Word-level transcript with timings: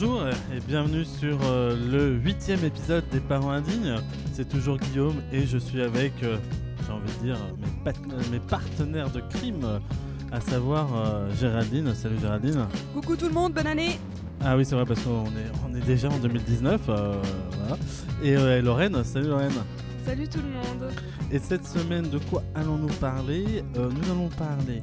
Bonjour 0.00 0.22
et 0.54 0.60
bienvenue 0.60 1.04
sur 1.04 1.38
euh, 1.42 1.76
le 1.90 2.14
huitième 2.14 2.62
épisode 2.64 3.02
des 3.10 3.18
Parents 3.18 3.50
Indignes. 3.50 3.96
C'est 4.32 4.48
toujours 4.48 4.78
Guillaume 4.78 5.16
et 5.32 5.44
je 5.44 5.58
suis 5.58 5.82
avec, 5.82 6.12
euh, 6.22 6.36
j'ai 6.86 6.92
envie 6.92 7.12
de 7.18 7.24
dire, 7.24 7.36
mes, 8.30 8.38
partenaires 8.38 9.10
de 9.10 9.20
crime, 9.20 9.64
euh, 9.64 9.80
à 10.30 10.40
savoir 10.40 10.86
euh, 10.94 11.34
Géraldine. 11.34 11.92
Salut 11.96 12.16
Géraldine. 12.20 12.66
Coucou 12.94 13.16
tout 13.16 13.26
le 13.26 13.32
monde, 13.32 13.54
bonne 13.54 13.66
année 13.66 13.98
Ah 14.40 14.56
oui, 14.56 14.64
c'est 14.64 14.76
vrai 14.76 14.84
parce 14.84 15.00
qu'on 15.00 15.24
est, 15.26 15.50
on 15.68 15.74
est 15.74 15.84
déjà 15.84 16.08
en 16.08 16.18
2019. 16.18 16.80
euh, 16.90 17.20
voilà. 17.58 17.76
Et 18.22 18.36
euh, 18.36 18.62
Lorraine. 18.62 19.02
Salut 19.02 19.26
Lorraine. 19.26 19.50
Salut 20.06 20.28
tout 20.28 20.38
le 20.38 20.50
monde. 20.50 20.92
Et 21.32 21.40
cette 21.40 21.66
semaine, 21.66 22.08
de 22.08 22.18
quoi 22.30 22.44
allons-nous 22.54 22.94
parler? 23.00 23.64
Euh, 23.76 23.90
Nous 23.90 24.12
allons 24.12 24.28
parler 24.28 24.80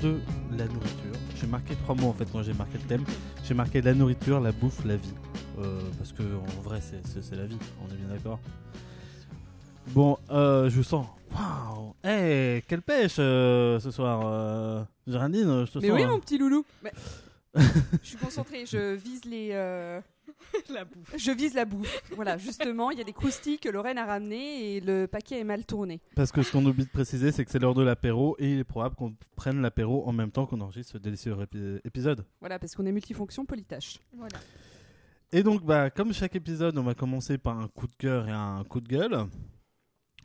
de 0.00 0.20
la 0.56 0.66
nourriture. 0.66 1.03
J'ai 1.44 1.50
marqué 1.50 1.74
trois 1.76 1.94
mots 1.94 2.08
en 2.08 2.12
fait 2.14 2.24
quand 2.32 2.42
j'ai 2.42 2.54
marqué 2.54 2.78
le 2.78 2.84
thème. 2.88 3.04
J'ai 3.44 3.52
marqué 3.52 3.82
la 3.82 3.92
nourriture, 3.92 4.40
la 4.40 4.50
bouffe, 4.50 4.82
la 4.86 4.96
vie. 4.96 5.12
Euh, 5.58 5.78
parce 5.98 6.10
que 6.10 6.22
en 6.22 6.62
vrai, 6.62 6.80
c'est- 6.80 7.36
la 7.36 7.44
vie, 7.44 7.58
on 7.86 7.92
est 7.92 7.96
bien 7.98 8.08
d'accord. 8.08 8.40
Bon, 9.88 10.16
euh, 10.30 10.70
je 10.70 10.76
vous 10.76 10.82
sens. 10.82 11.06
Waouh 11.34 11.92
Hey, 12.02 12.62
quelle 12.62 12.80
pêche 12.80 13.16
euh, 13.18 13.78
ce 13.78 13.90
soir, 13.90 14.22
euh, 14.24 14.84
Géraldine, 15.06 15.66
je 15.66 15.70
te 15.72 15.78
Mais 15.80 15.88
sens. 15.88 15.96
oui 15.98 16.02
hein. 16.04 16.08
mon 16.08 16.18
petit 16.18 16.38
loulou 16.38 16.64
Mais- 16.82 16.92
Je 18.02 18.08
suis 18.08 18.16
concentrée, 18.16 18.64
je 18.64 18.94
vise 18.94 19.26
les... 19.26 19.50
La 20.72 20.84
bouffe. 20.84 21.14
Je 21.16 21.30
vise 21.32 21.54
la 21.54 21.64
bouffe. 21.64 22.02
Voilà, 22.14 22.38
justement, 22.38 22.90
il 22.90 22.98
y 22.98 23.00
a 23.00 23.04
des 23.04 23.12
croustilles 23.12 23.58
que 23.58 23.68
Lorraine 23.68 23.98
a 23.98 24.04
ramenées 24.06 24.76
et 24.76 24.80
le 24.80 25.06
paquet 25.06 25.40
est 25.40 25.44
mal 25.44 25.64
tourné. 25.64 26.00
Parce 26.14 26.32
que 26.32 26.42
ce 26.42 26.52
qu'on 26.52 26.64
oublie 26.64 26.84
de 26.84 26.90
préciser, 26.90 27.32
c'est 27.32 27.44
que 27.44 27.50
c'est 27.50 27.58
l'heure 27.58 27.74
de 27.74 27.82
l'apéro 27.82 28.36
et 28.38 28.52
il 28.52 28.58
est 28.60 28.64
probable 28.64 28.94
qu'on 28.94 29.14
prenne 29.36 29.60
l'apéro 29.60 30.06
en 30.08 30.12
même 30.12 30.30
temps 30.30 30.46
qu'on 30.46 30.60
enregistre 30.60 30.92
ce 30.92 30.98
délicieux 30.98 31.34
épi- 31.42 31.80
épisode. 31.84 32.24
Voilà, 32.40 32.58
parce 32.58 32.74
qu'on 32.74 32.86
est 32.86 32.92
multifonction 32.92 33.44
polytâche. 33.44 33.98
Voilà. 34.16 34.38
Et 35.32 35.42
donc, 35.42 35.64
bah, 35.64 35.90
comme 35.90 36.12
chaque 36.12 36.36
épisode, 36.36 36.78
on 36.78 36.84
va 36.84 36.94
commencer 36.94 37.38
par 37.38 37.58
un 37.58 37.66
coup 37.68 37.88
de 37.88 37.94
cœur 37.96 38.28
et 38.28 38.32
un 38.32 38.62
coup 38.64 38.80
de 38.80 38.88
gueule. 38.88 39.26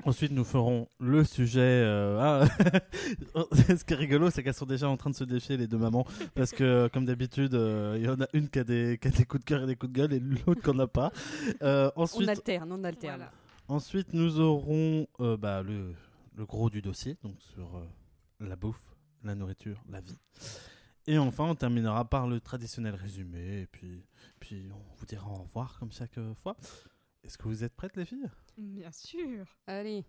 Ensuite, 0.06 0.32
nous 0.32 0.46
ferons 0.46 0.88
le 1.00 1.24
sujet. 1.24 1.60
euh, 1.62 2.18
ah, 2.20 2.46
Ce 3.76 3.84
qui 3.84 3.94
est 3.94 3.98
rigolo, 3.98 4.30
c'est 4.30 4.44
qu'elles 4.44 4.54
sont 4.54 4.66
déjà 4.66 4.90
en 4.90 4.96
train 4.98 5.10
de 5.10 5.16
se 5.16 5.26
défier, 5.26 5.58
les 5.58 5.68
deux 5.68 5.78
mamans. 5.78 6.06
Parce 6.36 6.52
que, 6.52 6.88
comme 6.94 7.06
d'habitude, 7.06 7.54
euh, 7.54 7.96
il 8.00 8.06
y 8.06 8.10
en 8.10 8.20
a 8.22 8.28
une 8.34 8.50
qui 8.50 8.60
a, 8.60 8.64
des, 8.64 8.98
qui 9.02 9.10
a 9.10 9.12
des 9.12 9.26
coups 9.26 9.44
de 9.44 9.46
cœur 9.46 9.64
et 9.64 9.68
des 9.68 9.76
coups 9.76 9.92
de 9.92 9.98
gueule 9.98 10.14
et 10.14 10.20
l'autre 10.20 10.62
qui 10.62 10.70
n'en 10.70 10.80
a 10.80 10.88
pas. 10.88 11.12
Euh, 11.62 11.92
On 11.96 12.04
ensuite, 12.04 12.30
alterne, 12.30 12.72
on 12.72 12.84
alterne. 12.84 13.18
Voilà. 13.18 13.32
ensuite, 13.68 14.14
nous 14.14 14.40
aurons 14.40 15.06
euh, 15.20 15.36
bah, 15.38 15.62
le, 15.64 15.94
le 16.36 16.46
gros 16.46 16.70
du 16.70 16.82
dossier, 16.82 17.18
donc 17.22 17.36
sur 17.42 17.76
euh, 17.76 17.86
la 18.40 18.56
bouffe, 18.56 18.96
la 19.24 19.36
nourriture, 19.36 19.84
la 19.90 20.00
vie. 20.00 20.18
Et 21.08 21.18
enfin, 21.18 21.44
on 21.44 21.56
terminera 21.56 22.06
par 22.06 22.28
le 22.28 22.40
traditionnel 22.40 22.96
résumé. 22.96 23.62
Et 23.64 23.68
puis, 23.68 24.06
puis 24.40 24.70
on 24.72 24.96
vous 24.98 25.06
dira 25.06 25.30
au 25.30 25.44
revoir 25.44 25.78
comme 25.80 25.92
chaque 25.92 26.18
fois. 26.42 26.56
Est-ce 27.24 27.38
que 27.38 27.44
vous 27.50 27.64
êtes 27.66 27.76
prêtes, 27.76 27.98
les 27.98 28.06
filles? 28.06 28.30
Bien 28.60 28.92
sûr. 28.92 29.46
Allez. 29.68 30.04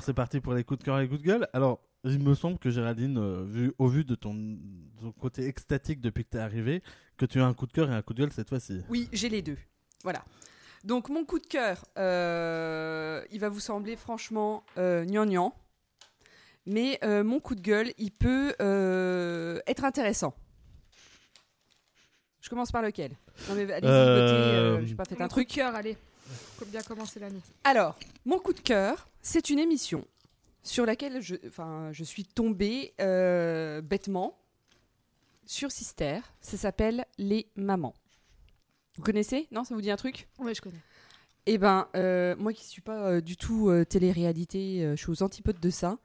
Alors 0.00 0.06
c'est 0.06 0.14
parti 0.14 0.40
pour 0.40 0.54
les 0.54 0.64
coups 0.64 0.78
de 0.78 0.84
cœur 0.84 0.98
et 0.98 1.02
les 1.02 1.08
coups 1.08 1.20
de 1.20 1.26
gueule. 1.26 1.46
Alors, 1.52 1.78
il 2.04 2.18
me 2.20 2.34
semble 2.34 2.58
que 2.58 2.70
Géraldine, 2.70 3.18
euh, 3.18 3.44
vu, 3.46 3.74
au 3.76 3.86
vu 3.86 4.02
de 4.02 4.14
ton, 4.14 4.56
ton 4.98 5.12
côté 5.12 5.46
extatique 5.46 6.00
depuis 6.00 6.24
que 6.24 6.30
t'es 6.30 6.38
arrivé, 6.38 6.82
que 7.18 7.26
tu 7.26 7.38
as 7.38 7.44
un 7.46 7.52
coup 7.52 7.66
de 7.66 7.72
cœur 7.72 7.90
et 7.90 7.94
un 7.94 8.00
coup 8.00 8.14
de 8.14 8.20
gueule 8.22 8.32
cette 8.32 8.48
fois-ci. 8.48 8.80
Oui, 8.88 9.10
j'ai 9.12 9.28
les 9.28 9.42
deux. 9.42 9.58
Voilà. 10.02 10.24
Donc 10.84 11.10
mon 11.10 11.26
coup 11.26 11.38
de 11.38 11.46
cœur, 11.46 11.84
euh, 11.98 13.22
il 13.30 13.40
va 13.40 13.50
vous 13.50 13.60
sembler 13.60 13.94
franchement 13.96 14.64
euh, 14.78 15.04
gnangnan. 15.04 15.54
Mais 16.64 16.98
euh, 17.04 17.22
mon 17.22 17.38
coup 17.38 17.54
de 17.54 17.60
gueule, 17.60 17.92
il 17.98 18.10
peut 18.10 18.54
euh, 18.62 19.60
être 19.66 19.84
intéressant. 19.84 20.34
Je 22.40 22.48
commence 22.48 22.72
par 22.72 22.80
lequel? 22.80 23.10
Non 23.50 23.54
mais 23.54 23.70
allez-y, 23.70 23.90
Euh, 23.90 24.78
euh, 24.78 24.86
j'ai 24.86 24.94
pas 24.94 25.04
fait 25.04 25.20
un 25.20 25.24
coup 25.28 25.34
truc. 25.34 25.48
de 25.50 25.54
cœur, 25.54 25.74
allez. 25.74 25.98
Bien 26.66 26.82
commencer 26.82 27.20
l'année. 27.20 27.40
Alors, 27.64 27.98
mon 28.24 28.38
coup 28.38 28.52
de 28.52 28.60
cœur, 28.60 29.08
c'est 29.22 29.50
une 29.50 29.58
émission 29.58 30.06
sur 30.62 30.84
laquelle 30.86 31.20
je, 31.20 31.36
je 31.90 32.04
suis 32.04 32.24
tombée 32.24 32.94
euh, 33.00 33.80
bêtement 33.80 34.38
sur 35.46 35.70
Sister. 35.70 36.20
Ça 36.40 36.56
s'appelle 36.56 37.06
Les 37.18 37.48
Mamans. 37.56 37.94
Vous 38.96 39.02
connaissez? 39.02 39.48
Non, 39.50 39.64
ça 39.64 39.74
vous 39.74 39.80
dit 39.80 39.90
un 39.90 39.96
truc? 39.96 40.28
Oui, 40.38 40.54
je 40.54 40.60
connais. 40.60 40.80
Eh 41.46 41.58
ben, 41.58 41.88
euh, 41.96 42.36
moi 42.36 42.52
qui 42.52 42.64
suis 42.64 42.82
pas 42.82 43.08
euh, 43.08 43.20
du 43.20 43.36
tout 43.36 43.70
euh, 43.70 43.84
télé-réalité, 43.84 44.82
je 44.90 44.96
suis 44.96 45.10
aux 45.10 45.22
antipodes 45.22 45.58
de 45.58 45.70
ça. 45.70 45.98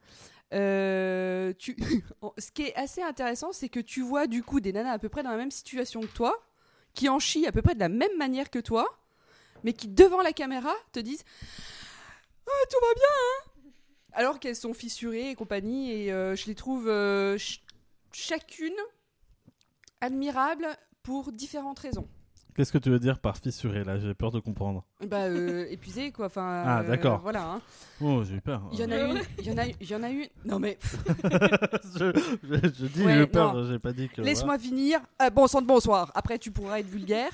Tu... 0.50 0.56
Ce 2.38 2.50
qui 2.52 2.62
est 2.62 2.74
assez 2.74 3.02
intéressant, 3.02 3.52
c'est 3.52 3.68
que 3.68 3.80
tu 3.80 4.00
vois 4.00 4.26
du 4.26 4.42
coup 4.42 4.60
des 4.60 4.72
nanas 4.72 4.92
à 4.92 4.98
peu 4.98 5.08
près 5.08 5.22
dans 5.22 5.30
la 5.30 5.36
même 5.36 5.50
situation 5.50 6.00
que 6.00 6.06
toi, 6.06 6.34
qui 6.94 7.08
en 7.08 7.18
chient 7.18 7.46
à 7.46 7.52
peu 7.52 7.62
près 7.62 7.74
de 7.74 7.80
la 7.80 7.88
même 7.88 8.16
manière 8.16 8.50
que 8.50 8.58
toi, 8.58 8.86
mais 9.64 9.72
qui 9.72 9.88
devant 9.88 10.22
la 10.22 10.32
caméra 10.32 10.72
te 10.92 11.00
disent 11.00 11.24
Ah, 12.46 12.66
tout 12.70 12.78
va 12.80 12.94
bien, 12.94 13.04
hein 13.64 13.70
Alors 14.12 14.38
qu'elles 14.40 14.56
sont 14.56 14.74
fissurées 14.74 15.30
et 15.30 15.34
compagnie, 15.34 15.92
et 15.92 16.12
euh, 16.12 16.36
je 16.36 16.46
les 16.46 16.54
trouve 16.54 16.88
euh, 16.88 17.32
ch- 17.38 17.62
chacune 18.12 18.74
admirables 20.00 20.68
pour 21.02 21.32
différentes 21.32 21.78
raisons. 21.78 22.08
Qu'est-ce 22.54 22.72
que 22.72 22.78
tu 22.78 22.88
veux 22.88 22.98
dire 22.98 23.18
par 23.18 23.36
fissuré 23.36 23.84
là? 23.84 23.98
J'ai 23.98 24.14
peur 24.14 24.30
de 24.30 24.40
comprendre. 24.40 24.82
Bah, 25.06 25.24
euh, 25.24 25.66
épuisées 25.68 26.10
quoi. 26.10 26.26
Enfin, 26.26 26.62
Ah, 26.64 26.80
euh, 26.80 26.88
d'accord. 26.88 27.20
Voilà. 27.20 27.44
hein. 27.50 27.60
Oh, 28.00 28.24
j'ai 28.24 28.36
eu 28.36 28.40
peur. 28.40 28.62
Il 28.72 28.78
y 28.80 28.84
en 28.84 28.90
a 28.90 28.96
une, 28.98 29.20
il 29.38 29.46
y 29.46 29.50
en 29.52 29.58
a, 29.58 29.66
il 29.66 29.90
y 29.90 29.94
en 29.94 30.02
a 30.02 30.08
une. 30.08 30.26
Non 30.46 30.58
mais 30.58 30.78
je, 31.98 32.12
je- 32.42 32.72
je 32.74 32.86
dis 32.86 33.04
Ouais, 33.04 33.14
j'ai 33.14 33.22
eu 33.24 33.26
peur, 33.26 33.62
j'ai 33.66 33.78
pas 33.78 33.92
dit 33.92 34.08
que. 34.08 34.22
laisse-moi 34.22 34.58
finir. 34.58 35.00
Euh, 35.20 35.28
bon 35.28 35.46
sang 35.46 35.60
de 35.60 35.66
bonsoir. 35.66 36.10
Après 36.14 36.38
tu 36.38 36.50
pourras 36.50 36.78
être 36.80 36.86
vulgaire. 36.88 37.30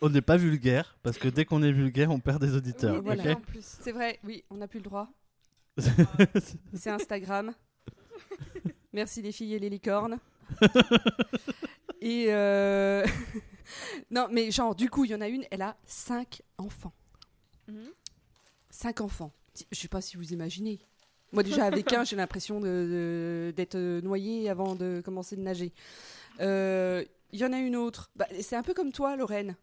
On 0.00 0.08
n'est 0.10 0.20
pas 0.22 0.36
vulgaire 0.36 0.96
parce 1.02 1.18
que 1.18 1.28
dès 1.28 1.44
qu'on 1.44 1.62
est 1.62 1.72
vulgaire, 1.72 2.10
on 2.10 2.20
perd 2.20 2.40
des 2.40 2.54
auditeurs. 2.54 2.96
Oui, 2.96 3.00
voilà. 3.04 3.22
déjà, 3.22 3.34
ok 3.34 3.38
en 3.38 3.50
plus. 3.52 3.76
C'est 3.80 3.92
vrai. 3.92 4.18
Oui, 4.24 4.44
on 4.50 4.56
n'a 4.56 4.68
plus 4.68 4.78
le 4.80 4.84
droit. 4.84 5.08
C'est 6.74 6.90
Instagram. 6.90 7.52
Merci 8.92 9.22
les 9.22 9.32
filles 9.32 9.54
et 9.54 9.58
les 9.58 9.68
licornes. 9.70 10.18
Et 12.00 12.26
euh... 12.28 13.04
non 14.10 14.28
mais 14.30 14.50
genre 14.50 14.74
du 14.74 14.88
coup 14.90 15.04
il 15.04 15.10
y 15.10 15.14
en 15.14 15.20
a 15.20 15.28
une, 15.28 15.44
elle 15.50 15.62
a 15.62 15.76
cinq 15.86 16.42
enfants. 16.58 16.92
Mhm. 17.68 17.88
Cinq 18.70 19.00
enfants. 19.00 19.32
Je 19.72 19.78
sais 19.80 19.88
pas 19.88 20.00
si 20.00 20.16
vous 20.16 20.32
imaginez. 20.32 20.78
Moi 21.32 21.42
déjà 21.42 21.64
avec 21.64 21.92
un, 21.92 22.04
j'ai 22.04 22.14
l'impression 22.16 22.60
de- 22.60 22.66
de- 22.66 23.54
d'être 23.56 23.74
euh, 23.74 24.00
noyée 24.02 24.48
avant 24.48 24.74
de 24.76 25.02
commencer 25.04 25.36
de 25.36 25.40
nager. 25.42 25.72
Euh, 26.40 27.04
Il 27.32 27.40
y 27.40 27.44
en 27.44 27.52
a 27.52 27.58
une 27.58 27.74
autre. 27.76 28.10
Bah, 28.14 28.26
c'est 28.40 28.56
un 28.56 28.62
peu 28.62 28.72
comme 28.74 28.92
toi, 28.92 29.16
Lorraine. 29.16 29.56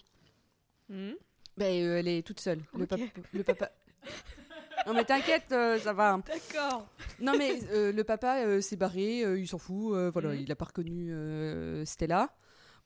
Mhm. 0.93 1.15
Ben, 1.57 1.83
euh, 1.85 1.97
elle 1.99 2.07
est 2.07 2.25
toute 2.25 2.39
seule. 2.39 2.59
Le, 2.77 2.85
papa, 2.85 3.03
le 3.33 3.43
papa. 3.43 3.71
Non 4.87 4.93
mais 4.93 5.05
t'inquiète, 5.05 5.45
euh, 5.51 5.79
ça 5.79 5.93
va. 5.93 6.19
D'accord. 6.27 6.87
Non 7.19 7.33
mais 7.37 7.59
euh, 7.71 7.91
le 7.91 8.03
papa 8.03 8.39
euh, 8.45 8.59
s'est 8.61 8.75
barré, 8.75 9.23
euh, 9.23 9.39
il 9.39 9.47
s'en 9.47 9.57
fout. 9.57 9.93
euh, 9.95 10.09
voilà, 10.11 10.29
Mhm. 10.29 10.39
il 10.41 10.51
a 10.51 10.55
pas 10.55 10.65
reconnu 10.65 11.11
euh, 11.13 11.85
Stella. 11.85 12.29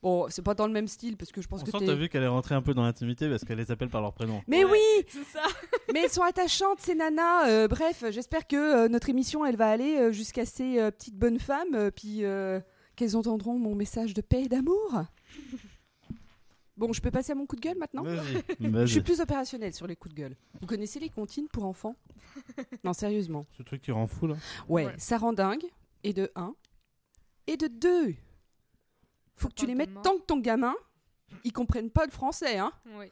Bon, 0.00 0.26
c'est 0.30 0.42
pas 0.42 0.54
dans 0.54 0.68
le 0.68 0.72
même 0.72 0.86
style 0.86 1.16
parce 1.16 1.32
que 1.32 1.42
je 1.42 1.48
pense 1.48 1.62
On 1.62 1.64
que 1.64 1.72
sent, 1.72 1.84
t'as 1.86 1.94
vu 1.94 2.08
qu'elle 2.08 2.22
est 2.22 2.28
rentrée 2.28 2.54
un 2.54 2.62
peu 2.62 2.72
dans 2.72 2.84
l'intimité 2.84 3.28
parce 3.28 3.44
qu'elle 3.44 3.58
les 3.58 3.72
appelle 3.72 3.88
par 3.88 4.00
leur 4.00 4.12
prénom. 4.12 4.42
Mais 4.46 4.64
Ouais. 4.64 4.78
oui, 5.00 5.06
C'est 5.08 5.24
ça. 5.24 5.42
mais 5.92 6.02
elles 6.04 6.10
sont 6.10 6.22
attachantes 6.22 6.80
ces 6.80 6.94
nanas. 6.94 7.48
Euh, 7.48 7.66
bref, 7.66 8.04
j'espère 8.10 8.46
que 8.46 8.56
euh, 8.84 8.88
notre 8.88 9.08
émission 9.08 9.44
elle 9.44 9.56
va 9.56 9.68
aller 9.70 9.96
euh, 9.98 10.12
jusqu'à 10.12 10.44
ces 10.46 10.78
euh, 10.78 10.90
petites 10.92 11.16
bonnes 11.16 11.40
femmes, 11.40 11.74
euh, 11.74 11.90
puis 11.90 12.24
euh, 12.24 12.60
qu'elles 12.94 13.16
entendront 13.16 13.58
mon 13.58 13.74
message 13.74 14.14
de 14.14 14.20
paix 14.20 14.42
et 14.44 14.48
d'amour. 14.48 15.02
Bon, 16.78 16.92
je 16.92 17.00
peux 17.02 17.10
passer 17.10 17.32
à 17.32 17.34
mon 17.34 17.44
coup 17.44 17.56
de 17.56 17.60
gueule 17.60 17.76
maintenant 17.76 18.02
Vas-y. 18.60 18.86
Je 18.86 18.92
suis 18.92 19.00
plus 19.02 19.20
opérationnelle 19.20 19.74
sur 19.74 19.86
les 19.86 19.96
coups 19.96 20.14
de 20.14 20.20
gueule. 20.20 20.36
Vous 20.60 20.66
connaissez 20.66 21.00
les 21.00 21.08
comptines 21.10 21.48
pour 21.48 21.64
enfants 21.64 21.96
Non, 22.84 22.92
sérieusement. 22.92 23.46
Ce 23.56 23.62
truc 23.64 23.82
qui 23.82 23.90
rend 23.90 24.06
fou 24.06 24.28
là. 24.28 24.36
Ouais, 24.68 24.86
Ouais. 24.86 24.94
ça 24.96 25.18
rend 25.18 25.32
dingue. 25.32 25.64
Et 26.04 26.12
de 26.12 26.30
1. 26.36 26.54
Et 27.48 27.56
de 27.56 27.66
2. 27.66 28.14
Faut 29.34 29.48
que 29.48 29.54
tu 29.54 29.66
les 29.66 29.74
mettes 29.74 29.90
tant 30.02 30.16
que 30.18 30.24
ton 30.24 30.38
gamin, 30.38 30.74
ils 31.44 31.52
comprennent 31.52 31.90
pas 31.90 32.04
le 32.06 32.10
français, 32.12 32.58
hein. 32.58 32.72
Oui. 32.96 33.06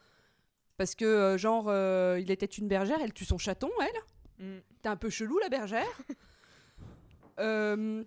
Parce 0.77 0.93
que, 0.95 1.05
euh, 1.05 1.37
genre, 1.37 1.65
euh, 1.67 2.19
il 2.21 2.31
était 2.31 2.45
une 2.45 2.67
bergère, 2.67 2.97
elle 3.01 3.13
tue 3.13 3.25
son 3.25 3.37
chaton, 3.37 3.69
elle. 3.81 4.45
Mhm. 4.45 4.61
T'es 4.81 4.89
un 4.89 4.95
peu 4.95 5.09
chelou, 5.09 5.39
la 5.39 5.49
bergère. 5.49 5.85
euh, 7.39 8.03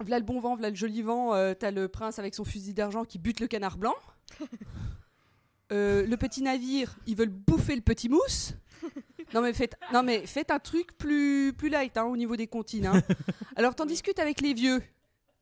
v'là 0.00 0.18
le 0.18 0.24
bon 0.24 0.38
vent, 0.40 0.54
v'là 0.56 0.70
le 0.70 0.76
joli 0.76 1.02
vent, 1.02 1.34
euh, 1.34 1.54
t'as 1.54 1.70
le 1.70 1.88
prince 1.88 2.18
avec 2.18 2.34
son 2.34 2.44
fusil 2.44 2.74
d'argent 2.74 3.04
qui 3.04 3.18
bute 3.18 3.40
le 3.40 3.46
canard 3.46 3.76
blanc. 3.78 3.94
Euh, 5.72 6.06
le 6.06 6.16
petit 6.16 6.42
navire, 6.42 6.96
ils 7.06 7.16
veulent 7.16 7.28
bouffer 7.28 7.74
le 7.76 7.82
petit 7.82 8.08
mousse. 8.08 8.54
Non 9.32 9.42
mais 9.42 9.52
faites, 9.52 9.76
non 9.92 10.02
mais 10.02 10.26
faites 10.26 10.50
un 10.50 10.58
truc 10.58 10.96
plus, 10.98 11.52
plus 11.56 11.68
light 11.68 11.96
hein, 11.96 12.04
au 12.06 12.16
niveau 12.16 12.34
des 12.34 12.48
comptines. 12.48 12.86
hein. 12.86 13.00
Alors 13.56 13.76
t'en 13.76 13.86
discutes 13.86 14.18
avec 14.18 14.40
les 14.40 14.54
vieux. 14.54 14.82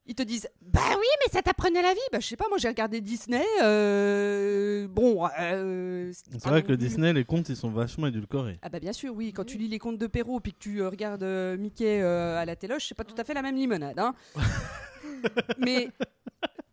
Ils 0.05 0.13
te 0.13 0.21
disent 0.21 0.47
Bah 0.61 0.81
oui, 0.91 1.05
mais 1.25 1.31
ça 1.33 1.41
t'apprenait 1.41 1.81
la 1.81 1.93
vie. 1.95 1.99
Bah 2.11 2.19
je 2.19 2.27
sais 2.27 2.35
pas, 2.35 2.47
moi 2.49 2.59
j'ai 2.59 2.67
regardé 2.67 3.01
Disney. 3.01 3.43
euh, 3.63 4.87
Bon, 4.87 5.27
euh, 5.39 6.11
C'est 6.13 6.45
vrai 6.45 6.61
que 6.61 6.73
Disney, 6.73 7.13
les 7.13 7.25
contes, 7.25 7.49
ils 7.49 7.55
sont 7.55 7.71
vachement 7.71 8.05
édulcorés. 8.07 8.59
Ah 8.61 8.69
bah 8.69 8.79
bien 8.79 8.93
sûr, 8.93 9.15
oui. 9.15 9.33
Quand 9.33 9.45
tu 9.45 9.57
lis 9.57 9.67
les 9.67 9.79
contes 9.79 9.97
de 9.97 10.05
Perrault 10.07 10.39
puis 10.39 10.53
que 10.53 10.59
tu 10.59 10.81
euh, 10.83 10.89
regardes 10.89 11.23
euh, 11.23 11.57
Mickey 11.57 12.01
euh, 12.03 12.37
à 12.37 12.45
la 12.45 12.55
téloche, 12.55 12.87
c'est 12.89 12.95
pas 12.95 13.03
tout 13.05 13.15
à 13.17 13.23
fait 13.23 13.33
la 13.33 13.41
même 13.41 13.55
limonade. 13.55 13.97
hein. 13.97 14.13
Mais 15.57 15.89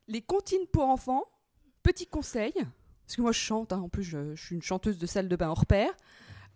les 0.08 0.20
comptines 0.20 0.66
pour 0.70 0.84
enfants, 0.84 1.24
petit 1.82 2.06
conseil, 2.06 2.52
parce 3.06 3.16
que 3.16 3.22
moi 3.22 3.32
je 3.32 3.38
chante, 3.38 3.72
hein, 3.72 3.78
en 3.80 3.88
plus 3.88 4.02
je, 4.02 4.34
je 4.34 4.44
suis 4.44 4.54
une 4.56 4.62
chanteuse 4.62 4.98
de 4.98 5.06
salle 5.06 5.28
de 5.28 5.36
bain 5.36 5.48
hors 5.48 5.64
pair, 5.66 5.90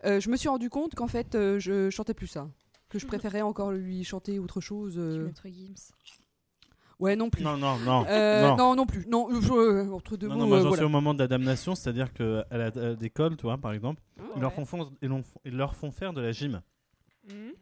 euh, 0.04 0.20
je 0.20 0.28
me 0.30 0.36
suis 0.36 0.48
rendu 0.48 0.68
compte 0.70 0.94
qu'en 0.94 1.06
fait 1.08 1.34
euh, 1.34 1.58
je 1.58 1.88
chantais 1.90 2.14
plus 2.14 2.26
ça. 2.26 2.48
Que 2.88 2.98
je 2.98 3.06
préférais 3.06 3.42
encore 3.42 3.70
lui 3.72 4.02
chanter 4.04 4.38
autre 4.38 4.60
chose. 4.60 4.94
euh. 4.98 5.30
Gims. 5.44 5.74
Ouais, 6.98 7.16
non 7.16 7.30
plus. 7.30 7.42
Non, 7.44 7.56
non, 7.56 7.78
non. 7.78 8.04
Euh, 8.08 8.48
non. 8.48 8.56
non. 8.56 8.74
non, 8.76 8.86
plus. 8.86 9.06
Non, 9.06 9.28
je- 9.40 9.52
euh, 9.52 9.90
entre 9.90 10.16
deux 10.18 10.26
Non, 10.28 10.34
mots. 10.34 10.40
non, 10.40 10.46
moi 10.48 10.56
euh, 10.58 10.60
j'en 10.62 10.68
voilà. 10.68 10.80
suis 10.82 10.84
au 10.86 10.90
moment 10.90 11.14
de 11.14 11.18
la 11.20 11.28
damnation, 11.28 11.74
c'est-à-dire 11.74 12.12
qu'à 12.12 12.44
l'école, 13.00 13.36
tu 13.38 13.42
vois, 13.44 13.56
par 13.56 13.72
exemple, 13.72 14.02
ils, 14.36 14.40
leur 14.42 14.50
Ouais. 14.50 14.56
font, 14.56 14.64
fon- 14.66 14.92
ils, 15.00 15.08
leur 15.08 15.24
font- 15.24 15.40
ils 15.46 15.56
leur 15.56 15.74
font 15.74 15.90
faire 15.92 16.12
de 16.12 16.20
la 16.20 16.32
gym. 16.32 16.60
Mhm. 17.28 17.52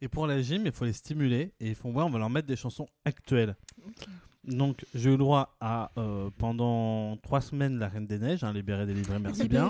Et 0.00 0.08
pour 0.08 0.26
la 0.26 0.40
gym, 0.42 0.64
il 0.66 0.72
faut 0.72 0.84
les 0.84 0.92
stimuler 0.92 1.52
et 1.60 1.68
ils 1.68 1.74
font 1.76 1.92
ouais, 1.92 2.02
on 2.02 2.10
va 2.10 2.18
leur 2.18 2.30
mettre 2.30 2.48
des 2.48 2.56
chansons 2.56 2.86
actuelles. 3.04 3.56
Donc 4.48 4.86
j'ai 4.94 5.10
eu 5.10 5.12
le 5.12 5.18
droit 5.18 5.54
à 5.60 5.90
euh, 5.98 6.30
pendant 6.38 7.16
trois 7.18 7.42
semaines 7.42 7.78
la 7.78 7.88
Reine 7.88 8.06
des 8.06 8.18
Neiges, 8.18 8.44
hein, 8.44 8.52
libérée, 8.52 8.86
délivrée, 8.86 9.18
merci 9.18 9.46
bien. 9.46 9.68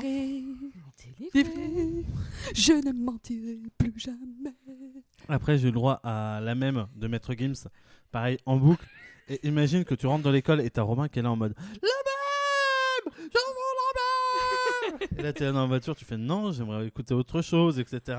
Je 2.55 2.73
ne 2.73 2.93
mentirai 2.93 3.59
plus 3.77 3.93
jamais. 3.97 4.55
Après 5.29 5.59
j'ai 5.59 5.65
eu 5.65 5.73
le 5.73 5.75
droit 5.75 6.01
à 6.05 6.41
la 6.41 6.55
même 6.55 6.87
de 6.95 7.09
Maître 7.09 7.35
Gims, 7.37 7.69
pareil 8.13 8.39
en 8.47 8.57
boucle. 8.57 8.87
Et 9.29 9.47
imagine 9.47 9.85
que 9.85 9.97
tu 9.97 10.07
rentres 10.07 10.23
dans 10.23 10.31
l'école 10.31 10.61
et 10.61 10.71
t'as 10.71 10.83
Romain 10.83 11.09
qui 11.09 11.19
est 11.19 11.23
là 11.23 11.33
en 11.33 11.37
mode 11.37 11.55
la 11.59 11.89
même, 12.07 13.13
je 13.19 13.39
veux 13.39 14.93
la 14.93 14.99
même. 14.99 15.09
et 15.19 15.23
là 15.23 15.33
t'es 15.33 15.45
là 15.45 15.53
dans 15.53 15.63
la 15.63 15.67
voiture, 15.67 15.97
tu 15.97 16.05
fais 16.05 16.17
non, 16.17 16.53
j'aimerais 16.53 16.87
écouter 16.87 17.15
autre 17.15 17.43
chose, 17.43 17.81
etc. 17.81 18.17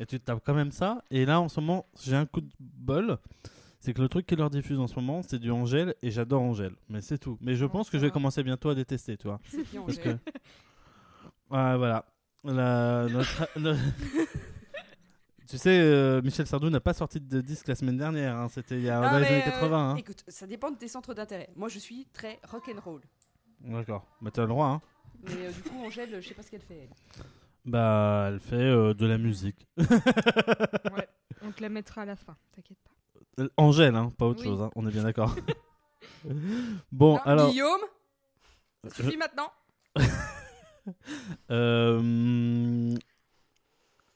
Et 0.00 0.06
tu 0.06 0.18
tapes 0.18 0.42
quand 0.44 0.54
même 0.54 0.72
ça. 0.72 1.04
Et 1.10 1.24
là 1.24 1.40
en 1.40 1.48
ce 1.48 1.60
moment 1.60 1.86
j'ai 2.02 2.16
un 2.16 2.26
coup 2.26 2.40
de 2.40 2.50
bol. 2.58 3.16
C'est 3.80 3.94
que 3.94 4.02
le 4.02 4.08
truc 4.08 4.26
qui 4.26 4.36
leur 4.36 4.50
diffuse 4.50 4.78
en 4.78 4.86
ce 4.86 4.94
moment, 4.96 5.22
c'est 5.22 5.38
du 5.38 5.50
Angèle 5.50 5.94
et 6.02 6.10
j'adore 6.10 6.42
Angèle. 6.42 6.74
Mais 6.90 7.00
c'est 7.00 7.16
tout. 7.18 7.38
Mais 7.40 7.54
je 7.54 7.64
pense 7.64 7.88
que 7.88 7.96
je 7.96 8.02
vais 8.02 8.08
va. 8.08 8.12
commencer 8.12 8.42
bientôt 8.42 8.68
à 8.68 8.74
détester, 8.74 9.16
tu 9.16 9.26
vois. 9.26 9.40
C'est 9.48 9.68
bien, 9.70 9.82
Parce 9.82 9.98
Angèle. 9.98 10.18
que. 10.18 10.30
Ouais, 11.50 11.76
voilà. 11.76 12.04
La- 12.44 13.06
notre- 13.08 13.48
tu 15.48 15.58
sais, 15.58 15.80
euh, 15.80 16.22
Michel 16.22 16.46
Sardou 16.46 16.70
n'a 16.70 16.78
pas 16.80 16.94
sorti 16.94 17.18
de 17.20 17.40
disque 17.40 17.66
la 17.66 17.74
semaine 17.74 17.96
dernière. 17.96 18.36
hein. 18.36 18.48
C'était 18.48 18.76
il 18.76 18.82
y 18.84 18.88
a 18.90 19.00
dans 19.00 19.18
les 19.18 19.26
années 19.26 19.42
euh, 19.42 19.50
80. 19.50 19.90
hein. 19.90 19.96
Écoute, 19.96 20.22
ça 20.28 20.46
dépend 20.46 20.70
de 20.70 20.76
tes 20.76 20.86
centres 20.86 21.12
d'intérêt. 21.12 21.48
Moi, 21.56 21.68
je 21.68 21.78
suis 21.80 22.06
très 22.12 22.38
rock'n'roll. 22.48 23.00
D'accord. 23.62 24.06
Bah, 24.20 24.30
t'as 24.32 24.42
le 24.42 24.48
droit. 24.48 24.66
Hein. 24.66 24.80
Mais 25.24 25.46
euh, 25.46 25.50
du 25.52 25.62
coup, 25.62 25.76
Angèle, 25.84 26.20
je 26.20 26.28
sais 26.28 26.34
pas 26.34 26.42
ce 26.42 26.50
qu'elle 26.52 26.60
fait. 26.62 26.78
elle. 26.88 27.24
Bah, 27.64 28.26
elle 28.28 28.38
fait 28.40 28.54
euh, 28.56 28.94
de 28.94 29.06
la 29.06 29.18
musique. 29.18 29.66
Ouais. 29.78 31.08
On 31.42 31.50
te 31.50 31.62
la 31.62 31.68
mettra 31.70 32.02
à 32.02 32.04
la 32.04 32.16
fin, 32.16 32.36
t'inquiète 32.54 32.78
pas. 32.84 32.90
Euh, 33.40 33.48
Angèle, 33.56 33.94
hein, 33.96 34.12
pas 34.16 34.26
autre 34.26 34.40
Oui. 34.40 34.46
chose. 34.46 34.60
hein. 34.62 34.70
On 34.76 34.86
est 34.86 34.90
bien 34.92 35.02
d'accord. 35.02 35.34
bon, 36.92 37.14
Non, 37.14 37.20
alors. 37.24 37.50
Guillaume, 37.50 37.80
ça 38.84 38.90
suffit 39.02 39.16
maintenant. 39.16 39.50
Euh, 41.50 42.94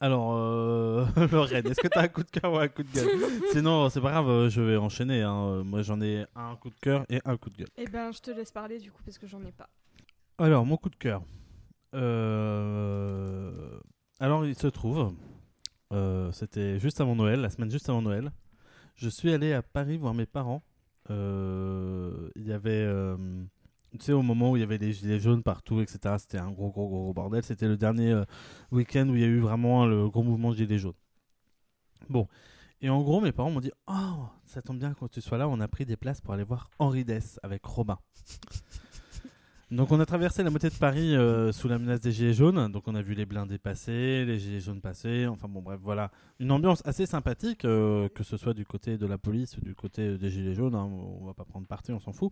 Alors, 0.01 0.35
euh, 0.35 1.07
Lorraine, 1.31 1.67
est-ce 1.67 1.81
que 1.81 1.89
t'as 1.89 2.03
un 2.03 2.09
coup 2.09 2.23
de 2.25 2.31
cœur 2.31 2.53
ou 2.53 2.59
un 2.59 2.69
coup 2.69 2.83
de 2.83 2.91
gueule? 2.91 3.09
Sinon, 3.53 3.89
c'est 3.91 4.01
pas 4.01 4.11
grave, 4.11 4.29
euh, 4.29 4.49
je 4.51 4.61
vais 4.63 4.77
enchaîner. 4.77 5.23
hein. 5.23 5.45
Euh, 5.47 5.63
Moi, 5.63 5.83
j'en 5.83 6.01
ai 6.01 6.25
un 6.35 6.57
coup 6.57 6.71
de 6.71 6.75
cœur 6.81 7.05
et 7.11 7.21
un 7.25 7.37
coup 7.37 7.51
de 7.51 7.57
gueule. 7.59 7.69
Eh 7.77 7.87
ben, 7.87 8.11
je 8.13 8.19
te 8.21 8.31
laisse 8.31 8.51
parler 8.51 8.79
du 8.79 8.91
coup 8.91 9.03
parce 9.05 9.19
que 9.19 9.27
j'en 9.27 9.43
ai 9.45 9.53
pas. 9.53 9.69
Alors, 10.39 10.65
mon 10.67 10.77
coup 10.79 10.89
de 10.89 10.97
cœur. 10.97 11.23
Euh, 11.95 13.79
Alors, 14.21 14.45
il 14.47 14.57
se 14.57 14.67
trouve, 14.67 15.15
euh, 15.93 16.33
c'était 16.33 16.79
juste 16.81 17.01
avant 17.01 17.15
Noël, 17.15 17.41
la 17.41 17.51
semaine 17.51 17.71
juste 17.71 17.89
avant 17.89 18.03
Noël. 18.03 18.33
Je 18.95 19.09
suis 19.09 19.33
allé 19.33 19.53
à 19.53 19.63
Paris 19.63 19.97
voir 19.97 20.15
mes 20.15 20.27
parents. 20.27 20.63
Euh, 21.11 22.31
Il 22.37 22.47
y 22.47 22.53
avait, 22.53 22.71
euh, 22.71 23.17
tu 23.93 23.99
sais, 24.01 24.13
au 24.13 24.23
moment 24.23 24.53
où 24.53 24.57
il 24.57 24.61
y 24.61 24.63
avait 24.63 24.79
les 24.79 24.93
gilets 24.93 25.21
jaunes 25.21 25.43
partout, 25.43 25.81
etc. 25.81 26.17
C'était 26.19 26.39
un 26.39 26.51
gros, 26.51 26.71
gros, 26.71 26.89
gros 26.89 27.13
bordel. 27.13 27.43
C'était 27.43 27.69
le 27.69 27.77
dernier 27.77 28.13
euh, 28.13 28.25
week-end 28.71 29.09
où 29.09 29.15
il 29.15 29.21
y 29.21 29.25
a 29.25 29.29
eu 29.29 29.41
vraiment 29.41 29.87
le 29.87 30.09
gros 30.09 30.23
mouvement 30.23 30.51
de 30.51 30.57
gilets 30.57 30.79
jaunes. 30.79 30.95
Bon. 32.09 32.29
Et 32.81 32.91
en 32.91 33.01
gros, 33.03 33.21
mes 33.21 33.33
parents 33.33 33.51
m'ont 33.51 33.61
dit 33.61 33.73
Oh, 33.87 34.27
ça 34.45 34.61
tombe 34.63 34.79
bien 34.79 34.95
quand 34.95 35.09
tu 35.09 35.21
sois 35.21 35.39
là, 35.39 35.49
on 35.49 35.61
a 35.61 35.69
pris 35.69 35.87
des 35.87 35.97
places 35.97 36.21
pour 36.21 36.35
aller 36.35 36.45
voir 36.45 36.71
Henri 36.79 37.05
Dess 37.05 37.41
avec 37.43 37.65
Robin. 37.65 37.99
Donc 39.71 39.91
on 39.93 39.99
a 39.99 40.07
traversé 40.07 40.43
la 40.43 40.51
moitié 40.51 40.69
de 40.71 40.75
Paris 40.75 41.17
euh, 41.17 41.51
sous 41.51 41.69
la 41.69 41.79
menace 41.79 42.01
des 42.01 42.13
gilets 42.13 42.35
jaunes. 42.35 42.71
Donc 42.71 42.87
on 42.87 42.95
a 42.95 43.03
vu 43.03 43.15
les 43.15 43.27
blindés 43.27 43.59
passer, 43.59 44.25
les 44.25 44.39
gilets 44.39 44.61
jaunes 44.61 44.81
passer. 44.81 45.27
Enfin 45.27 45.49
bon 45.49 45.63
bref 45.63 45.81
voilà, 45.83 46.11
une 46.39 46.53
ambiance 46.53 46.83
assez 46.87 47.07
sympathique, 47.07 47.65
euh, 47.65 48.09
que 48.11 48.23
ce 48.23 48.37
soit 48.37 48.55
du 48.55 48.65
côté 48.67 48.99
de 48.99 49.07
la 49.07 49.19
police 49.19 49.57
ou 49.57 49.61
du 49.63 49.75
côté 49.75 50.17
des 50.19 50.31
gilets 50.31 50.55
jaunes. 50.55 50.75
hein. 50.75 50.85
on 50.85 51.25
va 51.27 51.35
pas 51.35 51.45
prendre 51.45 51.67
parti, 51.67 51.93
on 51.93 51.99
s'en 51.99 52.13
fout. 52.13 52.31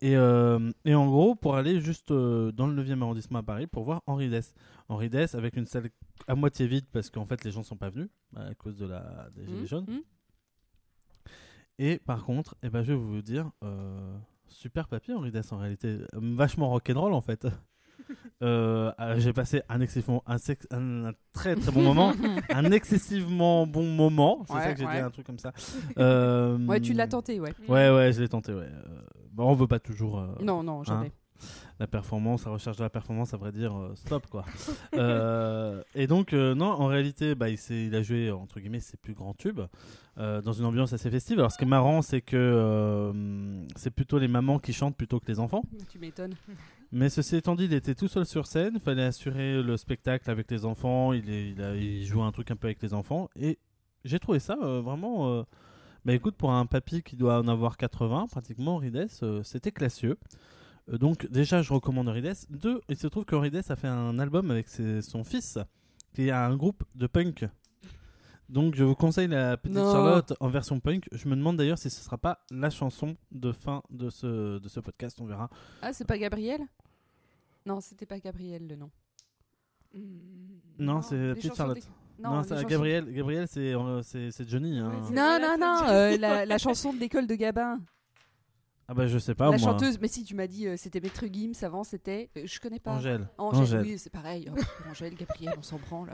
Et, 0.00 0.16
euh, 0.16 0.72
et 0.84 0.94
en 0.96 1.06
gros 1.06 1.36
pour 1.36 1.54
aller 1.54 1.80
juste 1.80 2.10
euh, 2.10 2.50
dans 2.50 2.66
le 2.66 2.82
9e 2.82 3.00
arrondissement 3.02 3.38
à 3.38 3.42
Paris 3.44 3.68
pour 3.68 3.84
voir 3.84 4.02
Henri 4.06 4.28
Dess. 4.28 4.52
Henri 4.88 5.08
Dess 5.08 5.36
avec 5.36 5.56
une 5.56 5.66
salle 5.66 5.90
à 6.26 6.34
moitié 6.34 6.66
vide 6.66 6.86
parce 6.90 7.08
qu'en 7.10 7.24
fait 7.26 7.44
les 7.44 7.52
gens 7.52 7.62
sont 7.62 7.76
pas 7.76 7.90
venus 7.90 8.08
à 8.34 8.52
cause 8.54 8.76
de 8.76 8.86
la 8.86 9.28
des 9.36 9.44
gilets 9.46 9.62
Mmh, 9.62 9.66
jaunes. 9.66 9.84
mmh. 9.88 10.00
Et 11.78 11.98
par 11.98 12.24
contre, 12.24 12.56
eh 12.62 12.68
ben, 12.70 12.82
je 12.82 12.92
vais 12.92 12.98
vous 12.98 13.22
dire, 13.22 13.50
euh, 13.64 14.16
super 14.52 14.86
papier 14.88 15.14
Henri 15.14 15.30
Dess 15.32 15.50
en 15.52 15.58
réalité, 15.58 15.88
Euh, 15.88 16.20
vachement 16.20 16.68
rock'n'roll 16.70 17.12
en 17.14 17.20
fait. 17.20 17.46
Euh, 18.42 18.90
euh, 18.98 19.14
J'ai 19.20 19.32
passé 19.32 19.62
un, 19.68 19.80
excessivement, 19.80 20.24
un, 20.26 20.36
sex- 20.36 20.66
un- 20.72 21.06
un 21.06 21.12
très 21.32 21.54
très 21.54 21.70
bon 21.70 21.82
moment, 21.82 22.12
un 22.50 22.70
excessivement 22.72 23.66
bon 23.68 23.84
moment, 23.86 24.42
c'est 24.48 24.54
Ouais, 24.54 24.60
ça 24.62 24.72
que 24.72 24.78
j'ai 24.80 24.86
ouais. 24.86 24.94
dit, 24.96 24.98
un 24.98 25.10
truc 25.10 25.24
comme 25.24 25.38
ça. 25.38 25.52
Euh, 25.98 26.58
Ouais, 26.66 26.80
tu 26.80 26.92
l'as 26.92 27.06
tenté, 27.06 27.38
ouais. 27.38 27.54
Ouais, 27.68 27.88
ouais, 27.90 28.12
je 28.12 28.20
l'ai 28.20 28.28
tenté, 28.28 28.52
ouais. 28.52 28.66
Euh, 28.68 29.00
bon, 29.30 29.48
on 29.48 29.54
veut 29.54 29.68
pas 29.68 29.78
toujours. 29.78 30.18
euh, 30.18 30.34
Non, 30.42 30.64
non, 30.64 30.82
jamais. 30.82 31.12
La 31.80 31.86
performance, 31.86 32.44
la 32.44 32.50
recherche 32.52 32.76
de 32.76 32.82
la 32.82 32.90
performance, 32.90 33.34
à 33.34 33.36
vrai 33.36 33.52
dire, 33.52 33.76
euh, 33.76 33.94
stop 33.94 34.26
quoi. 34.28 34.44
Euh, 34.94 35.82
et 35.94 36.06
donc, 36.06 36.32
euh, 36.32 36.54
non, 36.54 36.66
en 36.66 36.86
réalité, 36.86 37.34
bah, 37.34 37.48
il, 37.48 37.58
il 37.70 37.94
a 37.94 38.02
joué 38.02 38.30
entre 38.30 38.60
guillemets 38.60 38.80
ses 38.80 38.96
plus 38.98 39.14
grands 39.14 39.32
tubes 39.34 39.62
euh, 40.18 40.42
dans 40.42 40.52
une 40.52 40.64
ambiance 40.66 40.92
assez 40.92 41.10
festive. 41.10 41.38
Alors, 41.38 41.50
ce 41.50 41.56
qui 41.58 41.64
est 41.64 41.66
marrant, 41.66 42.02
c'est 42.02 42.20
que 42.20 43.12
c'est 43.76 43.90
plutôt 43.90 44.18
les 44.18 44.28
mamans 44.28 44.58
qui 44.58 44.72
chantent 44.72 44.96
plutôt 44.96 45.18
que 45.20 45.26
les 45.28 45.40
enfants. 45.40 45.62
Tu 45.90 45.98
m'étonnes. 45.98 46.34
Mais 46.92 47.08
ceci 47.08 47.36
étant 47.36 47.54
dit, 47.54 47.64
il 47.64 47.72
était 47.72 47.94
tout 47.94 48.08
seul 48.08 48.26
sur 48.26 48.46
scène, 48.46 48.72
il 48.74 48.80
fallait 48.80 49.04
assurer 49.04 49.62
le 49.62 49.76
spectacle 49.78 50.30
avec 50.30 50.50
les 50.50 50.64
enfants, 50.66 51.12
il, 51.14 51.30
est- 51.30 51.50
il, 51.52 51.62
a, 51.62 51.74
il 51.74 52.04
jouait 52.04 52.22
un 52.22 52.32
truc 52.32 52.50
un 52.50 52.56
peu 52.56 52.66
avec 52.68 52.82
les 52.82 52.92
enfants. 52.92 53.30
Et 53.34 53.58
j'ai 54.04 54.18
trouvé 54.18 54.38
ça 54.40 54.56
vraiment. 54.56 55.44
bah 56.04 56.12
écoute, 56.12 56.34
pour 56.36 56.52
un 56.52 56.66
papy 56.66 57.02
qui 57.02 57.16
doit 57.16 57.38
en 57.38 57.48
avoir 57.48 57.76
80, 57.78 58.26
pratiquement, 58.30 58.76
Rides, 58.76 59.08
c'était 59.42 59.72
classieux. 59.72 60.18
Euh, 60.90 60.98
donc 60.98 61.26
déjà, 61.30 61.62
je 61.62 61.72
recommande 61.72 62.08
Rides. 62.08 62.34
Deux, 62.50 62.80
il 62.88 62.96
se 62.96 63.06
trouve 63.06 63.24
que 63.24 63.36
Rides 63.36 63.62
a 63.68 63.76
fait 63.76 63.88
un 63.88 64.18
album 64.18 64.50
avec 64.50 64.68
ses- 64.68 65.02
son 65.02 65.24
fils, 65.24 65.58
qui 66.14 66.30
a 66.30 66.44
un 66.46 66.56
groupe 66.56 66.82
de 66.94 67.06
punk. 67.06 67.46
Donc 68.48 68.74
je 68.74 68.84
vous 68.84 68.94
conseille 68.94 69.28
la 69.28 69.56
petite 69.56 69.76
Non. 69.76 69.90
Charlotte 69.92 70.34
en 70.40 70.48
version 70.48 70.78
punk. 70.80 71.08
Je 71.12 71.26
me 71.28 71.36
demande 71.36 71.56
d'ailleurs 71.56 71.78
si 71.78 71.88
ce 71.88 72.02
sera 72.02 72.18
pas 72.18 72.44
la 72.50 72.68
chanson 72.68 73.16
de 73.30 73.50
fin 73.52 73.82
de 73.90 74.10
ce, 74.10 74.58
de 74.58 74.68
ce 74.68 74.80
podcast, 74.80 75.18
on 75.20 75.24
verra. 75.26 75.48
Ah, 75.80 75.92
c'est 75.92 76.04
pas 76.06 76.18
Gabriel? 76.18 76.60
Non, 77.64 77.80
c'était 77.80 78.04
pas 78.06 78.18
Gabriel 78.18 78.66
le 78.66 78.76
nom. 78.76 78.90
Non, 80.78 81.02
c'est 81.02 81.16
la 81.28 81.34
petite 81.34 81.54
Charlotte. 81.54 81.76
des- 81.78 82.22
Non, 82.22 82.42
ça, 82.42 82.56
chansons- 82.56 82.68
Gabriel, 82.68 83.12
Gabriel 83.12 83.46
c'est 83.48 83.72
euh, 83.74 84.02
Johnny. 84.46 84.78
hein. 84.78 84.90
Non, 85.12 85.38
non, 85.40 85.56
non, 85.58 85.76
euh, 85.88 86.16
la, 86.18 86.44
la 86.46 86.58
chanson 86.58 86.92
de 86.92 86.98
l'école 86.98 87.26
de 87.26 87.34
Gabin. 87.34 87.80
Ah 88.92 88.94
bah 88.94 89.06
je 89.06 89.16
sais 89.18 89.34
pas 89.34 89.46
la 89.50 89.56
moi. 89.56 89.58
chanteuse, 89.58 89.98
mais 90.02 90.08
si 90.08 90.22
tu 90.22 90.34
m'as 90.34 90.46
dit 90.46 90.66
euh, 90.68 90.74
c'était 90.76 91.00
Maître 91.00 91.24
Gims 91.32 91.54
avant, 91.62 91.82
c'était. 91.82 92.28
euh, 92.36 92.42
je 92.44 92.60
connais 92.60 92.78
pas. 92.78 92.90
Angèle. 92.90 93.26
Angèle, 93.38 93.62
Angèle. 93.62 93.80
oui, 93.80 93.98
c'est 93.98 94.10
pareil. 94.12 94.50
Oh, 94.54 94.60
Angèle, 94.90 95.14
Gabriel, 95.14 95.54
on 95.56 95.62
s'en 95.62 95.78
branle. 95.78 96.10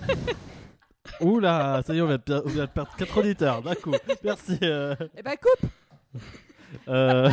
Ouh 1.22 1.40
là, 1.40 1.82
ça 1.82 1.94
y 1.94 1.98
est, 1.98 2.02
on 2.02 2.06
vient 2.06 2.18
de 2.18 2.22
per- 2.22 2.42
on 2.44 2.48
vient 2.50 2.66
de 2.66 2.70
perdre 2.70 2.90
4 2.98 3.18
auditeurs 3.18 3.62
d'un 3.62 3.74
coup. 3.74 3.92
Merci. 4.22 4.58
euh, 4.62 4.94
Eh 5.16 5.22
ben, 5.22 5.34
coupe 5.40 5.70
euh. 6.88 7.30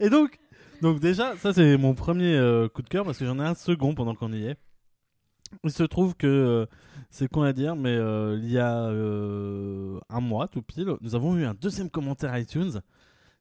Et 0.00 0.08
donc, 0.08 0.38
donc 0.80 0.98
déjà, 0.98 1.36
ça 1.36 1.52
c'est 1.52 1.76
mon 1.76 1.94
premier 1.94 2.34
euh, 2.36 2.68
coup 2.68 2.80
de 2.80 2.88
cœur 2.88 3.04
parce 3.04 3.18
que 3.18 3.26
j'en 3.26 3.38
ai 3.38 3.44
un 3.44 3.54
second 3.54 3.94
pendant 3.94 4.14
qu'on 4.14 4.32
y 4.32 4.46
est. 4.46 4.56
Il 5.64 5.70
se 5.70 5.82
trouve 5.82 6.14
que 6.14 6.26
euh, 6.26 6.66
c'est 7.10 7.28
con 7.28 7.42
à 7.42 7.52
dire, 7.52 7.76
mais 7.76 7.90
euh, 7.90 8.38
il 8.42 8.50
y 8.50 8.58
a 8.58 8.84
euh, 8.86 10.00
un 10.08 10.20
mois 10.20 10.48
tout 10.48 10.62
pile, 10.62 10.94
nous 11.00 11.14
avons 11.14 11.36
eu 11.36 11.44
un 11.44 11.54
deuxième 11.54 11.90
commentaire 11.90 12.36
iTunes. 12.38 12.80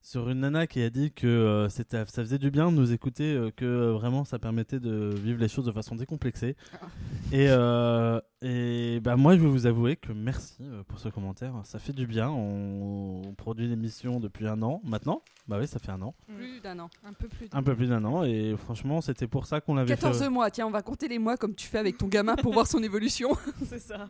Sur 0.01 0.29
une 0.29 0.39
nana 0.39 0.65
qui 0.67 0.81
a 0.81 0.89
dit 0.89 1.11
que 1.11 1.27
euh, 1.27 1.69
c'était, 1.69 1.97
ça 2.05 2.23
faisait 2.23 2.39
du 2.39 2.49
bien 2.51 2.71
de 2.71 2.75
nous 2.77 2.91
écouter, 2.91 3.33
euh, 3.33 3.51
que 3.55 3.65
euh, 3.65 3.93
vraiment 3.93 4.25
ça 4.25 4.39
permettait 4.39 4.79
de 4.79 5.09
vivre 5.13 5.39
les 5.39 5.47
choses 5.47 5.65
de 5.65 5.71
façon 5.71 5.95
décomplexée. 5.95 6.55
Et, 7.31 7.47
euh, 7.49 8.19
et 8.41 8.99
bah, 9.01 9.15
moi, 9.15 9.35
je 9.37 9.41
vais 9.41 9.47
vous 9.47 9.65
avouer 9.67 9.95
que 9.95 10.11
merci 10.11 10.57
euh, 10.63 10.83
pour 10.83 10.99
ce 10.99 11.07
commentaire. 11.07 11.53
Ça 11.63 11.79
fait 11.79 11.93
du 11.93 12.05
bien. 12.05 12.29
On, 12.29 13.21
on 13.25 13.33
produit 13.35 13.67
l'émission 13.69 14.19
depuis 14.19 14.47
un 14.47 14.61
an 14.63 14.81
maintenant. 14.83 15.21
Bah 15.47 15.57
oui, 15.57 15.65
ça 15.65 15.79
fait 15.79 15.91
un 15.91 16.01
an. 16.01 16.13
Plus 16.35 16.59
d'un 16.59 16.77
an. 16.79 16.89
Un 17.05 17.13
peu 17.13 17.29
plus. 17.29 17.47
Un 17.53 17.63
peu 17.63 17.73
plus 17.73 17.87
d'un 17.87 18.03
an. 18.03 18.23
Et 18.23 18.55
franchement, 18.57 18.99
c'était 18.99 19.27
pour 19.27 19.45
ça 19.45 19.61
qu'on 19.61 19.75
l'avait 19.75 19.87
14 19.95 20.19
fait. 20.19 20.29
mois, 20.29 20.51
tiens, 20.51 20.67
on 20.67 20.71
va 20.71 20.81
compter 20.81 21.07
les 21.07 21.19
mois 21.19 21.37
comme 21.37 21.55
tu 21.55 21.67
fais 21.67 21.77
avec 21.77 21.97
ton 21.97 22.07
gamin 22.07 22.35
pour 22.35 22.51
voir 22.51 22.67
son 22.67 22.83
évolution. 22.83 23.29
C'est 23.65 23.79
ça. 23.79 24.09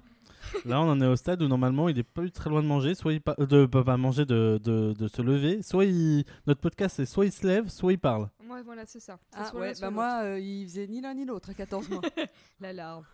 Là, 0.66 0.82
on 0.82 0.90
en 0.90 1.00
est 1.02 1.06
au 1.08 1.16
stade 1.16 1.42
où 1.42 1.48
normalement, 1.48 1.90
il 1.90 1.98
est 1.98 2.04
pas 2.04 2.24
eu 2.24 2.32
très 2.32 2.50
loin 2.50 2.62
de 2.62 2.68
manger, 2.68 2.94
soit 2.96 3.14
il 3.14 3.22
pa- 3.22 3.36
euh, 3.40 3.46
de 3.46 3.66
pas 3.66 3.98
manger, 3.98 4.26
de, 4.26 4.60
de, 4.64 4.94
de 4.94 5.08
se 5.08 5.22
lever, 5.22 5.62
soit 5.62 5.86
il, 5.86 6.24
notre 6.48 6.62
podcast, 6.62 6.96
c'est 6.98 7.06
soit 7.06 7.26
il 7.26 7.32
se 7.32 7.46
lève, 7.48 7.70
soit 7.70 7.94
il 7.94 8.00
parle. 8.00 8.30
Ouais, 8.50 8.62
voilà, 8.64 8.86
c'est 8.86 9.00
ça. 9.00 9.20
Ah 9.34 9.52
ouais, 9.56 9.74
bah 9.80 9.90
moi, 9.92 10.22
euh, 10.24 10.40
il 10.40 10.66
faisait 10.68 10.88
ni 10.88 11.02
l'un 11.02 11.14
ni 11.14 11.26
l'autre 11.26 11.50
à 11.50 11.54
14 11.54 11.90
mois. 11.90 12.02
La 12.60 12.74
larve. 12.74 13.06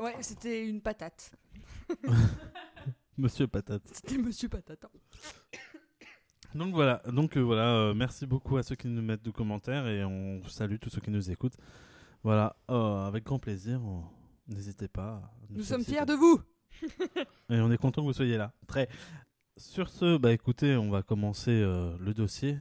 ouais, 0.00 0.16
c'était 0.20 0.66
une 0.66 0.80
patate. 0.80 1.32
Monsieur 3.16 3.46
Patate. 3.46 3.82
C'était 3.92 4.18
Monsieur 4.18 4.48
Patate. 4.48 4.84
Donc 6.54 6.72
voilà, 6.74 7.02
donc 7.12 7.36
euh, 7.36 7.40
voilà, 7.40 7.68
euh, 7.76 7.94
merci 7.94 8.26
beaucoup 8.26 8.56
à 8.56 8.62
ceux 8.62 8.76
qui 8.76 8.86
nous 8.88 9.02
mettent 9.02 9.24
de 9.24 9.30
commentaires 9.30 9.86
et 9.88 10.04
on 10.04 10.40
salue 10.48 10.76
tous 10.80 10.88
ceux 10.90 11.00
qui 11.00 11.10
nous 11.10 11.30
écoutent. 11.30 11.56
Voilà, 12.22 12.56
euh, 12.70 13.06
avec 13.06 13.24
grand 13.24 13.38
plaisir, 13.40 13.80
n'hésitez 14.48 14.86
pas. 14.88 15.20
Nous 15.50 15.62
sommes 15.64 15.84
fiers 15.84 16.06
de 16.06 16.12
vous. 16.14 16.40
Et 17.50 17.60
on 17.60 17.70
est 17.70 17.76
content 17.78 18.02
que 18.02 18.06
vous 18.06 18.12
soyez 18.12 18.36
là. 18.36 18.52
Très. 18.66 18.88
Sur 19.56 19.88
ce, 19.88 20.16
bah 20.16 20.32
écoutez, 20.32 20.76
on 20.76 20.90
va 20.90 21.02
commencer 21.02 21.50
euh, 21.52 21.96
le 22.00 22.12
dossier 22.14 22.58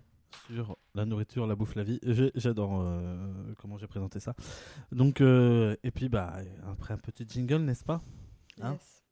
sur 0.48 0.78
la 0.96 1.06
nourriture, 1.06 1.48
la 1.48 1.56
bouffe, 1.56 1.76
la 1.76 1.84
vie. 1.84 2.00
J'ai- 2.04 2.32
J'adore 2.36 2.82
euh, 2.82 3.54
comment 3.58 3.78
j'ai 3.78 3.88
présenté 3.88 4.20
ça. 4.20 4.36
Donc, 4.92 5.22
euh, 5.22 5.76
et 5.84 5.92
puis 5.92 6.10
bah 6.10 6.34
après 6.72 6.94
un 6.94 6.98
petit 6.98 7.26
jingle, 7.28 7.62
n'est-ce 7.64 7.84
pas? 7.84 8.02
Hein? 8.62 8.74
Yes. 8.74 9.04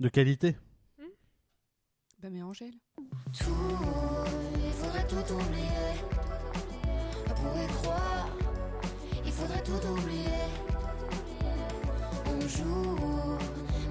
De 0.00 0.08
qualité. 0.08 0.56
Bah 2.22 2.28
mais 2.30 2.42
Angèle. 2.42 2.74
Tout, 2.96 3.50
il 4.64 4.72
faudrait 4.72 5.06
tout 5.06 5.34
oublier. 5.34 6.02
On 7.28 7.34
pourrait 7.34 7.66
croire, 7.66 8.28
il 9.24 9.32
faudrait 9.32 9.62
tout 9.62 9.86
oublier. 9.88 10.46
On 12.26 12.40
joue, 12.48 13.38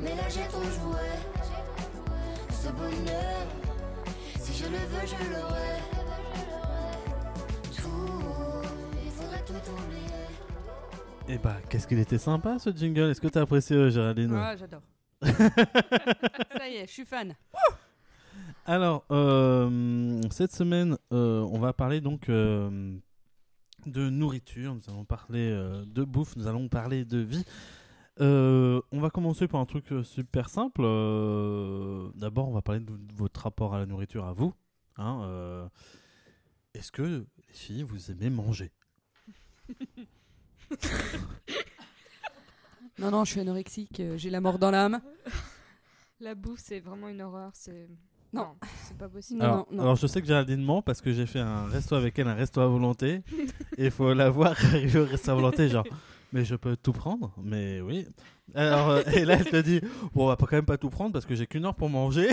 mais 0.05 0.15
là 0.15 0.29
j'ai 0.29 0.47
trop 0.47 0.62
joué. 0.63 1.01
Ce 2.51 2.69
bonheur, 2.71 3.47
si 4.39 4.53
je 4.53 4.65
le 4.65 4.77
veux, 4.77 5.05
je 5.05 5.31
l'aurai. 5.31 5.81
Tout, 7.75 8.67
il 9.03 9.12
faudrait 9.12 9.43
tout 9.45 9.71
oublier. 9.71 11.35
Et 11.35 11.38
bah 11.39 11.57
qu'est-ce 11.69 11.88
qu'il 11.88 12.00
était 12.00 12.17
sympa 12.19 12.59
ce 12.59 12.69
jingle. 12.69 13.09
Est-ce 13.09 13.21
que 13.21 13.27
t'as 13.27 13.41
apprécié 13.41 13.75
euh, 13.75 13.89
Géraldine 13.89 14.33
Ah, 14.35 14.55
j'adore. 14.55 14.81
Ça 15.24 16.69
y 16.69 16.75
est, 16.75 16.88
je 16.88 16.91
suis 16.91 17.05
fan. 17.05 17.33
Alors, 18.67 19.05
euh, 19.12 20.21
cette 20.31 20.51
semaine, 20.51 20.97
euh, 21.12 21.41
on 21.51 21.59
va 21.59 21.74
parler 21.74 22.01
donc 22.01 22.29
euh, 22.29 22.95
de 23.85 24.09
nourriture, 24.09 24.74
nous 24.75 24.81
allons 24.93 25.05
parler 25.05 25.50
euh, 25.51 25.83
de 25.85 26.03
bouffe, 26.03 26.35
nous 26.35 26.47
allons 26.47 26.67
parler 26.67 27.05
de 27.05 27.19
vie. 27.19 27.45
Euh, 28.22 28.81
on 28.91 29.00
va 29.01 29.10
commencer 29.10 29.48
par 29.48 29.60
un 29.60 29.65
truc 29.65 29.91
euh, 29.91 30.03
super 30.03 30.50
simple. 30.50 30.81
Euh, 30.84 32.10
D'abord, 32.15 32.48
on 32.48 32.53
va 32.53 32.62
parler 32.62 32.81
de, 32.81 32.93
votre 33.15 33.41
rapport 33.41 33.74
à 33.74 33.79
la 33.79 33.86
nourriture 33.86 34.25
à 34.25 34.34
vous. 34.34 34.53
hein, 34.98 35.22
euh, 35.24 35.67
Est-ce 36.74 36.91
que 36.91 37.01
les 37.01 37.24
filles, 37.53 37.84
vous 37.84 38.12
aimez 38.12 38.29
manger? 38.29 38.72
Non, 42.98 43.12
non, 43.12 43.25
je 43.25 43.31
suis 43.31 43.41
anorexique, 43.41 44.01
j'ai 44.15 44.29
la 44.29 44.39
mort 44.39 44.57
dans 44.57 44.72
l'âme. 44.72 45.01
La 46.22 46.34
bouffe, 46.34 46.62
c'est 46.63 46.79
vraiment 46.79 47.10
une 47.10 47.22
horreur. 47.22 47.51
C'est. 47.53 47.89
Non. 48.31 48.55
c'est 48.84 48.98
pas 48.98 49.10
possible. 49.10 49.41
Non, 49.41 49.45
alors, 49.45 49.67
non. 49.69 49.84
alors, 49.84 49.95
je 49.98 50.07
sais 50.07 50.22
que 50.22 50.27
Géraldine 50.27 50.63
ment 50.63 50.81
parce 50.81 51.01
que 51.01 51.12
j'ai 51.12 51.25
fait 51.25 51.41
un 51.41 51.65
resto 51.65 51.95
avec 51.95 52.17
elle, 52.17 52.29
un 52.29 52.36
resto 52.36 52.62
à 52.62 52.67
volonté. 52.67 53.22
et 53.77 53.86
il 53.86 53.91
faut 53.91 54.13
la 54.13 54.29
voir 54.29 54.51
arriver 54.51 55.00
au 55.00 55.05
resto 55.05 55.29
à 55.29 55.36
volonté, 55.36 55.67
genre, 55.67 55.86
mais 56.36 56.46
je 56.46 56.54
peux 56.56 56.75
tout 56.77 56.92
prendre 56.94 57.34
Mais 57.42 57.82
oui. 57.82 58.06
Alors, 58.54 58.89
euh, 58.89 59.01
et 59.15 59.25
là, 59.25 59.38
elle 59.39 59.50
te 59.50 59.56
dit, 59.62 59.80
bon, 60.13 60.25
on 60.25 60.27
va 60.27 60.36
pas 60.36 60.46
quand 60.46 60.56
même 60.58 60.65
pas 60.65 60.77
tout 60.77 60.89
prendre 60.92 61.12
parce 61.13 61.25
que 61.25 61.34
j'ai 61.34 61.48
qu'une 61.48 61.65
heure 61.65 61.74
pour 61.75 61.89
manger. 61.89 62.27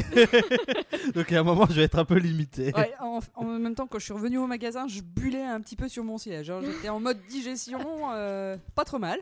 Donc, 1.14 1.32
à 1.32 1.40
un 1.40 1.42
moment, 1.42 1.66
je 1.70 1.74
vais 1.74 1.82
être 1.84 1.98
un 1.98 2.04
peu 2.04 2.18
limité. 2.18 2.72
Ouais, 2.76 2.92
en, 3.00 3.20
en 3.34 3.44
même 3.44 3.74
temps, 3.74 3.86
quand 3.86 3.98
je 3.98 4.04
suis 4.04 4.12
revenue 4.12 4.38
au 4.38 4.46
magasin, 4.46 4.86
je 4.88 5.00
bullais 5.00 5.42
un 5.44 5.60
petit 5.60 5.76
peu 5.76 5.88
sur 5.88 6.04
mon 6.04 6.18
siège. 6.18 6.50
hein. 6.50 6.60
J'étais 6.62 6.88
en 6.90 7.00
mode 7.00 7.18
digestion, 7.28 7.80
euh, 8.12 8.56
pas 8.74 8.84
trop 8.84 8.98
mal. 8.98 9.18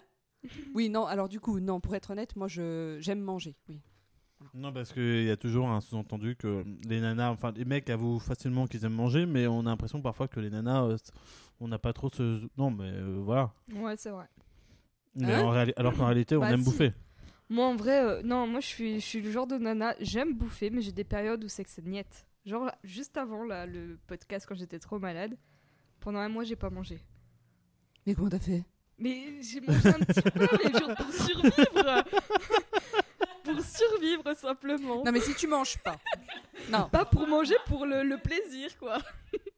Oui, 0.75 0.89
non, 0.89 1.05
alors 1.07 1.29
du 1.29 1.39
coup, 1.39 1.61
non, 1.61 1.81
pour 1.81 1.95
être 1.95 2.11
honnête, 2.11 2.35
moi, 2.35 2.49
je 2.49 2.97
j'aime 3.01 3.21
manger. 3.21 3.55
Oui. 3.69 3.79
Non, 4.55 4.73
parce 4.73 4.93
qu'il 4.93 5.25
y 5.25 5.31
a 5.31 5.37
toujours 5.37 5.69
un 5.69 5.83
sous-entendu 5.83 6.35
que 6.35 6.65
les 6.89 7.01
nanas, 7.01 7.31
enfin, 7.31 7.53
les 7.55 7.67
mecs 7.67 7.91
avouent 7.91 8.19
facilement 8.19 8.67
qu'ils 8.67 8.85
aiment 8.87 8.95
manger, 8.95 9.27
mais 9.27 9.47
on 9.47 9.61
a 9.61 9.65
l'impression 9.65 10.01
parfois 10.01 10.29
que 10.29 10.41
les 10.41 10.49
nanas, 10.49 10.85
euh, 10.85 10.97
on 11.61 11.69
n'a 11.69 11.79
pas 11.79 11.93
trop 11.93 12.09
ce. 12.09 12.41
Non, 12.57 12.71
mais 12.71 12.91
euh, 12.91 13.21
voilà. 13.23 13.53
Ouais, 13.75 13.95
c'est 13.99 14.09
vrai. 14.11 14.25
Mais 15.17 15.33
Hein 15.35 15.43
en 15.45 15.53
réali- 15.53 15.73
alors 15.77 15.95
qu'en 15.97 16.07
réalité, 16.07 16.37
on 16.37 16.41
Bah, 16.41 16.51
aime 16.53 16.61
si. 16.61 16.65
bouffer. 16.65 16.93
Moi, 17.49 17.67
en 17.67 17.75
vrai, 17.75 18.05
euh, 18.05 18.23
non, 18.23 18.47
moi, 18.47 18.61
je 18.61 18.67
suis, 18.67 19.01
je 19.01 19.05
suis 19.07 19.21
le 19.21 19.31
genre 19.33 19.47
de 19.47 19.57
nana. 19.59 19.95
J'aime 20.01 20.35
bouffer, 20.35 20.71
mais 20.71 20.81
j'ai 20.83 20.93
des 20.93 21.03
périodes 21.05 21.43
où 21.45 21.49
c'est 21.49 21.65
que 21.65 21.71
c'est 21.71 21.85
niette. 21.85 22.27
Genre, 22.47 22.71
juste 22.85 23.17
avant 23.17 23.43
là, 23.45 23.67
le 23.67 23.99
podcast, 24.07 24.47
quand 24.49 24.55
j'étais 24.55 24.79
trop 24.79 24.99
malade, 24.99 25.37
pendant 25.99 26.21
un 26.21 26.29
mois, 26.29 26.45
j'ai 26.45 26.57
pas 26.57 26.71
mangé. 26.71 26.99
Mais 28.07 28.15
comment 28.15 28.29
t'as 28.31 28.39
fait? 28.39 28.63
Mais 28.99 29.43
j'ai 29.43 29.61
mangé 29.61 29.89
un 29.89 29.93
petit 29.99 30.23
peu, 30.23 30.47
mais 30.65 30.79
genre 30.79 30.95
pour 30.95 31.13
survivre. 31.13 32.05
pour 33.63 33.71
survivre, 33.71 34.35
simplement. 34.37 35.05
Non, 35.05 35.13
mais 35.13 35.21
si 35.21 35.35
tu 35.35 35.47
manges 35.47 35.79
pas. 35.79 35.97
Non, 36.71 36.89
Pas 36.91 37.05
pour 37.05 37.27
manger, 37.27 37.55
pour 37.67 37.87
le, 37.87 38.03
le 38.03 38.19
plaisir, 38.19 38.77
quoi. 38.79 38.99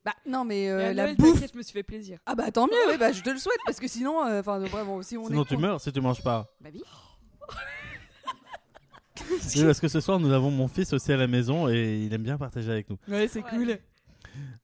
bah, 0.05 0.15
non, 0.27 0.45
mais 0.45 0.69
euh, 0.71 0.93
la 0.93 1.05
Noël, 1.05 1.17
bouffe. 1.17 1.51
je 1.53 1.57
me 1.57 1.63
suis 1.63 1.73
fait 1.73 1.83
plaisir. 1.83 2.19
Ah 2.27 2.35
bah 2.35 2.51
tant 2.51 2.67
mieux, 2.67 2.73
ouais, 2.89 2.99
bah, 2.99 3.13
je 3.13 3.23
te 3.23 3.31
le 3.31 3.39
souhaite 3.39 3.59
parce 3.67 3.81
que 3.81 3.89
sinon, 3.89 4.25
euh, 4.25 4.41
enfin 4.41 4.59
vraiment, 4.61 5.03
si 5.03 5.17
on 5.17 5.27
Sinon, 5.27 5.43
est. 5.43 5.47
tu 5.49 5.57
meurs 5.57 5.81
si 5.81 5.93
tu 5.93 6.01
manges 6.01 6.23
pas. 6.23 6.49
Bah 6.61 6.71
oui. 6.73 6.83
Oui, 9.55 9.65
parce 9.65 9.79
que 9.81 9.89
ce 9.89 10.01
soir, 10.01 10.19
nous 10.19 10.33
avons 10.33 10.51
mon 10.51 10.67
fils 10.69 10.93
aussi 10.93 11.13
à 11.13 11.17
la 11.17 11.27
maison 11.27 11.69
et 11.69 11.99
il 12.05 12.13
aime 12.13 12.23
bien 12.23 12.39
partager 12.39 12.71
avec 12.73 12.89
nous. 12.91 12.97
Ouais, 13.09 13.29
c'est 13.29 13.43
Ouais. 13.45 13.51
cool. 13.51 13.79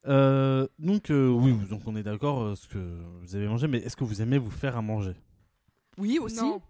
Euh, 0.07 0.67
donc, 0.79 1.11
euh, 1.11 1.27
oui, 1.29 1.53
donc 1.69 1.81
on 1.85 1.95
est 1.95 2.03
d'accord, 2.03 2.41
euh, 2.41 2.55
ce 2.55 2.67
que 2.67 2.77
vous 3.21 3.35
avez 3.35 3.47
mangé, 3.47 3.67
mais 3.67 3.77
est-ce 3.79 3.95
que 3.95 4.03
vous 4.03 4.21
aimez 4.21 4.37
vous 4.37 4.49
faire 4.49 4.75
à 4.75 4.81
manger? 4.81 5.13
Oui, 5.97 6.19
aussi. 6.19 6.37
Non, 6.37 6.61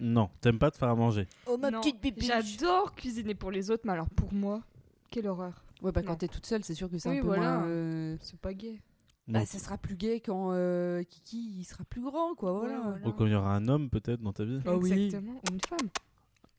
Non, 0.00 0.30
t'aimes 0.40 0.58
pas 0.58 0.70
te 0.70 0.76
faire 0.78 0.88
à 0.88 0.94
manger. 0.94 1.26
Oh 1.46 1.56
ma 1.58 1.70
non. 1.70 1.80
petite 1.80 2.00
bibiche. 2.00 2.26
J'adore 2.28 2.94
cuisiner 2.94 3.34
pour 3.34 3.50
les 3.50 3.70
autres, 3.70 3.82
mais 3.86 3.92
alors 3.92 4.08
pour 4.10 4.32
moi, 4.32 4.62
quelle 5.10 5.26
horreur. 5.28 5.64
Ouais, 5.82 5.92
bah 5.92 6.02
quand 6.02 6.12
Non. 6.12 6.16
t'es 6.16 6.28
toute 6.28 6.46
seule, 6.46 6.64
c'est 6.64 6.74
sûr 6.74 6.90
que 6.90 6.98
c'est 6.98 7.08
Oui, 7.10 7.18
un 7.18 7.20
peu 7.20 7.26
voilà. 7.26 7.58
moins. 7.58 7.66
euh, 7.68 8.16
C'est 8.20 8.38
pas 8.38 8.54
gay. 8.54 8.80
Bah, 9.28 9.40
Donc, 9.40 9.48
ça 9.48 9.58
sera 9.58 9.76
plus 9.76 9.96
gay 9.96 10.20
quand 10.20 10.50
euh, 10.52 11.02
Kiki 11.02 11.56
il 11.58 11.64
sera 11.64 11.84
plus 11.84 12.00
grand, 12.00 12.34
quoi. 12.34 12.52
Voilà. 12.52 12.78
Ouais, 12.80 13.00
ou 13.08 13.12
quand 13.12 13.26
il 13.26 13.32
y 13.32 13.34
aura 13.34 13.54
un 13.56 13.66
homme 13.68 13.90
peut-être 13.90 14.20
dans 14.22 14.32
ta 14.32 14.44
vie. 14.44 14.60
Ah 14.64 14.76
oui. 14.76 14.92
Exactement. 14.92 15.32
Ou 15.50 15.52
une 15.54 15.60
femme. 15.68 15.88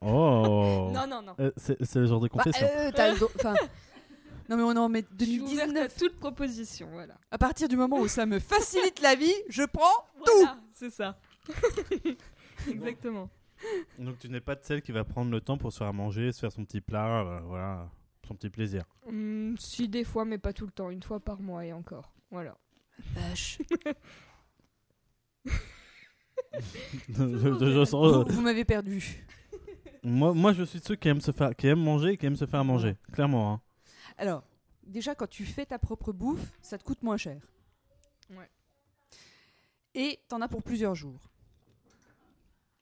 Oh 0.01 0.89
Non, 0.93 1.07
non, 1.07 1.21
non. 1.21 1.33
Euh, 1.39 1.51
C'est 1.57 1.77
c'est 1.83 1.99
le 1.99 2.05
genre 2.05 2.19
de 2.19 2.27
Bah, 2.27 2.43
confession. 2.43 2.67
euh, 2.77 2.91
t'as 2.93 3.11
le 3.13 3.17
droit- 3.19 3.31
Enfin. 3.35 3.55
Non, 4.49 4.55
mais 4.57 4.63
on 4.63 4.71
est 4.73 4.77
en 4.79 4.87
mai 4.89 5.03
Je 5.19 5.25
suis 5.25 5.39
ouverte 5.41 5.59
à 5.61 5.73
2019. 5.73 5.97
toute 5.97 6.19
proposition, 6.19 6.87
voilà. 6.93 7.15
À 7.31 7.37
partir 7.37 7.67
du 7.67 7.75
moment 7.75 7.99
où 7.99 8.07
ça 8.07 8.25
me 8.25 8.39
facilite 8.39 9.01
la 9.01 9.15
vie, 9.15 9.33
je 9.49 9.63
prends. 9.63 10.05
Voilà, 10.25 10.57
c'est 10.73 10.89
ça. 10.91 11.17
Exactement. 12.69 13.29
Donc 13.97 14.19
tu 14.19 14.29
n'es 14.29 14.39
pas 14.41 14.55
de 14.55 14.63
celle 14.63 14.81
qui 14.81 14.91
va 14.91 15.03
prendre 15.03 15.31
le 15.31 15.41
temps 15.41 15.57
pour 15.57 15.71
se 15.73 15.79
faire 15.79 15.87
à 15.87 15.93
manger, 15.93 16.31
se 16.31 16.39
faire 16.39 16.51
son 16.51 16.63
petit 16.65 16.81
plat, 16.81 17.21
euh, 17.21 17.39
voilà, 17.41 17.89
son 18.27 18.35
petit 18.35 18.49
plaisir. 18.49 18.83
Hum, 19.07 19.55
si, 19.57 19.87
des 19.89 20.03
fois, 20.03 20.25
mais 20.25 20.37
pas 20.37 20.53
tout 20.53 20.65
le 20.65 20.71
temps. 20.71 20.89
Une 20.89 21.01
fois 21.03 21.19
par 21.19 21.39
mois 21.41 21.65
et 21.65 21.73
encore. 21.73 22.13
Voilà. 22.29 22.57
Vache. 23.13 23.59
Je- 27.09 27.37
je- 27.37 27.71
je 27.71 27.85
sens, 27.85 28.13
euh, 28.13 28.23
Vous, 28.23 28.35
vous 28.35 28.41
m'avez 28.41 28.65
perdu. 28.65 29.25
moi, 30.03 30.33
moi, 30.33 30.53
je 30.53 30.63
suis 30.63 30.79
de 30.79 30.85
ceux 30.85 30.95
qui 30.95 31.07
aiment 31.07 31.21
se 31.21 31.31
faire, 31.31 31.55
qui 31.55 31.67
aiment 31.67 31.83
manger, 31.83 32.13
et 32.13 32.17
qui 32.17 32.25
aiment 32.25 32.35
se 32.35 32.45
faire 32.45 32.59
à 32.59 32.63
manger, 32.63 32.95
clairement. 33.13 33.53
hein. 33.53 33.61
Alors, 34.17 34.43
déjà, 34.83 35.13
quand 35.15 35.27
tu 35.27 35.45
fais 35.45 35.65
ta 35.65 35.77
propre 35.79 36.11
bouffe, 36.13 36.57
ça 36.61 36.77
te 36.77 36.83
coûte 36.83 37.03
moins 37.03 37.17
cher. 37.17 37.41
Ouais. 38.31 38.49
Et 39.95 40.19
t'en 40.27 40.41
as 40.41 40.47
pour 40.47 40.63
plusieurs 40.63 40.95
jours. 40.95 41.29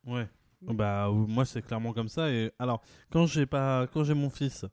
Ouais. 0.05 0.27
Bah 0.61 1.09
moi 1.11 1.45
c'est 1.45 1.61
clairement 1.61 1.93
comme 1.93 2.09
ça 2.09 2.31
et 2.31 2.51
alors 2.57 2.81
quand 3.11 3.27
j'ai 3.27 3.45
pas 3.45 3.87
quand 3.87 4.03
j'ai 4.03 4.15
mon 4.15 4.31
fils 4.31 4.65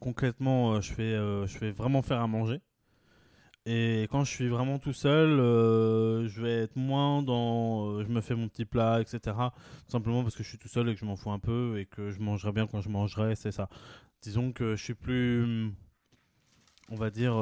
concrètement 0.00 0.72
euh, 0.72 0.80
je 0.80 0.92
fais 0.92 1.02
euh, 1.02 1.46
je 1.46 1.56
fais 1.56 1.70
vraiment 1.70 2.02
faire 2.02 2.20
à 2.20 2.26
manger 2.26 2.60
et 3.66 4.08
quand 4.10 4.24
je 4.24 4.30
suis 4.30 4.48
vraiment 4.48 4.78
tout 4.78 4.92
seul 4.92 5.38
euh, 5.38 6.26
je 6.26 6.42
vais 6.42 6.62
être 6.62 6.74
moins 6.74 7.22
dans 7.22 8.02
je 8.02 8.08
me 8.08 8.20
fais 8.20 8.34
mon 8.34 8.48
petit 8.48 8.64
plat 8.64 9.00
etc 9.00 9.36
tout 9.86 9.92
simplement 9.92 10.22
parce 10.22 10.34
que 10.34 10.42
je 10.42 10.48
suis 10.48 10.58
tout 10.58 10.68
seul 10.68 10.88
et 10.88 10.94
que 10.94 11.00
je 11.00 11.04
m'en 11.04 11.16
fous 11.16 11.30
un 11.30 11.38
peu 11.38 11.78
et 11.78 11.86
que 11.86 12.10
je 12.10 12.18
mangerai 12.18 12.50
bien 12.50 12.66
quand 12.66 12.80
je 12.80 12.88
mangerai 12.88 13.36
c'est 13.36 13.52
ça 13.52 13.68
disons 14.20 14.50
que 14.52 14.74
je 14.74 14.82
suis 14.82 14.94
plus 14.94 15.70
on 16.90 16.96
va 16.96 17.10
dire, 17.10 17.36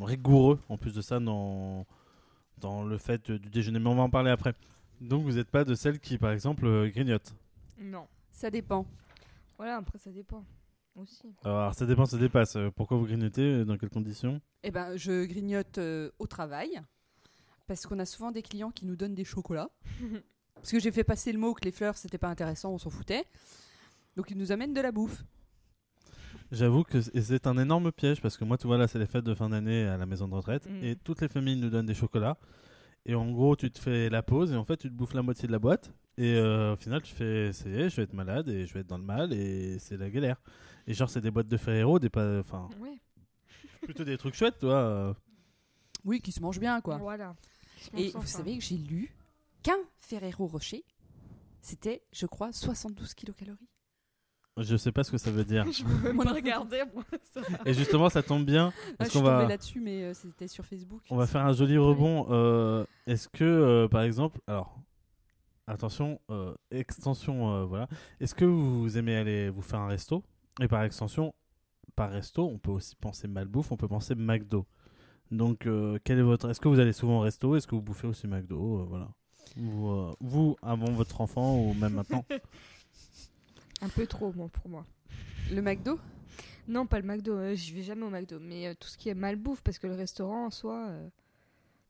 rigoureux 0.00 0.58
en 0.70 0.78
plus 0.78 0.94
de 0.94 1.02
ça 1.02 1.20
dans, 1.20 1.84
dans 2.62 2.82
le 2.82 2.96
fait 2.96 3.30
du 3.30 3.50
déjeuner. 3.50 3.78
Mais 3.78 3.90
on 3.90 3.94
va 3.94 4.02
en 4.02 4.08
parler 4.08 4.30
après. 4.30 4.54
Donc 5.02 5.24
vous 5.24 5.32
n'êtes 5.32 5.50
pas 5.50 5.64
de 5.64 5.74
celles 5.74 5.98
qui, 6.00 6.16
par 6.18 6.30
exemple, 6.30 6.64
euh, 6.66 6.88
grignotent. 6.88 7.34
Non. 7.80 8.06
Ça 8.30 8.50
dépend. 8.50 8.86
Voilà, 9.56 9.76
après 9.76 9.98
ça 9.98 10.10
dépend 10.10 10.44
aussi. 10.96 11.34
Alors 11.44 11.74
ça 11.74 11.86
dépend, 11.86 12.06
ça 12.06 12.16
dépasse. 12.18 12.56
Euh, 12.56 12.70
Pourquoi 12.74 12.96
vous 12.96 13.04
grignotez 13.06 13.64
Dans 13.64 13.76
quelles 13.76 13.90
conditions 13.90 14.40
Eh 14.62 14.70
ben, 14.70 14.96
je 14.96 15.24
grignote 15.24 15.78
euh, 15.78 16.10
au 16.18 16.26
travail 16.26 16.80
parce 17.66 17.86
qu'on 17.86 17.98
a 17.98 18.04
souvent 18.04 18.32
des 18.32 18.42
clients 18.42 18.70
qui 18.70 18.86
nous 18.86 18.96
donnent 18.96 19.14
des 19.14 19.24
chocolats. 19.24 19.70
parce 20.54 20.70
que 20.70 20.80
j'ai 20.80 20.92
fait 20.92 21.04
passer 21.04 21.32
le 21.32 21.38
mot 21.38 21.54
que 21.54 21.64
les 21.64 21.72
fleurs 21.72 21.96
c'était 21.96 22.18
pas 22.18 22.28
intéressant, 22.28 22.72
on 22.72 22.78
s'en 22.78 22.90
foutait. 22.90 23.24
Donc 24.16 24.30
ils 24.30 24.36
nous 24.36 24.52
amènent 24.52 24.74
de 24.74 24.80
la 24.80 24.92
bouffe. 24.92 25.24
J'avoue 26.50 26.84
que 26.84 27.00
c'est 27.00 27.46
un 27.46 27.56
énorme 27.56 27.90
piège 27.92 28.20
parce 28.20 28.36
que 28.36 28.44
moi, 28.44 28.58
tu 28.58 28.66
vois, 28.66 28.76
là, 28.76 28.86
c'est 28.86 28.98
les 28.98 29.06
fêtes 29.06 29.24
de 29.24 29.34
fin 29.34 29.48
d'année 29.48 29.84
à 29.86 29.96
la 29.96 30.04
maison 30.04 30.28
de 30.28 30.34
retraite 30.34 30.66
Mm. 30.68 30.84
et 30.84 30.96
toutes 30.96 31.22
les 31.22 31.28
familles 31.28 31.56
nous 31.56 31.70
donnent 31.70 31.86
des 31.86 31.94
chocolats. 31.94 32.36
Et 33.06 33.14
en 33.14 33.30
gros, 33.32 33.56
tu 33.56 33.70
te 33.70 33.78
fais 33.78 34.08
la 34.10 34.22
pause 34.22 34.52
et 34.52 34.56
en 34.56 34.64
fait, 34.64 34.76
tu 34.76 34.88
te 34.88 34.94
bouffes 34.94 35.14
la 35.14 35.22
moitié 35.22 35.46
de 35.48 35.52
la 35.52 35.58
boîte. 35.58 35.92
Et 36.18 36.34
euh, 36.36 36.74
au 36.74 36.76
final, 36.76 37.02
tu 37.02 37.14
fais, 37.14 37.52
ça 37.52 37.68
y 37.68 37.74
est, 37.74 37.90
je 37.90 37.96
vais 37.96 38.02
être 38.02 38.12
malade 38.12 38.48
et 38.48 38.66
je 38.66 38.74
vais 38.74 38.80
être 38.80 38.86
dans 38.86 38.98
le 38.98 39.04
mal 39.04 39.32
et 39.32 39.78
c'est 39.78 39.96
la 39.96 40.08
galère. 40.10 40.40
Et 40.86 40.94
genre, 40.94 41.08
c'est 41.10 41.20
des 41.20 41.30
boîtes 41.30 41.48
de 41.48 41.56
Ferrero, 41.56 41.98
des 41.98 42.10
pas, 42.10 42.38
enfin, 42.40 42.68
Ouais. 42.80 42.98
plutôt 43.82 44.04
des 44.04 44.16
trucs 44.18 44.34
chouettes, 44.34 44.58
toi. 44.58 44.74
euh. 44.74 45.14
Oui, 46.04 46.20
qui 46.20 46.32
se 46.32 46.40
mangent 46.40 46.60
bien 46.60 46.80
quoi. 46.80 46.96
Voilà. 46.98 47.34
Et 47.96 48.10
vous 48.10 48.26
savez 48.26 48.56
que 48.58 48.62
j'ai 48.64 48.76
lu 48.76 49.16
qu'un 49.62 49.78
Ferrero 50.00 50.46
Rocher, 50.46 50.84
c'était, 51.60 52.02
je 52.12 52.26
crois, 52.26 52.52
72 52.52 53.14
kilocalories. 53.14 53.68
Je 54.58 54.76
sais 54.76 54.92
pas 54.92 55.02
ce 55.02 55.10
que 55.10 55.18
ça 55.18 55.30
veut 55.30 55.44
dire. 55.44 55.64
Je 55.72 55.82
pas 56.24 56.32
regarder, 56.32 56.82
moi. 56.94 57.04
ça. 57.32 57.40
Et 57.64 57.72
justement, 57.72 58.08
ça 58.10 58.22
tombe 58.22 58.44
bien 58.44 58.72
Ah, 58.74 58.92
parce 58.98 59.10
je 59.10 59.16
suis 59.16 59.20
qu'on 59.20 59.24
va, 59.26 59.46
là-dessus, 59.48 59.80
mais 59.80 60.02
euh, 60.04 60.14
c'était 60.14 60.48
sur 60.48 60.64
Facebook. 60.66 61.00
on 61.10 61.16
va 61.16 61.26
faire 61.26 61.44
un 61.46 61.52
joli 61.54 61.78
rebond. 61.78 62.26
Euh, 62.30 62.84
Est-ce 63.06 63.28
que, 63.28 63.44
euh, 63.44 63.88
par 63.88 64.02
exemple, 64.02 64.40
alors, 64.46 64.78
attention, 65.66 66.20
euh, 66.30 66.54
extension, 66.70 67.54
euh, 67.54 67.64
voilà. 67.64 67.88
Est-ce 68.20 68.34
que 68.34 68.44
vous 68.44 68.98
aimez 68.98 69.16
aller 69.16 69.48
vous 69.48 69.62
faire 69.62 69.80
un 69.80 69.88
resto? 69.88 70.22
Et 70.60 70.68
par 70.68 70.82
extension, 70.82 71.34
par 71.96 72.10
resto, 72.10 72.44
on 72.46 72.58
peut 72.58 72.72
aussi 72.72 72.94
penser 72.96 73.28
malbouffe, 73.28 73.72
on 73.72 73.76
peut 73.78 73.88
penser 73.88 74.14
McDo. 74.14 74.66
Donc, 75.30 75.66
euh, 75.66 75.98
quel 76.04 76.18
est 76.18 76.22
votre 76.22 76.50
Est-ce 76.50 76.60
que 76.60 76.68
vous 76.68 76.78
allez 76.78 76.92
souvent 76.92 77.18
au 77.18 77.20
resto? 77.20 77.56
Est-ce 77.56 77.66
que 77.66 77.74
vous 77.74 77.80
bouffez 77.80 78.06
aussi 78.06 78.26
McDo? 78.26 78.80
Euh, 78.80 78.84
Voilà. 78.84 79.08
Ou, 79.58 79.88
euh, 79.90 80.14
vous, 80.20 80.56
avant 80.62 80.92
votre 80.92 81.20
enfant 81.22 81.56
ou 81.58 81.72
même 81.74 81.94
maintenant? 81.94 82.24
Un 83.82 83.88
peu 83.88 84.06
trop, 84.06 84.32
moi, 84.32 84.48
pour 84.48 84.68
moi. 84.68 84.84
Le 85.50 85.60
McDo? 85.60 85.98
Non, 86.68 86.86
pas 86.86 87.00
le 87.00 87.06
McDo. 87.06 87.32
euh, 87.36 87.54
J'y 87.54 87.72
vais 87.72 87.82
jamais 87.82 88.04
au 88.04 88.10
McDo. 88.10 88.38
Mais 88.40 88.68
euh, 88.68 88.74
tout 88.78 88.88
ce 88.88 88.96
qui 88.96 89.08
est 89.08 89.14
malbouffe, 89.14 89.60
parce 89.62 89.78
que 89.78 89.86
le 89.86 89.94
restaurant 89.94 90.46
en 90.46 90.50
soi, 90.50 90.86
euh, 90.88 91.08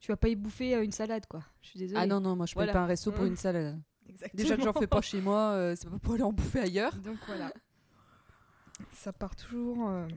tu 0.01 0.11
vas 0.11 0.17
pas 0.17 0.29
y 0.29 0.35
bouffer 0.37 0.75
euh, 0.75 0.83
une 0.85 0.93
salade, 0.93 1.27
quoi. 1.29 1.43
Je 1.61 1.69
suis 1.69 1.79
désolée. 1.79 2.01
Ah 2.03 2.07
non, 2.07 2.21
non, 2.21 2.35
moi 2.35 2.47
je 2.47 2.53
paye 2.55 2.59
Voilà. 2.65 2.73
pas 2.73 2.81
un 2.81 2.87
resto 2.87 3.13
pour 3.13 3.25
Mmh. 3.25 3.29
une 3.29 3.37
salade. 3.37 3.79
Exactement. 4.09 4.43
Déjà 4.43 4.57
que 4.57 4.63
j'en 4.63 4.73
fais 4.73 4.87
pas 4.87 5.01
chez 5.03 5.21
moi, 5.21 5.53
euh, 5.53 5.75
c'est 5.79 5.89
pas 5.89 5.99
pour 5.99 6.15
aller 6.15 6.23
en 6.23 6.33
bouffer 6.33 6.61
ailleurs. 6.61 6.95
Donc 6.97 7.19
voilà. 7.27 7.53
Ça 8.95 9.13
part 9.13 9.37
toujours 9.37 9.89
euh, 9.89 10.09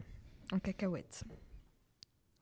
en 0.52 0.60
cacahuète. 0.60 1.24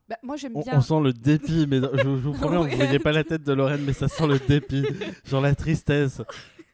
Bah, 0.07 0.17
moi 0.21 0.35
j'aime 0.35 0.55
on, 0.55 0.61
bien. 0.61 0.77
on 0.77 0.81
sent 0.81 0.99
le 1.01 1.13
dépit, 1.13 1.65
mais 1.67 1.79
je, 1.79 1.97
je 1.97 2.07
vous 2.07 2.31
promets, 2.33 2.57
Ouais. 2.57 2.69
vous 2.69 2.75
voyez 2.77 2.99
pas 2.99 3.11
la 3.11 3.23
tête 3.23 3.43
de 3.43 3.53
Lorraine, 3.53 3.83
mais 3.83 3.93
ça 3.93 4.07
sent 4.07 4.27
le 4.27 4.37
dépit, 4.39 4.85
genre 5.25 5.41
la 5.41 5.55
tristesse. 5.55 6.21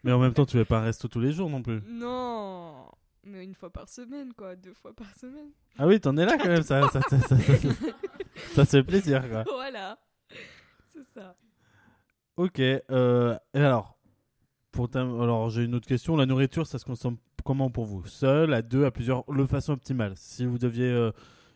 Mais 0.04 0.12
en 0.12 0.20
même 0.20 0.34
temps, 0.34 0.46
tu 0.46 0.58
vas 0.58 0.66
pas 0.66 0.82
resto 0.82 1.08
tous 1.08 1.20
les 1.20 1.32
jours 1.32 1.50
non 1.50 1.62
plus. 1.62 1.82
Non 1.88 2.86
Mais 3.24 3.44
une 3.44 3.54
fois 3.54 3.70
par 3.70 3.90
semaine, 3.90 4.34
quoi. 4.34 4.56
Deux 4.56 4.74
fois 4.74 4.94
par 4.94 5.14
semaine. 5.16 5.50
Ah 5.78 5.88
oui, 5.88 6.00
t'en 6.00 6.16
es 6.18 6.26
là 6.26 6.38
quand 6.38 6.48
même, 6.48 6.64
ça, 6.64 6.88
ça, 6.90 7.02
ça, 7.10 7.20
ça, 7.20 7.38
ça, 8.56 8.66
fait 8.66 8.84
plaisir 8.84 9.30
quoi. 9.30 9.44
voilà. 9.54 9.98
C'est 10.94 11.04
ça. 11.04 11.36
Ok, 12.38 12.60
euh, 12.60 13.38
et 13.54 13.60
alors, 13.60 13.98
pour 14.72 14.88
alors 14.96 15.50
j'ai 15.50 15.64
une 15.64 15.76
autre 15.76 15.88
question. 15.88 16.16
La 16.16 16.26
nourriture, 16.26 16.66
ça 16.66 16.80
se 16.80 16.86
consomme 16.86 17.18
comment 17.44 17.70
pour 17.70 17.86
vous? 17.86 18.06
Seul, 18.06 18.54
à 18.54 18.62
deux, 18.62 18.86
à 18.86 18.92
plusieurs, 18.92 19.24
de 19.26 19.46
façon 19.46 19.74
optimale? 19.74 20.14
Si 20.16 20.46
vous 20.46 20.58
deviez, 20.58 20.90
euh, 20.90 21.12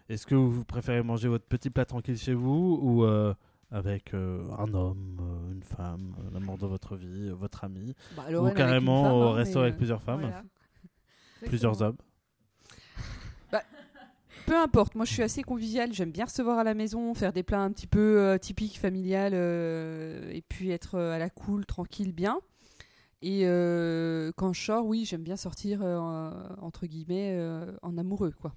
est-ce 0.10 0.26
que 0.26 0.36
vous 0.36 0.66
préférez 0.66 1.02
manger 1.02 1.30
votre 1.30 1.46
petit 1.46 1.70
plat 1.70 1.86
tranquille 1.86 2.18
chez 2.18 2.34
vous 2.34 2.80
ou 2.82 3.04
euh, 3.06 3.34
avec 3.74 4.14
euh, 4.14 4.46
un 4.60 4.72
homme, 4.74 5.18
euh, 5.20 5.52
une 5.54 5.64
femme, 5.64 6.16
euh, 6.20 6.30
l'amour 6.32 6.58
de 6.60 6.68
votre 6.68 6.96
vie, 6.96 7.30
votre 7.32 7.64
ami, 7.64 7.96
Bah, 8.16 8.26
ou 8.28 8.32
Lorraine 8.32 8.54
carrément 8.56 9.02
femme, 9.04 9.12
au 9.14 9.22
hein, 9.30 9.34
resto 9.34 9.60
avec 9.60 9.76
plusieurs 9.78 10.02
femmes, 10.02 10.22
Voilà. 10.22 10.44
plusieurs 11.46 11.82
hommes 11.82 11.98
Peu 14.46 14.58
importe, 14.58 14.94
moi 14.96 15.06
je 15.06 15.14
suis 15.14 15.24
assez 15.24 15.42
conviviale, 15.42 15.94
j'aime 15.94 16.12
bien 16.12 16.26
recevoir 16.26 16.60
à 16.60 16.64
la 16.64 16.74
maison, 16.74 17.14
faire 17.14 17.32
des 17.34 17.44
plats 17.44 17.62
un 17.62 17.72
petit 17.72 17.88
peu 17.88 18.20
euh, 18.20 18.38
typiques, 18.38 18.78
familiales, 18.78 19.32
euh, 19.36 20.30
et 20.32 20.42
puis 20.42 20.70
être 20.70 21.00
à 21.00 21.18
la 21.18 21.30
cool, 21.30 21.66
tranquille, 21.66 22.12
bien. 22.12 22.40
Et 23.22 23.44
quand 24.36 24.52
je 24.54 24.62
sors, 24.62 24.86
oui, 24.86 25.06
j'aime 25.06 25.24
bien 25.24 25.38
sortir, 25.38 25.82
en- 25.82 26.34
entre 26.62 26.86
guillemets, 26.86 27.40
en 27.82 27.98
amoureux, 27.98 28.34
quoi. 28.40 28.54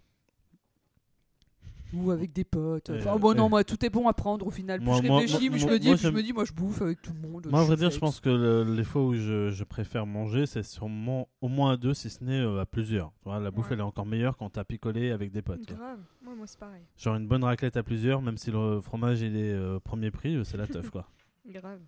Ou 1.94 2.10
avec 2.10 2.32
des 2.32 2.44
potes. 2.44 2.90
Enfin, 2.90 3.14
Euh, 3.14 3.18
bon, 3.18 3.34
non, 3.36 3.46
euh. 3.46 3.48
moi, 3.48 3.64
tout 3.64 3.84
est 3.84 3.90
bon 3.90 4.08
à 4.08 4.12
prendre 4.12 4.46
au 4.46 4.50
final. 4.50 4.80
Plus 4.80 4.86
Moi- 4.86 5.00
je 5.02 5.06
moi- 5.08 5.18
réfléchis, 5.20 5.48
moi- 5.48 5.58
plus 5.58 5.60
je 5.60 5.66
me 5.68 5.78
dis, 5.78 5.86
moi, 5.86 5.94
plus 5.96 6.02
je 6.02 6.08
j'aime- 6.08 6.14
me 6.16 6.22
dis, 6.22 6.32
moi, 6.32 6.44
je 6.44 6.52
bouffe 6.52 6.82
avec 6.82 7.00
tout 7.00 7.12
le 7.12 7.28
monde. 7.28 7.46
Moi, 7.50 7.60
à 7.60 7.64
vrai 7.64 7.76
dire, 7.76 7.86
je 7.90 7.90
flex. 7.90 8.00
pense 8.00 8.20
que 8.20 8.28
le- 8.28 8.64
les 8.74 8.82
fois 8.84 9.02
où 9.04 9.14
je, 9.14 9.50
je 9.50 9.64
préfère 9.64 10.04
manger, 10.06 10.46
c'est 10.46 10.62
sûrement 10.64 11.28
au 11.40 11.48
moins 11.48 11.72
à 11.72 11.76
deux, 11.76 11.94
si 11.94 12.10
ce 12.10 12.24
n'est 12.24 12.40
euh, 12.40 12.60
à 12.60 12.66
plusieurs. 12.66 13.12
Tu 13.22 13.24
vois, 13.28 13.38
la 13.38 13.50
bouffe, 13.50 13.66
Ouais. 13.68 13.74
elle 13.74 13.80
est 13.80 13.82
encore 13.84 14.06
meilleure 14.06 14.36
quand 14.36 14.50
t'as 14.50 14.64
picolé 14.64 15.10
avec 15.12 15.30
des 15.30 15.42
potes. 15.42 15.64
quoi. 15.66 15.76
Grave. 15.76 15.98
Moi, 16.24 16.34
moi 16.34 16.46
c'est 16.46 16.58
pareil. 16.58 16.82
Genre 16.96 17.14
une 17.16 17.28
bonne 17.28 17.44
raclette 17.44 17.76
à 17.76 17.82
plusieurs, 17.82 18.20
même 18.20 18.36
si 18.36 18.50
le 18.50 18.80
fromage 18.80 19.20
il 19.20 19.36
est 19.36 19.52
euh, 19.52 19.78
premier 19.78 20.10
prix, 20.10 20.34
euh, 20.36 20.44
c'est 20.44 20.56
la 20.56 20.66
teuf 20.66 20.90
quoi. 20.90 21.06
Grave. 21.46 21.80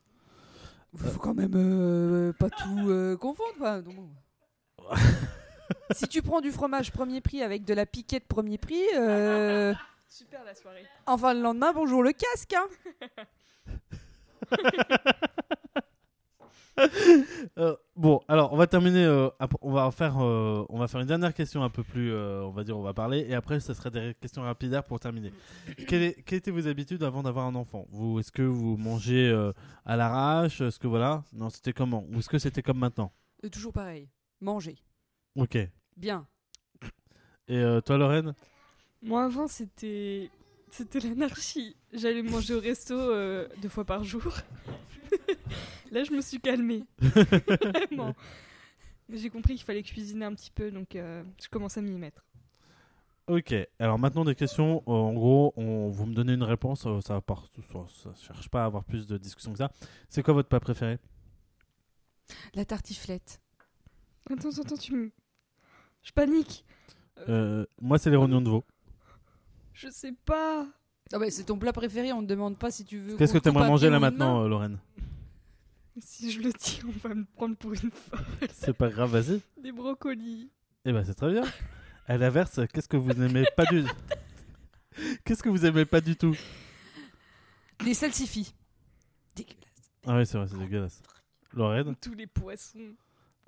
faut 0.94 1.18
quand 1.18 1.34
même 1.34 1.52
euh, 1.54 2.32
pas 2.32 2.48
tout 2.50 2.88
euh, 2.88 3.16
confondre. 3.16 3.54
quoi. 3.58 3.82
Donc, 3.82 3.96
bon. 3.96 4.08
si 5.92 6.08
tu 6.08 6.22
prends 6.22 6.40
du 6.40 6.50
fromage 6.52 6.92
premier 6.92 7.20
prix 7.20 7.42
avec 7.42 7.64
de 7.64 7.74
la 7.74 7.86
piquette 7.86 8.26
premier 8.26 8.58
prix, 8.58 8.82
euh, 8.96 9.74
Super 10.08 10.42
la 10.44 10.54
soirée. 10.54 10.84
enfin 11.06 11.34
le 11.34 11.40
lendemain, 11.42 11.72
bonjour 11.72 12.02
le 12.02 12.12
casque. 12.12 12.54
hein. 12.54 12.66
Euh, 17.58 17.74
bon, 17.96 18.20
alors 18.28 18.52
on 18.52 18.56
va 18.56 18.68
terminer. 18.68 19.04
euh, 19.04 19.28
on 19.62 19.72
va 19.72 19.90
faire, 19.90 20.18
euh, 20.22 20.64
on 20.68 20.78
va 20.78 20.86
faire 20.86 21.00
une 21.00 21.08
dernière 21.08 21.34
question 21.34 21.64
un 21.64 21.70
peu 21.70 21.82
plus, 21.82 22.12
euh, 22.12 22.42
on 22.44 22.50
va 22.50 22.62
dire, 22.62 22.78
on 22.78 22.82
va 22.82 22.94
parler, 22.94 23.26
et 23.28 23.34
après 23.34 23.58
ce 23.58 23.74
serait 23.74 23.90
des 23.90 24.14
questions 24.14 24.42
rapidaires 24.42 24.84
pour 24.84 25.00
terminer. 25.00 25.32
Quelle, 25.88 26.02
est- 26.02 26.22
quelles 26.22 26.38
étaient 26.38 26.52
vos 26.52 26.68
habitudes 26.68 27.02
avant 27.02 27.24
d'avoir 27.24 27.46
un 27.46 27.56
enfant? 27.56 27.84
Vous, 27.90 28.20
est-ce 28.20 28.30
que 28.30 28.42
vous 28.42 28.76
mangez 28.76 29.28
euh, 29.28 29.52
à 29.84 29.96
l'arrache? 29.96 30.60
Est-ce 30.60 30.78
que 30.78 30.86
voilà? 30.86 31.24
Non, 31.32 31.50
c'était 31.50 31.72
comment? 31.72 32.04
Ou 32.12 32.20
est-ce 32.20 32.28
que 32.28 32.38
c'était 32.38 32.62
comme 32.62 32.78
maintenant? 32.78 33.10
Euh, 33.44 33.48
toujours 33.48 33.72
pareil. 33.72 34.08
Manger. 34.40 34.76
Ok. 35.36 35.56
Et 35.56 35.70
Bien. 35.96 36.26
euh, 37.50 37.80
toi, 37.80 37.98
Lorraine? 37.98 38.34
Moi, 39.02 39.24
avant, 39.24 39.48
c'était. 39.48 40.30
C'était 40.70 41.00
l'anarchie. 41.00 41.76
J'allais 41.92 42.22
manger 42.22 42.54
au 42.54 42.60
resto 42.60 42.94
euh, 42.94 43.48
deux 43.62 43.70
fois 43.70 43.84
par 43.84 44.04
jour. 44.04 44.34
Là, 45.90 46.04
je 46.04 46.12
me 46.12 46.20
suis 46.20 46.38
calmée. 46.40 46.84
Vraiment. 47.00 48.14
Mais 49.08 49.16
J'ai 49.16 49.30
compris 49.30 49.54
qu'il 49.54 49.64
fallait 49.64 49.82
cuisiner 49.82 50.26
un 50.26 50.34
petit 50.34 50.50
peu, 50.50 50.70
donc 50.70 50.94
euh, 50.94 51.24
je 51.42 51.48
commence 51.48 51.78
à 51.78 51.80
m'y 51.80 51.96
mettre. 51.96 52.22
Ok. 53.26 53.54
Alors 53.78 53.98
maintenant 53.98 54.24
des 54.24 54.34
questions. 54.34 54.82
Euh, 54.86 54.90
en 54.92 55.14
gros, 55.14 55.54
on, 55.56 55.88
vous 55.88 56.04
me 56.06 56.14
donnez 56.14 56.34
une 56.34 56.42
réponse. 56.42 56.86
euh, 56.86 57.00
ça 57.00 57.22
ça 57.26 58.14
cherche 58.20 58.48
pas 58.50 58.62
à 58.62 58.66
avoir 58.66 58.84
plus 58.84 59.06
de 59.06 59.16
discussion 59.16 59.52
que 59.52 59.58
ça. 59.58 59.70
C'est 60.10 60.22
quoi 60.22 60.34
votre 60.34 60.48
plat 60.50 60.60
préféré? 60.60 60.98
La 62.54 62.64
tartiflette. 62.66 63.40
Attends, 64.30 64.50
attends, 64.60 64.76
tu 64.76 64.94
me. 64.94 65.10
Je 66.02 66.12
panique. 66.12 66.64
Euh, 67.28 67.64
Moi, 67.80 67.98
c'est 67.98 68.10
les 68.10 68.16
rognons 68.16 68.40
de 68.40 68.48
veau. 68.48 68.64
Je 69.72 69.88
sais 69.88 70.12
pas. 70.24 70.66
Ah 71.12 71.18
ouais, 71.18 71.30
c'est 71.30 71.44
ton 71.44 71.58
plat 71.58 71.72
préféré, 71.72 72.12
on 72.12 72.20
ne 72.22 72.26
demande 72.26 72.58
pas 72.58 72.70
si 72.70 72.84
tu 72.84 72.98
veux. 72.98 73.16
Qu'est-ce 73.16 73.32
que 73.32 73.38
qu'on 73.38 73.42
tu 73.42 73.48
aimerais 73.48 73.62
coupe 73.64 73.68
à 73.68 73.70
manger 73.70 73.90
là 73.90 73.98
maintenant, 73.98 74.38
main. 74.40 74.44
euh, 74.44 74.48
Lorraine 74.48 74.78
Si 76.00 76.30
je 76.30 76.40
le 76.40 76.52
dis, 76.52 76.80
on 76.86 77.08
va 77.08 77.14
me 77.14 77.24
prendre 77.24 77.56
pour 77.56 77.72
une 77.72 77.90
folle. 77.90 78.20
C'est 78.52 78.72
pas 78.74 78.88
grave, 78.88 79.10
vas-y. 79.10 79.40
Des 79.62 79.72
brocolis. 79.72 80.50
Eh 80.84 80.92
ben, 80.92 81.02
c'est 81.04 81.14
très 81.14 81.30
bien. 81.32 81.42
À 82.06 82.16
l'inverse, 82.18 82.60
qu'est-ce 82.72 82.88
que 82.88 82.96
vous 82.96 83.12
n'aimez 83.12 83.44
pas 83.56 83.64
du 83.66 83.84
Qu'est-ce 85.24 85.42
que 85.42 85.48
vous 85.48 85.64
aimez 85.64 85.84
pas 85.84 86.00
du 86.00 86.16
tout? 86.16 86.36
Les 87.84 87.94
salsifis. 87.94 88.54
Dégueulasse. 89.36 89.92
Ah 90.06 90.16
oui, 90.16 90.26
c'est 90.26 90.38
vrai, 90.38 90.48
c'est 90.48 90.58
dégueulasse. 90.58 91.02
Lorraine? 91.52 91.94
Tous 92.00 92.14
les 92.14 92.26
poissons. 92.26 92.94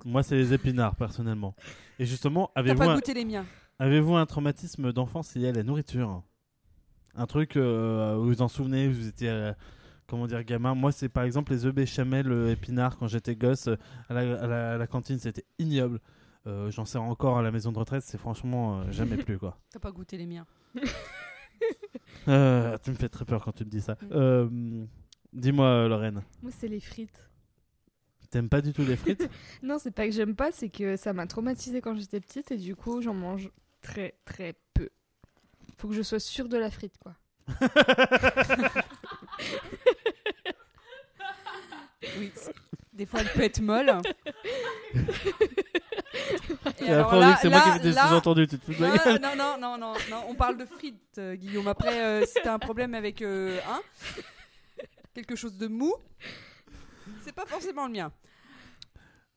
Moi, 0.05 0.23
c'est 0.23 0.35
les 0.35 0.53
épinards, 0.53 0.95
personnellement. 0.95 1.55
Et 1.99 2.05
justement, 2.05 2.51
avez-vous 2.55 2.77
pas 2.79 2.91
un, 2.91 2.95
goûté 2.95 3.13
les 3.13 3.25
miens. 3.25 3.45
avez-vous 3.79 4.15
un 4.15 4.25
traumatisme 4.25 4.91
d'enfance 4.93 5.35
lié 5.35 5.49
à 5.49 5.51
la 5.51 5.63
nourriture? 5.63 6.23
Un 7.15 7.25
truc 7.27 7.57
euh, 7.57 8.15
vous 8.17 8.25
vous 8.27 8.41
en 8.41 8.47
souvenez, 8.47 8.87
vous 8.87 9.07
étiez, 9.07 9.29
euh, 9.29 9.53
comment 10.07 10.27
dire, 10.27 10.43
gamin? 10.43 10.73
Moi, 10.75 10.91
c'est 10.91 11.09
par 11.09 11.23
exemple 11.23 11.51
les 11.51 11.65
œufs 11.65 11.73
béchamel 11.75 12.31
euh, 12.31 12.51
épinards 12.51 12.97
quand 12.97 13.07
j'étais 13.07 13.35
gosse. 13.35 13.67
euh, 13.67 13.75
à, 14.09 14.13
la, 14.13 14.21
à 14.41 14.47
la- 14.47 14.73
à 14.73 14.77
la 14.77 14.87
cantine, 14.87 15.19
c'était 15.19 15.45
ignoble. 15.59 15.99
Euh, 16.47 16.71
J'en 16.71 16.85
sers 16.85 17.03
encore 17.03 17.37
à 17.37 17.41
la 17.43 17.51
maison 17.51 17.71
de 17.71 17.77
retraite, 17.77 18.01
c'est 18.03 18.17
franchement 18.17 18.79
euh, 18.79 18.91
jamais 18.91 19.17
plus, 19.17 19.37
quoi. 19.37 19.59
T'as 19.71 19.79
pas 19.79 19.91
goûté 19.91 20.17
les 20.17 20.25
miens. 20.25 20.45
Euh, 22.27 22.77
tu 22.83 22.91
me 22.91 22.95
fais 22.95 23.09
très 23.09 23.25
peur 23.25 23.43
quand 23.43 23.51
tu 23.51 23.65
me 23.65 23.69
dis 23.69 23.81
ça. 23.81 23.93
Mm. 23.93 24.07
Euh, 24.11 24.85
Dis-moi, 25.33 25.87
Lorraine, 25.87 26.21
Moi, 26.41 26.51
c'est 26.57 26.67
les 26.67 26.79
frites. 26.81 27.29
T'aimes 28.31 28.49
pas 28.49 28.61
du 28.61 28.73
tout 28.73 28.83
les 28.83 28.95
frites? 28.95 29.29
Non, 29.63 29.77
c'est 29.77 29.91
pas 29.91 30.05
que 30.05 30.11
j'aime 30.11 30.35
pas, 30.35 30.51
c'est 30.51 30.69
que 30.69 30.97
ça 30.97 31.13
m'a 31.13 31.27
traumatisée 31.27 31.81
quand 31.81 31.95
j'étais 31.95 32.19
petite 32.19 32.51
et 32.51 32.57
du 32.57 32.75
coup, 32.75 33.01
j'en 33.01 33.13
mange 33.13 33.51
très 33.81 34.15
très 34.25 34.55
peu. 34.73 34.89
Faut 35.77 35.87
que 35.87 35.93
je 35.93 36.01
sois 36.01 36.19
sûre 36.19 36.49
de 36.49 36.57
la 36.57 36.71
frite, 36.71 36.95
quoi. 36.97 37.15
Oui. 42.17 42.31
Des 42.93 43.05
fois, 43.05 43.21
elle 43.21 43.29
peut 43.29 43.43
être 43.43 43.61
molle. 43.61 43.93
Et 46.81 46.89
après, 46.89 47.17
on 47.17 47.27
dit 47.27 47.33
que 47.33 47.39
c'est 47.41 47.49
moi 47.49 47.61
qui 47.61 47.71
fais 47.71 47.79
des 47.79 47.93
sous-entendus, 47.93 48.47
tu 48.47 48.59
te 48.59 48.65
fous 48.65 48.73
de 48.73 48.79
ma 48.79 48.89
non, 48.89 48.95
gueule 48.95 49.21
non, 49.21 49.35
non, 49.35 49.57
non, 49.57 49.77
non, 49.77 49.93
non, 50.09 50.23
on 50.27 50.33
parle 50.35 50.57
de 50.57 50.65
frites, 50.65 51.17
euh, 51.17 51.35
Guillaume. 51.35 51.67
Après, 51.67 52.01
euh, 52.01 52.25
si 52.25 52.33
t'as 52.43 52.53
un 52.53 52.59
problème 52.59 52.93
avec 52.93 53.21
euh, 53.21 53.59
hein, 53.69 53.81
quelque 55.13 55.35
chose 55.35 55.57
de 55.57 55.67
mou, 55.67 55.93
c'est 57.23 57.33
pas 57.33 57.45
forcément 57.45 57.87
le 57.87 57.93
mien. 57.93 58.11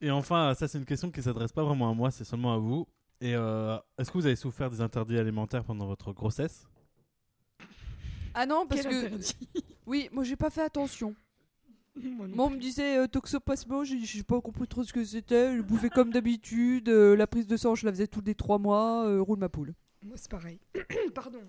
Et 0.00 0.10
enfin, 0.10 0.54
ça 0.54 0.68
c'est 0.68 0.78
une 0.78 0.84
question 0.84 1.10
qui 1.10 1.22
s'adresse 1.22 1.52
pas 1.52 1.62
vraiment 1.64 1.90
à 1.90 1.94
moi, 1.94 2.10
c'est 2.10 2.24
seulement 2.24 2.52
à 2.54 2.58
vous. 2.58 2.86
Et 3.20 3.34
euh, 3.34 3.76
est-ce 3.98 4.10
que 4.10 4.18
vous 4.18 4.26
avez 4.26 4.36
souffert 4.36 4.68
des 4.70 4.80
interdits 4.80 5.18
alimentaires 5.18 5.64
pendant 5.64 5.86
votre 5.86 6.12
grossesse? 6.12 6.66
Ah 8.34 8.46
non, 8.46 8.66
parce 8.66 8.82
Quel 8.82 8.90
que 8.90 9.06
interdit? 9.06 9.36
oui, 9.86 10.08
moi 10.12 10.24
j'ai 10.24 10.36
pas 10.36 10.50
fait 10.50 10.62
attention. 10.62 11.14
Moi 11.96 12.26
non 12.26 12.34
Moi 12.36 12.46
on 12.46 12.50
me 12.50 12.58
disait 12.58 12.98
euh, 12.98 13.06
toxoplasmose, 13.06 13.86
j'ai 13.88 14.00
j'ai 14.04 14.22
pas 14.24 14.40
compris 14.40 14.66
trop 14.66 14.82
ce 14.82 14.92
que 14.92 15.04
c'était. 15.04 15.56
Je 15.56 15.62
bouffais 15.62 15.90
comme 15.90 16.10
d'habitude. 16.12 16.88
euh, 16.88 17.14
la 17.16 17.26
prise 17.28 17.46
de 17.46 17.56
sang, 17.56 17.76
je 17.76 17.86
la 17.86 17.92
faisais 17.92 18.08
tous 18.08 18.20
les 18.26 18.34
trois 18.34 18.58
mois. 18.58 19.06
euh, 19.06 19.20
roule 19.22 19.38
ma 19.38 19.48
poule. 19.48 19.74
Moi, 20.02 20.16
c'est 20.16 20.30
pareil. 20.30 20.58
Pardon. 21.14 21.40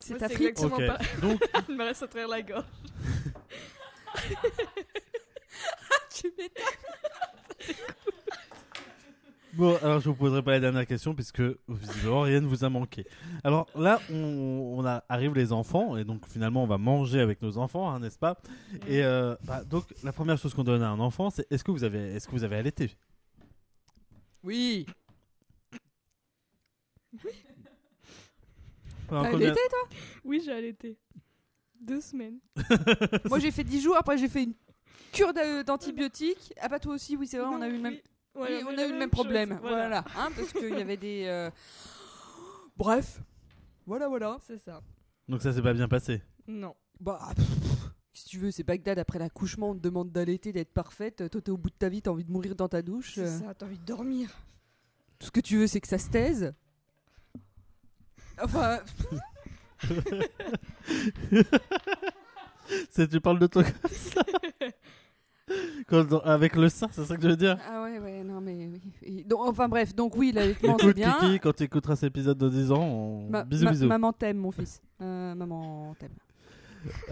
C'est 0.00 0.10
Moi, 0.14 0.18
ta 0.18 0.28
c'est 0.28 0.34
frite. 0.34 0.48
exactement 0.48 0.76
Ok, 0.76 1.20
donc 1.20 1.40
Il 1.68 1.76
me 1.76 1.84
reste 1.84 2.02
à 2.02 2.08
travers 2.08 2.28
la 2.28 2.42
gorge. 2.42 2.64
Tu 6.10 6.32
m'étonnes. 6.38 6.64
Bon, 9.54 9.76
alors 9.82 10.00
je 10.00 10.08
vous 10.08 10.16
poserai 10.16 10.42
pas 10.42 10.50
la 10.52 10.60
dernière 10.60 10.86
question 10.86 11.14
puisque 11.14 11.40
visiblement 11.68 12.22
rien 12.22 12.40
ne 12.40 12.46
vous 12.46 12.64
a 12.64 12.68
manqué. 12.68 13.06
Alors 13.44 13.68
là, 13.76 14.00
on, 14.10 14.74
on 14.78 14.84
a, 14.84 15.04
arrive 15.08 15.34
les 15.34 15.52
enfants 15.52 15.96
et 15.96 16.04
donc 16.04 16.26
finalement 16.26 16.64
on 16.64 16.66
va 16.66 16.76
manger 16.78 17.20
avec 17.20 17.40
nos 17.40 17.56
enfants, 17.58 17.88
hein, 17.90 18.00
n'est-ce 18.00 18.18
pas? 18.18 18.36
Et 18.88 19.04
euh, 19.04 19.36
bah, 19.44 19.62
donc 19.62 19.84
la 20.02 20.12
première 20.12 20.38
chose 20.38 20.54
qu'on 20.54 20.64
donne 20.64 20.82
à 20.82 20.88
un 20.90 20.98
enfant, 20.98 21.30
c'est 21.30 21.46
est-ce 21.52 21.62
que 21.62 21.70
vous 21.70 21.84
avez, 21.84 22.14
est-ce 22.14 22.26
que 22.26 22.32
vous 22.32 22.42
avez 22.42 22.56
allaité? 22.56 22.96
Oui. 24.42 24.86
Pendant 29.06 29.22
T'as 29.22 29.30
combien- 29.30 29.46
allaité, 29.52 29.60
toi? 29.70 29.88
Oui, 30.24 30.42
j'ai 30.44 30.52
allaité. 30.52 30.98
Deux 31.84 32.00
semaines. 32.00 32.38
Moi 33.28 33.38
j'ai 33.38 33.50
fait 33.50 33.64
10 33.64 33.80
jours. 33.82 33.96
Après 33.96 34.16
j'ai 34.18 34.28
fait 34.28 34.44
une 34.44 34.54
cure 35.12 35.32
d'a- 35.32 35.62
d'antibiotiques. 35.62 36.52
Ah 36.60 36.68
bah 36.68 36.78
toi 36.78 36.94
aussi, 36.94 37.16
oui 37.16 37.26
c'est 37.26 37.38
vrai, 37.38 37.46
on 37.48 37.60
a 37.62 37.68
eu 37.68 37.72
le 37.72 37.78
même. 37.78 37.98
Oui, 38.36 38.48
on 38.66 38.76
a 38.76 38.84
eu 38.86 38.92
le 38.92 38.98
même 38.98 39.02
chose, 39.02 39.10
problème. 39.10 39.58
Voilà, 39.62 40.04
hein, 40.16 40.28
parce 40.36 40.52
qu'il 40.52 40.70
y 40.76 40.80
avait 40.80 40.96
des. 40.96 41.24
euh, 41.26 41.50
Bref. 42.76 43.20
Voilà, 43.86 44.08
voilà. 44.08 44.38
C'est 44.46 44.58
ça. 44.58 44.82
Donc 45.28 45.42
ça 45.42 45.52
s'est 45.52 45.62
pas 45.62 45.72
bien 45.74 45.86
passé. 45.88 46.20
Non. 46.48 46.74
Bah, 47.00 47.20
pff, 47.36 47.46
si 48.12 48.24
tu 48.24 48.38
veux, 48.38 48.50
c'est 48.50 48.62
Bagdad 48.64 48.98
après 48.98 49.18
l'accouchement, 49.18 49.70
on 49.70 49.74
te 49.74 49.80
demande 49.80 50.10
d'allaiter, 50.10 50.52
d'être 50.52 50.72
parfaite. 50.72 51.28
Toi, 51.30 51.40
t'es 51.40 51.50
au 51.50 51.56
bout 51.56 51.70
de 51.70 51.74
ta 51.76 51.88
vie, 51.88 52.02
t'as 52.02 52.10
envie 52.10 52.24
de 52.24 52.32
mourir 52.32 52.54
dans 52.56 52.68
ta 52.68 52.82
douche. 52.82 53.12
C'est 53.14 53.20
euh, 53.22 53.38
ça, 53.40 53.54
t'as 53.54 53.66
envie 53.66 53.78
de 53.78 53.84
dormir. 53.84 54.30
Tout 55.18 55.26
ce 55.26 55.30
que 55.30 55.40
tu 55.40 55.58
veux, 55.58 55.66
c'est 55.66 55.80
que 55.80 55.88
ça 55.88 55.98
se 55.98 56.08
taise. 56.10 56.54
Enfin, 58.42 58.80
C'est 62.90 63.08
tu 63.08 63.20
parles 63.20 63.38
de 63.38 63.46
toi 63.46 63.62
comme 63.62 63.90
ça 63.90 64.22
Quand- 65.86 66.20
avec 66.24 66.56
le 66.56 66.70
sein, 66.70 66.88
c'est 66.90 67.04
ça 67.04 67.16
que 67.16 67.22
je 67.22 67.28
veux 67.28 67.36
dire 67.36 67.58
ah 67.68 67.82
ouais, 67.82 67.98
ouais, 67.98 68.24
non, 68.24 68.40
mais. 68.40 68.70
oui. 69.06 69.24
Donc, 69.24 69.40
enfin, 69.42 69.68
bref, 69.68 69.94
donc 69.94 70.16
oui, 70.16 70.32
l'allaitement, 70.32 70.74
c'est 70.80 70.84
Écoute 70.86 70.96
bien. 70.96 71.12
Kiki, 71.20 71.38
quand 71.40 71.52
tu 71.52 71.64
écouteras 71.64 71.96
cet 71.96 72.06
épisode 72.08 72.38
dans 72.38 72.48
10 72.48 72.72
ans, 72.72 72.82
on- 72.82 73.28
Ma- 73.28 73.44
bisous 73.44 73.64
ma- 73.66 73.70
bisous. 73.72 73.86
Maman 73.86 74.12
t'aime, 74.14 74.38
mon 74.38 74.50
fils. 74.50 74.80
Euh, 75.02 75.34
maman 75.34 75.94
t'aime. 75.98 76.14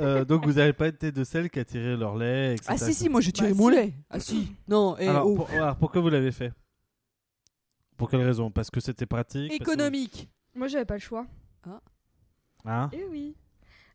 Euh, 0.01 0.25
donc 0.25 0.47
vous 0.47 0.55
n'avez 0.55 0.73
pas 0.73 0.89
été 0.89 1.13
de 1.13 1.25
celles 1.25 1.51
qui 1.51 1.59
a 1.59 1.65
tiré 1.67 1.95
leur 1.95 2.17
lait, 2.17 2.55
etc. 2.55 2.71
Ah 2.73 2.79
si, 2.79 2.95
si, 2.95 3.09
moi 3.11 3.21
j'ai 3.21 3.33
tiré 3.33 3.51
Bah, 3.51 3.55
mon 3.59 3.69
si. 3.69 3.75
lait. 3.77 3.93
Ah 4.09 4.21
si. 4.21 4.53
Non, 4.67 4.97
et 4.97 5.09
Alors, 5.09 5.27
oh. 5.27 5.35
pour- 5.35 5.51
alors, 5.51 5.77
pourquoi 5.77 6.01
vous 6.01 6.09
l'avez 6.09 6.33
fait? 6.33 6.53
Pour 7.99 8.09
quelle 8.09 8.23
raison? 8.23 8.51
Parce 8.51 8.71
que 8.71 8.81
c'était 8.81 9.05
pratique? 9.07 9.49
Parce 9.51 9.59
que- 9.59 9.63
économique. 9.65 10.31
Moi, 10.55 10.69
j'avais 10.69 10.85
pas 10.87 10.95
le 10.95 11.01
choix. 11.01 11.27
Hein 12.65 12.91
Eh 12.93 13.05
oui. 13.05 13.35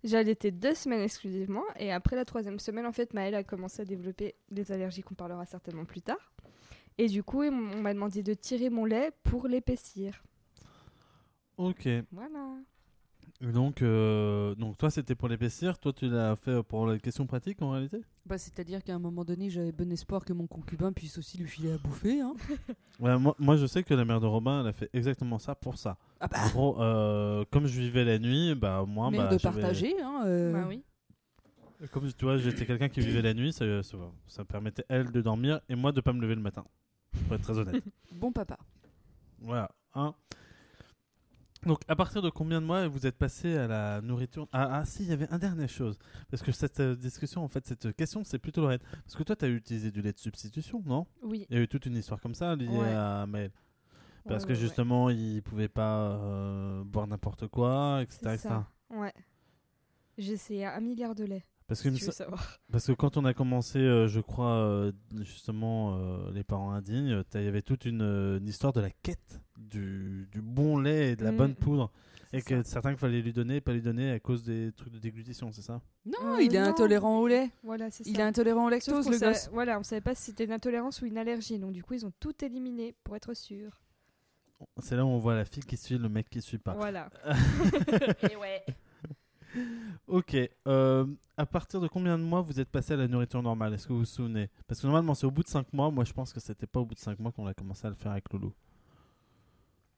J'ai 0.04 0.18
allaité 0.18 0.52
deux 0.52 0.76
semaines 0.76 1.02
exclusivement 1.02 1.64
et 1.80 1.92
après 1.92 2.16
la 2.16 2.26
troisième 2.26 2.60
semaine, 2.60 2.86
en 2.86 2.92
fait, 2.92 3.14
Maëlle 3.14 3.36
a 3.36 3.44
commencé 3.44 3.82
à 3.82 3.86
développer 3.86 4.36
des 4.50 4.72
allergies 4.72 5.02
qu'on 5.02 5.16
parlera 5.16 5.46
certainement 5.46 5.86
plus 5.86 6.02
tard. 6.02 6.32
Et 6.98 7.08
du 7.08 7.24
coup, 7.24 7.44
on 7.44 7.52
m'a 7.82 7.94
demandé 7.94 8.24
de 8.24 8.34
tirer 8.34 8.70
mon 8.70 8.86
lait 8.86 9.12
pour 9.24 9.48
l'épaissir. 9.48 10.24
Ok. 11.58 11.88
Voilà. 12.12 12.58
Donc, 13.40 13.84
euh, 13.84 14.56
donc 14.56 14.78
toi 14.78 14.90
c'était 14.90 15.14
pour 15.14 15.28
l'épaissir, 15.28 15.78
toi 15.78 15.94
tu 15.94 16.10
l'as 16.10 16.36
fait 16.36 16.64
pour 16.64 16.88
la 16.88 16.98
question 16.98 17.28
pratique 17.28 17.62
en 17.62 17.70
réalité? 17.70 18.02
Bah, 18.26 18.40
c'est-à-dire 18.40 18.84
qu'à 18.84 18.96
un 18.96 19.00
moment 19.00 19.24
donné, 19.24 19.52
j'avais 19.52 19.72
bon 19.72 19.92
espoir 19.92 20.26
que 20.26 20.34
mon 20.34 20.48
concubin 20.48 20.92
puisse 20.92 21.20
aussi 21.20 21.38
lui 21.38 21.48
filer 21.48 21.72
à 21.72 21.78
bouffer. 21.78 22.22
Hein. 22.22 22.34
Ouais, 23.00 23.16
moi, 23.16 23.36
moi, 23.38 23.58
je 23.58 23.68
sais 23.68 23.84
que 23.84 23.94
la 23.94 24.06
mère 24.06 24.20
de 24.20 24.26
Robin 24.26 24.62
elle 24.62 24.70
a 24.70 24.74
fait 24.74 24.90
exactement 24.92 25.38
ça 25.38 25.54
pour 25.54 25.78
ça. 25.78 25.98
Ah 26.20 26.28
bah, 26.28 26.38
En 26.44 26.50
gros, 26.50 26.82
euh, 26.82 27.46
comme 27.52 27.68
je 27.68 27.80
vivais 27.80 28.04
la 28.04 28.18
nuit, 28.18 28.56
bah 28.56 28.84
moi, 28.88 29.12
mère 29.12 29.30
bah, 29.30 29.36
de 29.36 29.40
partager. 29.40 29.94
Hein, 30.02 30.24
euh. 30.26 30.52
Bah 30.52 30.66
oui. 30.68 30.84
Comme 31.92 32.12
tu 32.12 32.26
vois, 32.26 32.40
j'étais 32.40 32.66
quelqu'un 32.66 32.90
qui 32.90 33.02
vivait 33.02 33.22
la 33.22 33.36
nuit, 33.36 33.54
ça, 33.54 33.84
ça, 33.84 33.98
ça 34.26 34.46
permettait 34.46 34.84
elle 34.90 35.12
de 35.12 35.22
dormir 35.22 35.62
et 35.70 35.76
moi 35.76 35.92
de 35.92 36.02
pas 36.02 36.12
me 36.12 36.20
lever 36.20 36.34
le 36.34 36.42
matin. 36.42 36.66
Pour 37.28 37.36
être 37.36 37.44
très 37.44 37.60
honnête. 37.60 37.84
Bon 38.12 38.32
papa. 38.32 38.58
Voilà. 39.40 39.70
Hein. 39.94 40.16
Donc, 41.68 41.82
à 41.88 41.96
partir 41.96 42.22
de 42.22 42.30
combien 42.30 42.62
de 42.62 42.66
mois 42.66 42.88
vous 42.88 43.06
êtes 43.06 43.18
passé 43.18 43.58
à 43.58 43.68
la 43.68 44.02
nourriture? 44.02 44.48
Ah, 44.54 44.70
ah, 44.80 44.86
si, 44.86 45.04
il 45.04 45.10
y 45.10 45.12
avait 45.12 45.30
un 45.30 45.38
dernière 45.38 45.70
chose. 45.70 46.00
Parce 46.32 46.42
que 46.42 46.52
cette 46.52 46.80
euh, 46.80 46.96
discussion, 46.96 47.44
en 47.44 47.48
fait, 47.50 47.66
cette 47.68 47.96
question, 47.96 48.24
c'est 48.24 48.40
plutôt 48.40 48.62
Lorraine. 48.62 48.80
Parce 49.04 49.16
que 49.16 49.24
toi, 49.24 49.36
tu 49.36 49.46
as 49.46 49.50
utilisé 49.50 49.92
du 49.92 50.02
lait 50.02 50.14
de 50.14 50.18
substitution, 50.18 50.82
non? 50.86 51.06
Oui. 51.22 51.46
Il 51.50 51.56
y 51.58 51.60
a 51.60 51.62
eu 51.62 51.68
toute 51.68 51.86
une 51.86 51.96
histoire 51.98 52.22
comme 52.22 52.34
ça 52.36 52.56
liée 52.56 52.68
Ouais. 52.70 52.88
à 52.94 53.26
Maël. 53.28 53.52
Parce 54.28 54.44
Ouais, 54.44 54.48
que 54.50 54.54
ouais, 54.54 54.60
justement, 54.60 55.10
il 55.10 55.42
pouvait 55.44 55.68
pas 55.68 56.12
euh, 56.12 56.84
boire 56.84 57.06
n'importe 57.08 57.48
quoi, 57.48 58.00
etc. 58.02 58.20
Etc. 58.34 58.50
Ouais. 58.90 59.14
J'ai 60.18 60.34
essayé 60.34 60.66
un 60.66 60.80
milliard 60.80 61.16
de 61.16 61.26
lait. 61.26 61.46
Parce, 61.68 61.82
Si 61.82 61.90
que, 61.92 61.96
tu 61.98 62.06
veux 62.06 62.12
savoir. 62.12 62.58
parce 62.72 62.88
que 62.88 62.94
quand 62.94 63.18
on 63.18 63.26
a 63.26 63.34
commencé, 63.34 63.80
euh, 63.80 64.08
je 64.08 64.22
crois, 64.22 64.54
euh, 64.56 64.92
justement, 65.22 65.98
euh, 66.00 66.32
les 66.32 66.44
parents 66.44 66.72
indignes, 66.72 67.24
il 67.36 67.42
y 67.44 67.48
avait 67.48 67.62
toute 67.62 67.84
une, 67.86 68.02
une 68.02 68.48
histoire 68.48 68.72
de 68.74 68.80
la 68.80 68.90
quête 68.90 69.42
du, 69.58 70.30
du 70.32 70.42
bon 70.42 70.78
lait 70.80 71.12
et 71.12 71.16
de 71.18 71.24
la 71.26 71.32
Mm. 71.34 71.38
bonne 71.38 71.56
poudre. 71.56 71.92
Et 72.34 72.42
que 72.42 72.62
ça. 72.64 72.72
certains 72.72 72.90
qu'il 72.92 73.00
fallait 73.00 73.22
lui 73.22 73.32
donner, 73.34 73.62
pas 73.62 73.72
lui 73.74 73.82
donner 73.82 74.12
à 74.12 74.20
cause 74.20 74.44
des 74.44 74.72
trucs 74.74 74.92
de 74.92 75.00
déglutition, 75.00 75.52
c'est 75.54 75.62
ça? 75.62 75.82
Non, 76.06 76.36
Euh, 76.36 76.42
il 76.42 76.54
est 76.56 76.60
non. 76.60 76.68
intolérant 76.68 77.20
au 77.20 77.28
lait. 77.28 77.50
Voilà, 77.64 77.90
c'est 77.90 78.04
ça. 78.04 78.10
Il 78.10 78.20
est 78.20 78.24
intolérant 78.24 78.66
au 78.66 78.70
lactose, 78.70 79.08
le 79.10 79.18
savait- 79.18 79.32
gosse. 79.34 79.50
Voilà, 79.54 79.80
on 79.80 79.84
savait 79.84 80.02
pas 80.02 80.14
si 80.16 80.24
c'était 80.24 80.44
une 80.46 80.52
intolérance 80.52 81.02
ou 81.02 81.06
une 81.06 81.18
allergie. 81.18 81.58
Donc 81.60 81.72
du 81.72 81.84
coup, 81.84 81.94
ils 81.94 82.06
ont 82.06 82.12
tout 82.20 82.34
éliminé 82.44 82.96
pour 83.04 83.16
être 83.16 83.34
sûr. 83.34 83.82
C'est 84.82 84.96
là 84.98 85.06
où 85.06 85.10
on 85.10 85.20
voit 85.20 85.36
la 85.36 85.46
fille 85.46 85.64
qui 85.64 85.78
suit 85.78 85.98
le 85.98 86.10
mec 86.10 86.30
qui 86.30 86.42
suit 86.42 86.58
pas. 86.58 86.74
Voilà. 86.74 87.10
Et 88.32 88.36
ouais. 88.36 88.64
Ok. 90.08 90.38
euh, 90.68 91.06
à 91.36 91.46
partir 91.46 91.82
de 91.82 91.88
combien 91.88 92.18
de 92.18 92.24
mois 92.24 92.42
vous 92.42 92.60
êtes 92.60 92.70
passé 92.70 92.94
à 92.94 92.98
la 92.98 93.08
nourriture 93.08 93.42
normale 93.44 93.74
Est-ce 93.74 93.88
que 93.88 93.94
vous 93.94 94.00
vous 94.00 94.06
souvenez? 94.06 94.50
Parce 94.68 94.82
que 94.82 94.88
normalement, 94.88 95.14
c'est 95.16 95.26
au 95.26 95.32
bout 95.32 95.44
de 95.44 95.48
5 95.50 95.72
mois. 95.74 95.92
Moi, 95.92 96.04
je 96.06 96.14
pense 96.14 96.32
que 96.34 96.40
c'était 96.40 96.68
pas 96.68 96.80
au 96.80 96.86
bout 96.86 96.96
de 96.96 97.00
5 97.00 97.20
mois 97.20 97.32
qu'on 97.32 97.46
a 97.48 97.54
commencé 97.54 97.86
à 97.86 97.90
le 97.90 97.96
faire 97.96 98.12
avec 98.12 98.32
Loulou. 98.32 98.54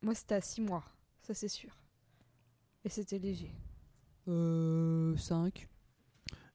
Moi, 0.02 0.16
c'était 0.16 0.36
à 0.36 0.42
6 0.42 0.62
mois. 0.62 0.84
Ça, 1.22 1.34
c'est 1.34 1.48
sûr. 1.48 1.70
Et 2.84 2.90
c'était 2.90 3.20
léger. 3.20 3.52
Euh, 4.28 5.16
5. 5.18 5.68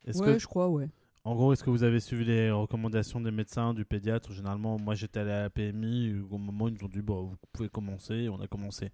Est-ce 0.07 0.19
Ouais, 0.21 0.35
que, 0.35 0.39
je 0.39 0.47
crois, 0.47 0.69
ouais. 0.69 0.89
en 1.25 1.35
gros, 1.35 1.53
est-ce 1.53 1.63
que 1.65 1.71
vous 1.71 1.83
avez 1.83 2.01
suivi 2.01 2.25
les 2.25 2.51
recommandations 2.51 3.21
des 3.21 3.31
médecins, 3.31 3.73
du 3.75 3.85
pédiatre? 3.85 4.33
Généralement, 4.33 4.79
moi, 4.79 4.95
j'étais 4.95 5.21
allé 5.21 5.31
à 5.31 5.43
la 5.43 5.51
PMI. 5.51 6.15
Au 6.31 6.39
moment 6.39 6.65
où 6.65 6.69
ils 6.69 6.75
nous 6.75 6.85
ont 6.85 6.89
dit, 6.89 7.03
bon, 7.03 7.23
vous 7.25 7.37
pouvez 7.53 7.69
commencer. 7.69 8.15
et 8.15 8.29
On 8.29 8.41
a 8.41 8.47
commencé. 8.47 8.91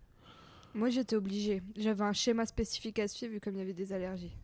Moi, 0.75 0.91
j'étais 0.91 1.17
obligée. 1.17 1.63
J'avais 1.77 2.05
un 2.05 2.13
schéma 2.13 2.47
spécifique 2.47 2.99
à 2.99 3.09
suivre 3.09 3.33
vu 3.35 3.41
comme 3.41 3.55
il 3.55 3.59
y 3.59 3.63
avait 3.63 3.73
des 3.73 3.93
allergies. 3.93 4.37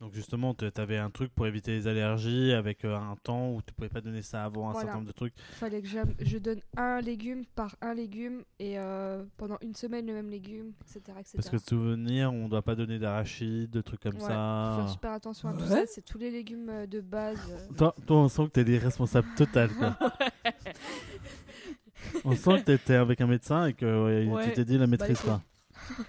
Donc 0.00 0.14
justement, 0.14 0.52
tu 0.52 0.64
avais 0.78 0.96
un 0.98 1.10
truc 1.10 1.32
pour 1.32 1.46
éviter 1.46 1.70
les 1.70 1.86
allergies 1.86 2.50
avec 2.52 2.84
euh, 2.84 2.96
un 2.96 3.14
temps 3.22 3.52
où 3.52 3.62
tu 3.62 3.72
pouvais 3.72 3.88
pas 3.88 4.00
donner 4.00 4.22
ça 4.22 4.42
avant 4.42 4.68
un 4.68 4.72
Voilà. 4.72 4.80
certain 4.86 4.96
nombre 4.96 5.06
de 5.06 5.12
trucs. 5.12 5.32
Il 5.50 5.54
fallait 5.54 5.80
que 5.80 5.86
je 5.86 6.38
donne 6.38 6.58
un 6.76 7.00
légume 7.00 7.44
par 7.54 7.76
un 7.80 7.94
légume 7.94 8.42
et 8.58 8.80
euh, 8.80 9.22
pendant 9.36 9.58
une 9.62 9.76
semaine 9.76 10.04
le 10.08 10.12
même 10.14 10.28
légume, 10.28 10.72
etc. 10.80 10.98
etc. 11.20 11.32
Parce 11.36 11.50
que 11.50 11.58
souvenir, 11.58 12.32
on 12.32 12.48
doit 12.48 12.62
pas 12.62 12.74
donner 12.74 12.98
d'arachide, 12.98 13.70
de 13.70 13.80
trucs 13.80 14.00
comme 14.00 14.14
Ouais, 14.14 14.20
faut 14.22 14.26
ça. 14.26 14.74
faire 14.80 14.88
super 14.90 15.12
attention 15.12 15.50
à 15.50 15.52
tout 15.52 15.60
Ouais. 15.60 15.68
ça. 15.68 15.86
C'est 15.86 16.04
tous 16.04 16.18
les 16.18 16.32
légumes 16.32 16.68
euh, 16.68 16.86
de 16.88 17.00
base. 17.00 17.38
Toi, 17.76 17.94
toi, 18.04 18.16
on 18.16 18.28
sent 18.28 18.46
que 18.46 18.50
t'es 18.50 18.64
l'irresponsable 18.64 19.28
total. 19.36 19.70
On 22.24 22.34
sent 22.36 22.60
que 22.60 22.64
t'étais 22.66 22.94
avec 22.94 23.20
un 23.20 23.26
médecin 23.26 23.66
et 23.66 23.72
que 23.74 24.04
ouais, 24.26 24.30
Ouais. 24.32 24.44
tu 24.48 24.52
t'es 24.54 24.64
dit 24.64 24.78
la 24.78 24.86
maîtrise 24.86 25.10
les 25.10 25.14
couilles. 25.16 25.30
pas. 25.30 25.42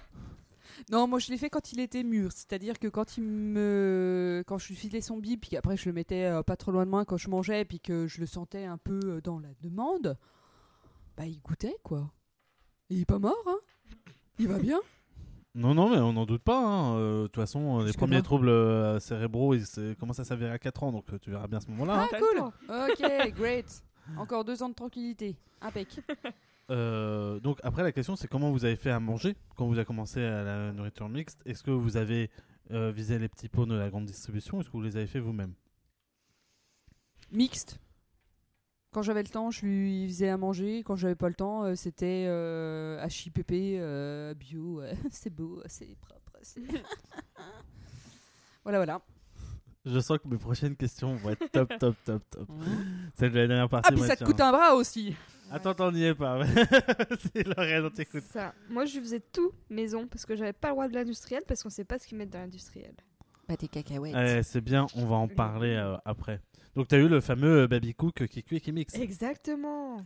Non, 0.90 1.06
moi 1.08 1.18
je 1.18 1.30
l'ai 1.30 1.38
fait 1.38 1.48
quand 1.48 1.72
il 1.72 1.80
était 1.80 2.02
mûr, 2.02 2.30
c'est-à-dire 2.32 2.78
que 2.78 2.88
quand 2.88 3.16
il 3.16 3.22
me, 3.24 4.42
quand 4.46 4.58
je 4.58 4.68
lui 4.68 4.74
filais 4.74 5.00
son 5.00 5.16
bib, 5.16 5.40
puis 5.40 5.48
qu'après 5.50 5.78
je 5.78 5.88
le 5.88 5.94
mettais 5.94 6.24
euh, 6.24 6.42
pas 6.42 6.56
trop 6.56 6.72
loin 6.72 6.84
de 6.84 6.90
moi 6.90 7.06
quand 7.06 7.16
je 7.16 7.30
mangeais, 7.30 7.64
puis 7.64 7.80
que 7.80 8.06
je 8.06 8.20
le 8.20 8.26
sentais 8.26 8.64
un 8.66 8.76
peu 8.76 9.00
euh, 9.04 9.20
dans 9.22 9.38
la 9.38 9.48
demande, 9.62 10.18
bah 11.16 11.24
il 11.24 11.40
goûtait 11.40 11.76
quoi. 11.82 12.10
Et 12.90 12.96
il 12.96 13.00
est 13.02 13.06
pas 13.06 13.18
mort, 13.18 13.42
hein 13.46 13.56
Il 14.38 14.46
va 14.48 14.58
bien 14.58 14.78
Non, 15.54 15.72
non, 15.74 15.88
mais 15.88 15.96
on 15.98 16.12
n'en 16.12 16.26
doute 16.26 16.42
pas. 16.42 16.58
hein. 16.62 16.96
Euh, 16.98 17.22
De 17.22 17.26
toute 17.28 17.36
façon, 17.36 17.80
les 17.80 17.92
premiers 17.94 18.16
là. 18.16 18.22
troubles 18.22 18.50
euh, 18.50 19.00
cérébraux, 19.00 19.54
ils 19.54 19.96
commencent 19.98 20.20
à 20.20 20.24
s'avérer 20.24 20.50
à 20.52 20.58
4 20.58 20.82
ans, 20.82 20.92
donc 20.92 21.06
tu 21.22 21.30
verras 21.30 21.46
bien 21.46 21.58
à 21.58 21.60
ce 21.62 21.70
moment-là. 21.70 22.02
hein. 22.02 22.08
Ah 22.12 22.18
cool. 22.18 23.06
Ok, 23.06 23.34
great. 23.36 23.82
Encore 24.16 24.44
deux 24.44 24.62
ans 24.62 24.68
de 24.68 24.74
tranquillité. 24.74 25.36
Impec. 25.60 26.00
Euh, 26.70 27.40
donc 27.40 27.58
après, 27.62 27.82
la 27.82 27.92
question, 27.92 28.16
c'est 28.16 28.26
comment 28.26 28.50
vous 28.50 28.64
avez 28.64 28.76
fait 28.76 28.90
à 28.90 28.98
manger 28.98 29.36
quand 29.54 29.66
vous 29.66 29.76
avez 29.76 29.84
commencé 29.84 30.22
à 30.22 30.42
la 30.42 30.72
nourriture 30.72 31.10
mixte? 31.10 31.42
Est-ce 31.44 31.62
que 31.62 31.70
vous 31.70 31.98
avez 31.98 32.30
euh, 32.70 32.90
visé 32.90 33.18
les 33.18 33.28
petits 33.28 33.50
pots 33.50 33.66
de 33.66 33.74
la 33.74 33.90
grande 33.90 34.06
distribution? 34.06 34.60
Est-ce 34.60 34.68
que 34.68 34.72
vous 34.72 34.82
les 34.82 34.96
avez 34.96 35.06
fait 35.06 35.20
vous-même? 35.20 35.52
Mixte. 37.32 37.78
Quand 38.92 39.02
j'avais 39.02 39.22
le 39.22 39.28
temps, 39.28 39.50
je 39.50 39.66
lui 39.66 40.06
faisais 40.06 40.30
à 40.30 40.38
manger. 40.38 40.82
Quand 40.84 40.96
j'avais 40.96 41.16
pas 41.16 41.28
le 41.28 41.34
temps, 41.34 41.64
euh, 41.64 41.74
c'était 41.74 42.24
euh, 42.28 43.04
HIPP, 43.06 44.38
bio. 44.38 44.80
c'est 45.10 45.28
beau, 45.28 45.62
c'est 45.66 45.96
propre. 46.00 46.32
voilà, 48.62 48.78
voilà. 48.78 49.02
Je 49.86 49.98
sens 50.00 50.18
que 50.18 50.28
mes 50.28 50.38
prochaines 50.38 50.76
questions 50.76 51.14
vont 51.16 51.30
être 51.30 51.50
top, 51.52 51.72
top, 51.78 51.96
top, 52.04 52.22
top. 52.30 52.48
Celle 53.14 53.32
de 53.32 53.38
la 53.38 53.46
dernière 53.46 53.68
partie. 53.68 53.90
Ah, 53.92 53.94
puis 53.94 54.02
ça 54.02 54.16
te 54.16 54.24
coûte 54.24 54.40
un 54.40 54.50
bras 54.50 54.74
aussi. 54.74 55.14
Attends, 55.50 55.70
attends, 55.70 55.88
on 55.88 55.92
n'y 55.92 56.04
est 56.04 56.14
pas. 56.14 56.40
c'est 57.34 57.46
Lorraine, 57.46 57.84
on 57.84 57.90
t'écoute. 57.90 58.24
Ça. 58.24 58.54
Moi, 58.70 58.86
je 58.86 58.98
faisais 58.98 59.20
tout 59.20 59.52
maison 59.68 60.06
parce 60.06 60.24
que 60.24 60.36
j'avais 60.36 60.54
pas 60.54 60.68
le 60.68 60.74
droit 60.74 60.88
de 60.88 60.94
l'industriel 60.94 61.42
parce 61.46 61.62
qu'on 61.62 61.70
sait 61.70 61.84
pas 61.84 61.98
ce 61.98 62.06
qu'ils 62.06 62.16
mettent 62.16 62.30
dans 62.30 62.40
l'industriel. 62.40 62.94
Bah, 63.46 63.56
tes 63.56 63.68
cacahuètes. 63.68 64.14
Ouais, 64.14 64.42
c'est 64.42 64.62
bien, 64.62 64.86
on 64.96 65.04
va 65.04 65.16
en 65.16 65.28
parler 65.28 65.74
euh, 65.74 65.96
après. 66.06 66.40
Donc, 66.74 66.88
t'as 66.88 66.98
eu 66.98 67.08
le 67.08 67.20
fameux 67.20 67.62
euh, 67.62 67.68
baby 67.68 67.94
cook 67.94 68.26
qui 68.26 68.42
cuit 68.42 68.56
et 68.56 68.60
qui 68.60 68.72
mixe. 68.72 68.94
Exactement. 68.94 69.98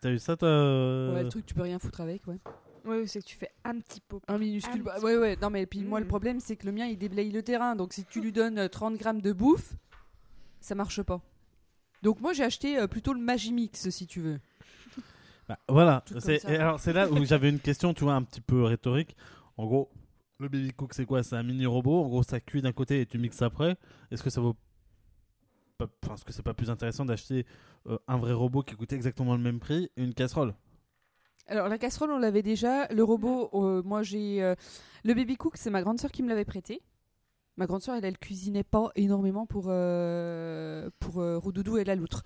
T'as 0.00 0.10
eu 0.10 0.18
ça, 0.18 0.36
toi 0.36 0.48
euh, 0.48 1.14
Ouais, 1.14 1.22
le 1.22 1.28
truc, 1.30 1.46
tu 1.46 1.54
peux 1.54 1.62
rien 1.62 1.78
foutre 1.78 2.02
avec, 2.02 2.26
ouais. 2.26 2.38
Oui, 2.84 3.06
c'est 3.08 3.20
que 3.20 3.26
tu 3.26 3.36
fais 3.36 3.50
un 3.64 3.78
petit 3.80 4.00
pot. 4.00 4.22
Un 4.28 4.38
minuscule. 4.38 4.80
Un 4.80 4.84
bah, 4.84 4.98
ouais, 5.00 5.16
ouais. 5.16 5.36
Non, 5.40 5.50
mais 5.50 5.66
puis 5.66 5.84
moi, 5.84 6.00
le 6.00 6.06
Mm. 6.06 6.08
problème, 6.08 6.40
c'est 6.40 6.56
que 6.56 6.66
le 6.66 6.72
mien, 6.72 6.86
il 6.86 6.96
déblaye 6.98 7.30
le 7.30 7.42
terrain. 7.42 7.76
Donc, 7.76 7.92
si 7.92 8.04
tu 8.04 8.20
lui 8.20 8.32
donnes 8.32 8.58
euh, 8.58 8.68
30 8.68 8.96
grammes 8.96 9.20
de 9.20 9.32
bouffe, 9.32 9.74
ça 10.60 10.74
marche 10.74 11.02
pas. 11.02 11.20
Donc, 12.02 12.20
moi, 12.20 12.32
j'ai 12.32 12.44
acheté 12.44 12.78
euh, 12.78 12.86
plutôt 12.86 13.12
le 13.12 13.20
Magimix, 13.20 13.90
si 13.90 14.06
tu 14.06 14.20
veux. 14.20 14.40
Bah, 15.48 15.58
voilà, 15.68 16.04
c'est 16.20 16.44
alors 16.44 16.78
c'est 16.78 16.92
là 16.92 17.10
où 17.10 17.24
j'avais 17.24 17.48
une 17.50 17.58
question, 17.58 17.92
tu 17.92 18.04
vois, 18.04 18.14
un 18.14 18.22
petit 18.22 18.40
peu 18.40 18.62
rhétorique. 18.62 19.16
En 19.56 19.66
gros, 19.66 19.90
le 20.38 20.48
baby 20.48 20.72
cook 20.72 20.94
c'est 20.94 21.04
quoi? 21.04 21.22
C'est 21.24 21.34
un 21.36 21.42
mini 21.42 21.66
robot. 21.66 22.04
En 22.04 22.08
gros, 22.08 22.22
ça 22.22 22.38
cuit 22.40 22.62
d'un 22.62 22.72
côté 22.72 23.00
et 23.00 23.06
tu 23.06 23.18
mixes 23.18 23.42
après. 23.42 23.76
Est-ce 24.12 24.22
que 24.22 24.30
ça 24.30 24.40
vaut 24.40 24.54
enfin, 25.80 26.14
est-ce 26.14 26.24
que 26.24 26.32
c'est 26.32 26.42
pas 26.44 26.54
plus 26.54 26.70
intéressant 26.70 27.04
d'acheter 27.04 27.46
euh, 27.88 27.98
un 28.06 28.18
vrai 28.18 28.32
robot 28.32 28.62
qui 28.62 28.76
coûte 28.76 28.92
exactement 28.92 29.34
le 29.34 29.42
même 29.42 29.58
prix 29.58 29.90
et 29.96 30.04
une 30.04 30.14
casserole? 30.14 30.54
Alors, 31.50 31.68
la 31.68 31.78
casserole, 31.78 32.10
on 32.12 32.18
l'avait 32.18 32.42
déjà. 32.42 32.86
Le 32.92 33.02
robot, 33.04 33.50
euh, 33.54 33.82
moi, 33.84 34.02
j'ai. 34.02 34.42
euh, 34.42 34.54
Le 35.04 35.14
baby 35.14 35.36
cook, 35.36 35.56
c'est 35.56 35.70
ma 35.70 35.82
grande 35.82 35.98
sœur 36.00 36.12
qui 36.12 36.22
me 36.22 36.28
l'avait 36.28 36.44
prêté. 36.44 36.80
Ma 37.56 37.66
grande 37.66 37.82
sœur, 37.82 37.96
elle, 37.96 38.04
elle 38.04 38.18
cuisinait 38.18 38.62
pas 38.64 38.90
énormément 38.94 39.44
pour, 39.46 39.66
euh, 39.68 40.88
pour 41.00 41.20
euh, 41.20 41.36
Roudoudou 41.38 41.76
et 41.76 41.84
la 41.84 41.96
loutre. 41.96 42.22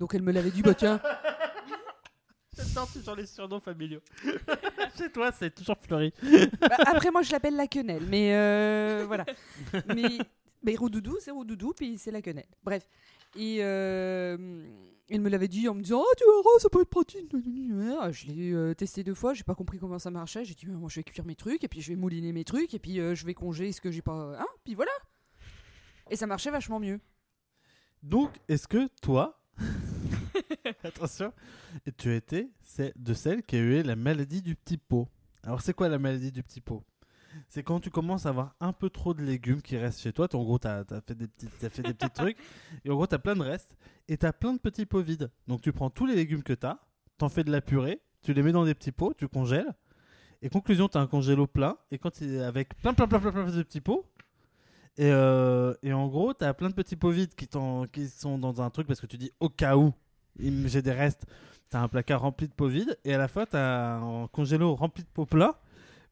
Donc, 0.00 0.14
elle 0.14 0.22
me 0.22 0.32
l'avait 0.32 0.50
dit, 0.50 0.62
bah 0.62 0.74
tiens. 0.74 1.00
J'adore 2.56 2.90
toujours 2.92 3.16
les 3.16 3.26
surnoms 3.26 3.60
familiaux. 3.60 4.00
Chez 4.98 5.10
toi, 5.10 5.30
c'est 5.32 5.54
toujours 5.54 5.76
fleuri. 5.78 6.12
Bah, 6.60 6.76
après, 6.86 7.10
moi, 7.10 7.22
je 7.22 7.32
l'appelle 7.32 7.56
la 7.56 7.66
quenelle, 7.66 8.04
mais 8.08 8.34
euh, 8.34 9.04
voilà. 9.06 9.24
Mais, 9.94 10.18
mais 10.62 10.74
Roudoudou, 10.76 11.16
c'est 11.20 11.32
Roudoudou, 11.32 11.72
puis 11.76 11.98
c'est 11.98 12.10
la 12.12 12.22
quenelle. 12.22 12.46
Bref. 12.62 12.88
Et 13.36 13.58
euh, 13.60 14.36
il 15.08 15.20
me 15.20 15.28
l'avait 15.28 15.48
dit 15.48 15.68
en 15.68 15.74
me 15.74 15.82
disant 15.82 16.00
Oh, 16.00 16.14
tu 16.16 16.24
verras, 16.24 16.58
ça 16.58 16.68
peut 16.68 16.80
être 16.80 16.88
pratique. 16.88 17.30
Je 17.32 18.26
l'ai 18.26 18.52
euh, 18.52 18.74
testé 18.74 19.04
deux 19.04 19.14
fois, 19.14 19.34
j'ai 19.34 19.44
pas 19.44 19.54
compris 19.54 19.78
comment 19.78 19.98
ça 19.98 20.10
marchait. 20.10 20.44
J'ai 20.44 20.54
dit 20.54 20.66
Moi, 20.66 20.88
je 20.88 21.00
vais 21.00 21.04
cuire 21.04 21.24
mes 21.24 21.36
trucs, 21.36 21.64
et 21.64 21.68
puis 21.68 21.80
je 21.80 21.90
vais 21.90 21.96
mouliner 21.96 22.32
mes 22.32 22.44
trucs, 22.44 22.74
et 22.74 22.78
puis 22.78 23.00
euh, 23.00 23.14
je 23.14 23.26
vais 23.26 23.34
congeler 23.34 23.72
ce 23.72 23.80
que 23.80 23.90
j'ai 23.90 24.02
pas. 24.02 24.38
Hein, 24.38 24.46
puis 24.64 24.74
voilà. 24.74 24.92
Et 26.10 26.16
ça 26.16 26.26
marchait 26.26 26.50
vachement 26.50 26.80
mieux. 26.80 27.00
Donc, 28.02 28.30
est-ce 28.48 28.68
que 28.68 28.88
toi, 29.00 29.40
attention, 30.84 31.32
tu 31.96 32.14
étais 32.14 32.50
c'est 32.62 32.92
de 32.96 33.14
celles 33.14 33.42
qui 33.42 33.56
a 33.56 33.60
eu 33.60 33.82
la 33.82 33.96
maladie 33.96 34.42
du 34.42 34.54
petit 34.54 34.78
pot? 34.78 35.08
Alors, 35.42 35.60
c'est 35.60 35.74
quoi 35.74 35.88
la 35.88 35.98
maladie 35.98 36.32
du 36.32 36.42
petit 36.42 36.60
pot? 36.60 36.82
C'est 37.48 37.62
quand 37.62 37.80
tu 37.80 37.90
commences 37.90 38.26
à 38.26 38.30
avoir 38.30 38.54
un 38.60 38.72
peu 38.72 38.90
trop 38.90 39.14
de 39.14 39.22
légumes 39.22 39.62
qui 39.62 39.76
restent 39.76 40.00
chez 40.00 40.12
toi. 40.12 40.28
En 40.34 40.42
gros, 40.42 40.58
tu 40.58 40.68
as, 40.68 40.84
fait 41.06 41.14
des 41.14 41.28
petits, 41.28 41.48
t'as 41.60 41.70
fait 41.70 41.82
des 41.82 41.94
petits 41.94 42.10
trucs, 42.14 42.36
et 42.84 42.90
en 42.90 42.94
gros, 42.94 43.06
tu 43.06 43.14
as 43.14 43.18
plein 43.18 43.36
de 43.36 43.42
restes, 43.42 43.76
et 44.08 44.16
tu 44.16 44.26
as 44.26 44.32
plein 44.32 44.52
de 44.52 44.58
petits 44.58 44.86
pots 44.86 45.02
vides. 45.02 45.30
Donc, 45.46 45.60
tu 45.60 45.72
prends 45.72 45.90
tous 45.90 46.06
les 46.06 46.14
légumes 46.14 46.42
que 46.42 46.52
tu 46.52 46.66
as, 46.66 46.78
t'en 47.18 47.28
fais 47.28 47.44
de 47.44 47.50
la 47.50 47.60
purée, 47.60 48.00
tu 48.22 48.32
les 48.32 48.42
mets 48.42 48.52
dans 48.52 48.64
des 48.64 48.74
petits 48.74 48.92
pots, 48.92 49.14
tu 49.14 49.28
congèles, 49.28 49.72
et 50.42 50.48
conclusion, 50.48 50.88
tu 50.88 50.98
as 50.98 51.00
un 51.00 51.06
congélo 51.06 51.46
plein, 51.46 51.76
et 51.90 51.98
quand 51.98 52.20
il 52.20 52.34
est 52.34 52.42
avec 52.42 52.76
plein, 52.76 52.94
plein, 52.94 53.06
plein, 53.06 53.20
plein, 53.20 53.32
plein 53.32 53.46
de 53.46 53.62
petits 53.62 53.80
pots, 53.80 54.06
et, 54.96 55.10
euh, 55.10 55.74
et 55.82 55.92
en 55.92 56.06
gros, 56.06 56.34
tu 56.34 56.44
as 56.44 56.54
plein 56.54 56.68
de 56.68 56.74
petits 56.74 56.96
pots 56.96 57.10
vides 57.10 57.34
qui, 57.34 57.48
qui 57.92 58.08
sont 58.08 58.38
dans 58.38 58.62
un 58.62 58.70
truc 58.70 58.86
parce 58.86 59.00
que 59.00 59.06
tu 59.06 59.18
dis 59.18 59.32
au 59.40 59.48
cas 59.48 59.76
où 59.76 59.92
j'ai 60.38 60.82
des 60.82 60.92
restes. 60.92 61.26
Tu 61.70 61.76
as 61.76 61.82
un 61.82 61.88
placard 61.88 62.20
rempli 62.20 62.46
de 62.46 62.52
pots 62.52 62.68
vides 62.68 62.96
et 63.04 63.14
à 63.14 63.18
la 63.18 63.28
fois 63.28 63.46
tu 63.46 63.56
as 63.56 63.96
un 63.96 64.28
congélo 64.28 64.74
rempli 64.74 65.02
de 65.02 65.08
pots 65.08 65.26
pleins 65.26 65.54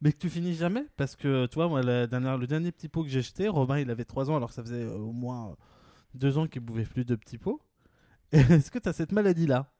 mais 0.02 0.12
que 0.12 0.18
tu 0.18 0.28
finis 0.28 0.54
jamais 0.54 0.84
parce 0.96 1.16
que 1.16 1.46
tu 1.46 1.54
vois, 1.54 1.68
moi, 1.68 1.82
la 1.82 2.06
dernière, 2.06 2.36
le 2.36 2.46
dernier 2.46 2.72
petit 2.72 2.88
pot 2.88 3.04
que 3.04 3.08
j'ai 3.08 3.22
jeté, 3.22 3.48
Romain 3.48 3.78
il 3.78 3.90
avait 3.90 4.04
3 4.04 4.30
ans 4.30 4.36
alors 4.36 4.50
que 4.50 4.54
ça 4.54 4.62
faisait 4.62 4.82
euh, 4.82 4.96
au 4.96 5.12
moins 5.12 5.56
2 6.14 6.38
ans 6.38 6.46
qu'il 6.46 6.60
bouffait 6.60 6.84
plus 6.84 7.04
de 7.04 7.14
petits 7.14 7.38
pots. 7.38 7.60
Est-ce 8.32 8.70
que 8.70 8.78
tu 8.78 8.88
as 8.88 8.92
cette 8.92 9.12
maladie 9.12 9.46
là 9.46 9.72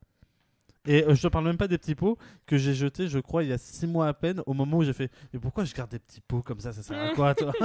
et 0.85 1.05
euh, 1.05 1.15
je 1.15 1.23
te 1.23 1.29
parle 1.29 1.45
même 1.45 1.57
pas 1.57 1.69
des 1.69 1.79
petits 1.79 1.95
pots 1.95 2.19
que 2.45 2.57
j'ai 2.57 2.75
jetés, 2.75 3.07
je 3.07 3.21
crois, 3.21 3.45
il 3.45 3.51
y 3.51 3.53
a 3.53 3.59
6 3.59 3.87
mois 3.87 4.09
à 4.09 4.15
peine, 4.15 4.43
au 4.47 4.53
moment 4.53 4.79
où 4.79 4.83
j'ai 4.83 4.93
fait 4.93 5.13
Mais 5.33 5.39
pourquoi 5.39 5.65
je 5.65 5.73
garde 5.75 5.93
des 5.93 6.01
petits 6.01 6.21
pots 6.21 6.43
comme 6.43 6.59
ça 6.59 6.73
Ça 6.73 6.83
sert 6.83 7.01
à 7.01 7.15
quoi, 7.15 7.35
toi? 7.37 7.53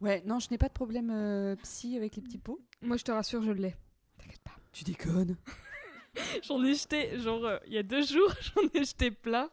Ouais, 0.00 0.22
non, 0.24 0.38
je 0.38 0.48
n'ai 0.50 0.56
pas 0.56 0.68
de 0.68 0.72
problème 0.72 1.10
euh, 1.10 1.56
psy 1.56 1.96
avec 1.96 2.16
les 2.16 2.22
petits 2.22 2.38
pots. 2.38 2.58
Moi, 2.80 2.96
je 2.96 3.04
te 3.04 3.12
rassure, 3.12 3.42
je 3.42 3.52
l'ai. 3.52 3.76
T'inquiète 4.16 4.40
pas. 4.42 4.56
Tu 4.72 4.82
déconnes? 4.84 5.36
J'en 6.42 6.64
ai 6.64 6.74
jeté, 6.74 7.18
genre, 7.18 7.44
euh, 7.44 7.58
il 7.66 7.74
y 7.74 7.78
a 7.78 7.82
deux 7.82 8.02
jours, 8.02 8.34
j'en 8.40 8.62
ai 8.74 8.84
jeté 8.84 9.10
plein. 9.10 9.50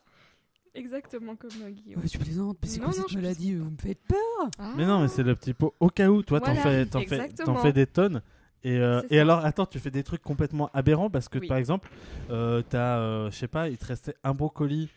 Exactement 0.75 1.35
comme 1.35 1.49
euh, 1.63 1.69
Guillaume. 1.71 2.01
Ouais, 2.01 2.07
tu 2.07 2.17
plaisantes, 2.17 2.57
mais 2.61 2.67
c'est 2.67 2.79
quoi 2.79 2.87
non, 2.89 2.93
cette 2.93 3.09
je 3.09 3.15
maladie 3.15 3.55
Vous 3.55 3.69
me 3.71 3.77
faites 3.77 3.99
peur 4.07 4.49
Ah. 4.59 4.73
Mais 4.77 4.85
non, 4.85 5.01
mais 5.01 5.07
c'est 5.07 5.23
le 5.23 5.35
petit 5.35 5.53
pot 5.53 5.73
au 5.79 5.89
cas 5.89 6.09
où. 6.09 6.21
Toi, 6.23 6.39
t'en 6.39 6.53
fais, 6.55 6.85
t'en 6.85 6.99
fais, 6.99 7.15
exactement. 7.15 7.55
t'en 7.55 7.61
fais 7.61 7.73
des 7.73 7.87
tonnes. 7.87 8.21
Et, 8.63 8.77
euh, 8.77 9.01
C'est 9.01 9.13
et 9.13 9.15
ça. 9.17 9.21
alors, 9.21 9.45
attends, 9.45 9.65
tu 9.65 9.79
fais 9.79 9.91
des 9.91 10.03
trucs 10.03 10.21
complètement 10.21 10.69
aberrants 10.73 11.09
parce 11.09 11.29
que, 11.29 11.39
Oui. 11.39 11.47
par 11.47 11.57
exemple, 11.57 11.89
euh, 12.29 12.61
t'as, 12.67 12.97
euh, 12.99 13.31
je 13.31 13.35
sais 13.37 13.47
pas, 13.47 13.69
il 13.69 13.77
te 13.77 13.85
restait 13.85 14.15
un 14.23 14.33
brocoli, 14.33 14.89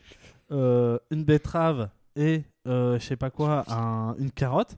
euh, 0.50 0.98
une 1.10 1.24
betterave 1.24 1.88
et, 2.16 2.42
euh, 2.66 2.98
je 2.98 3.04
sais 3.06 3.16
pas 3.16 3.30
quoi, 3.30 3.64
un- 3.68 4.14
une 4.18 4.30
carotte. 4.32 4.76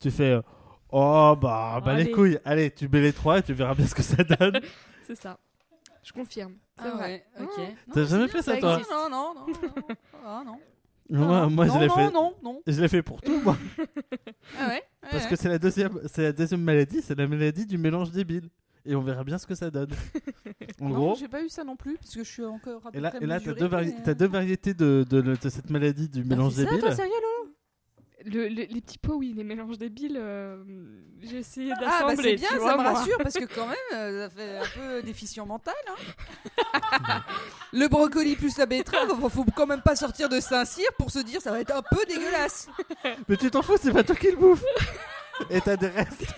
Tu 0.00 0.10
fais, 0.10 0.32
euh, 0.32 0.42
oh 0.90 1.34
bah, 1.40 1.80
bah 1.84 1.94
les 1.94 2.02
Allez. 2.02 2.10
couilles, 2.10 2.38
allez, 2.44 2.70
tu 2.70 2.88
mets 2.88 3.00
les 3.00 3.12
trois 3.12 3.38
et 3.38 3.42
tu 3.42 3.54
verras 3.54 3.74
bien 3.74 3.86
ce 3.86 3.94
que 3.94 4.02
ça 4.02 4.22
donne. 4.38 4.60
C'est 5.06 5.16
ça. 5.16 5.38
Je 6.04 6.12
confirme. 6.12 6.52
C'est 6.78 6.84
Ah 6.86 6.90
vrai. 6.90 7.26
ouais, 7.38 7.44
ok. 7.44 7.58
Non, 7.58 7.94
T'as 7.94 8.04
jamais 8.04 8.28
fait 8.28 8.42
ça, 8.42 8.54
ça 8.54 8.60
toi 8.60 8.74
existe. 8.74 8.90
Non, 8.92 9.08
non, 9.10 9.34
non, 9.34 9.46
non. 9.46 9.82
Ah 10.26 10.42
non. 10.44 10.58
moi, 11.10 11.48
moi, 11.48 11.66
non, 11.66 11.74
je 11.74 11.78
l'ai 11.80 11.86
non, 11.88 11.94
fait. 11.94 12.10
Non, 12.12 12.34
non, 12.42 12.62
Je 12.66 12.80
l'ai 12.80 12.88
fait 12.88 13.02
pour 13.02 13.20
tout, 13.22 13.40
moi. 13.42 13.56
Ah 14.60 14.68
ouais 14.68 14.82
Parce 15.10 15.26
que 15.26 15.36
c'est 15.36 15.48
la 15.48 15.58
deuxième, 15.58 15.98
c'est 16.06 16.22
la 16.22 16.32
deuxième 16.32 16.62
maladie, 16.62 17.00
c'est 17.02 17.16
la 17.18 17.26
maladie 17.26 17.66
du 17.66 17.78
mélange 17.78 18.10
débile. 18.10 18.48
Et 18.86 18.94
on 18.94 19.00
verra 19.00 19.24
bien 19.24 19.38
ce 19.38 19.46
que 19.46 19.54
ça 19.54 19.70
donne. 19.70 19.90
En 20.80 20.88
non, 20.88 20.94
gros, 20.94 21.14
j'ai 21.14 21.28
pas 21.28 21.42
eu 21.42 21.48
ça 21.48 21.62
non 21.64 21.76
plus, 21.76 21.96
parce 21.96 22.12
que 22.14 22.24
je 22.24 22.28
suis 22.30 22.44
encore 22.44 22.84
à 22.86 22.90
peu 22.90 22.98
Et 22.98 23.00
là, 23.00 23.10
près 23.10 23.18
et 23.22 23.26
là 23.26 23.38
t'as 23.40 23.46
mesurée, 23.52 23.60
deux, 23.60 23.66
vari- 23.66 23.94
mais, 23.96 24.02
t'as 24.02 24.10
euh, 24.10 24.14
deux 24.14 24.26
variétés 24.26 24.74
de, 24.74 25.06
de, 25.08 25.20
de 25.22 25.48
cette 25.48 25.70
maladie 25.70 26.08
du 26.08 26.22
t'as 26.22 26.28
mélange 26.28 26.52
fait 26.54 26.64
ça, 26.64 26.70
débile. 26.70 26.80
toi, 26.80 26.90
sérieux, 26.94 27.12
Lolo 27.12 27.43
Le- 28.26 28.48
le- 28.48 28.54
les 28.64 28.80
petits 28.80 28.96
pots, 28.98 29.16
oui, 29.16 29.34
les 29.36 29.44
mélanges 29.44 29.76
débiles, 29.78 30.16
euh, 30.18 30.56
j'ai 31.22 31.38
essayé 31.38 31.72
Ah, 31.72 31.80
bah 31.80 31.86
d'assembler. 32.08 32.30
c'est 32.30 32.34
bien, 32.36 32.48
tu 32.48 32.54
ça 32.54 32.60
vois, 32.60 32.76
me 32.78 32.82
moi. 32.82 32.92
rassure, 32.94 33.18
parce 33.18 33.34
que 33.34 33.44
quand 33.44 33.66
même, 33.66 33.76
euh, 33.94 34.28
ça 34.28 34.34
fait 34.34 34.56
un 34.58 34.62
peu 34.80 35.02
déficient 35.02 35.44
mental. 35.46 35.74
Hein. 35.88 37.22
le 37.72 37.86
brocoli 37.88 38.36
plus 38.36 38.56
la 38.58 38.66
betterave, 38.66 39.10
enfin, 39.12 39.28
faut 39.28 39.44
quand 39.54 39.66
même 39.66 39.82
pas 39.82 39.96
sortir 39.96 40.28
de 40.28 40.40
Saint-Cyr 40.40 40.86
pour 40.98 41.10
se 41.10 41.18
dire 41.18 41.40
ça 41.42 41.50
va 41.50 41.60
être 41.60 41.74
un 41.76 41.82
peu 41.82 42.04
dégueulasse. 42.08 42.68
Mais 43.28 43.36
tu 43.36 43.50
t'en 43.50 43.62
fous, 43.62 43.76
c'est 43.80 43.92
pas 43.92 44.02
toi 44.04 44.16
qui 44.16 44.30
le 44.30 44.36
bouffe. 44.36 44.64
Et 45.50 45.60
t'as 45.60 45.76
des 45.76 45.88
restes. 45.88 46.34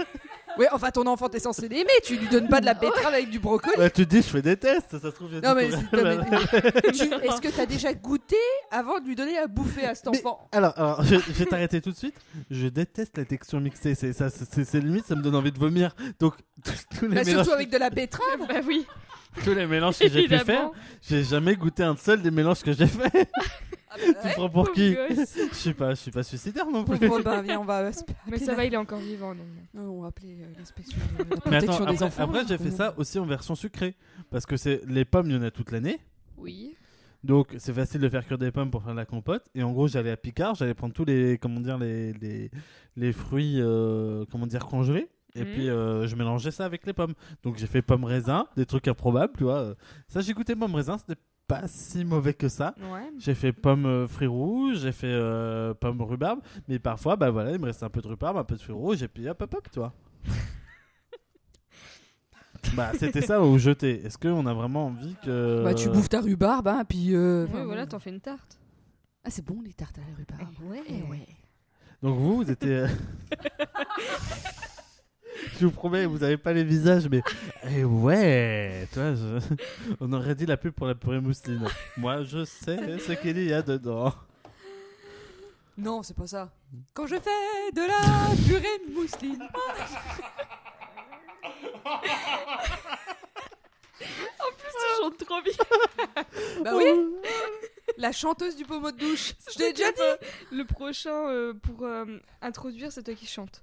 Ouais, 0.58 0.68
enfin, 0.72 0.90
ton 0.90 1.06
enfant, 1.06 1.28
t'es 1.28 1.38
censé 1.38 1.68
l'aimer, 1.68 1.90
tu 2.04 2.16
lui 2.16 2.28
donnes 2.28 2.48
pas 2.48 2.60
de 2.60 2.66
la 2.66 2.74
betterave 2.74 3.12
avec 3.14 3.30
du 3.30 3.38
brocoli. 3.38 3.74
Bah, 3.76 3.90
tu 3.90 4.06
te 4.06 4.10
dis, 4.10 4.22
je 4.22 4.28
fais 4.28 4.42
des 4.42 4.56
tests, 4.56 4.92
ça 4.92 4.98
se 5.00 5.06
trouve. 5.08 5.28
j'ai 5.30 5.40
Non, 5.40 5.54
mais, 5.54 5.70
c'est- 5.70 5.76
non, 5.96 6.02
mais- 6.02 6.82
tu- 6.92 7.02
est-ce 7.26 7.40
que 7.40 7.48
t'as 7.54 7.66
déjà 7.66 7.92
goûté 7.94 8.36
avant 8.70 8.98
de 9.00 9.06
lui 9.06 9.14
donner 9.14 9.36
à 9.38 9.46
bouffer 9.46 9.84
à 9.86 9.94
cet 9.94 10.06
Mais- 10.10 10.18
enfant? 10.18 10.48
Alors, 10.52 10.72
alors 10.76 11.02
je, 11.04 11.16
je 11.16 11.32
vais 11.32 11.46
t'arrêter 11.46 11.80
tout 11.80 11.90
de 11.92 11.96
suite. 11.96 12.14
Je 12.50 12.68
déteste 12.68 13.16
la 13.18 13.24
texture 13.24 13.60
mixée. 13.60 13.94
C'est 13.94 14.12
ça, 14.12 14.30
c'est 14.30 14.64
c'est 14.64 14.80
limite, 14.80 15.06
ça 15.06 15.14
me 15.14 15.22
donne 15.22 15.36
envie 15.36 15.52
de 15.52 15.58
vomir. 15.58 15.94
Donc, 16.20 16.34
tous, 16.64 16.72
tous 16.98 17.06
les, 17.06 17.14
Bah, 17.16 17.22
mélanges, 17.24 17.44
Surtout 17.44 17.52
avec 17.52 17.70
de 17.70 17.76
la 17.78 17.90
betterave. 17.90 18.40
Bah 18.48 18.54
oui, 18.66 18.86
tous 19.44 19.54
les 19.54 19.66
mélanges 19.66 19.98
que 19.98 20.08
j'ai 20.08 20.26
pu 20.26 20.38
faire, 20.38 20.70
j'ai 21.02 21.24
jamais 21.24 21.56
goûté 21.56 21.82
un 21.82 21.96
seul 21.96 22.22
des 22.22 22.30
mélanges 22.30 22.62
que 22.62 22.72
j'ai 22.72 22.86
fait. 22.86 23.28
Tu 23.98 24.12
te 24.12 24.34
prends 24.34 24.50
pour 24.50 24.72
qui. 24.72 24.94
Je 24.94 25.54
suis 25.54 25.72
pas, 25.74 25.90
je 25.90 26.00
suis 26.00 26.10
pas 26.10 26.22
suicidaire 26.22 26.66
non 26.70 26.84
plus. 26.84 26.98
Pauvre 26.98 27.16
Robin, 27.16 27.42
viens, 27.42 27.60
on 27.60 27.64
va. 27.64 27.90
Mais 28.28 28.38
ça 28.38 28.54
va, 28.54 28.64
il 28.64 28.74
est 28.74 28.76
encore 28.76 28.98
vivant. 28.98 29.34
Donc. 29.34 29.46
Non, 29.74 29.90
on 29.90 30.02
va 30.02 30.08
appeler 30.08 30.36
euh, 30.42 30.46
l'inspection 30.58 30.98
Mais 31.46 31.56
attends, 31.56 31.72
après, 31.82 32.02
enfants. 32.02 32.22
après, 32.22 32.42
là. 32.42 32.44
j'ai 32.48 32.58
fait 32.58 32.70
ça 32.70 32.94
aussi 32.98 33.18
en 33.18 33.24
version 33.24 33.54
sucrée. 33.54 33.94
Parce 34.30 34.44
que 34.44 34.56
c'est 34.56 34.82
les 34.86 35.04
pommes, 35.04 35.30
il 35.30 35.36
y 35.36 35.38
en 35.38 35.42
a 35.42 35.50
toute 35.50 35.70
l'année. 35.70 35.98
Oui. 36.36 36.74
Donc 37.24 37.54
c'est 37.58 37.72
facile 37.72 38.00
de 38.00 38.08
faire 38.08 38.24
cuire 38.24 38.38
des 38.38 38.50
pommes 38.52 38.70
pour 38.70 38.82
faire 38.82 38.92
de 38.92 38.98
la 38.98 39.06
compote. 39.06 39.44
Et 39.54 39.62
en 39.62 39.72
gros, 39.72 39.88
j'allais 39.88 40.10
à 40.10 40.16
Picard, 40.16 40.54
j'allais 40.54 40.74
prendre 40.74 40.92
tous 40.92 41.04
les, 41.04 41.38
comment 41.38 41.60
dire, 41.60 41.78
les, 41.78 42.12
les, 42.12 42.50
les 42.96 43.12
fruits, 43.12 43.60
euh, 43.60 44.24
comment 44.30 44.46
dire, 44.46 44.66
congelés. 44.66 45.08
Et 45.36 45.44
Mhm. 45.44 45.52
puis 45.52 45.68
euh, 45.68 46.06
je 46.06 46.16
mélangeais 46.16 46.50
ça 46.50 46.64
avec 46.64 46.86
les 46.86 46.92
pommes. 46.92 47.14
Donc 47.42 47.56
j'ai 47.58 47.66
fait 47.66 47.82
pommes 47.82 48.04
raisin, 48.04 48.46
des 48.56 48.66
trucs 48.66 48.88
improbables, 48.88 49.32
tu 49.36 49.44
vois. 49.44 49.74
Ça, 50.08 50.20
j'ai 50.20 50.32
goûté 50.32 50.56
pommes 50.56 50.74
raisin, 50.74 50.98
c'était 50.98 51.20
pas 51.46 51.68
si 51.68 52.04
mauvais 52.04 52.34
que 52.34 52.48
ça. 52.48 52.74
Ouais. 52.92 53.08
J'ai 53.18 53.34
fait 53.34 53.52
pommes 53.52 53.86
euh, 53.86 54.08
fruits 54.08 54.26
rouges, 54.26 54.78
j'ai 54.80 54.92
fait 54.92 55.06
euh, 55.06 55.74
pommes 55.74 56.02
rhubarbe, 56.02 56.40
mais 56.68 56.78
parfois, 56.80 57.14
bah 57.16 57.30
voilà, 57.30 57.52
il 57.52 57.58
me 57.60 57.66
restait 57.66 57.84
un 57.84 57.90
peu 57.90 58.00
de 58.00 58.08
rhubarbe, 58.08 58.36
un 58.36 58.44
peu 58.44 58.56
de 58.56 58.60
fruits 58.60 58.74
rouges, 58.74 59.02
et 59.02 59.08
puis 59.08 59.28
hop 59.28 59.40
hop 59.42 59.54
hop, 59.54 59.68
tu 59.72 59.78
vois. 59.78 59.92
bah 62.74 62.90
c'était 62.98 63.20
ça 63.22 63.40
au 63.40 63.56
jeter. 63.58 64.04
Est-ce 64.04 64.18
qu'on 64.18 64.44
a 64.46 64.54
vraiment 64.54 64.86
envie 64.86 65.14
que. 65.24 65.62
Bah, 65.62 65.74
tu 65.74 65.88
bouffes 65.88 66.08
ta 66.08 66.20
rhubarbe, 66.20 66.66
hein, 66.68 66.84
puis. 66.84 67.14
euh, 67.14 67.46
voilà, 67.64 67.86
t'en 67.86 67.98
fais 68.00 68.10
une 68.10 68.20
tarte. 68.20 68.58
Ah, 69.22 69.30
c'est 69.30 69.44
bon 69.44 69.60
les 69.64 69.72
tartes 69.72 69.98
à 69.98 70.00
la 70.00 70.16
rhubarbe. 70.16 70.70
ouais. 70.70 70.82
Eh 70.88 71.02
ouais. 71.04 71.26
Donc 72.02 72.18
vous, 72.18 72.36
vous 72.36 72.50
étiez. 72.50 72.86
je 75.58 75.66
vous 75.66 75.70
promets, 75.72 76.06
vous 76.06 76.22
avez 76.22 76.36
pas 76.36 76.52
les 76.52 76.64
visages, 76.64 77.08
mais. 77.08 77.22
Eh 77.70 77.84
ouais 77.84 78.86
je- 78.94 79.38
on 80.00 80.12
aurait 80.12 80.34
dit 80.34 80.46
la 80.46 80.56
pub 80.56 80.72
pour 80.72 80.86
la 80.86 80.94
purée 80.94 81.20
mousseline. 81.20 81.66
Moi, 81.96 82.22
je 82.22 82.44
sais 82.44 82.98
ce 82.98 83.12
qu'il 83.12 83.42
y 83.42 83.52
a 83.52 83.62
dedans. 83.62 84.12
Non, 85.78 86.02
c'est 86.02 86.16
pas 86.16 86.26
ça. 86.26 86.50
Quand 86.94 87.06
je 87.06 87.16
fais 87.16 87.72
de 87.74 87.82
la 87.82 88.34
purée 88.46 88.80
mousseline. 88.94 89.42
Tu 93.98 95.02
chantes 95.02 95.18
trop 95.18 95.40
bien. 95.42 96.24
Bah 96.62 96.72
oui 96.74 96.84
La 97.96 98.12
chanteuse 98.12 98.56
du 98.56 98.64
pommeau 98.64 98.90
de 98.90 98.98
douche. 98.98 99.32
Je 99.50 99.56
t'ai 99.58 99.72
déjà 99.72 99.90
dit 99.92 100.00
Le 100.52 100.64
prochain, 100.64 101.28
euh, 101.28 101.54
pour 101.54 101.82
euh, 101.84 102.04
introduire, 102.42 102.92
c'est 102.92 103.02
toi 103.02 103.14
qui 103.14 103.26
chantes. 103.26 103.62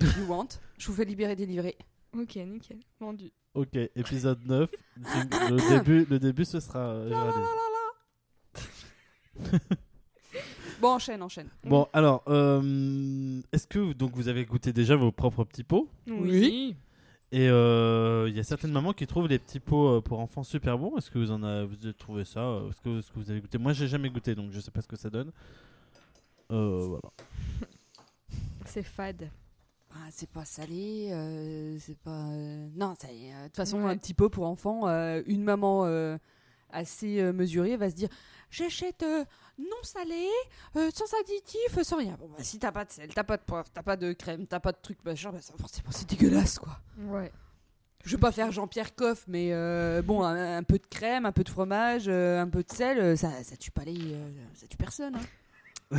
You 0.00 0.26
want? 0.28 0.48
Je 0.78 0.86
vous 0.88 0.94
fais 0.94 1.04
libérer, 1.04 1.34
délivrer. 1.36 1.76
Ok, 2.16 2.36
nickel. 2.36 2.78
Vendu. 3.00 3.30
Ok, 3.54 3.74
épisode 3.96 4.38
9. 4.46 4.70
Le 4.96 5.68
début, 5.78 6.06
le 6.08 6.18
début 6.18 6.44
ce 6.44 6.60
sera. 6.60 6.78
euh, 6.80 7.08
Géraldine. 7.08 7.42
Bon, 10.80 10.90
enchaîne, 10.90 11.20
enchaîne. 11.24 11.48
Bon, 11.64 11.88
alors, 11.92 12.22
euh, 12.28 13.40
est-ce 13.52 13.66
que 13.66 13.80
vous- 13.80 13.94
donc 13.94 14.12
vous 14.14 14.28
avez 14.28 14.44
goûté 14.44 14.72
déjà 14.72 14.94
vos 14.94 15.10
propres 15.10 15.42
petits 15.42 15.64
pots? 15.64 15.88
Oui. 16.06 16.76
Et 17.32 17.48
euh, 17.48 18.26
il 18.28 18.36
y 18.36 18.38
a 18.38 18.44
certaines 18.44 18.70
mamans 18.70 18.92
qui 18.92 19.04
trouvent 19.08 19.26
les 19.26 19.40
petits 19.40 19.58
pots 19.58 19.96
euh, 19.96 20.00
pour 20.00 20.20
enfants 20.20 20.44
super 20.44 20.78
bons. 20.78 20.96
Est-ce 20.96 21.10
que 21.10 21.18
vous 21.18 21.32
en 21.32 21.42
avez, 21.42 21.66
vous 21.66 21.84
avez 21.84 21.94
trouvé 21.94 22.24
ça? 22.24 22.40
Euh, 22.40 22.70
Est-ce 22.70 22.80
que, 22.80 22.98
est-ce 23.00 23.10
que 23.10 23.18
vous 23.18 23.28
avez 23.30 23.40
goûté? 23.40 23.58
Moi, 23.58 23.72
j'ai 23.72 23.88
jamais 23.88 24.08
goûté, 24.08 24.36
donc 24.36 24.52
je 24.52 24.60
sais 24.60 24.70
pas 24.70 24.80
ce 24.80 24.86
que 24.86 24.94
ça 24.96 25.10
donne. 25.10 25.32
Euh, 26.52 26.86
voilà. 26.86 27.10
C'est 28.64 28.84
fade. 28.84 29.28
Ah, 29.94 30.08
c'est 30.10 30.28
pas 30.28 30.44
salé, 30.44 31.08
euh, 31.12 31.78
c'est 31.80 31.96
pas. 31.98 32.10
euh, 32.30 32.68
Non, 32.76 32.94
ça 33.00 33.10
y 33.12 33.26
est, 33.28 33.34
euh, 33.34 33.42
de 33.42 33.46
toute 33.48 33.56
façon, 33.56 33.82
Ouais. 33.84 33.92
un 33.92 33.96
petit 33.96 34.14
pot 34.14 34.28
pour 34.28 34.44
enfants, 34.46 34.86
euh, 34.86 35.22
une 35.26 35.42
maman 35.42 35.84
euh, 35.86 36.18
assez 36.70 37.20
euh, 37.20 37.32
mesurée 37.32 37.76
va 37.76 37.88
se 37.90 37.94
dire 37.94 38.08
J'achète 38.50 39.02
euh, 39.02 39.24
non 39.58 39.76
salé, 39.82 40.28
euh, 40.76 40.90
sans 40.94 41.06
additif, 41.20 41.82
sans 41.82 41.96
rien. 41.96 42.16
Bon, 42.18 42.28
bah, 42.28 42.42
si 42.42 42.58
t'as 42.58 42.72
pas 42.72 42.84
de 42.84 42.90
sel, 42.92 43.08
t'as 43.14 43.24
pas 43.24 43.36
de 43.38 43.42
poivre, 43.42 43.68
t'as 43.72 43.82
pas 43.82 43.96
de 43.96 44.12
crème, 44.12 44.46
t'as 44.46 44.60
pas 44.60 44.72
de 44.72 44.78
truc, 44.80 44.98
machin, 45.04 45.30
bah, 45.32 45.40
ça, 45.40 45.54
forcément, 45.58 45.90
c'est 45.90 46.08
dégueulasse, 46.08 46.58
quoi. 46.58 46.78
Ouais. 46.98 47.32
Je 48.04 48.12
veux 48.12 48.20
pas 48.20 48.32
faire 48.32 48.52
Jean-Pierre 48.52 48.94
Coff, 48.94 49.24
mais 49.26 49.52
euh, 49.52 50.00
bon, 50.02 50.22
un, 50.22 50.58
un 50.58 50.62
peu 50.62 50.78
de 50.78 50.86
crème, 50.86 51.26
un 51.26 51.32
peu 51.32 51.44
de 51.44 51.48
fromage, 51.50 52.04
euh, 52.08 52.40
un 52.40 52.48
peu 52.48 52.62
de 52.62 52.70
sel, 52.72 52.98
euh, 53.00 53.16
ça, 53.16 53.42
ça 53.42 53.56
tue 53.56 53.70
pas 53.70 53.84
les. 53.84 53.98
euh, 54.14 54.30
ça 54.54 54.66
tue 54.66 54.76
personne. 54.76 55.16
hein. 55.16 55.98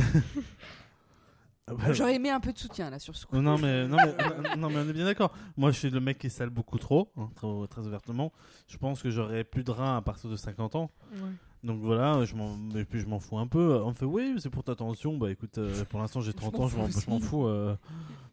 Ah 1.70 1.74
bah, 1.74 1.92
J'aurais 1.92 2.16
aimé 2.16 2.30
un 2.30 2.40
peu 2.40 2.52
de 2.52 2.58
soutien, 2.58 2.90
là, 2.90 2.98
sur 2.98 3.14
ce 3.16 3.26
coup. 3.26 3.36
non, 3.36 3.56
mais, 3.58 3.86
non, 3.86 3.96
mais, 3.96 4.14
non, 4.56 4.56
non, 4.56 4.70
mais 4.70 4.76
on 4.84 4.88
est 4.88 4.92
bien 4.92 5.04
d'accord. 5.04 5.32
Moi, 5.56 5.70
je 5.70 5.78
suis 5.78 5.90
le 5.90 6.00
mec 6.00 6.18
qui 6.18 6.28
sale 6.30 6.50
beaucoup 6.50 6.78
trop, 6.78 7.10
hein, 7.16 7.30
très, 7.36 7.46
très 7.68 7.86
ouvertement. 7.86 8.32
Je 8.68 8.76
pense 8.76 9.02
que 9.02 9.10
j'aurai 9.10 9.44
plus 9.44 9.62
de 9.64 9.70
reins 9.70 9.96
à 9.96 10.02
partir 10.02 10.28
de 10.30 10.36
50 10.36 10.74
ans. 10.76 10.90
Ouais. 11.14 11.30
Donc 11.62 11.80
voilà, 11.82 12.24
je 12.24 12.34
m'en, 12.34 12.56
et 12.74 12.84
puis 12.86 13.00
je 13.00 13.06
m'en 13.06 13.20
fous 13.20 13.38
un 13.38 13.46
peu. 13.46 13.80
On 13.84 13.88
me 13.90 13.94
fait 13.94 14.06
oui, 14.06 14.36
c'est 14.38 14.48
pour 14.48 14.64
ta 14.64 14.74
tension. 14.74 15.18
Bah 15.18 15.30
écoute, 15.30 15.58
euh, 15.58 15.84
pour 15.90 16.00
l'instant 16.00 16.22
j'ai 16.22 16.32
30 16.52 16.54
m'en 16.58 16.64
ans, 16.64 16.68
je 16.68 16.76
m'en, 16.78 16.86
fous 16.88 17.00
je 17.04 17.10
m'en 17.10 17.16
aussi. 17.16 17.26
fous. 17.26 17.46
euh. 17.46 17.76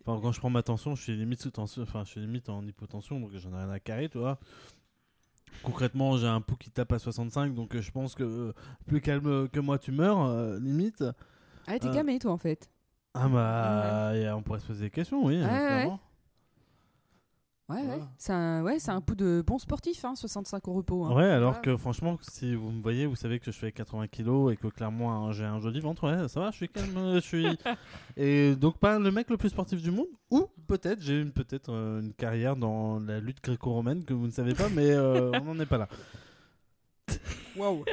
Enfin, 0.06 0.22
quand 0.22 0.32
je 0.32 0.40
prends 0.40 0.50
ma 0.50 0.64
tension, 0.64 0.96
je 0.96 1.02
suis 1.04 1.18
limite 1.18 1.42
sous 1.42 1.52
tension, 1.52 1.84
enfin 1.84 2.06
je 2.06 2.12
suis 2.12 2.22
limite 2.22 2.48
en 2.48 2.66
hypotension, 2.66 3.20
donc 3.20 3.32
j'en 3.36 3.52
ai 3.52 3.58
rien 3.58 3.70
à 3.70 3.80
carrer, 3.82 4.08
tu 4.08 4.18
vois. 4.18 4.40
Concrètement, 5.64 6.16
j'ai 6.18 6.28
un 6.28 6.40
pouls 6.40 6.56
qui 6.56 6.70
tape 6.70 6.94
à 6.94 7.00
65, 7.00 7.54
donc 7.54 7.76
euh, 7.76 7.82
je 7.82 7.92
pense 7.92 8.16
que 8.16 8.24
euh, 8.24 8.54
plus 8.86 9.02
calme 9.02 9.50
que 9.50 9.60
moi 9.60 9.78
tu 9.78 9.92
meurs, 9.92 10.22
euh, 10.22 10.58
limite. 10.60 11.04
Ah, 11.68 11.78
t'es 11.80 11.88
Euh, 11.88 11.94
camé, 11.94 12.20
toi, 12.20 12.32
en 12.32 12.38
fait. 12.38 12.70
Ah 13.14 13.28
bah, 13.28 14.36
on 14.36 14.42
pourrait 14.44 14.60
se 14.60 14.68
poser 14.68 14.86
des 14.86 14.92
questions, 14.92 15.24
oui. 15.26 15.42
Ouais, 15.42 15.48
ouais. 15.48 15.90
Ouais. 17.70 18.00
C'est 18.18 18.32
un, 18.32 18.64
ouais, 18.64 18.78
un 18.88 19.02
pouls 19.02 19.16
de 19.16 19.44
bon 19.46 19.58
sportif, 19.58 20.06
hein, 20.06 20.16
65 20.16 20.66
euros 20.70 20.84
pot. 20.84 21.04
Hein. 21.04 21.14
Ouais, 21.14 21.26
alors 21.26 21.56
Ouais. 21.56 21.62
que 21.62 21.76
franchement, 21.76 22.18
si 22.22 22.56
vous 22.56 22.72
me 22.72 22.82
voyez, 22.82 23.06
vous 23.06 23.18
savez 23.18 23.40
que 23.40 23.52
je 23.52 23.58
fais 23.58 23.74
80 23.74 24.08
kilos 24.08 24.54
et 24.54 24.56
que 24.56 24.68
clairement 24.68 25.28
hein, 25.28 25.34
j'ai 25.34 25.44
un 25.44 25.60
joli 25.60 25.82
ventre. 25.82 26.06
Ouais, 26.10 26.30
ça 26.30 26.40
va, 26.40 26.52
je 26.52 26.56
suis 26.56 26.70
calme, 26.70 27.16
je 27.16 27.20
suis. 27.20 27.46
Et 28.16 28.56
donc 28.56 28.78
pas 28.78 28.98
le 29.00 29.12
mec 29.12 29.30
le 29.30 29.36
plus 29.36 29.50
sportif 29.50 29.82
du 29.82 29.92
monde, 29.92 30.08
ou 30.32 30.48
peut-être 30.68 31.02
j'ai 31.02 31.20
une 31.20 31.32
peut-être 31.34 31.70
euh, 31.74 32.00
une 32.00 32.14
carrière 32.14 32.56
dans 32.56 33.02
la 33.02 33.20
lutte 33.20 33.44
gréco-romaine 33.44 34.06
que 34.06 34.14
vous 34.14 34.28
ne 34.28 34.32
savez 34.32 34.54
pas, 34.54 34.70
mais 34.70 34.92
euh, 34.92 35.32
on 35.34 35.44
n'en 35.54 35.60
est 35.60 35.66
pas 35.66 35.78
là. 35.78 35.90
Waouh. 37.58 37.84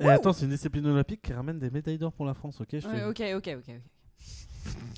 Et 0.00 0.08
attends, 0.08 0.32
c'est 0.32 0.46
une 0.46 0.50
discipline 0.52 0.86
olympique 0.86 1.20
qui 1.20 1.34
ramène 1.34 1.58
des 1.58 1.70
médailles 1.70 1.98
d'or 1.98 2.12
pour 2.14 2.24
la 2.24 2.32
France, 2.32 2.62
ok 2.62 2.68
je 2.78 2.88
Ouais, 2.88 3.04
ok, 3.04 3.22
ok, 3.36 3.56
ok. 3.58 3.64
ok. 3.68 3.74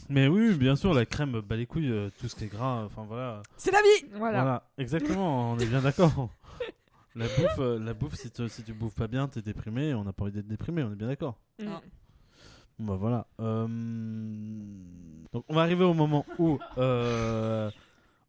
Mais 0.08 0.28
oui, 0.28 0.54
bien 0.54 0.76
sûr, 0.76 0.94
la 0.94 1.04
crème 1.06 1.40
bat 1.40 1.56
les 1.56 1.66
couilles, 1.66 1.90
euh, 1.90 2.10
tout 2.18 2.28
ce 2.28 2.36
qui 2.36 2.44
est 2.44 2.48
gras, 2.48 2.84
enfin 2.84 3.04
voilà. 3.06 3.42
C'est 3.56 3.72
la 3.72 3.80
vie 3.82 4.08
Voilà. 4.14 4.38
Voilà, 4.42 4.62
exactement, 4.78 5.52
on 5.52 5.58
est 5.58 5.66
bien 5.66 5.82
d'accord. 5.82 6.30
La 7.16 7.24
bouffe, 7.28 7.58
euh, 7.60 7.78
la 7.78 7.94
bouffe 7.94 8.14
si, 8.16 8.30
tu- 8.30 8.46
si 8.50 8.62
tu 8.62 8.74
bouffes 8.74 8.94
pas 8.94 9.06
bien, 9.08 9.26
t'es 9.26 9.40
déprimé, 9.40 9.94
on 9.94 10.04
n'a 10.04 10.12
pas 10.12 10.24
envie 10.24 10.32
d'être 10.32 10.46
déprimé, 10.46 10.82
on 10.82 10.92
est 10.92 10.96
bien 10.96 11.06
d'accord. 11.06 11.38
Mm. 11.58 11.64
Non. 11.64 11.80
Bon, 12.78 12.84
bah 12.92 12.96
voilà. 12.96 13.26
Euh, 13.40 13.66
Donc 15.32 15.44
on 15.48 15.54
va 15.54 15.62
arriver 15.62 15.82
au 15.84 15.94
moment 15.94 16.26
où 16.38 16.58
euh, 16.76 17.70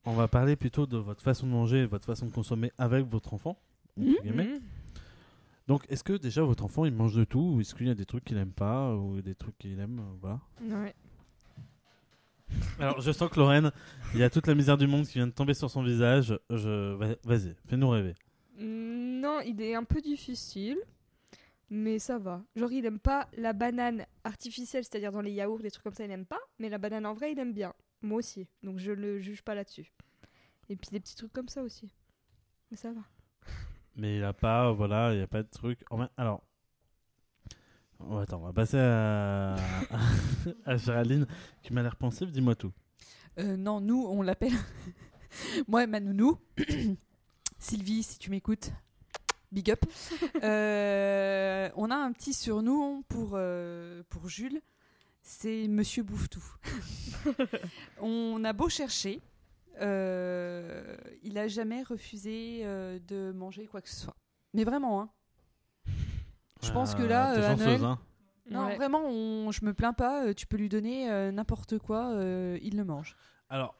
on 0.06 0.14
va 0.14 0.30
parler 0.30 0.56
plutôt 0.56 0.86
de 0.86 0.98
votre 0.98 1.22
façon 1.22 1.46
de 1.46 1.52
manger, 1.52 1.86
votre 1.86 2.06
façon 2.06 2.28
de 2.28 2.32
consommer 2.32 2.72
avec 2.78 3.06
votre 3.06 3.34
enfant. 3.34 3.58
entre 4.00 4.22
guillemets. 4.24 4.46
Mm. 4.46 4.62
Donc 5.68 5.84
est-ce 5.90 6.04
que 6.06 6.14
déjà 6.14 6.44
votre 6.44 6.64
enfant 6.64 6.86
il 6.86 6.94
mange 6.94 7.14
de 7.14 7.26
tout 7.26 7.56
ou 7.56 7.60
est-ce 7.60 7.76
qu'il 7.76 7.88
y 7.88 7.92
a 7.92 7.94
des 7.96 8.06
trucs 8.06 8.24
qu'il 8.24 8.38
aime 8.38 8.54
pas 8.54 8.96
ou 8.96 9.22
des 9.22 9.36
trucs 9.36 9.58
qu'il 9.58 9.78
aime 9.82 10.00
euh, 10.00 10.18
voilà? 10.22 10.40
Ouais. 10.62 10.96
Alors 12.80 13.02
je 13.02 13.12
sens 13.12 13.30
que 13.30 13.40
Lorraine, 13.40 13.72
il 14.14 14.20
y 14.20 14.24
a 14.24 14.30
toute 14.30 14.48
la 14.48 14.56
misère 14.56 14.78
du 14.78 14.88
monde 14.88 15.06
qui 15.06 15.14
vient 15.16 15.28
de 15.28 15.32
tomber 15.32 15.54
sur 15.54 15.70
son 15.70 15.84
visage. 15.84 16.38
Je 16.50 16.94
va- 16.94 17.16
vas-y, 17.24 17.56
fais-nous 17.68 17.90
rêver. 17.90 18.14
Mm, 18.58 19.20
Non, 19.20 19.40
il 19.42 19.62
est 19.62 19.76
un 19.76 19.84
peu 19.84 20.00
difficile, 20.02 20.78
mais 21.70 22.00
ça 22.00 22.18
va. 22.20 22.44
Genre, 22.56 22.72
il 22.72 22.86
aime 22.86 23.00
pas 23.00 23.28
la 23.36 23.52
banane 23.54 24.06
artificielle, 24.24 24.84
c'est-à-dire 24.84 25.12
dans 25.12 25.22
les 25.22 25.32
yaourts, 25.32 25.60
des 25.60 25.72
trucs 25.72 25.84
comme 25.84 25.94
ça, 25.94 26.06
il 26.06 26.12
aime 26.12 26.26
pas, 26.26 26.40
mais 26.60 26.70
la 26.70 26.78
banane 26.78 27.06
en 27.06 27.14
vrai, 27.14 27.32
il 27.32 27.40
aime 27.40 27.54
bien. 27.54 27.74
Moi 28.02 28.20
aussi, 28.20 28.48
donc 28.64 28.78
je 28.78 28.92
le 28.92 29.20
juge 29.20 29.42
pas 29.42 29.56
là-dessus. 29.56 29.92
Et 30.70 30.76
puis 30.76 30.90
des 30.92 31.00
petits 31.00 31.16
trucs 31.16 31.34
comme 31.34 31.48
ça 31.50 31.64
aussi. 31.64 31.90
Mais 32.72 32.78
ça 32.78 32.92
va. 32.92 33.02
Mais 33.96 34.18
il 34.18 34.24
a 34.24 34.34
pas, 34.34 34.72
voilà, 34.72 35.14
il 35.14 35.20
y 35.20 35.24
a 35.24 35.28
pas 35.28 35.42
de 35.42 35.50
truc. 35.50 35.80
Alors, 36.16 36.44
oh, 38.00 38.18
attends, 38.18 38.40
on 38.42 38.46
va 38.46 38.54
passer 38.54 38.78
à, 38.80 39.56
à 40.66 40.78
Géraldine 40.78 41.26
qui 41.64 41.74
m'a 41.74 41.82
l'air 41.84 41.96
pensive. 41.96 42.32
Dis-moi 42.32 42.56
tout. 42.56 42.72
Euh, 43.40 43.56
non, 43.58 43.80
nous, 43.82 44.06
on 44.08 44.22
l'appelle. 44.22 44.54
Moi 45.68 45.84
et 45.84 45.88
ma 45.88 46.00
nounou. 46.00 46.38
Sylvie, 47.60 48.04
si 48.04 48.18
tu 48.20 48.30
m'écoutes, 48.30 48.72
big 49.52 49.72
up. 49.72 49.84
Euh, 50.44 51.70
on 51.76 51.90
a 51.92 51.96
un 51.96 52.12
petit 52.12 52.34
surnom 52.34 53.02
pour, 53.04 53.32
euh, 53.34 54.04
pour 54.10 54.28
Jules. 54.30 54.62
C'est 55.22 55.68
Monsieur 55.68 56.04
Bouffetou. 56.04 56.44
on 58.02 58.44
a 58.44 58.54
beau 58.54 58.70
chercher. 58.70 59.22
euh, 59.82 60.96
il 61.24 61.38
a 61.38 61.48
jamais 61.48 61.84
refusé 61.84 62.62
euh, 62.64 62.98
de 63.08 63.32
manger 63.34 63.68
quoi 63.68 63.82
que 63.82 63.90
ce 63.90 63.96
soit. 63.98 64.16
Mais 64.54 64.64
vraiment, 64.64 65.02
hein. 65.02 65.10
Je 66.64 66.72
pense 66.72 66.96
que 66.96 67.04
là, 67.04 67.34
t'es 67.36 67.42
euh, 67.42 67.46
à 67.46 67.50
chanceuse, 67.52 67.68
Noël- 67.82 67.84
hein. 67.84 68.00
Non, 68.50 68.66
Ouais. 68.68 68.76
vraiment, 68.78 69.02
on, 69.06 69.52
je 69.52 69.66
me 69.66 69.74
plains 69.74 69.94
pas. 69.94 70.28
euh, 70.28 70.34
Tu 70.34 70.48
peux 70.48 70.58
lui 70.58 70.70
donner 70.70 71.10
euh, 71.12 71.32
n'importe 71.32 71.78
quoi, 71.80 72.12
euh, 72.14 72.58
il 72.62 72.78
le 72.78 72.84
mange. 72.86 73.16
Alors, 73.50 73.76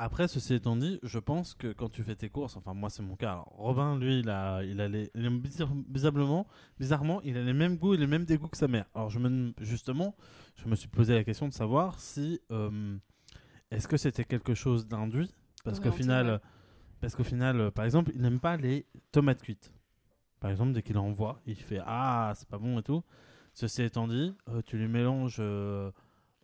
Après, 0.00 0.26
ceci 0.26 0.54
étant 0.54 0.74
dit, 0.74 0.98
je 1.04 1.20
pense 1.20 1.54
que 1.54 1.72
quand 1.72 1.88
tu 1.88 2.02
fais 2.02 2.16
tes 2.16 2.28
courses, 2.28 2.56
enfin 2.56 2.74
moi 2.74 2.90
c'est 2.90 3.02
mon 3.02 3.14
cas. 3.14 3.30
Alors, 3.30 3.52
Robin, 3.56 3.96
lui, 3.96 4.18
il 4.20 4.28
a, 4.28 4.62
il 4.64 4.80
a 4.80 4.88
les, 4.88 5.08
il 5.14 5.24
a 5.24 5.30
bizarre- 5.30 5.70
bizarrement, 5.72 6.46
bizarrement, 6.80 7.22
il 7.22 7.36
a 7.38 7.42
les 7.44 7.52
mêmes 7.52 7.76
goûts 7.76 7.94
et 7.94 7.96
les 7.96 8.08
mêmes 8.08 8.24
dégoûts 8.24 8.48
que 8.48 8.56
sa 8.56 8.66
mère. 8.66 8.86
Alors 8.94 9.08
je 9.08 9.20
me, 9.20 9.52
justement, 9.60 10.16
je 10.56 10.66
me 10.68 10.74
suis 10.74 10.88
posé 10.88 11.14
la 11.14 11.22
question 11.22 11.46
de 11.46 11.52
savoir 11.52 12.00
si, 12.00 12.40
euh, 12.50 12.96
est-ce 13.70 13.86
que 13.86 13.96
c'était 13.96 14.24
quelque 14.24 14.52
chose 14.54 14.88
d'induit, 14.88 15.32
parce 15.64 15.78
qu'au 15.78 15.86
Orienté, 15.86 16.02
final, 16.02 16.26
ouais. 16.26 16.38
parce 17.00 17.14
qu'au 17.14 17.24
final, 17.24 17.60
euh, 17.60 17.70
par 17.70 17.84
exemple, 17.84 18.10
il 18.16 18.20
n'aime 18.20 18.40
pas 18.40 18.56
les 18.56 18.86
tomates 19.12 19.42
cuites. 19.42 19.72
Par 20.44 20.50
exemple, 20.50 20.72
dès 20.72 20.82
qu'il 20.82 20.98
en 20.98 21.10
voit, 21.10 21.40
il 21.46 21.56
fait 21.56 21.80
ah 21.86 22.34
c'est 22.36 22.46
pas 22.46 22.58
bon 22.58 22.78
et 22.78 22.82
tout. 22.82 23.02
Ceci 23.54 23.80
étant 23.82 24.06
dit, 24.06 24.34
euh, 24.50 24.60
tu 24.66 24.76
lui 24.76 24.88
mélanges. 24.88 25.38
euh, 25.40 25.90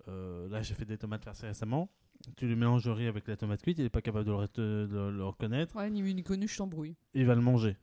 euh, 0.09 0.49
là, 0.49 0.63
j'ai 0.63 0.73
fait 0.73 0.87
des 0.87 0.97
tomates 0.97 1.23
farcies 1.23 1.45
récemment. 1.45 1.91
Tu 2.39 2.47
lui 2.47 2.57
mélanges 2.57 2.89
riz 2.89 3.09
avec 3.09 3.29
la 3.29 3.37
tomate 3.37 3.61
cuite, 3.61 3.79
il 3.79 3.83
n'est 3.83 3.91
pas 3.91 4.01
capable 4.01 4.25
de 4.25 4.31
le, 4.33 4.87
de 4.87 5.21
reconnaître. 5.21 5.77
Ouais, 5.77 5.91
ni 5.91 6.01
vu 6.01 6.15
ni 6.15 6.23
connu, 6.23 6.49
je 6.49 6.57
t'embrouille. 6.57 6.97
Il 7.13 7.27
va 7.27 7.35
le 7.35 7.43
manger. 7.43 7.77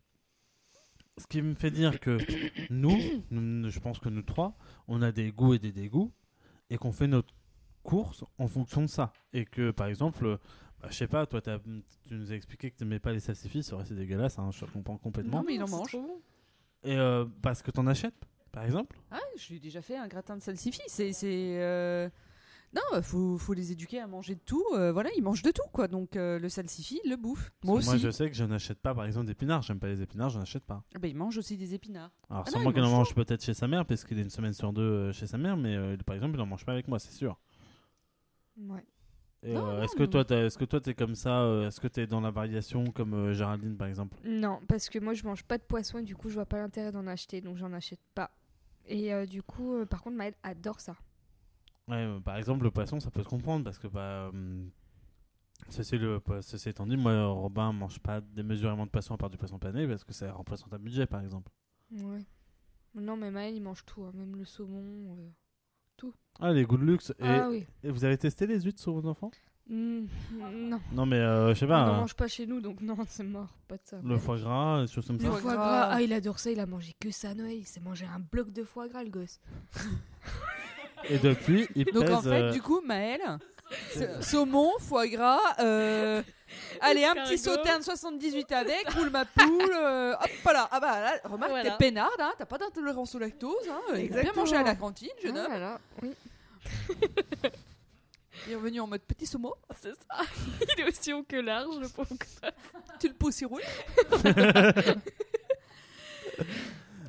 Ce 1.19 1.27
qui 1.27 1.39
me 1.43 1.53
fait 1.53 1.69
dire 1.69 1.99
que 1.99 2.17
nous, 2.71 2.97
nous- 3.29 3.69
je 3.69 3.79
pense 3.79 3.99
que 3.99 4.09
nous 4.09 4.23
trois, 4.23 4.57
on 4.87 5.03
a 5.03 5.11
des 5.11 5.31
goûts 5.31 5.53
et 5.53 5.59
des 5.59 5.71
dégoûts, 5.71 6.11
et 6.71 6.77
qu'on 6.77 6.91
fait 6.93 7.07
notre 7.07 7.35
course 7.83 8.23
en 8.39 8.47
fonction 8.47 8.81
de 8.81 8.87
ça. 8.87 9.13
Et 9.33 9.45
que, 9.45 9.69
par 9.69 9.85
exemple, 9.85 10.39
bah, 10.81 10.87
je 10.91 10.95
sais 10.95 11.07
pas, 11.07 11.25
toi, 11.25 11.41
tu 11.41 11.51
nous 12.11 12.31
as 12.31 12.35
expliqué 12.35 12.71
que 12.71 12.77
tu 12.77 12.83
n'aimais 12.83 12.99
pas 12.99 13.11
les 13.11 13.19
salsifis, 13.19 13.63
c'est 13.63 13.73
vrai, 13.75 13.85
c'est 13.85 13.95
dégueulasse, 13.95 14.37
hein, 14.39 14.49
je 14.51 14.65
comprends 14.65 14.97
complètement. 14.97 15.39
Non, 15.39 15.43
mais 15.45 15.55
il 15.55 15.63
en 15.63 15.69
mange. 15.69 15.95
Et 16.83 16.95
euh, 16.95 17.25
parce 17.41 17.61
que 17.61 17.71
t'en 17.71 17.87
achètes, 17.87 18.13
par 18.51 18.63
exemple 18.63 18.97
Ah, 19.11 19.19
je 19.37 19.49
lui 19.49 19.55
ai 19.57 19.59
déjà 19.59 19.81
fait 19.81 19.97
un 19.97 20.07
gratin 20.07 20.37
de 20.37 20.41
salsifis. 20.41 20.81
C'est. 20.87 21.11
c'est, 21.13 21.57
euh, 21.59 22.07
Non, 22.73 23.01
faut, 23.01 23.37
faut 23.39 23.53
les 23.53 23.71
éduquer 23.71 23.99
à 23.99 24.07
manger 24.07 24.35
de 24.35 24.39
tout. 24.45 24.63
euh, 24.75 24.91
voilà, 24.91 25.09
ils 25.17 25.23
mangent 25.23 25.41
de 25.41 25.51
tout, 25.51 25.67
quoi. 25.73 25.87
Donc 25.87 26.15
euh, 26.15 26.37
le 26.37 26.49
salsifi, 26.49 26.99
il 27.03 27.09
le 27.09 27.17
bouffe. 27.17 27.51
Moi 27.63 27.77
aussi. 27.77 27.87
Moi, 27.89 27.97
je 27.97 28.09
sais 28.11 28.29
que 28.29 28.35
je 28.35 28.43
n'achète 28.43 28.79
pas, 28.79 28.93
par 28.93 29.05
exemple, 29.05 29.25
d'épinards. 29.25 29.63
J'aime 29.63 29.79
pas 29.79 29.87
les 29.87 30.01
épinards, 30.01 30.29
je 30.29 30.39
n'achète 30.39 30.63
pas. 30.63 30.83
Ah 30.95 30.99
bah, 30.99 31.07
il 31.07 31.15
mange 31.15 31.37
aussi 31.37 31.57
des 31.57 31.73
épinards. 31.73 32.11
Alors, 32.29 32.43
Ah 32.45 32.51
sûrement 32.51 32.69
il 32.69 32.73
qu'il 32.75 32.83
en 32.83 32.91
mange 32.91 33.15
peut-être 33.15 33.43
chez 33.43 33.53
sa 33.55 33.67
mère, 33.67 33.85
parce 33.85 34.03
qu'il 34.05 34.19
est 34.19 34.23
une 34.23 34.29
semaine 34.29 34.53
sur 34.53 34.71
deux 34.71 35.11
chez 35.11 35.25
sa 35.27 35.37
mère, 35.39 35.57
mais 35.57 35.75
euh, 35.75 35.97
par 36.05 36.15
exemple, 36.15 36.35
il 36.35 36.41
en 36.41 36.45
mange 36.45 36.63
pas 36.65 36.73
avec 36.73 36.87
moi, 36.87 36.99
c'est 36.99 37.13
sûr. 37.13 37.39
Ouais. 38.57 38.85
Euh, 39.45 39.83
est-ce 39.83 39.95
que 39.95 40.03
toi, 40.03 40.25
est-ce 40.27 40.57
que 40.57 40.65
toi, 40.65 40.81
t'es 40.81 40.93
comme 40.93 41.15
ça 41.15 41.41
euh, 41.41 41.67
Est-ce 41.67 41.79
que 41.79 41.87
t'es 41.87 42.07
dans 42.07 42.21
la 42.21 42.31
variation 42.31 42.85
comme 42.85 43.13
euh, 43.13 43.33
Géraldine, 43.33 43.77
par 43.77 43.87
exemple? 43.87 44.17
Non, 44.25 44.59
parce 44.67 44.89
que 44.89 44.99
moi 44.99 45.13
je 45.13 45.23
mange 45.23 45.43
pas 45.43 45.57
de 45.57 45.63
poisson 45.63 45.99
et 45.99 46.03
du 46.03 46.15
coup 46.15 46.29
je 46.29 46.35
vois 46.35 46.45
pas 46.45 46.57
l'intérêt 46.57 46.91
d'en 46.91 47.05
acheter 47.07 47.39
donc 47.41 47.57
j'en 47.57 47.71
achète 47.73 48.01
pas. 48.15 48.31
Et 48.87 49.13
euh, 49.13 49.25
du 49.25 49.43
coup, 49.43 49.85
par 49.85 50.01
contre, 50.01 50.15
Maëlle 50.15 50.35
adore 50.43 50.79
ça. 50.79 50.95
Ouais, 51.87 52.07
par 52.23 52.37
exemple, 52.37 52.63
le 52.63 52.71
poisson, 52.71 52.99
ça 52.99 53.11
peut 53.11 53.21
se 53.21 53.27
comprendre 53.27 53.63
parce 53.63 53.77
que, 53.77 53.87
bah, 53.87 54.31
ceci, 55.69 55.97
le, 55.97 56.21
ceci 56.41 56.69
étant 56.69 56.87
dit, 56.87 56.97
moi, 56.97 57.27
Robin 57.27 57.71
mange 57.73 57.99
pas 57.99 58.21
démesurément 58.21 58.85
de 58.85 58.91
poisson 58.91 59.13
à 59.13 59.17
part 59.17 59.29
du 59.29 59.37
poisson 59.37 59.59
pané 59.59 59.87
parce 59.87 60.03
que 60.03 60.13
ça 60.13 60.31
remplace 60.31 60.63
ta 60.69 60.77
budget, 60.77 61.05
par 61.05 61.21
exemple. 61.21 61.51
Ouais. 61.91 62.25
Non, 62.95 63.15
mais 63.15 63.29
Maëlle 63.29 63.55
il 63.55 63.61
mange 63.61 63.85
tout, 63.85 64.03
hein, 64.03 64.11
même 64.13 64.35
le 64.35 64.45
saumon. 64.45 65.31
Ah, 66.39 66.51
les 66.53 66.63
goûts 66.65 66.77
de 66.77 66.85
luxe. 66.85 67.11
Et, 67.19 67.23
Ah 67.27 67.49
oui. 67.49 67.65
et 67.83 67.89
vous 67.89 68.05
avez 68.05 68.17
testé 68.17 68.45
les 68.45 68.61
huîtres 68.61 68.81
sur 68.81 68.93
vos 68.93 69.07
enfants? 69.07 69.31
Mm, 69.69 70.05
non, 70.69 70.79
Non, 70.93 71.05
mais 71.05 71.17
euh, 71.17 71.49
je 71.53 71.59
sais 71.59 71.65
on 71.65 71.69
pas. 71.69 71.85
n'en 71.85 71.93
hein, 71.93 71.97
mange 72.01 72.13
pas 72.13 72.27
chez 72.27 72.45
nous 72.45 72.61
donc 72.61 72.79
non, 72.79 72.95
c'est 73.07 73.23
mort, 73.23 73.49
pas 73.67 73.75
de 73.75 73.81
ça. 73.83 73.97
le 74.03 74.17
foie 74.17 74.37
gras, 74.37 74.81
des 74.85 74.87
choses 74.91 75.05
comme 75.07 75.17
Le 75.17 75.23
ça. 75.23 75.29
foie 75.31 75.39
foie 75.41 75.53
gras. 75.55 75.89
ah 75.91 76.01
il 76.01 76.13
adore 76.13 76.39
ça, 76.39 76.51
il 76.51 76.59
a 76.59 76.65
mangé 76.65 76.93
que 76.99 77.11
ça 77.11 77.31
à 77.31 77.33
Noël, 77.33 77.57
il 77.57 77.65
s'est 77.67 77.81
mangé 77.81 78.05
un 78.05 78.19
bloc 78.19 78.51
de 78.53 78.63
foie 78.63 78.87
gras 78.87 79.03
le 79.03 79.09
gosse. 79.09 79.39
Et 81.09 81.17
depuis, 81.19 81.67
il 81.75 81.85
Donc 81.85 82.05
pèse. 82.05 82.13
en 82.15 82.21
fait, 82.21 82.29
euh, 82.43 82.51
du 82.51 82.61
coup, 82.61 82.81
Maël, 82.85 83.19
saumon, 84.21 84.71
foie 84.79 85.07
gras, 85.07 85.39
euh, 85.59 86.21
allez, 86.81 87.03
un 87.05 87.13
petit 87.15 87.33
Escargot. 87.33 87.57
sauternes 87.59 87.83
78 87.83 88.51
avec, 88.51 88.89
roule 88.91 89.09
ma 89.09 89.25
poule, 89.25 89.71
euh, 89.75 90.13
hop 90.13 90.29
voilà. 90.43 90.67
Ah 90.71 90.79
bah 90.79 90.99
là, 91.01 91.19
remarque, 91.25 91.51
Voilà. 91.51 91.71
t'es 91.71 91.77
peinarde, 91.77 92.19
hein, 92.19 92.33
t'as 92.37 92.45
pas 92.45 92.57
d'intolérance 92.57 93.13
au 93.15 93.19
lactose, 93.19 93.67
hein, 93.69 93.81
il 93.89 93.93
a 93.93 93.95
bien 93.95 94.05
Exactement. 94.05 94.35
mangé 94.45 94.55
à 94.55 94.63
la 94.63 94.75
cantine, 94.75 95.09
jeune 95.23 95.37
Ah 95.37 95.45
homme. 95.45 95.51
là 95.53 95.59
là, 95.59 95.79
oui. 96.01 96.13
Il 98.45 98.53
est 98.53 98.55
revenu 98.55 98.79
en 98.79 98.87
mode 98.87 99.01
petit 99.01 99.25
saumon, 99.25 99.53
C'est 99.81 99.89
ça. 99.93 100.21
Il 100.77 100.81
est 100.81 100.87
aussi 100.87 101.11
haut 101.11 101.23
que 101.23 101.35
large, 101.37 101.79
le 101.79 101.89
pauvre. 101.89 102.09
tu 102.99 103.07
le 103.09 103.13
pousses, 103.15 103.41
il 103.41 103.45
roule. 103.47 103.61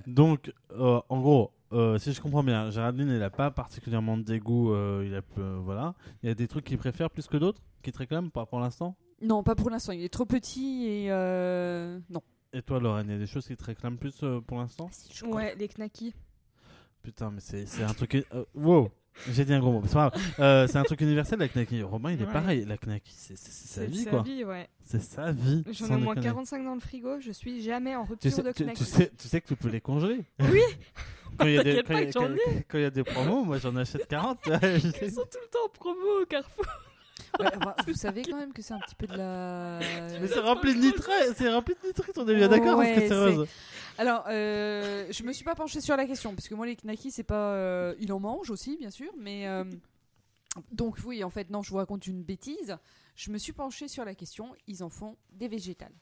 Donc, 0.07 0.53
euh, 0.73 1.01
en 1.09 1.21
gros, 1.21 1.53
euh, 1.73 1.99
si 1.99 2.13
je 2.13 2.21
comprends 2.21 2.43
bien, 2.43 2.71
Géraldine, 2.71 3.09
elle 3.11 3.23
a 3.23 3.31
pas 3.31 3.51
particulièrement 3.51 4.17
de 4.17 4.23
dégoût. 4.23 4.73
euh, 4.73 5.05
il 5.07 5.15
a, 5.15 5.21
euh, 5.39 5.59
voilà. 5.63 5.95
Il 6.23 6.29
y 6.29 6.33
a 6.33 6.35
des 6.35 6.49
trucs 6.49 6.65
qu'il 6.65 6.79
préfère 6.79 7.11
plus 7.11 7.27
que 7.27 7.37
d'autres, 7.37 7.61
qui 7.83 7.93
te 7.93 7.99
réclament, 7.99 8.31
pas 8.31 8.47
pour 8.47 8.61
l'instant? 8.61 8.97
Non, 9.21 9.43
pas 9.43 9.55
pour 9.55 9.69
l'instant, 9.71 9.93
il 9.93 10.03
est 10.03 10.09
trop 10.13 10.27
petit 10.27 10.87
et 10.87 11.07
euh, 11.11 11.99
non. 12.09 12.23
Et 12.53 12.63
toi, 12.63 12.81
Lorraine, 12.81 13.07
il 13.09 13.13
y 13.13 13.17
a 13.17 13.19
des 13.19 13.27
choses 13.27 13.47
qui 13.47 13.57
te 13.57 13.65
réclament 13.65 13.99
plus 13.99 14.23
euh, 14.23 14.41
pour 14.41 14.59
l'instant? 14.59 14.89
Ouais, 15.25 15.55
les 15.57 15.69
knackis. 15.69 16.15
Putain, 17.03 17.31
mais 17.31 17.41
c'est 17.41 17.67
c'est 17.67 17.83
un 17.83 17.95
truc. 17.95 18.15
euh, 18.15 18.45
wow 18.55 18.91
J'ai 19.33 19.45
dit 19.45 19.53
un 19.53 19.59
gros 19.59 19.73
mot, 19.73 19.83
c'est 19.85 19.95
pas 19.95 20.11
grave. 20.11 20.23
Euh, 20.39 20.67
c'est 20.69 20.79
un 20.79 20.85
truc 20.85 21.01
universel, 21.01 21.39
la 21.41 21.49
Knacky. 21.49 21.83
Romain, 21.83 22.13
il 22.13 22.23
est 22.23 22.25
Ouais. 22.27 22.33
pareil. 22.33 22.65
La 22.69 22.77
Knacky, 22.77 23.13
c'est 23.17 23.37
c'est- 23.37 23.51
c'est 23.51 23.67
sa 23.69 23.81
C'est 23.81 23.87
vie, 23.89 24.05
sa 24.05 24.11
quoi. 24.11 24.23
vie, 24.23 24.45
ouais. 24.45 24.69
C'est 24.85 25.03
sa 25.03 25.33
vie. 25.33 25.65
J'en 25.67 25.73
ai 25.73 25.89
sans 25.89 25.95
au 25.97 25.99
moins 25.99 26.15
déconner. 26.15 26.27
45 26.35 26.65
dans 26.65 26.75
le 26.75 26.81
frigo, 26.81 27.19
je 27.21 27.33
suis 27.33 27.61
jamais 27.63 27.97
en 27.97 28.05
Tu 28.05 28.11
rupture 28.13 28.33
sais, 28.33 28.43
de 28.43 28.53
tu, 28.53 28.65
knack. 28.65 28.77
tu 28.77 28.85
sais, 28.85 29.11
tu 29.19 29.27
sais 29.29 29.41
que 29.41 29.49
tu 29.49 29.57
peux 29.57 29.69
les 29.69 29.81
congeler. 29.81 30.21
Oui. 30.41 30.61
Quand 31.39 31.47
il 31.47 31.55
y 31.55 31.59
a 31.59 31.63
des, 31.65 31.83
T'inquiète 31.83 31.87
quand 31.87 31.93
pas 31.95 32.01
il 32.01 32.05
y 32.05 32.09
a- 32.09 32.13
que 32.13 32.13
j'en 32.13 32.21
quand- 32.21 32.63
quand 32.69 32.79
il 32.79 32.83
y 32.83 32.85
a 32.85 32.91
des 32.91 33.05
promos, 33.05 33.45
moi 33.45 33.59
j'en 33.59 33.75
achète 33.77 34.07
40. 34.07 34.39
tu 34.43 34.51
vois, 34.51 34.59
je 34.63 34.79
sais. 34.79 34.99
Ils 35.03 35.13
sont 35.13 35.23
tout 35.23 35.39
le 35.43 35.49
temps 35.51 35.65
en 35.67 35.69
promo 35.69 36.23
au 36.23 36.27
Carrefour. 36.27 36.65
Ouais, 37.41 37.47
bah, 37.61 37.77
vous 37.87 37.95
savez 37.95 38.23
quand 38.23 38.37
même 38.39 38.53
que 38.53 38.63
c'est 38.63 38.73
un 38.75 38.79
petit 38.79 38.95
peu 38.95 39.07
de 39.07 39.15
la. 39.17 39.81
Mais 40.21 40.29
c'est 40.29 40.39
rempli 40.41 40.75
de 40.75 40.81
nitrate, 40.81 41.35
c'est 41.37 41.53
rempli 41.53 41.75
de 41.83 41.89
nitrate, 41.89 42.17
on 42.17 42.27
est 42.29 42.35
bien 42.35 42.49
d'accord 42.49 42.77
parce 42.79 42.89
que 42.91 43.01
Ouais, 43.01 43.09
c'est 43.09 43.15
rose. 43.37 43.49
Alors, 43.99 44.25
euh, 44.29 45.07
je 45.11 45.23
me 45.25 45.33
suis 45.33 45.45
pas 45.45 45.55
penchée 45.55 45.81
sur 45.81 45.97
la 45.97 46.07
question 46.07 46.35
parce 46.35 46.49
que 46.49 46.55
moi 46.55 46.67
les 46.67 46.77
knackis 46.77 47.11
c'est 47.11 47.25
pas, 47.25 47.53
euh, 47.55 47.95
il 48.01 48.13
en 48.13 48.21
mange 48.21 48.51
aussi 48.51 48.77
bien 48.79 48.91
sûr, 48.91 49.11
mais 49.19 49.47
euh, 49.49 49.65
donc 50.73 50.99
oui 51.05 51.25
en 51.25 51.31
fait 51.31 51.51
non 51.51 51.63
je 51.63 51.71
vous 51.71 51.77
raconte 51.79 52.07
une 52.07 52.23
bêtise. 52.23 52.77
Je 53.17 53.31
me 53.33 53.39
suis 53.39 53.53
penchée 53.53 53.89
sur 53.89 54.05
la 54.05 54.15
question, 54.15 54.55
ils 54.69 54.85
en 54.85 54.89
font 54.89 55.17
des 55.33 55.49
végétales. 55.49 55.93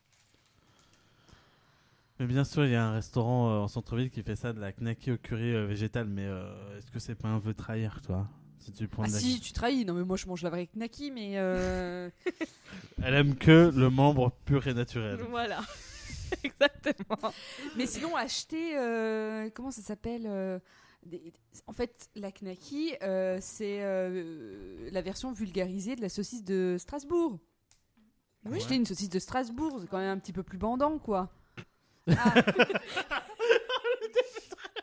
Mais 2.19 2.27
bien 2.27 2.45
sûr, 2.45 2.65
il 2.65 2.71
y 2.73 2.75
a 2.75 2.85
un 2.87 2.93
restaurant 2.93 3.51
euh, 3.51 3.59
en 3.61 3.69
centre-ville 3.69 4.11
qui 4.11 4.23
fait 4.23 4.37
ça, 4.37 4.53
de 4.55 4.61
la 4.61 4.73
knacky 4.73 5.13
au 5.13 5.19
curry 5.19 5.55
euh, 5.55 5.67
végétal, 5.67 6.07
mais 6.07 6.25
euh, 6.25 6.79
est-ce 6.79 6.91
que 6.91 6.99
c'est 6.99 7.15
pas 7.15 7.29
un 7.29 7.41
peu 7.41 7.53
trahir, 7.53 8.01
toi 8.03 8.27
Si 8.59 8.73
tu 8.73 8.89
prends 8.89 9.03
Ah 9.05 9.09
de 9.09 9.13
la- 9.13 9.19
si 9.19 9.39
tu 9.41 9.53
trahis, 9.53 9.85
non 9.85 9.93
mais 9.95 10.05
moi 10.05 10.17
je 10.17 10.27
mange 10.27 10.43
la 10.43 10.49
vraie 10.51 10.67
knacki 10.75 11.11
mais 11.11 11.33
euh, 11.37 12.09
Elle 13.03 13.15
aime 13.15 13.35
que 13.37 13.71
le 13.75 13.91
membre 13.91 14.33
pur 14.47 14.67
et 14.67 14.73
naturel. 14.75 15.19
Voilà. 15.31 15.61
Exactement. 16.45 17.33
mais 17.77 17.87
sinon 17.87 18.15
acheter 18.17 18.77
euh, 18.79 19.49
comment 19.55 19.71
ça 19.71 19.83
s'appelle 19.83 20.27
euh, 20.27 20.59
des- 21.05 21.33
En 21.67 21.73
fait 21.73 22.09
la 22.15 22.31
knacki 22.33 22.95
euh, 23.03 23.39
c'est 23.41 23.79
euh, 23.83 24.89
la 24.93 25.03
version 25.03 25.33
vulgarisée 25.33 25.97
de 25.97 26.01
la 26.03 26.09
saucisse 26.09 26.45
de 26.45 26.77
Strasbourg. 26.79 27.39
Ouais. 28.45 28.57
Acheter 28.57 28.77
une 28.77 28.87
saucisse 28.87 29.11
de 29.11 29.19
Strasbourg, 29.19 29.79
c'est 29.81 29.89
quand 29.89 29.99
même 29.99 30.11
un 30.17 30.19
petit 30.19 30.33
peu 30.33 30.43
plus 30.45 30.59
bandant, 30.59 30.99
quoi. 30.99 31.31
Ah. 32.17 32.35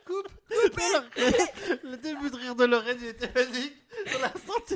Coupe. 0.05 0.27
le 1.83 1.95
début 1.95 2.29
de 2.29 2.35
rire 2.35 2.55
de 2.55 2.65
Lorraine, 2.65 2.97
il 3.01 3.07
était 3.07 3.31
magique. 3.33 3.73
On 4.15 4.19
l'a 4.21 4.33
senti. 4.33 4.75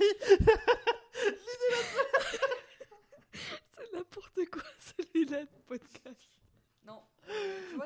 C'est 3.76 3.93
n'importe 3.93 4.39
quoi 4.51 4.63
celui-là 4.80 5.41
de 5.43 5.49
podcast. 5.68 6.30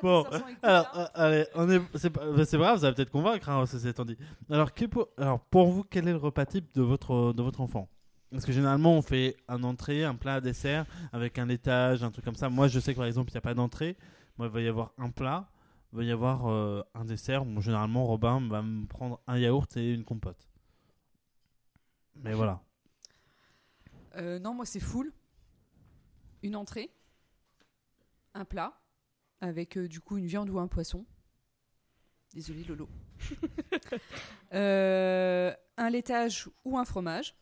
Bon, 0.02 0.26
Alors, 0.62 0.90
euh, 0.96 1.06
allez, 1.14 1.46
on 1.54 1.68
est, 1.70 1.80
c'est 1.94 2.10
pas, 2.10 2.24
bah, 2.30 2.44
c'est 2.44 2.56
pas 2.56 2.64
grave, 2.64 2.80
ça 2.80 2.88
va 2.88 2.94
peut-être 2.94 3.10
convaincre, 3.10 3.48
hein, 3.48 3.66
ceci 3.66 3.88
étant 3.88 4.04
dit. 4.04 4.16
Alors, 4.50 4.72
que 4.72 4.86
pour, 4.86 5.08
alors, 5.18 5.40
pour 5.40 5.68
vous, 5.68 5.84
quel 5.84 6.08
est 6.08 6.12
le 6.12 6.18
repas 6.18 6.46
type 6.46 6.72
de 6.74 6.82
votre, 6.82 7.32
de 7.32 7.42
votre 7.42 7.60
enfant? 7.60 7.88
Parce 8.30 8.46
que 8.46 8.52
généralement, 8.52 8.94
on 8.96 9.02
fait 9.02 9.36
un 9.48 9.62
entrée, 9.62 10.04
un 10.04 10.14
plat, 10.14 10.36
un 10.36 10.40
dessert, 10.40 10.86
avec 11.12 11.38
un 11.38 11.46
laitage, 11.46 12.02
un 12.02 12.10
truc 12.10 12.24
comme 12.24 12.34
ça. 12.34 12.48
Moi, 12.48 12.68
je 12.68 12.80
sais 12.80 12.94
que 12.94 12.98
par 12.98 13.06
exemple, 13.06 13.30
il 13.30 13.34
n'y 13.34 13.38
a 13.38 13.42
pas 13.42 13.54
d'entrée. 13.54 13.96
Moi, 14.38 14.46
il 14.46 14.52
va 14.52 14.60
y 14.62 14.68
avoir 14.68 14.92
un 14.96 15.10
plat, 15.10 15.50
il 15.92 15.98
va 15.98 16.04
y 16.04 16.10
avoir 16.10 16.46
euh, 16.46 16.82
un 16.94 17.04
dessert. 17.04 17.44
Bon, 17.44 17.60
généralement, 17.60 18.06
Robin 18.06 18.40
va 18.48 18.62
me 18.62 18.86
prendre 18.86 19.20
un 19.26 19.36
yaourt 19.36 19.76
et 19.76 19.92
une 19.92 20.04
compote. 20.04 20.48
Mais 22.16 22.32
voilà. 22.32 22.60
Euh, 24.16 24.38
non, 24.38 24.54
moi 24.54 24.66
c'est 24.66 24.80
full. 24.80 25.12
Une 26.42 26.56
entrée, 26.56 26.90
un 28.34 28.44
plat, 28.44 28.72
avec 29.42 29.76
euh, 29.76 29.88
du 29.88 30.00
coup 30.00 30.16
une 30.16 30.26
viande 30.26 30.48
ou 30.48 30.58
un 30.58 30.68
poisson. 30.68 31.04
Désolé 32.32 32.64
Lolo. 32.64 32.88
Euh, 34.54 35.54
un 35.78 35.88
laitage 35.88 36.50
ou 36.64 36.76
un 36.76 36.84
fromage, 36.84 37.34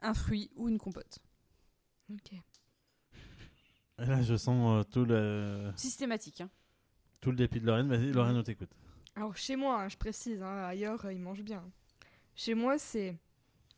un 0.00 0.14
fruit 0.14 0.50
ou 0.56 0.68
une 0.68 0.78
compote. 0.78 1.20
Ok. 2.12 2.32
Là, 3.98 4.20
je 4.22 4.34
sens 4.34 4.80
euh, 4.80 4.90
tout, 4.90 5.04
le, 5.04 5.70
Systématique. 5.76 6.40
Hein. 6.40 6.50
tout 7.20 7.30
le 7.30 7.36
dépit 7.36 7.60
de 7.60 7.66
Lorraine. 7.66 7.88
Vas-y, 7.88 8.10
Lorraine, 8.10 8.36
on 8.36 8.42
t'écoute. 8.42 8.70
Alors 9.14 9.36
chez 9.36 9.54
moi, 9.54 9.82
hein, 9.82 9.88
je 9.88 9.96
précise, 9.96 10.42
hein, 10.42 10.64
ailleurs 10.64 11.04
euh, 11.04 11.12
ils 11.12 11.20
mangent 11.20 11.44
bien. 11.44 11.62
Chez 12.34 12.54
moi, 12.54 12.76
c'est 12.78 13.16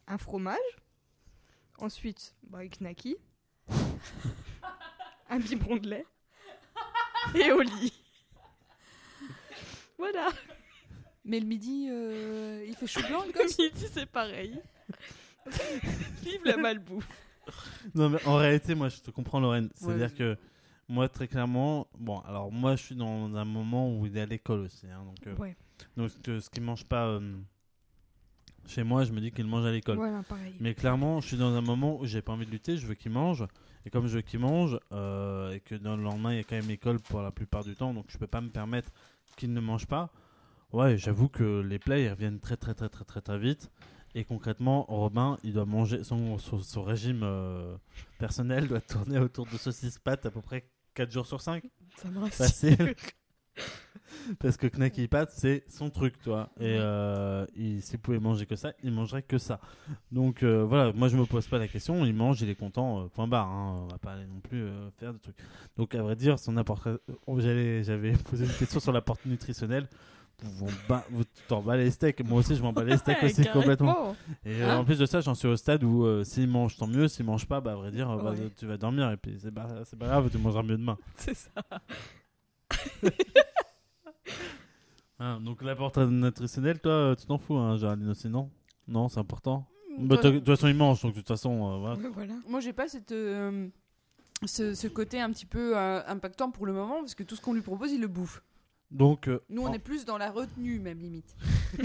un 0.07 0.17
fromage. 0.17 0.59
Ensuite, 1.79 2.35
bah, 2.45 2.59
avec 2.59 2.81
Naki. 2.81 3.17
un 5.29 5.39
biberon 5.39 5.77
de 5.77 5.91
lait. 5.91 6.07
Et 7.35 7.53
au 7.53 7.61
lit. 7.61 7.93
Voilà. 9.99 10.29
Mais 11.25 11.39
le 11.39 11.47
midi, 11.47 11.89
euh, 11.91 12.65
il 12.67 12.75
fait 12.75 12.87
chaud 12.87 13.01
blanc, 13.09 13.23
le 13.27 13.33
gosse 13.33 13.57
il 13.59 13.71
dit, 13.73 13.87
c'est 13.93 14.07
pareil. 14.07 14.61
Vive 16.23 16.41
la 16.45 16.57
malbouffe. 16.57 17.07
Non, 17.95 18.09
mais 18.11 18.25
en 18.27 18.37
réalité, 18.37 18.75
moi, 18.75 18.89
je 18.89 18.99
te 19.01 19.11
comprends, 19.11 19.39
Lorraine. 19.41 19.71
C'est-à-dire 19.75 20.11
Ouais. 20.11 20.17
que 20.17 20.37
moi, 20.89 21.09
très 21.09 21.29
clairement, 21.29 21.87
bon, 21.99 22.19
alors 22.21 22.51
moi, 22.51 22.75
je 22.77 22.83
suis 22.83 22.95
dans 22.97 23.35
un 23.37 23.45
moment 23.45 23.97
où 23.97 24.07
il 24.07 24.17
est 24.17 24.21
à 24.23 24.27
l'école 24.27 24.61
aussi. 24.61 24.87
hein, 24.89 25.05
donc, 25.05 25.27
euh, 25.27 25.37
Ouais, 25.37 25.57
donc 25.97 26.11
que 26.23 26.41
ce 26.41 26.51
qu'il 26.51 26.63
mange 26.65 26.85
pas 26.85 27.07
euh, 27.07 27.37
chez 28.67 28.83
moi, 28.83 29.05
je 29.05 29.13
me 29.13 29.21
dis 29.21 29.31
qu'il 29.33 29.47
mange 29.47 29.65
à 29.65 29.71
l'école. 29.73 29.97
voilà, 29.97 30.23
pareil. 30.25 30.55
Mais 30.61 30.75
clairement, 30.75 31.21
je 31.21 31.29
suis 31.29 31.37
dans 31.37 31.55
un 31.55 31.61
moment 31.63 31.99
où 32.01 32.07
j'ai 32.07 32.23
pas 32.23 32.33
envie 32.33 32.47
de 32.47 32.51
lutter, 32.51 32.77
je 32.77 32.87
veux 32.87 32.95
qu'il 32.95 33.13
mange. 33.13 33.45
Et 33.85 33.91
comme 33.91 34.07
je 34.07 34.17
veux 34.17 34.23
qu'il 34.23 34.41
mange, 34.41 34.79
euh, 34.93 35.53
et 35.53 35.61
que 35.61 35.75
dans 35.75 35.97
le 35.97 36.03
lendemain, 36.03 36.33
il 36.33 36.37
y 36.37 36.41
a 36.41 36.45
quand 36.45 36.57
même 36.57 36.71
école 36.71 37.01
pour 37.01 37.21
la 37.21 37.31
plupart 37.31 37.65
du 37.65 37.75
temps, 37.75 37.93
donc 37.93 38.07
je 38.09 38.19
peux 38.19 38.27
pas 38.27 38.41
me 38.41 38.51
permettre 38.51 38.91
qu'il 39.37 39.53
ne 39.53 39.61
mange 39.61 39.87
pas. 39.87 40.11
Ouais, 40.73 40.97
j'avoue 40.97 41.29
que 41.29 41.61
les 41.61 41.79
plats, 41.79 41.99
ils 41.99 42.09
reviennent 42.09 42.41
très 42.41 42.57
très 42.57 42.75
très 42.75 42.89
très 42.89 43.05
très 43.05 43.21
très 43.21 43.39
vite. 43.39 43.71
Et 44.15 44.25
concrètement, 44.25 44.85
Robin, 44.89 45.39
il 45.43 45.55
doit 45.55 45.65
manger, 45.65 46.05
son, 46.05 46.39
son, 46.39 46.59
son 46.59 46.83
régime 46.83 47.23
euh, 47.23 47.75
personnel 48.19 48.69
doit 48.69 48.81
tourner 48.81 49.19
autour 49.19 49.47
de 49.47 49.57
saucisses 49.57 49.99
pâtes 49.99 50.27
à 50.27 50.31
peu 50.31 50.43
près 50.43 50.69
4 50.95 51.11
jours 51.11 51.27
sur 51.27 51.41
5. 51.41 51.65
Ça 51.97 52.11
me 52.11 52.21
rassure. 52.21 52.47
Facile. 52.47 52.95
Parce 54.41 54.57
que 54.57 54.67
Knacky 54.67 55.09
Pat, 55.09 55.31
c'est 55.31 55.65
son 55.69 55.91
truc, 55.91 56.21
toi. 56.23 56.51
Et 56.61 56.77
euh, 56.79 57.47
il- 57.57 57.83
s'il 57.83 57.99
pouvait 57.99 58.19
manger 58.21 58.47
que 58.47 58.57
ça, 58.57 58.73
il 58.83 58.93
mangerait 58.93 59.23
que 59.23 59.39
ça. 59.39 59.61
Donc 60.11 60.43
euh, 60.43 60.65
voilà, 60.65 60.93
moi 60.93 61.09
je 61.09 61.17
me 61.17 61.25
pose 61.27 61.47
pas 61.47 61.59
la 61.59 61.69
question. 61.69 62.05
Il 62.05 62.15
mange, 62.15 62.41
il 62.43 62.49
est 62.51 62.55
content, 62.55 63.03
euh, 63.05 63.09
point 63.09 63.27
barre. 63.29 63.49
hein. 63.49 63.85
On 63.85 63.89
va 63.89 63.99
pas 63.99 64.13
aller 64.13 64.27
non 64.27 64.41
plus 64.41 64.67
faire 64.99 65.13
de 65.13 65.19
trucs. 65.19 65.37
Donc 65.77 65.95
à 65.95 66.03
vrai 66.03 66.17
dire, 66.17 66.39
son 66.39 66.57
apport. 66.57 66.83
j'allais- 67.39 67.85
J'avais 67.85 68.13
posé 68.31 68.45
une 68.45 68.53
question 68.53 68.81
sur 68.81 68.93
l'apport 68.93 69.19
nutritionnel. 69.27 69.89
Vous 70.45 71.23
t'en 71.47 71.63
bats 71.63 71.77
les 71.77 71.93
steaks. 71.93 72.27
Moi 72.27 72.41
aussi, 72.41 72.57
je 72.57 72.63
m'en 72.63 72.73
bats 72.73 72.83
les 72.83 72.97
steaks 72.97 73.23
aussi 73.23 73.45
complètement. 73.53 73.95
carrément. 73.95 74.17
Et 74.45 74.61
euh, 74.63 74.71
Hein 74.73 74.79
en 74.79 74.85
plus 74.85 74.99
de 74.99 75.07
ça, 75.07 75.21
j'en 75.21 75.37
suis 75.37 75.47
au 75.47 75.55
stade 75.57 75.85
où 75.85 76.05
euh, 76.05 76.25
s'il 76.25 76.49
mange, 76.49 76.77
tant 76.77 76.89
mieux. 76.89 77.07
S'il 77.07 77.25
mange 77.25 77.47
pas, 77.47 77.61
bah 77.61 77.73
à 77.73 77.75
vrai 77.77 77.93
dire, 77.93 78.09
bah, 78.17 78.35
tu 78.59 78.67
vas 78.67 78.77
dormir. 78.77 79.09
Et 79.13 79.17
puis 79.17 79.37
c'est 79.41 79.53
pas, 79.53 79.69
c'est 79.85 79.97
pas 79.97 80.07
grave, 80.07 80.31
tu 80.33 80.39
mangeras 80.39 80.65
mieux 80.65 80.77
demain. 80.79 80.99
C'est 81.15 81.35
ça. 81.37 81.51
Hein, 85.19 85.41
donc 85.41 85.63
l'apport 85.63 85.93
nutritionnel, 86.09 86.81
toi, 86.81 86.93
euh, 86.93 87.15
tu 87.15 87.27
t'en 87.27 87.39
fous, 87.39 87.55
hein, 87.57 87.77
Géraldine 87.77 88.09
aussi, 88.11 88.29
non? 88.29 88.51
Non, 88.89 89.09
c'est 89.09 89.21
important. 89.21 89.67
Mm, 89.97 90.07
Bah, 90.09 90.17
de 90.17 90.31
toute 90.39 90.47
façon, 90.47 90.67
il 90.69 90.75
mange, 90.75 91.01
donc 91.03 91.13
de 91.15 91.19
toute 91.21 91.29
façon, 91.29 91.51
euh, 91.75 91.79
voilà. 91.79 91.97
Ouais, 91.97 92.09
voilà. 92.13 92.35
Moi, 92.49 92.61
j'ai 92.61 92.73
pas 92.73 92.89
cette, 92.89 93.13
euh, 93.13 93.69
ce, 94.45 94.75
ce 94.75 94.89
côté 94.89 95.21
un 95.21 95.31
petit 95.31 95.47
peu 95.47 95.77
euh, 95.77 96.01
impactant 96.09 96.51
pour 96.51 96.67
le 96.67 96.73
moment, 96.73 97.01
parce 97.01 97.15
que 97.15 97.23
tout 97.23 97.37
ce 97.37 97.41
qu'on 97.41 97.53
lui 97.53 97.61
propose, 97.63 97.93
il 97.93 98.01
le 98.01 98.09
bouffe. 98.09 98.43
Donc, 98.91 99.29
euh, 99.29 99.41
Nous, 99.49 99.63
on 99.63 99.67
en- 99.69 99.73
est 99.73 99.79
plus 99.79 100.05
dans 100.05 100.19
la 100.19 100.31
retenue, 100.31 100.79
même 100.81 100.99
limite. 100.99 101.35
tu 101.79 101.83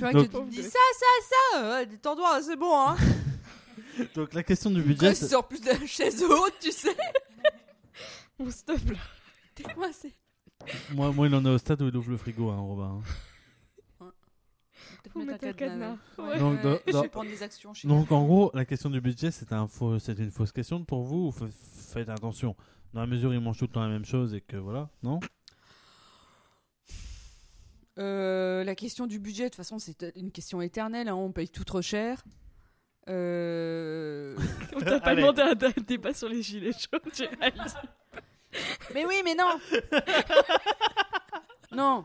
vois, 0.00 0.12
Donc- 0.12 0.30
que 0.30 0.36
tu 0.38 0.44
te 0.44 0.50
dis 0.50 0.62
ça, 0.62 0.70
ça, 0.70 1.06
ça, 1.52 1.70
ouais, 1.70 1.86
détends-toi, 1.86 2.40
c'est 2.42 2.56
bon, 2.56 2.74
hein. 2.74 2.96
donc 4.14 4.32
la 4.34 4.42
question 4.42 4.70
du 4.70 4.82
budget, 4.82 5.10
il 5.10 5.16
c'est- 5.16 5.28
sort 5.28 5.46
plus 5.46 5.60
de 5.60 5.66
la 5.68 5.86
chaise 5.86 6.22
haute, 6.22 6.54
tu 6.60 6.72
sais. 6.72 6.96
On 8.38 8.50
stop 8.50 8.78
là. 8.90 8.98
T'es 9.54 9.62
coincé. 9.64 10.12
Moi, 10.94 11.12
moi, 11.12 11.26
il 11.26 11.34
en 11.34 11.44
est 11.44 11.48
au 11.50 11.58
stade 11.58 11.82
où 11.82 11.88
il 11.88 11.96
ouvre 11.96 12.10
le 12.10 12.16
frigo, 12.16 12.50
hein, 12.50 12.58
Robin. 12.60 13.00
Faut 15.12 15.22
mettre 15.24 15.44
un 15.44 15.52
cadenas. 15.52 15.96
ouais. 16.18 16.38
Donc, 16.38 16.62
dans- 16.62 16.78
Je 16.86 16.92
dans- 16.92 17.02
vais 17.02 17.08
prendre 17.08 17.28
des 17.30 17.42
actions 17.42 17.74
chez 17.74 17.86
Donc, 17.88 18.10
en 18.12 18.24
gros, 18.24 18.50
la 18.54 18.64
question 18.64 18.88
du 18.88 19.00
budget, 19.00 19.30
c'est 19.30 19.52
un 19.52 19.66
faux, 19.66 19.98
c'est 19.98 20.18
une 20.18 20.30
fausse 20.30 20.52
question 20.52 20.84
pour 20.84 21.02
vous 21.02 21.26
ou 21.26 21.32
fa- 21.32 21.46
faites 21.92 22.08
attention 22.08 22.56
Dans 22.94 23.00
la 23.00 23.06
mesure 23.06 23.30
où 23.30 23.32
il 23.32 23.40
mange 23.40 23.58
tout 23.58 23.64
le 23.64 23.70
temps 23.72 23.80
la 23.82 23.88
même 23.88 24.04
chose 24.04 24.32
et 24.34 24.40
que 24.40 24.56
voilà, 24.56 24.88
non? 25.02 25.18
Euh, 27.98 28.64
la 28.64 28.74
question 28.74 29.06
du 29.06 29.18
budget, 29.18 29.44
de 29.44 29.48
toute 29.48 29.56
façon, 29.56 29.78
c'est 29.78 30.12
une 30.16 30.30
question 30.30 30.62
éternelle. 30.62 31.08
hein, 31.08 31.14
on 31.14 31.32
paye 31.32 31.48
tout 31.48 31.64
trop 31.64 31.82
cher. 31.82 32.22
Euh, 33.08 34.36
On 34.76 34.80
t'a 34.80 35.00
pas 35.00 35.10
Allez. 35.10 35.22
demandé 35.22 35.42
un, 35.42 35.50
un 35.60 35.82
débat 35.86 36.14
sur 36.14 36.28
les 36.28 36.40
gilets 36.42 36.70
jaunes, 36.72 37.12
Géraldine. 37.12 37.64
Mais 38.94 39.04
oui, 39.04 39.22
mais 39.24 39.34
non 39.34 39.58
Non 41.72 42.04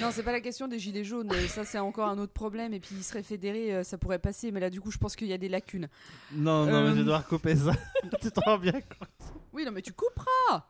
Non, 0.00 0.10
c'est 0.10 0.22
pas 0.22 0.32
la 0.32 0.40
question 0.40 0.68
des 0.68 0.78
gilets 0.78 1.04
jaunes. 1.04 1.32
Ça, 1.48 1.64
c'est 1.64 1.78
encore 1.78 2.08
un 2.08 2.18
autre 2.18 2.32
problème. 2.32 2.74
Et 2.74 2.80
puis, 2.80 2.96
ils 2.96 3.04
seraient 3.04 3.22
fédérés, 3.22 3.74
euh, 3.74 3.84
ça 3.84 3.98
pourrait 3.98 4.18
passer. 4.18 4.50
Mais 4.50 4.60
là, 4.60 4.70
du 4.70 4.80
coup, 4.80 4.90
je 4.90 4.98
pense 4.98 5.16
qu'il 5.16 5.28
y 5.28 5.32
a 5.32 5.38
des 5.38 5.48
lacunes. 5.48 5.88
Non, 6.32 6.66
non, 6.66 6.82
mais 6.82 6.88
je 6.90 6.94
vais 6.94 7.00
devoir 7.00 7.26
couper 7.26 7.56
ça. 7.56 7.72
tu 8.20 8.30
t'en 8.30 8.40
rends 8.42 8.58
bien 8.58 8.72
compte 8.72 9.34
Oui, 9.52 9.64
non, 9.64 9.72
mais 9.72 9.82
tu 9.82 9.92
couperas 9.92 10.66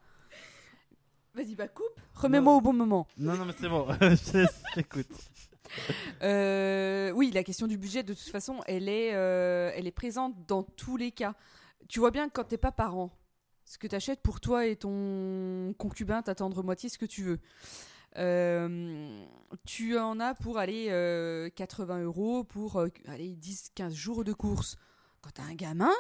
Vas-y, 1.33 1.55
bah 1.55 1.69
coupe 1.69 2.01
Remets-moi 2.15 2.57
au 2.57 2.61
bon 2.61 2.73
moment. 2.73 3.07
Non, 3.17 3.37
non, 3.37 3.45
mais 3.45 3.53
c'est 3.59 3.69
bon, 3.69 3.87
je 4.01 4.75
t'écoute. 4.75 5.07
Euh, 6.23 7.13
oui, 7.13 7.31
la 7.33 7.45
question 7.45 7.69
du 7.69 7.79
budget, 7.79 8.03
de 8.03 8.15
toute 8.15 8.29
façon, 8.31 8.61
elle 8.67 8.89
est, 8.89 9.15
euh, 9.15 9.71
elle 9.77 9.87
est 9.87 9.93
présente 9.93 10.35
dans 10.49 10.65
tous 10.65 10.97
les 10.97 11.13
cas. 11.13 11.35
Tu 11.89 12.01
vois 12.01 12.11
bien 12.11 12.29
que 12.29 12.33
quand 12.33 12.45
t'es 12.45 12.59
pas 12.59 12.73
parent, 12.73 13.11
ce 13.71 13.79
que 13.79 13.87
t'achètes 13.87 14.21
pour 14.21 14.41
toi 14.41 14.67
et 14.67 14.75
ton 14.75 15.75
concubin, 15.79 16.23
ta 16.23 16.35
tendre 16.35 16.63
moitié, 16.63 16.89
ce 16.89 16.99
que 16.99 17.07
tu 17.07 17.23
veux. 17.23 17.39
Euh, 18.17 19.25
tu 19.65 19.97
en 19.97 20.19
as 20.19 20.35
pour 20.35 20.59
aller 20.59 20.89
euh, 20.91 21.49
80 21.51 22.03
euros 22.03 22.43
pour 22.43 22.81
euh, 22.81 22.89
aller 23.07 23.37
10-15 23.37 23.93
jours 23.93 24.25
de 24.25 24.33
course. 24.33 24.77
Quand 25.21 25.31
t'as 25.35 25.45
un 25.45 25.55
gamin, 25.55 25.93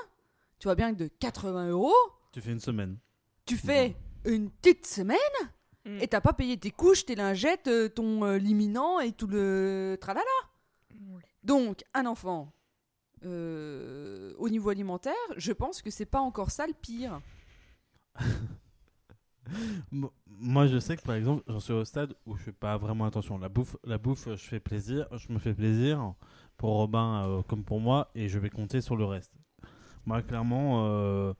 tu 0.58 0.66
vois 0.66 0.74
bien 0.74 0.92
que 0.92 0.98
de 0.98 1.06
80 1.06 1.68
euros, 1.70 1.94
Tu 2.32 2.40
fais 2.40 2.50
une 2.50 2.60
semaine. 2.60 2.98
tu 3.46 3.56
fais 3.56 3.94
une 4.24 4.50
petite 4.50 4.86
semaine 4.86 5.16
Mm. 5.86 5.98
et 6.02 6.08
t'as 6.08 6.20
pas 6.20 6.32
payé 6.34 6.58
tes 6.58 6.70
couches, 6.70 7.06
tes 7.06 7.14
lingettes, 7.14 7.68
euh, 7.68 7.88
ton 7.88 8.24
euh, 8.24 8.36
liminant 8.36 9.00
et 9.00 9.12
tout 9.12 9.26
le 9.26 9.96
tralala. 10.00 10.26
Donc, 11.42 11.84
un 11.94 12.04
enfant, 12.04 12.52
euh, 13.24 14.34
au 14.36 14.50
niveau 14.50 14.68
alimentaire, 14.68 15.14
je 15.38 15.52
pense 15.52 15.80
que 15.80 15.90
c'est 15.90 16.04
pas 16.04 16.20
encore 16.20 16.50
ça 16.50 16.66
le 16.66 16.74
pire. 16.74 17.22
Mo- 19.90 20.12
Moi, 20.26 20.66
je 20.66 20.78
sais 20.78 20.96
que 20.96 21.02
par 21.02 21.14
exemple, 21.14 21.42
j'en 21.48 21.60
suis 21.60 21.72
au 21.72 21.84
stade 21.84 22.14
où 22.26 22.36
je 22.36 22.42
fais 22.42 22.52
pas 22.52 22.76
vraiment 22.78 23.04
attention. 23.06 23.38
La 23.38 23.48
bouffe, 23.48 23.76
la 23.84 23.98
bouffe, 23.98 24.28
je 24.28 24.36
fais 24.36 24.60
plaisir, 24.60 25.06
je 25.16 25.32
me 25.32 25.38
fais 25.38 25.54
plaisir 25.54 26.14
pour 26.56 26.70
Robin 26.76 27.24
euh, 27.28 27.42
comme 27.42 27.64
pour 27.64 27.80
moi, 27.80 28.10
et 28.14 28.28
je 28.28 28.38
vais 28.38 28.50
compter 28.50 28.80
sur 28.80 28.96
le 28.96 29.04
reste. 29.04 29.32
Moi, 30.06 30.22
clairement, 30.22 30.86
euh, 30.86 31.34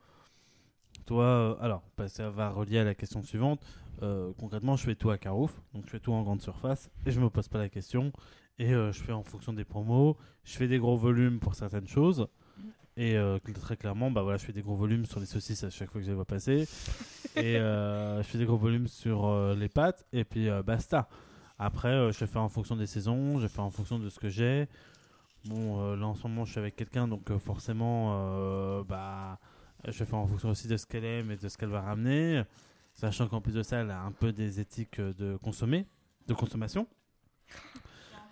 toi, 1.07 1.25
euh, 1.25 1.55
alors, 1.61 1.83
que 1.97 2.07
ça 2.07 2.31
va 2.31 2.51
relier 2.51 2.79
à 2.79 2.85
la 2.85 2.95
question 2.95 3.23
suivante. 3.23 3.61
concrètement, 4.39 4.77
je 4.77 4.85
fais 4.85 4.95
tout 4.95 5.11
à 5.11 5.19
Carouf, 5.19 5.61
donc 5.75 5.85
je 5.87 5.91
fais 5.91 6.01
tout 6.01 6.13
en 6.13 6.23
grande 6.23 6.41
surface, 6.41 6.91
et 7.07 7.11
je 7.11 7.21
me 7.21 7.29
pose 7.31 7.49
pas 7.49 7.59
la 7.59 7.69
question. 7.69 8.13
Et 8.59 8.69
je 8.73 8.93
fais 8.93 9.13
en 9.13 9.23
fonction 9.23 9.53
des 9.55 9.65
promos. 9.65 10.17
Je 10.45 10.53
fais 10.57 10.69
des 10.69 10.79
gros 10.79 10.97
volumes 10.97 11.39
pour 11.41 11.55
certaines 11.55 11.89
choses. 11.89 12.27
Et 12.97 13.17
euh, 13.17 13.39
très 13.39 13.77
clairement, 13.77 14.11
bah 14.11 14.23
voilà, 14.23 14.37
je 14.37 14.45
fais 14.45 14.53
des 14.53 14.63
gros 14.63 14.75
volumes 14.75 15.07
sur 15.07 15.21
les 15.21 15.27
saucisses 15.27 15.65
à 15.65 15.71
chaque 15.71 15.91
fois 15.91 16.01
que 16.01 16.05
je 16.05 16.11
les 16.11 16.17
vois 16.17 16.25
passer. 16.25 16.69
et 17.37 17.57
euh, 17.57 18.23
je 18.23 18.29
fais 18.29 18.39
des 18.39 18.45
gros 18.45 18.57
volumes 18.57 18.89
sur 18.89 19.27
euh, 19.27 19.55
les 19.55 19.69
pâtes. 19.69 20.05
Et 20.13 20.25
puis 20.25 20.49
basta. 20.65 21.09
Après, 21.59 22.13
je 22.13 22.25
fais 22.25 22.39
en 22.39 22.49
fonction 22.49 22.77
des 22.77 22.87
saisons. 22.87 23.39
Je 23.39 23.47
fais 23.47 23.61
en 23.61 23.71
fonction 23.71 23.99
de 23.99 24.09
ce 24.09 24.19
que 24.19 24.29
j'ai. 24.29 24.69
Bon, 25.47 25.95
là 25.95 26.07
en 26.07 26.15
ce 26.15 26.27
moment, 26.27 26.45
je 26.45 26.53
suis 26.53 26.61
avec 26.61 26.77
quelqu'un. 26.77 27.07
Donc 27.07 27.37
forcément, 27.39 28.83
bah, 28.85 29.39
je 29.87 30.05
fais 30.05 30.15
en 30.15 30.27
fonction 30.27 30.51
aussi 30.51 30.69
de 30.69 30.77
ce 30.77 30.87
qu'elle 30.87 31.05
aime 31.05 31.31
et 31.31 31.37
de 31.37 31.49
ce 31.49 31.57
qu'elle 31.59 31.69
va 31.69 31.83
ramener. 31.83 32.43
Sachant 32.95 33.29
qu'en 33.29 33.41
plus 33.41 33.55
de 33.55 33.63
ça, 33.63 33.79
elle 33.79 33.91
a 33.91 34.01
un 34.03 34.13
peu 34.13 34.33
des 34.33 34.59
éthiques 34.61 35.01
de 35.01 35.37
consommer, 35.37 35.87
de 36.27 36.35
consommation. 36.35 36.87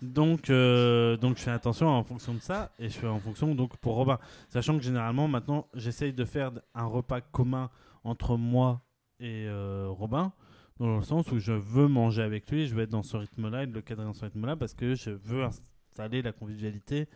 Donc, 0.01 0.49
euh, 0.49 1.17
donc 1.17 1.37
je 1.37 1.43
fais 1.43 1.51
attention 1.51 1.87
en 1.87 2.03
fonction 2.03 2.33
de 2.33 2.39
ça 2.39 2.71
et 2.79 2.89
je 2.89 2.97
fais 2.97 3.07
en 3.07 3.19
fonction 3.19 3.53
donc 3.55 3.77
pour 3.77 3.95
Robin. 3.95 4.19
Sachant 4.49 4.77
que 4.77 4.83
généralement 4.83 5.27
maintenant 5.27 5.67
j'essaye 5.73 6.13
de 6.13 6.25
faire 6.25 6.51
un 6.73 6.85
repas 6.85 7.21
commun 7.21 7.69
entre 8.03 8.37
moi 8.37 8.81
et 9.19 9.45
euh, 9.47 9.87
Robin 9.89 10.31
dans 10.79 10.95
le 10.95 11.03
sens 11.03 11.29
où 11.31 11.39
je 11.39 11.51
veux 11.51 11.89
manger 11.89 12.21
avec 12.21 12.49
lui, 12.49 12.65
je 12.65 12.73
veux 12.73 12.83
être 12.83 12.89
dans 12.89 13.03
ce 13.03 13.17
rythme-là 13.17 13.63
et 13.63 13.67
de 13.67 13.73
le 13.73 13.81
cadrer 13.81 14.05
dans 14.05 14.13
ce 14.13 14.23
rythme-là 14.23 14.55
parce 14.55 14.73
que 14.73 14.95
je 14.95 15.11
veux 15.11 15.43
installer 15.43 16.21
la 16.21 16.31
convivialité 16.31 17.07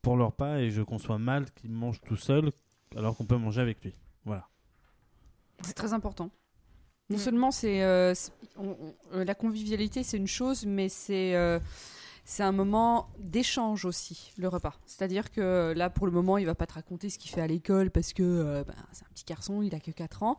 pour 0.00 0.16
leur 0.16 0.28
repas 0.28 0.58
et 0.58 0.70
je 0.70 0.80
conçois 0.80 1.18
mal 1.18 1.50
qu'il 1.52 1.70
mange 1.70 2.00
tout 2.00 2.16
seul 2.16 2.50
alors 2.96 3.16
qu'on 3.16 3.26
peut 3.26 3.36
manger 3.36 3.60
avec 3.60 3.84
lui. 3.84 3.94
Voilà. 4.24 4.48
C'est 5.62 5.74
très 5.74 5.92
important. 5.92 6.30
Non 7.10 7.16
Mm. 7.16 7.20
seulement 7.20 7.50
c'est 7.50 7.82
euh, 7.82 8.14
euh, 8.58 9.24
la 9.24 9.34
convivialité, 9.34 10.02
c'est 10.02 10.16
une 10.16 10.26
chose, 10.28 10.64
mais 10.64 10.88
c'est 10.88 11.34
euh, 11.34 11.58
c'est 12.24 12.42
un 12.42 12.52
moment 12.52 13.08
d'échange 13.18 13.84
aussi, 13.84 14.32
le 14.38 14.48
repas. 14.48 14.74
C'est-à-dire 14.86 15.30
que 15.30 15.72
là, 15.76 15.90
pour 15.90 16.06
le 16.06 16.12
moment, 16.12 16.38
il 16.38 16.46
va 16.46 16.54
pas 16.54 16.66
te 16.66 16.74
raconter 16.74 17.10
ce 17.10 17.18
qu'il 17.18 17.30
fait 17.30 17.40
à 17.40 17.46
l'école 17.46 17.90
parce 17.90 18.12
que 18.12 18.22
euh, 18.22 18.64
ben, 18.64 18.74
c'est 18.92 19.04
un 19.04 19.08
petit 19.14 19.24
garçon, 19.24 19.62
il 19.62 19.74
a 19.74 19.80
que 19.80 19.90
4 19.90 20.22
ans. 20.22 20.36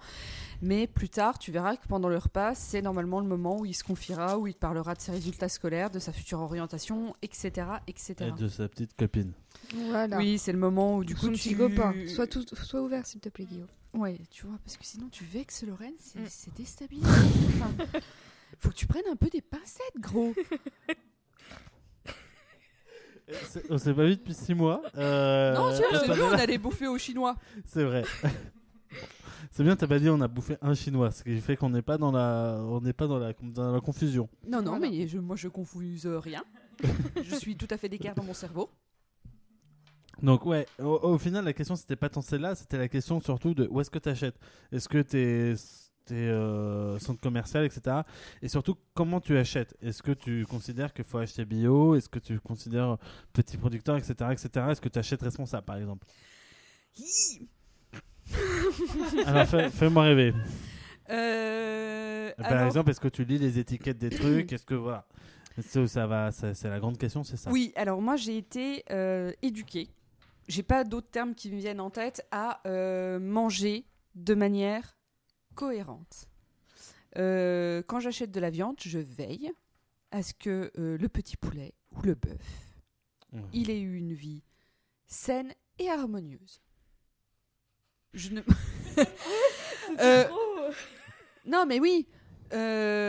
Mais 0.61 0.87
plus 0.87 1.09
tard, 1.09 1.37
tu 1.39 1.51
verras 1.51 1.75
que 1.75 1.87
pendant 1.87 2.09
le 2.09 2.17
repas, 2.17 2.55
c'est 2.55 2.81
normalement 2.81 3.19
le 3.19 3.27
moment 3.27 3.59
où 3.59 3.65
il 3.65 3.73
se 3.73 3.83
confiera, 3.83 4.37
où 4.37 4.47
il 4.47 4.53
te 4.53 4.59
parlera 4.59 4.93
de 4.95 5.01
ses 5.01 5.11
résultats 5.11 5.49
scolaires, 5.49 5.89
de 5.89 5.99
sa 5.99 6.11
future 6.13 6.39
orientation, 6.39 7.15
etc. 7.21 7.67
etc. 7.87 8.15
Et 8.21 8.31
de 8.41 8.47
sa 8.47 8.67
petite 8.67 8.95
copine. 8.95 9.33
Voilà. 9.75 10.17
Oui, 10.17 10.37
c'est 10.37 10.51
le 10.51 10.59
moment 10.59 10.97
où 10.97 11.03
du 11.03 11.15
coup 11.15 11.25
Son 11.27 11.31
tu... 11.33 11.49
petit 11.49 11.55
copain. 11.55 11.93
Sois, 12.07 12.27
tout, 12.27 12.45
sois 12.55 12.81
ouvert, 12.81 13.05
s'il 13.05 13.19
te 13.19 13.29
plaît, 13.29 13.45
Guillaume. 13.45 13.67
Ouais, 13.93 14.17
tu 14.29 14.45
vois, 14.45 14.57
parce 14.63 14.77
que 14.77 14.85
sinon 14.85 15.09
tu 15.09 15.25
vexes 15.25 15.63
Lorraine, 15.63 15.93
c'est 15.99 16.19
Mm. 16.19 16.25
c'est 16.29 16.53
déstabilisant. 16.55 17.09
Enfin, 17.09 17.71
faut 18.59 18.69
que 18.69 18.75
tu 18.75 18.87
prennes 18.87 19.07
un 19.11 19.15
peu 19.17 19.29
des 19.29 19.41
pincettes, 19.41 19.99
gros. 19.99 20.33
On 23.69 23.77
s'est 23.77 23.93
pas 23.93 24.05
vu 24.05 24.15
depuis 24.15 24.33
6 24.33 24.53
mois. 24.53 24.81
Euh, 24.97 25.53
non, 25.55 25.71
tu 25.73 25.79
bien, 26.07 26.15
dit- 26.15 26.21
on 26.21 26.31
allait 26.31 26.57
bouffer 26.57 26.87
aux 26.87 26.97
Chinois. 26.97 27.35
C'est 27.65 27.83
vrai. 27.83 28.03
C'est 29.51 29.63
bien, 29.63 29.75
t'as 29.75 29.87
pas 29.87 29.99
dit 29.99 30.09
on 30.09 30.21
a 30.21 30.27
bouffé 30.29 30.55
un 30.61 30.73
chinois, 30.73 31.11
ce 31.11 31.23
qui 31.23 31.39
fait 31.41 31.57
qu'on 31.57 31.69
n'est 31.69 31.81
pas 31.81 31.97
dans 31.97 32.11
la, 32.11 32.57
on 32.61 32.79
n'est 32.79 32.93
pas 32.93 33.07
dans 33.07 33.19
la, 33.19 33.33
dans 33.41 33.73
la 33.73 33.81
confusion. 33.81 34.29
Non, 34.47 34.61
non, 34.61 34.79
mais 34.79 35.07
je, 35.07 35.17
moi 35.17 35.35
je 35.35 35.49
confuse 35.49 36.07
rien. 36.07 36.43
je 37.23 37.35
suis 37.35 37.57
tout 37.57 37.67
à 37.69 37.77
fait 37.77 37.89
d'écart 37.89 38.15
dans 38.15 38.23
mon 38.23 38.33
cerveau. 38.33 38.69
Donc 40.21 40.45
ouais, 40.45 40.65
au, 40.79 40.99
au 41.03 41.17
final 41.17 41.43
la 41.43 41.53
question 41.53 41.75
c'était 41.75 41.95
pas 41.95 42.07
tant 42.09 42.21
celle-là, 42.21 42.55
c'était 42.55 42.77
la 42.77 42.87
question 42.87 43.19
surtout 43.19 43.53
de 43.53 43.67
où 43.69 43.81
est-ce 43.81 43.89
que 43.89 43.99
tu 43.99 44.07
achètes. 44.09 44.39
Est-ce 44.71 44.87
que 44.87 45.01
t'es 45.01 45.53
euh, 46.15 46.97
centre 46.99 47.19
commercial, 47.21 47.65
etc. 47.65 47.97
Et 48.41 48.47
surtout 48.47 48.75
comment 48.93 49.19
tu 49.19 49.37
achètes? 49.37 49.75
Est-ce 49.81 50.01
que 50.03 50.11
tu 50.11 50.45
considères 50.45 50.93
qu'il 50.93 51.05
faut 51.05 51.17
acheter 51.19 51.45
bio? 51.45 51.95
Est-ce 51.95 52.09
que 52.09 52.19
tu 52.19 52.39
considères 52.39 52.97
petit 53.33 53.57
producteur, 53.57 53.97
etc., 53.97 54.13
etc. 54.31 54.49
Est-ce 54.71 54.81
que 54.81 54.89
tu 54.89 54.99
achètes 54.99 55.21
responsable 55.21 55.65
par 55.65 55.77
exemple? 55.77 56.05
Alors 59.25 59.45
fais- 59.47 59.69
fais-moi 59.69 60.03
rêver. 60.03 60.33
Euh, 61.09 62.31
Par 62.37 62.51
alors- 62.53 62.65
exemple, 62.67 62.91
est-ce 62.91 62.99
que 62.99 63.07
tu 63.09 63.23
lis 63.25 63.37
les 63.37 63.59
étiquettes 63.59 63.97
des 63.97 64.09
trucs? 64.09 64.51
Est-ce 64.53 64.65
que 64.65 64.75
voilà, 64.75 65.05
ça, 65.61 65.85
ça 65.87 66.07
va, 66.07 66.31
ça- 66.31 66.53
c'est 66.53 66.69
la 66.69 66.79
grande 66.79 66.97
question, 66.97 67.23
c'est 67.23 67.35
ça? 67.37 67.51
Oui, 67.51 67.73
alors 67.75 68.01
moi 68.01 68.15
j'ai 68.15 68.37
été 68.37 68.83
euh, 68.91 69.31
éduquée. 69.41 69.89
J'ai 70.47 70.63
pas 70.63 70.83
d'autres 70.83 71.09
termes 71.09 71.35
qui 71.35 71.51
me 71.51 71.57
viennent 71.57 71.79
en 71.81 71.89
tête 71.89 72.25
à 72.31 72.61
euh, 72.67 73.19
manger 73.19 73.85
de 74.15 74.33
manière 74.33 74.95
cohérente. 75.55 76.27
Euh, 77.17 77.81
quand 77.87 77.99
j'achète 77.99 78.31
de 78.31 78.39
la 78.39 78.49
viande, 78.49 78.77
je 78.79 78.99
veille 78.99 79.51
à 80.11 80.23
ce 80.23 80.33
que 80.33 80.71
euh, 80.77 80.97
le 80.97 81.09
petit 81.09 81.37
poulet 81.37 81.73
ou 81.91 82.01
le 82.03 82.15
bœuf, 82.15 82.41
Mhm. 83.33 83.47
il 83.53 83.69
ait 83.69 83.79
eu 83.79 83.95
une 83.95 84.13
vie 84.13 84.43
saine 85.07 85.53
et 85.79 85.89
harmonieuse. 85.89 86.61
Je 88.13 88.29
ne. 88.31 88.41
Euh, 89.99 90.25
Non, 91.45 91.65
mais 91.65 91.79
oui. 91.79 92.07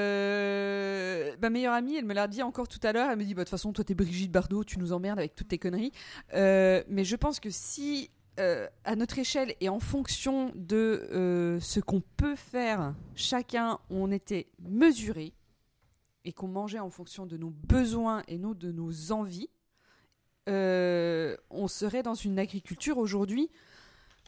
Euh... 0.02 1.34
Ma 1.40 1.50
meilleure 1.50 1.74
amie, 1.74 1.96
elle 1.96 2.04
me 2.04 2.14
l'a 2.14 2.28
dit 2.28 2.42
encore 2.42 2.68
tout 2.68 2.78
à 2.82 2.92
l'heure. 2.92 3.10
Elle 3.10 3.18
me 3.18 3.24
dit, 3.24 3.34
bah, 3.34 3.42
de 3.42 3.44
toute 3.44 3.50
façon, 3.50 3.72
toi, 3.72 3.84
t'es 3.84 3.94
Brigitte 3.94 4.30
Bardot, 4.32 4.64
tu 4.64 4.78
nous 4.78 4.92
emmerdes 4.92 5.18
avec 5.18 5.34
toutes 5.34 5.48
tes 5.48 5.58
conneries. 5.58 5.92
Euh, 6.34 6.82
mais 6.88 7.04
je 7.04 7.16
pense 7.16 7.40
que 7.40 7.50
si, 7.50 8.10
euh, 8.40 8.66
à 8.84 8.96
notre 8.96 9.18
échelle 9.18 9.54
et 9.60 9.68
en 9.68 9.78
fonction 9.78 10.52
de 10.54 11.06
euh, 11.12 11.60
ce 11.60 11.80
qu'on 11.80 12.00
peut 12.00 12.34
faire, 12.34 12.94
chacun, 13.14 13.78
on 13.90 14.10
était 14.10 14.48
mesuré 14.58 15.34
et 16.24 16.32
qu'on 16.32 16.48
mangeait 16.48 16.78
en 16.78 16.88
fonction 16.88 17.26
de 17.26 17.36
nos 17.36 17.50
besoins 17.50 18.22
et 18.28 18.38
non 18.38 18.52
de 18.52 18.72
nos 18.72 19.12
envies, 19.12 19.50
euh, 20.48 21.36
on 21.50 21.68
serait 21.68 22.02
dans 22.02 22.14
une 22.14 22.38
agriculture 22.38 22.96
aujourd'hui 22.96 23.50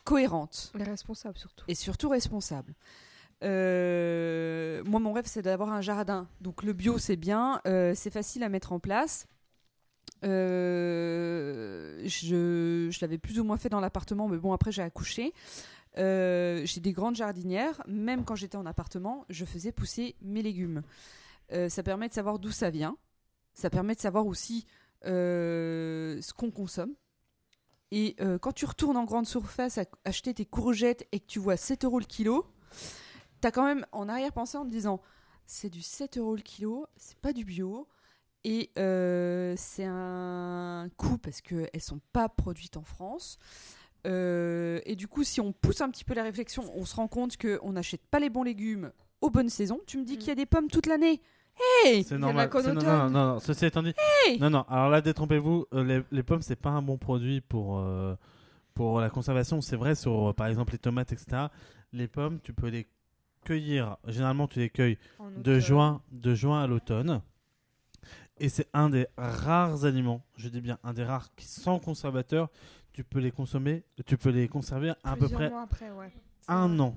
cohérente 0.04 0.70
Les 0.74 0.84
responsables, 0.84 1.38
surtout. 1.38 1.64
et 1.68 1.74
surtout 1.74 2.10
responsable. 2.10 2.74
Moi, 3.40 5.00
mon 5.00 5.12
rêve, 5.12 5.26
c'est 5.26 5.42
d'avoir 5.42 5.70
un 5.70 5.80
jardin. 5.80 6.28
Donc, 6.42 6.62
le 6.62 6.74
bio, 6.74 6.98
c'est 6.98 7.16
bien, 7.16 7.60
c'est 7.64 8.10
facile 8.10 8.42
à 8.42 8.48
mettre 8.48 8.72
en 8.72 8.80
place. 8.80 9.28
Euh, 10.24 12.00
je 12.06 12.98
l'avais 13.00 13.18
plus 13.18 13.38
ou 13.38 13.44
moins 13.44 13.56
fait 13.56 13.68
dans 13.68 13.80
l'appartement, 13.80 14.28
mais 14.28 14.38
bon, 14.38 14.52
après, 14.52 14.72
j'ai 14.72 14.82
accouché. 14.82 15.32
Euh, 15.98 16.62
j'ai 16.64 16.80
des 16.80 16.92
grandes 16.92 17.16
jardinières. 17.16 17.82
Même 17.86 18.24
quand 18.24 18.34
j'étais 18.34 18.56
en 18.56 18.66
appartement, 18.66 19.24
je 19.28 19.44
faisais 19.44 19.72
pousser 19.72 20.16
mes 20.22 20.42
légumes. 20.42 20.82
Euh, 21.52 21.68
ça 21.68 21.82
permet 21.82 22.08
de 22.08 22.14
savoir 22.14 22.38
d'où 22.38 22.50
ça 22.50 22.70
vient. 22.70 22.96
Ça 23.52 23.70
permet 23.70 23.94
de 23.94 24.00
savoir 24.00 24.26
aussi 24.26 24.66
ce 25.04 26.32
qu'on 26.32 26.50
consomme. 26.50 26.94
Et 27.90 28.16
quand 28.40 28.52
tu 28.52 28.64
retournes 28.64 28.96
en 28.96 29.04
grande 29.04 29.26
surface 29.26 29.78
à 29.78 29.84
acheter 30.04 30.32
tes 30.34 30.46
courgettes 30.46 31.06
et 31.12 31.20
que 31.20 31.26
tu 31.26 31.38
vois 31.38 31.56
7 31.56 31.84
euros 31.84 32.00
le 32.00 32.06
kilo, 32.06 32.46
t'as 33.40 33.50
quand 33.50 33.64
même 33.64 33.86
en 33.92 34.08
arrière-pensée 34.08 34.56
en 34.56 34.64
te 34.64 34.70
disant 34.70 35.00
c'est 35.46 35.68
du 35.68 35.82
7 35.82 36.16
euros 36.16 36.34
le 36.34 36.42
kilo, 36.42 36.86
c'est 36.96 37.18
pas 37.18 37.32
du 37.34 37.44
bio. 37.44 37.86
Et 38.44 38.70
euh, 38.78 39.54
c'est 39.56 39.86
un 39.86 40.88
coût 40.96 41.16
parce 41.18 41.40
qu'elles 41.40 41.68
sont 41.80 42.00
pas 42.12 42.28
produites 42.28 42.76
en 42.76 42.82
France. 42.82 43.38
Euh, 44.06 44.80
et 44.84 44.96
du 44.96 45.08
coup, 45.08 45.24
si 45.24 45.40
on 45.40 45.52
pousse 45.52 45.80
un 45.80 45.90
petit 45.90 46.04
peu 46.04 46.12
la 46.14 46.22
réflexion, 46.22 46.64
on 46.76 46.84
se 46.84 46.94
rend 46.94 47.08
compte 47.08 47.36
qu'on 47.38 47.72
n'achète 47.72 48.02
pas 48.10 48.20
les 48.20 48.28
bons 48.28 48.42
légumes 48.42 48.92
aux 49.22 49.30
bonnes 49.30 49.48
saisons. 49.48 49.80
Tu 49.86 49.96
me 49.98 50.04
dis 50.04 50.14
Mm. 50.16 50.18
qu'il 50.18 50.28
y 50.28 50.32
a 50.32 50.34
des 50.34 50.46
pommes 50.46 50.68
toute 50.68 50.86
l'année. 50.86 51.22
Hey 51.84 52.02
C'est 52.04 52.18
normal. 52.18 52.50
c'est- 52.52 52.72
Non, 52.72 52.82
non, 52.82 53.08
non, 53.08 53.10
non, 53.34 53.40
ceci 53.40 53.64
étant 53.64 53.82
dit. 53.82 53.94
Hey 54.26 54.38
Non, 54.40 54.50
non, 54.50 54.64
alors 54.68 54.90
là, 54.90 55.00
détrompez-vous, 55.00 55.66
euh, 55.72 55.84
les, 55.84 56.02
les 56.10 56.22
pommes, 56.22 56.42
c'est 56.42 56.56
pas 56.56 56.70
un 56.70 56.82
bon 56.82 56.98
produit 56.98 57.40
pour, 57.40 57.78
euh, 57.78 58.14
pour 58.74 59.00
la 59.00 59.08
conservation. 59.08 59.60
C'est 59.62 59.76
vrai 59.76 59.94
sur, 59.94 60.30
euh, 60.30 60.32
par 60.34 60.48
exemple, 60.48 60.72
les 60.72 60.78
tomates, 60.78 61.12
etc. 61.12 61.46
Les 61.92 62.08
pommes, 62.08 62.40
tu 62.42 62.52
peux 62.52 62.66
les 62.68 62.86
cueillir. 63.44 63.96
Généralement, 64.08 64.48
tu 64.48 64.58
les 64.58 64.68
cueilles 64.68 64.98
de 65.38 65.58
juin, 65.60 66.02
de 66.12 66.34
juin 66.34 66.62
à 66.62 66.66
l'automne. 66.66 67.22
Et 68.38 68.48
c'est 68.48 68.66
un 68.74 68.90
des 68.90 69.06
rares 69.16 69.84
aliments, 69.84 70.22
je 70.36 70.48
dis 70.48 70.60
bien 70.60 70.78
un 70.82 70.92
des 70.92 71.04
rares 71.04 71.28
qui, 71.36 71.46
sans 71.46 71.78
conservateur, 71.78 72.48
tu 72.92 73.04
peux 73.04 73.20
les 73.20 73.30
consommer, 73.30 73.84
tu 74.06 74.16
peux 74.16 74.30
les 74.30 74.48
conserver 74.48 74.92
à 75.04 75.14
peu 75.16 75.28
près 75.28 75.50
mois 75.50 75.62
après, 75.62 75.90
ouais. 75.92 76.12
C'est 76.40 76.50
un 76.52 76.68
vrai. 76.68 76.80
an. 76.80 76.96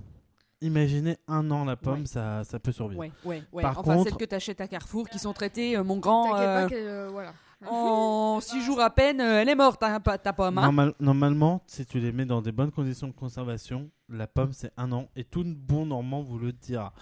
Imaginez 0.61 1.17
un 1.27 1.51
an 1.51 1.65
la 1.65 1.75
pomme, 1.75 1.99
Ouais. 2.01 2.05
ça, 2.07 2.43
ça 2.43 2.57
peut 2.59 2.71
survivre. 2.71 2.99
Ouais, 2.99 3.11
ouais, 3.23 3.43
ouais. 3.53 3.61
Par 3.61 3.77
enfin, 3.79 3.95
contre- 3.97 4.09
celles 4.09 4.17
que 4.17 4.25
t'achètes 4.25 4.59
à 4.61 4.67
Carrefour 4.67 5.07
qui 5.07 5.19
sont 5.19 5.31
traitées, 5.33 5.77
euh, 5.77 5.83
mon 5.83 5.97
grand. 5.97 6.35
Euh, 6.35 6.67
euh, 6.71 7.09
voilà. 7.11 7.33
en 7.69 8.39
six 8.41 8.61
jours 8.63 8.79
à 8.81 8.89
peine, 8.89 9.19
elle 9.21 9.47
est 9.49 9.55
morte, 9.55 9.81
hein, 9.83 9.99
pa- 9.99 10.17
ta 10.17 10.33
pomme. 10.33 10.57
hein. 10.57 10.61
Normal- 10.63 10.93
normalement, 10.99 11.61
si 11.67 11.85
tu 11.85 11.99
les 11.99 12.11
mets 12.11 12.25
dans 12.25 12.41
des 12.41 12.51
bonnes 12.51 12.71
conditions 12.71 13.07
de 13.07 13.13
conservation, 13.13 13.89
la 14.09 14.25
pomme 14.25 14.53
c'est 14.53 14.71
un 14.77 14.91
an 14.91 15.07
et 15.15 15.23
tout 15.23 15.43
bon 15.45 15.85
normand 15.85 16.21
vous 16.23 16.39
le 16.39 16.51
dira. 16.51 16.93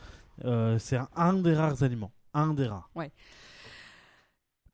Euh, 0.44 0.78
c'est 0.78 0.98
un, 0.98 1.08
un 1.16 1.34
des 1.34 1.54
rares 1.56 1.82
aliments, 1.84 2.12
un 2.34 2.54
des 2.54 2.68
rares. 2.68 2.90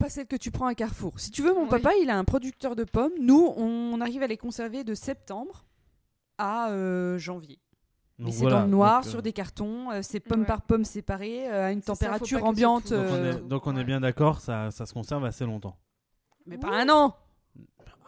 Pas 0.02 0.08
celle 0.10 0.26
que 0.26 0.34
tu 0.36 0.50
prends 0.50 0.66
à 0.66 0.74
Carrefour. 0.74 1.20
Si 1.20 1.30
tu 1.30 1.42
veux, 1.42 1.54
mon 1.54 1.62
Oui. 1.62 1.68
papa, 1.68 1.92
il 2.02 2.10
a 2.10 2.18
un 2.18 2.24
producteur 2.24 2.74
de 2.74 2.82
pommes. 2.82 3.12
Nous, 3.20 3.52
on 3.56 4.00
arrive 4.00 4.22
à 4.24 4.26
les 4.26 4.36
conserver 4.36 4.82
de 4.82 4.94
septembre 4.94 5.64
à 6.38 6.70
euh, 6.70 7.18
janvier. 7.18 7.60
Donc 8.18 8.26
Mais 8.26 8.32
c'est 8.32 8.46
dans 8.48 8.62
le 8.62 8.66
noir, 8.66 9.00
donc, 9.02 9.06
euh, 9.06 9.10
sur 9.10 9.22
des 9.22 9.32
cartons, 9.32 9.92
euh, 9.92 10.00
c'est 10.02 10.18
pomme 10.18 10.40
Ouais. 10.40 10.46
par 10.46 10.62
pomme 10.62 10.84
séparée, 10.84 11.48
euh, 11.48 11.66
à 11.68 11.72
une 11.72 11.82
ça, 11.82 11.92
température 11.92 12.44
ambiante. 12.44 12.92
Donc 12.92 13.06
on 13.10 13.24
est, 13.24 13.48
donc 13.48 13.66
on 13.68 13.74
est 13.74 13.78
Ouais. 13.78 13.84
bien 13.84 14.00
d'accord, 14.00 14.40
ça, 14.40 14.72
ça 14.72 14.86
se 14.86 14.92
conserve 14.92 15.24
assez 15.24 15.44
longtemps. 15.46 15.76
Mais 16.46 16.58
pas 16.58 16.68
un 16.70 16.88
an 16.88 17.16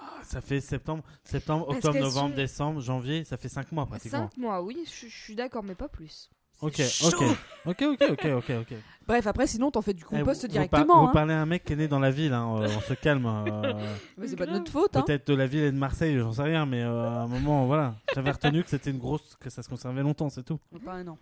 Ah, 0.01 0.21
Ça 0.25 0.41
fait 0.41 0.61
septembre, 0.61 1.05
septembre, 1.23 1.69
octobre, 1.69 1.99
novembre, 1.99 2.31
sont- 2.31 2.35
décembre, 2.37 2.81
janvier, 2.81 3.25
ça 3.25 3.37
fait 3.37 3.49
5 3.49 3.71
mois 3.73 3.87
pratiquement. 3.87 4.29
5 4.31 4.37
mois, 4.37 4.63
oui, 4.63 4.85
je 4.87 5.07
je 5.07 5.17
suis 5.23 5.35
d'accord, 5.37 5.63
mais 5.63 5.75
pas 5.77 5.89
plus. 5.89 6.29
Ok, 6.61 6.81
ok, 7.05 7.15
ok, 7.67 7.83
ok, 7.83 8.03
ok, 8.11 8.25
ok, 8.37 8.51
ok. 8.63 8.73
Bref, 9.07 9.27
après, 9.27 9.47
sinon, 9.47 9.71
t'en 9.71 9.83
fais 9.83 9.93
du 9.93 10.03
Eh, 10.03 10.07
compost 10.19 10.41
vous- 10.43 10.47
vous 10.47 10.53
directement. 10.53 10.87
par- 10.87 11.01
Vous 11.03 11.07
hein. 11.09 11.11
parlez 11.13 11.35
à 11.35 11.41
un 11.43 11.47
mec 11.47 11.63
qui 11.65 11.75
est 11.75 11.77
né 11.77 11.89
dans 11.89 11.99
la 11.99 12.11
ville, 12.11 12.33
hein, 12.33 12.57
euh, 12.63 12.69
on 12.75 12.81
se 12.81 12.95
calme. 12.95 13.27
euh, 13.27 13.73
Mais 14.19 14.29
c'est 14.29 14.37
pas 14.37 14.47
de 14.47 14.53
notre 14.53 14.73
faute. 14.73 14.97
Hein. 14.97 15.03
Peut-être 15.03 15.27
de 15.29 15.35
la 15.35 15.47
ville 15.47 15.65
et 15.65 15.73
de 15.73 15.77
Marseille, 15.77 16.19
j'en 16.19 16.33
sais 16.33 16.43
rien, 16.43 16.65
mais 16.65 16.83
euh, 16.83 17.03
à 17.11 17.23
un 17.23 17.27
moment, 17.27 17.67
voilà. 17.67 17.97
J'avais 18.15 18.31
retenu 18.31 18.63
que 18.63 18.71
c'était 18.71 18.91
une 18.91 18.99
grosse, 18.99 19.37
que 19.41 19.51
ça 19.51 19.63
se 19.63 19.69
conservait 19.69 20.03
longtemps, 20.03 20.31
c'est 20.31 20.43
tout. 20.43 20.59
Pas 20.85 20.93
un 20.95 21.07
an. 21.09 21.19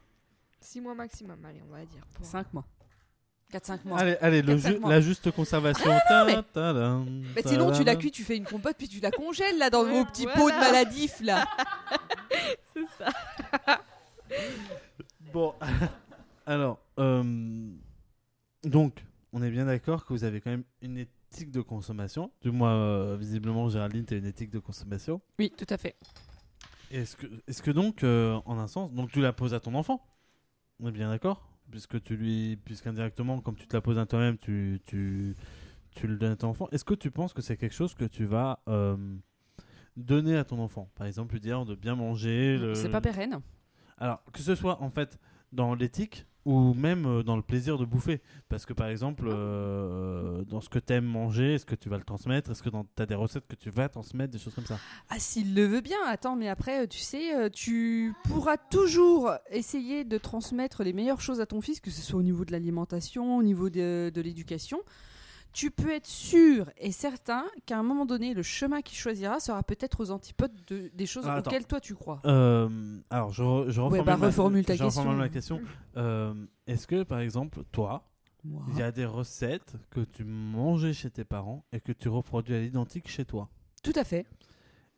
6 0.60 0.80
mois 0.80 0.94
maximum, 0.94 1.44
allez, 1.44 1.60
on 1.68 1.72
va 1.74 1.84
dire. 1.84 2.02
pour- 2.14 2.24
5 2.24 2.52
mois. 2.54 2.64
4-5 3.52 3.84
mois. 3.84 3.98
Allez, 3.98 4.16
allez 4.22 4.40
le 4.42 4.46
Quatre, 4.54 4.60
cinq 4.62 4.72
ju- 4.74 4.78
mois. 4.78 4.90
la 4.90 5.00
juste 5.02 5.30
conservation. 5.32 5.90
mais- 6.24 6.34
Ta- 6.34 6.42
tadam, 6.42 7.22
Mais 7.34 7.42
sinon, 7.44 7.70
tu 7.72 7.82
la 7.84 7.96
cuis, 7.96 8.10
tu 8.12 8.22
fais 8.22 8.36
une 8.36 8.44
compote, 8.46 8.76
puis 8.78 8.88
tu 8.88 9.00
la 9.00 9.10
congèles 9.10 9.58
là 9.58 9.68
dans 9.70 9.84
vos 9.84 10.04
petits 10.06 10.22
voilà. 10.22 10.38
pots 10.38 10.50
de 10.50 10.56
maladifs 10.56 11.20
là. 11.20 11.44
C'est 12.74 12.86
ça. 12.96 13.10
Bon, 15.32 15.54
alors, 16.46 16.78
euh, 16.98 17.70
donc, 18.64 19.04
on 19.32 19.42
est 19.42 19.50
bien 19.50 19.64
d'accord 19.64 20.04
que 20.04 20.12
vous 20.12 20.24
avez 20.24 20.40
quand 20.40 20.50
même 20.50 20.64
une 20.82 20.98
éthique 20.98 21.50
de 21.50 21.60
consommation. 21.62 22.30
Du 22.42 22.50
moins, 22.50 22.74
euh, 22.74 23.16
visiblement, 23.18 23.68
Géraldine, 23.68 24.04
tu 24.04 24.14
as 24.14 24.18
une 24.18 24.26
éthique 24.26 24.50
de 24.50 24.58
consommation. 24.58 25.20
Oui, 25.38 25.50
tout 25.56 25.66
à 25.70 25.78
fait. 25.78 25.96
Est-ce 26.90 27.16
que, 27.16 27.26
est-ce 27.46 27.62
que 27.62 27.70
donc, 27.70 28.04
euh, 28.04 28.38
en 28.44 28.58
un 28.58 28.66
sens, 28.66 28.92
donc 28.92 29.10
tu 29.10 29.20
la 29.20 29.32
poses 29.32 29.54
à 29.54 29.60
ton 29.60 29.74
enfant? 29.74 30.04
On 30.80 30.88
est 30.88 30.92
bien 30.92 31.08
d'accord? 31.08 31.48
Puisque 31.70 32.02
tu 32.02 32.16
lui, 32.16 32.58
puisqu'indirectement, 32.64 33.40
comme 33.40 33.54
tu 33.56 33.66
te 33.66 33.74
la 33.74 33.80
poses 33.80 33.98
à 33.98 34.04
toi-même, 34.04 34.36
tu, 34.36 34.80
tu, 34.84 35.34
tu 35.94 36.06
le 36.06 36.16
donnes 36.16 36.32
à 36.32 36.36
ton 36.36 36.48
enfant. 36.48 36.68
Est-ce 36.72 36.84
que 36.84 36.92
tu 36.94 37.10
penses 37.10 37.32
que 37.32 37.40
c'est 37.40 37.56
quelque 37.56 37.74
chose 37.74 37.94
que 37.94 38.04
tu 38.04 38.26
vas 38.26 38.60
donner 39.96 40.36
à 40.36 40.44
ton 40.44 40.58
enfant? 40.58 40.90
Par 40.94 41.06
exemple, 41.06 41.32
lui 41.32 41.40
dire 41.40 41.64
de 41.64 41.74
bien 41.74 41.94
manger. 41.94 42.58
le- 42.58 42.74
C'est 42.74 42.90
pas 42.90 43.00
pérenne. 43.00 43.40
Alors, 44.02 44.20
que 44.32 44.40
ce 44.40 44.56
soit 44.56 44.82
en 44.82 44.90
fait 44.90 45.16
dans 45.52 45.76
l'éthique 45.76 46.26
ou 46.44 46.74
même 46.74 47.06
euh, 47.06 47.22
dans 47.22 47.36
le 47.36 47.42
plaisir 47.42 47.78
de 47.78 47.84
bouffer. 47.84 48.20
Parce 48.48 48.66
que 48.66 48.72
par 48.72 48.88
exemple, 48.88 49.28
euh, 49.28 50.42
dans 50.42 50.60
ce 50.60 50.68
que 50.68 50.80
tu 50.80 50.92
aimes 50.92 51.04
manger, 51.04 51.54
est-ce 51.54 51.64
que 51.64 51.76
tu 51.76 51.88
vas 51.88 51.98
le 51.98 52.02
transmettre? 52.02 52.50
Est-ce 52.50 52.64
que 52.64 52.68
tu 52.68 53.02
as 53.02 53.06
des 53.06 53.14
recettes 53.14 53.46
que 53.46 53.54
tu 53.54 53.70
vas 53.70 53.88
transmettre 53.88 54.32
Des 54.32 54.40
choses 54.40 54.56
comme 54.56 54.66
ça? 54.66 54.76
Ah, 55.08 55.20
s'il 55.20 55.54
le 55.54 55.66
veut 55.66 55.82
bien. 55.82 55.98
Attends, 56.08 56.34
mais 56.34 56.48
après, 56.48 56.82
euh, 56.82 56.86
tu 56.88 56.98
sais, 56.98 57.48
tu 57.52 58.12
pourras 58.24 58.56
toujours 58.56 59.30
essayer 59.50 60.02
de 60.02 60.18
transmettre 60.18 60.82
les 60.82 60.92
meilleures 60.92 61.20
choses 61.20 61.40
à 61.40 61.46
ton 61.46 61.60
fils, 61.60 61.78
que 61.78 61.92
ce 61.92 62.02
soit 62.02 62.18
au 62.18 62.24
niveau 62.24 62.44
de 62.44 62.50
l'alimentation, 62.50 63.36
au 63.36 63.42
niveau 63.44 63.70
de 63.70 64.10
l'éducation. 64.16 64.80
Tu 65.52 65.70
peux 65.70 65.90
être 65.92 66.06
sûr 66.06 66.70
et 66.78 66.92
certain 66.92 67.44
qu'à 67.66 67.78
un 67.78 67.82
moment 67.82 68.06
donné, 68.06 68.32
le 68.32 68.42
chemin 68.42 68.80
qu'il 68.80 68.96
choisira 68.96 69.38
sera 69.38 69.62
peut-être 69.62 70.00
aux 70.00 70.10
antipodes 70.10 70.52
de- 70.66 70.90
des 70.94 71.06
choses 71.06 71.26
Ah, 71.28 71.38
auxquelles 71.40 71.66
toi 71.66 71.78
tu 71.80 71.94
crois. 71.94 72.20
Euh, 72.24 73.00
alors, 73.10 73.32
je, 73.32 73.42
re- 73.42 73.68
je 73.68 73.80
reformule, 73.80 74.04
bah, 74.06 74.16
ma, 74.16 74.62
ta 74.62 74.74
je 74.74 74.84
reformule 74.84 75.30
question. 75.30 75.60
Euh, 75.96 76.34
Est-ce 76.66 76.86
que, 76.86 77.02
par 77.02 77.18
exemple, 77.20 77.64
toi, 77.70 78.08
il 78.44 78.78
y 78.78 78.82
a 78.82 78.90
des 78.90 79.04
recettes 79.04 79.76
que 79.90 80.00
tu 80.00 80.24
mangeais 80.24 80.94
chez 80.94 81.10
tes 81.10 81.24
parents 81.24 81.64
et 81.72 81.80
que 81.80 81.92
tu 81.92 82.08
reproduis 82.08 82.54
à 82.54 82.60
l'identique 82.60 83.08
chez 83.08 83.24
toi? 83.24 83.48
Tout 83.82 83.92
à 83.96 84.04
fait. 84.04 84.26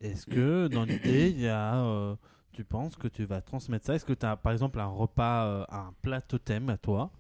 Est-ce 0.01 0.27
que, 0.27 0.69
dans 0.69 0.85
l'idée, 0.85 1.31
il 1.31 1.41
y 1.41 1.49
a... 1.49 1.77
euh, 1.85 2.15
tu 2.53 2.63
penses 2.65 2.95
que 2.95 3.09
tu 3.09 3.25
vas 3.25 3.41
transmettre 3.41 3.87
ça? 3.87 3.95
Est-ce 3.97 4.05
que 4.05 4.13
tu 4.13 4.25
as, 4.25 4.37
par 4.37 4.53
exemple, 4.53 4.79
un 4.79 4.87
repas, 4.87 5.47
euh, 5.47 5.65
un 5.71 5.93
plat 6.03 6.21
totem 6.21 6.69
à 6.71 6.77
toi 6.79 7.11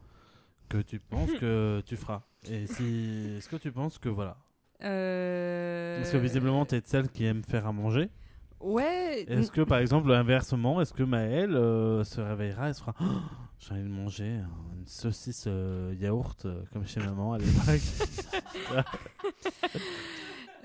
que 0.68 0.78
tu 0.78 1.01
penses 1.01 1.32
que 1.41 1.82
tu 1.85 1.97
feras? 1.97 2.22
Et 2.51 2.67
si... 2.67 3.37
Est-ce 3.39 3.49
que 3.49 3.57
tu 3.57 3.73
penses 3.73 3.99
que, 3.99 4.09
voilà... 4.09 4.37
Euh, 4.83 5.99
Parce 5.99 6.11
que 6.11 6.19
visiblement, 6.19 6.67
tu 6.67 6.75
es 6.75 6.83
celle 6.85 7.09
qui 7.09 7.25
aime 7.25 7.43
faire 7.43 7.67
à 7.67 7.73
manger. 7.73 8.11
Ouais. 8.65 9.25
Est-ce 9.29 9.51
que 9.51 9.61
par 9.61 9.79
exemple, 9.79 10.11
inversement, 10.13 10.81
est-ce 10.81 10.95
que 10.95 11.03
Maëlle 11.03 11.55
euh, 11.55 12.03
se 12.03 12.21
réveillera 12.21 12.71
et 12.71 12.73
se 12.73 12.81
fera 12.81 12.95
Oh, 13.01 13.05
J'ai 13.59 13.75
envie 13.75 13.83
de 13.83 13.89
manger 13.89 14.41
une 14.75 14.87
saucisse 14.87 15.45
euh, 15.47 15.95
yaourt 16.01 16.47
euh, 16.47 16.63
comme 16.73 16.87
chez 16.87 17.01
maman 17.01 17.35
à 17.35 17.39
l'époque 17.39 17.83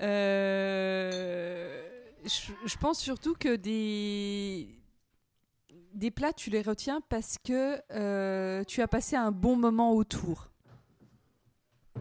je, 0.00 0.98
je 2.64 2.76
pense 2.78 2.98
surtout 2.98 3.34
que 3.34 3.56
des 3.56 4.68
des 5.92 6.10
plats, 6.10 6.32
tu 6.32 6.48
les 6.48 6.62
retiens 6.62 7.02
parce 7.10 7.36
que 7.36 8.62
tu 8.64 8.80
as 8.80 8.88
passé 8.88 9.16
un 9.16 9.32
bon 9.32 9.56
moment 9.56 9.92
autour. 9.92 10.48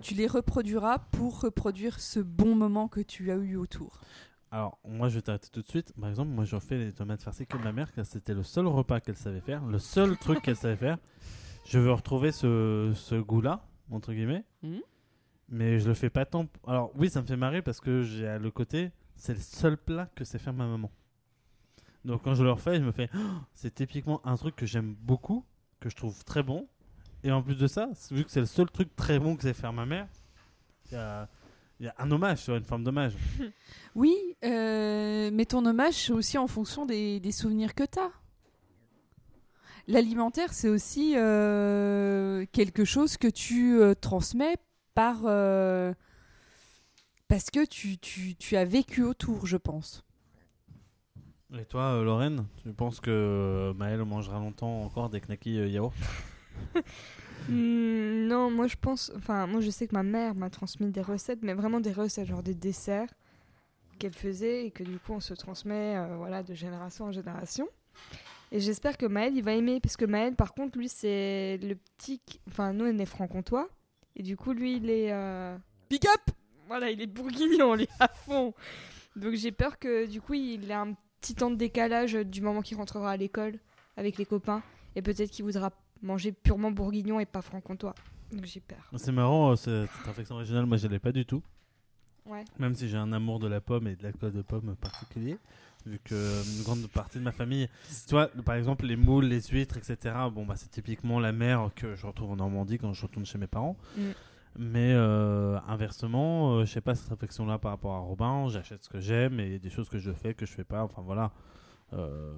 Tu 0.01 0.13
les 0.13 0.27
reproduiras 0.27 0.99
pour 1.11 1.41
reproduire 1.41 1.99
ce 1.99 2.19
bon 2.19 2.55
moment 2.55 2.87
que 2.87 3.01
tu 3.01 3.31
as 3.31 3.35
eu 3.35 3.55
autour. 3.55 3.99
Alors, 4.51 4.79
moi 4.87 5.09
je 5.09 5.15
vais 5.15 5.21
t'arrêter 5.21 5.49
tout 5.51 5.61
de 5.61 5.67
suite. 5.67 5.93
Par 5.99 6.09
exemple, 6.09 6.31
moi 6.31 6.43
je 6.45 6.57
fais 6.59 6.77
les 6.77 6.91
tomates 6.91 7.21
farcies 7.21 7.45
comme 7.45 7.63
ma 7.63 7.71
mère, 7.71 7.93
car 7.93 8.05
c'était 8.05 8.33
le 8.33 8.43
seul 8.43 8.67
repas 8.67 8.99
qu'elle 8.99 9.17
savait 9.17 9.41
faire, 9.41 9.63
le 9.65 9.77
seul 9.79 10.17
truc 10.17 10.41
qu'elle 10.43 10.55
savait 10.55 10.75
faire. 10.75 10.97
Je 11.65 11.77
veux 11.77 11.91
retrouver 11.91 12.31
ce, 12.31 12.91
ce 12.95 13.15
goût-là, 13.15 13.61
entre 13.91 14.13
guillemets. 14.13 14.43
Mhm. 14.63 14.81
Mais 15.49 15.79
je 15.79 15.87
le 15.87 15.93
fais 15.93 16.09
pas 16.09 16.25
tant. 16.25 16.47
Alors, 16.67 16.91
oui, 16.95 17.09
ça 17.09 17.21
me 17.21 17.27
fait 17.27 17.35
marrer 17.37 17.61
parce 17.61 17.79
que 17.79 18.03
j'ai 18.03 18.37
le 18.39 18.51
côté, 18.51 18.91
c'est 19.15 19.33
le 19.33 19.39
seul 19.39 19.77
plat 19.77 20.07
que 20.15 20.23
sait 20.23 20.39
faire 20.39 20.53
ma 20.53 20.67
maman. 20.67 20.91
Donc, 22.05 22.23
quand 22.23 22.33
je 22.35 22.43
le 22.43 22.51
refais, 22.51 22.77
je 22.79 22.83
me 22.83 22.91
fais, 22.91 23.09
Oh, 23.15 23.17
c'est 23.53 23.73
typiquement 23.73 24.25
un 24.25 24.37
truc 24.37 24.55
que 24.55 24.65
j'aime 24.65 24.95
beaucoup, 25.01 25.43
que 25.79 25.89
je 25.89 25.95
trouve 25.95 26.23
très 26.23 26.43
bon. 26.43 26.67
Et 27.23 27.31
en 27.31 27.41
plus 27.41 27.55
de 27.55 27.67
ça, 27.67 27.89
vu 28.11 28.23
que 28.23 28.31
c'est 28.31 28.39
le 28.39 28.45
seul 28.45 28.69
truc 28.71 28.95
très 28.95 29.19
bon 29.19 29.35
que 29.35 29.43
sait 29.43 29.53
faire 29.53 29.73
ma 29.73 29.85
mère, 29.85 30.07
il 30.91 30.93
y 30.93 30.97
a, 30.97 31.27
il 31.79 31.85
y 31.85 31.89
a 31.89 31.95
un 31.99 32.09
hommage, 32.11 32.47
une 32.49 32.63
forme 32.63 32.83
d'hommage. 32.83 33.13
Oui, 33.95 34.15
euh, 34.45 35.31
mais 35.33 35.45
ton 35.45 35.65
hommage, 35.65 35.95
c'est 35.95 36.13
aussi 36.13 36.37
en 36.37 36.47
fonction 36.47 36.85
des, 36.85 37.19
des 37.19 37.31
souvenirs 37.31 37.73
que 37.73 37.83
tu 37.83 37.99
as. 37.99 38.11
L'alimentaire, 39.87 40.53
c'est 40.53 40.69
aussi 40.69 41.15
euh, 41.17 42.45
quelque 42.51 42.85
chose 42.85 43.17
que 43.17 43.27
tu 43.27 43.79
euh, 43.79 43.95
transmets 43.95 44.57
par 44.93 45.21
euh, 45.25 45.91
parce 47.27 47.49
que 47.49 47.65
tu, 47.65 47.97
tu, 47.97 48.35
tu 48.35 48.55
as 48.55 48.65
vécu 48.65 49.03
autour, 49.03 49.47
je 49.47 49.57
pense. 49.57 50.03
Et 51.57 51.65
toi, 51.65 51.95
euh, 51.95 52.03
Lorraine, 52.03 52.45
tu 52.61 52.71
penses 52.73 52.99
que 52.99 53.73
Maëlle 53.75 54.05
mangera 54.05 54.37
longtemps 54.37 54.83
encore 54.83 55.09
des 55.09 55.19
knackis 55.19 55.57
euh, 55.57 55.67
yaourt 55.67 55.95
non, 57.49 58.51
moi 58.51 58.67
je 58.67 58.75
pense. 58.75 59.11
Enfin, 59.15 59.47
moi 59.47 59.61
je 59.61 59.69
sais 59.69 59.87
que 59.87 59.93
ma 59.93 60.03
mère 60.03 60.35
m'a 60.35 60.49
transmis 60.49 60.91
des 60.91 61.01
recettes, 61.01 61.39
mais 61.41 61.53
vraiment 61.53 61.79
des 61.79 61.91
recettes, 61.91 62.27
genre 62.27 62.43
des 62.43 62.53
desserts 62.55 63.09
qu'elle 63.97 64.13
faisait 64.13 64.65
et 64.65 64.71
que 64.71 64.83
du 64.83 64.97
coup 64.99 65.13
on 65.13 65.19
se 65.19 65.33
transmet 65.33 65.97
euh, 65.97 66.15
voilà, 66.15 66.43
de 66.43 66.53
génération 66.53 67.05
en 67.05 67.11
génération. 67.11 67.67
Et 68.51 68.59
j'espère 68.59 68.97
que 68.97 69.05
Maël 69.05 69.33
il 69.35 69.43
va 69.43 69.53
aimer, 69.53 69.79
parce 69.79 69.97
que 69.97 70.05
Maël 70.05 70.35
par 70.35 70.53
contre, 70.53 70.77
lui 70.77 70.89
c'est 70.89 71.57
le 71.57 71.75
petit. 71.75 72.21
Enfin, 72.47 72.73
nous 72.73 72.85
on 72.85 72.97
est 72.97 73.05
franc-comtois, 73.05 73.67
et 74.15 74.23
du 74.23 74.37
coup 74.37 74.53
lui 74.53 74.77
il 74.77 74.89
est. 74.89 75.11
euh, 75.11 75.57
Big 75.89 76.05
up 76.07 76.21
Voilà, 76.67 76.91
il 76.91 77.01
est 77.01 77.07
bourguignon, 77.07 77.73
lui, 77.73 77.87
à 77.99 78.07
fond. 78.07 78.53
Donc 79.15 79.33
j'ai 79.33 79.51
peur 79.51 79.79
que 79.79 80.05
du 80.05 80.21
coup 80.21 80.35
il 80.35 80.69
ait 80.69 80.73
un 80.75 80.93
petit 81.19 81.35
temps 81.35 81.49
de 81.51 81.55
décalage 81.55 82.13
du 82.13 82.41
moment 82.41 82.61
qu'il 82.61 82.77
rentrera 82.77 83.11
à 83.11 83.17
l'école 83.17 83.59
avec 83.97 84.17
les 84.17 84.25
copains, 84.25 84.61
et 84.95 85.01
peut-être 85.01 85.31
qu'il 85.31 85.43
voudra 85.45 85.71
manger 86.01 86.31
purement 86.31 86.71
bourguignon 86.71 87.19
et 87.19 87.25
pas 87.25 87.41
franc-comtois. 87.41 87.95
Donc 88.31 88.45
j'ai 88.45 88.59
peur. 88.59 88.89
C'est 88.97 89.11
marrant, 89.11 89.51
euh, 89.51 89.55
ce- 89.55 89.85
cette 89.87 90.05
réflexion 90.05 90.35
originale, 90.35 90.65
moi 90.65 90.77
je 90.77 90.87
l'ai 90.87 90.99
pas 90.99 91.11
du 91.11 91.25
tout. 91.25 91.41
Ouais. 92.25 92.45
Même 92.59 92.75
si 92.75 92.87
j'ai 92.87 92.97
un 92.97 93.11
amour 93.11 93.39
de 93.39 93.47
la 93.47 93.59
pomme 93.59 93.87
et 93.87 93.95
de 93.95 94.03
l'alcool 94.03 94.31
de 94.33 94.41
pomme 94.43 94.75
particulier, 94.75 95.37
vu 95.85 95.99
que 96.03 96.13
euh, 96.13 96.43
une 96.57 96.63
grande 96.63 96.85
partie 96.87 97.17
de 97.17 97.23
ma 97.23 97.31
famille, 97.31 97.67
tu 98.07 98.11
vois, 98.11 98.27
par 98.45 98.53
exemple 98.55 98.85
les 98.85 98.95
moules, 98.95 99.25
les 99.25 99.41
huîtres, 99.41 99.77
etc. 99.77 100.13
Bon 100.31 100.45
bah 100.45 100.53
c'est 100.55 100.69
typiquement 100.69 101.19
la 101.19 101.31
mer 101.31 101.71
que 101.75 101.95
je 101.95 102.05
retrouve 102.05 102.31
en 102.31 102.35
Normandie 102.35 102.77
quand 102.77 102.93
je 102.93 103.01
retourne 103.01 103.25
chez 103.25 103.37
mes 103.39 103.47
parents. 103.47 103.75
Mm. 103.97 104.01
Mais 104.57 104.93
euh, 104.93 105.57
inversement, 105.67 106.57
euh, 106.57 106.65
je 106.65 106.71
sais 106.71 106.81
pas 106.81 106.93
cette 106.93 107.09
réflexion-là 107.09 107.57
par 107.59 107.71
rapport 107.71 107.95
à 107.95 107.99
Robin, 107.99 108.47
j'achète 108.49 108.83
ce 108.83 108.89
que 108.89 108.99
j'aime 108.99 109.39
et 109.39 109.57
des 109.57 109.69
choses 109.69 109.89
que 109.89 109.97
je 109.97 110.11
fais 110.11 110.33
que 110.35 110.45
je 110.45 110.51
fais 110.51 110.63
pas. 110.63 110.83
Enfin 110.83 111.01
voilà, 111.01 111.31
Euh, 111.93 112.33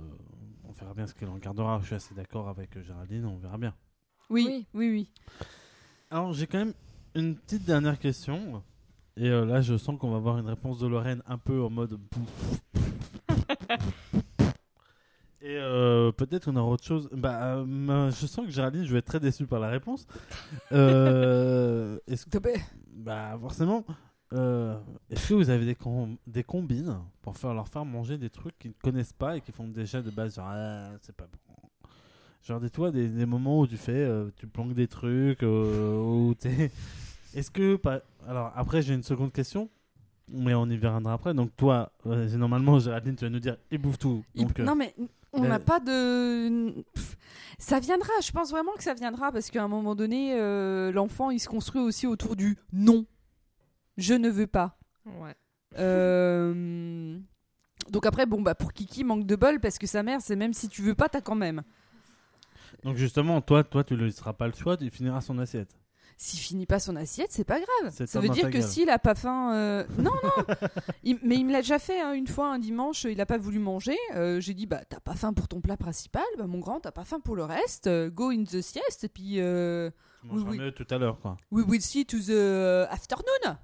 on 0.72 0.80
verra 0.80 0.94
bien 0.94 1.08
ce 1.08 1.14
qu'elle 1.14 1.30
en 1.30 1.38
gardera. 1.38 1.80
Je 1.82 1.88
suis 1.88 1.96
assez 1.96 2.16
d'accord 2.16 2.48
avec 2.48 2.76
euh, 2.78 2.84
Géraldine, 2.84 3.26
on 3.26 3.38
verra 3.38 3.58
bien. 3.58 3.74
Oui, 4.30 4.46
Oui. 4.48 4.66
oui, 4.74 4.90
oui. 4.90 5.12
Alors, 6.10 6.34
j'ai 6.34 6.48
quand 6.48 6.60
même 6.60 6.74
une 7.16 7.36
petite 7.36 7.66
dernière 7.66 8.00
question. 8.00 8.64
Et 9.18 9.30
euh, 9.30 9.46
là, 9.46 9.62
je 9.62 9.78
sens 9.78 9.98
qu'on 10.00 10.12
va 10.12 10.18
avoir 10.18 10.38
une 10.38 10.48
réponse 10.48 10.80
de 10.80 10.88
Lorraine 10.88 11.22
un 11.28 11.38
peu 11.38 11.62
en 11.62 11.70
mode. 11.70 12.00
Et 15.44 15.58
euh, 15.58 16.12
peut-être 16.12 16.50
on 16.50 16.56
aura 16.56 16.72
autre 16.72 16.86
chose. 16.86 17.10
Bah, 17.12 17.56
euh, 17.58 18.12
je 18.12 18.28
sens 18.28 18.46
que 18.46 18.52
Géraldine, 18.52 18.86
je 18.86 18.94
vais 18.94 19.00
être 19.00 19.06
très 19.08 19.20
déçu 19.20 19.48
par 19.48 19.60
la 19.60 19.70
réponse. 19.70 20.06
Euh, 20.72 21.98
est-ce 22.08 22.26
que, 22.28 22.38
bah, 22.94 23.38
forcément. 23.42 23.84
Euh, 24.34 24.78
Est-ce 25.10 25.30
que 25.30 25.34
vous 25.34 25.50
avez 25.50 25.66
des, 25.66 25.76
com- 25.76 26.16
des 26.28 26.44
combines 26.44 26.98
pour 27.22 27.36
faire 27.38 27.54
leur 27.54 27.68
faire 27.68 27.86
manger 27.86 28.18
des 28.18 28.30
trucs 28.30 28.58
qu'ils 28.60 28.72
ne 28.72 28.76
connaissent 28.82 29.14
pas 29.14 29.38
et 29.38 29.42
qui 29.42 29.52
font 29.52 29.68
déjà 29.68 30.02
de 30.02 30.10
base 30.10 30.36
genre 30.36 30.48
ah, 30.50 30.90
c'est 31.02 31.16
pas 31.16 31.26
bon. 31.26 31.90
Genre 32.44 32.60
des 32.60 32.70
toi 32.70 32.92
des, 32.92 33.08
des 33.08 33.26
moments 33.26 33.60
où 33.60 33.68
tu 33.68 33.78
fais 33.78 33.92
euh, 33.94 34.30
tu 34.38 34.48
planques 34.48 34.74
des 34.74 34.88
trucs 34.88 35.44
euh, 35.44 35.98
où 36.02 36.34
t'es 36.34 36.72
est-ce 37.36 37.52
que 37.52 37.76
pas 37.76 38.02
alors 38.28 38.52
après 38.56 38.82
j'ai 38.82 38.94
une 38.94 39.04
seconde 39.04 39.32
question 39.32 39.70
mais 40.28 40.54
on 40.56 40.66
y 40.68 40.76
reviendra 40.76 41.14
après 41.14 41.34
donc 41.34 41.56
toi 41.56 41.92
euh, 42.08 42.28
normalement 42.38 42.80
Géraldine 42.80 43.16
tu 43.16 43.26
vas 43.26 43.30
nous 43.30 43.40
dire 43.40 43.58
il 43.70 43.78
bouffe 43.78 44.00
tout 44.00 44.24
donc 44.36 44.58
Non, 44.60 44.76
mais 44.76 44.96
on 45.34 45.42
n'a 45.44 45.60
pas 45.60 45.80
de. 45.80 46.72
Pff, 46.94 47.18
Ça 47.58 47.80
viendra, 47.80 48.10
je 48.24 48.32
pense 48.32 48.50
vraiment 48.52 48.74
que 48.76 48.84
ça 48.84 48.94
viendra 48.94 49.32
parce 49.32 49.50
qu'à 49.50 49.64
un 49.64 49.68
moment 49.70 49.96
donné, 49.96 50.34
euh, 50.38 50.92
l'enfant 50.92 51.30
il 51.32 51.40
se 51.40 51.48
construit 51.48 51.82
aussi 51.82 52.06
autour 52.08 52.36
du 52.36 52.58
non. 52.74 53.06
Je 53.98 54.14
ne 54.14 54.30
veux 54.30 54.48
pas. 54.48 54.78
Ouais. 55.06 55.36
Euh, 55.78 57.18
Donc 57.90 58.06
après, 58.06 58.26
bon, 58.26 58.42
bah 58.42 58.56
pour 58.56 58.74
Kiki, 58.74 59.04
manque 59.04 59.26
de 59.26 59.36
bol 59.36 59.60
parce 59.60 59.78
que 59.78 59.88
sa 59.88 60.04
mère, 60.04 60.20
c'est 60.22 60.36
même 60.36 60.54
si 60.54 60.70
tu 60.70 60.82
veux 60.82 60.96
pas, 60.96 61.10
t'as 61.10 61.22
quand 61.22 61.36
même. 61.36 61.62
donc 62.84 62.98
justement 62.98 63.42
toi 63.42 63.64
toi 63.64 63.84
tu 63.84 63.94
ne 63.94 64.06
laisseras 64.06 64.34
pas 64.34 64.48
le 64.48 64.54
choix 64.54 64.76
tu 64.78 64.90
finiras 64.90 65.22
son 65.22 65.38
assiette 65.40 65.70
S'il 66.18 66.40
finit 66.40 66.66
pas 66.66 66.80
son 66.80 66.96
assiette, 66.96 67.32
c'est 67.32 67.44
pas 67.44 67.60
grave. 67.60 67.92
Ça 67.94 68.20
veut 68.20 68.30
dire 68.30 68.50
que 68.50 68.62
s'il 68.62 68.90
a 68.90 69.00
pas 69.00 69.16
faim, 69.16 69.54
euh, 69.56 69.84
non 69.98 70.12
non. 70.24 70.46
Il- 71.04 71.20
Mais 71.24 71.36
il 71.36 71.46
me 71.46 71.52
l'a 71.52 71.62
déjà 71.62 71.80
fait 71.80 72.00
hein, 72.00 72.14
une 72.14 72.28
fois 72.28 72.52
un 72.54 72.60
dimanche. 72.60 73.06
Il 73.06 73.20
a 73.22 73.26
pas 73.26 73.38
voulu 73.40 73.60
manger. 73.60 73.98
Euh, 74.16 74.40
J'ai 74.40 74.54
dit 74.54 74.68
bah 74.68 74.82
t'as 74.88 75.00
pas 75.00 75.16
faim 75.16 75.34
pour 75.34 75.48
ton 75.48 75.62
plat 75.62 75.78
principal, 75.78 76.24
bah 76.38 76.48
mon 76.48 76.60
grand 76.60 76.80
t'as 76.80 76.92
pas 76.92 77.06
faim 77.06 77.20
pour 77.20 77.36
le 77.36 77.44
reste. 77.44 77.88
Euh, 77.88 78.10
go 78.10 78.30
in 78.30 78.44
the 78.44 78.62
sieste 78.62 79.04
et 79.04 79.10
puis 79.10 79.40
euh, 79.40 79.90
tu 80.22 80.28
mangeras 80.28 80.52
oui. 80.52 80.60
mieux 80.60 80.72
tout 80.72 80.88
à 80.92 80.98
l'heure 80.98 81.20
quoi 81.20 81.38
we 81.52 81.66
will 81.68 81.82
see 81.82 82.06
to 82.06 82.18
the 82.20 82.88
afternoon. 82.92 83.58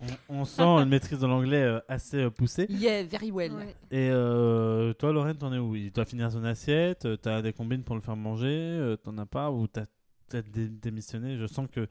On, 0.00 0.40
on 0.40 0.44
sent 0.44 0.62
une 0.62 0.88
maîtrise 0.88 1.18
de 1.20 1.26
l'anglais 1.26 1.62
euh, 1.62 1.80
assez 1.88 2.18
euh, 2.18 2.30
poussée 2.30 2.66
Yeah, 2.70 3.04
very 3.04 3.30
well. 3.30 3.52
Ouais. 3.52 3.74
Et 3.90 4.08
euh, 4.10 4.92
toi, 4.94 5.12
Lorraine, 5.12 5.36
t'en 5.36 5.52
es 5.52 5.58
où? 5.58 5.74
Il 5.74 5.90
doit 5.92 6.04
finir 6.04 6.30
son 6.30 6.44
assiette 6.44 7.06
T'as 7.22 7.42
des 7.42 7.52
combines 7.52 7.82
pour 7.82 7.94
le 7.96 8.00
faire 8.00 8.16
manger 8.16 8.94
T'en 9.02 9.16
as 9.18 9.26
pas 9.26 9.50
Ou 9.50 9.66
t'as 9.66 9.86
peut-être 10.28 10.50
dé- 10.50 10.68
démissionner. 10.68 11.36
Je 11.36 11.46
sens 11.46 11.66
que 11.72 11.88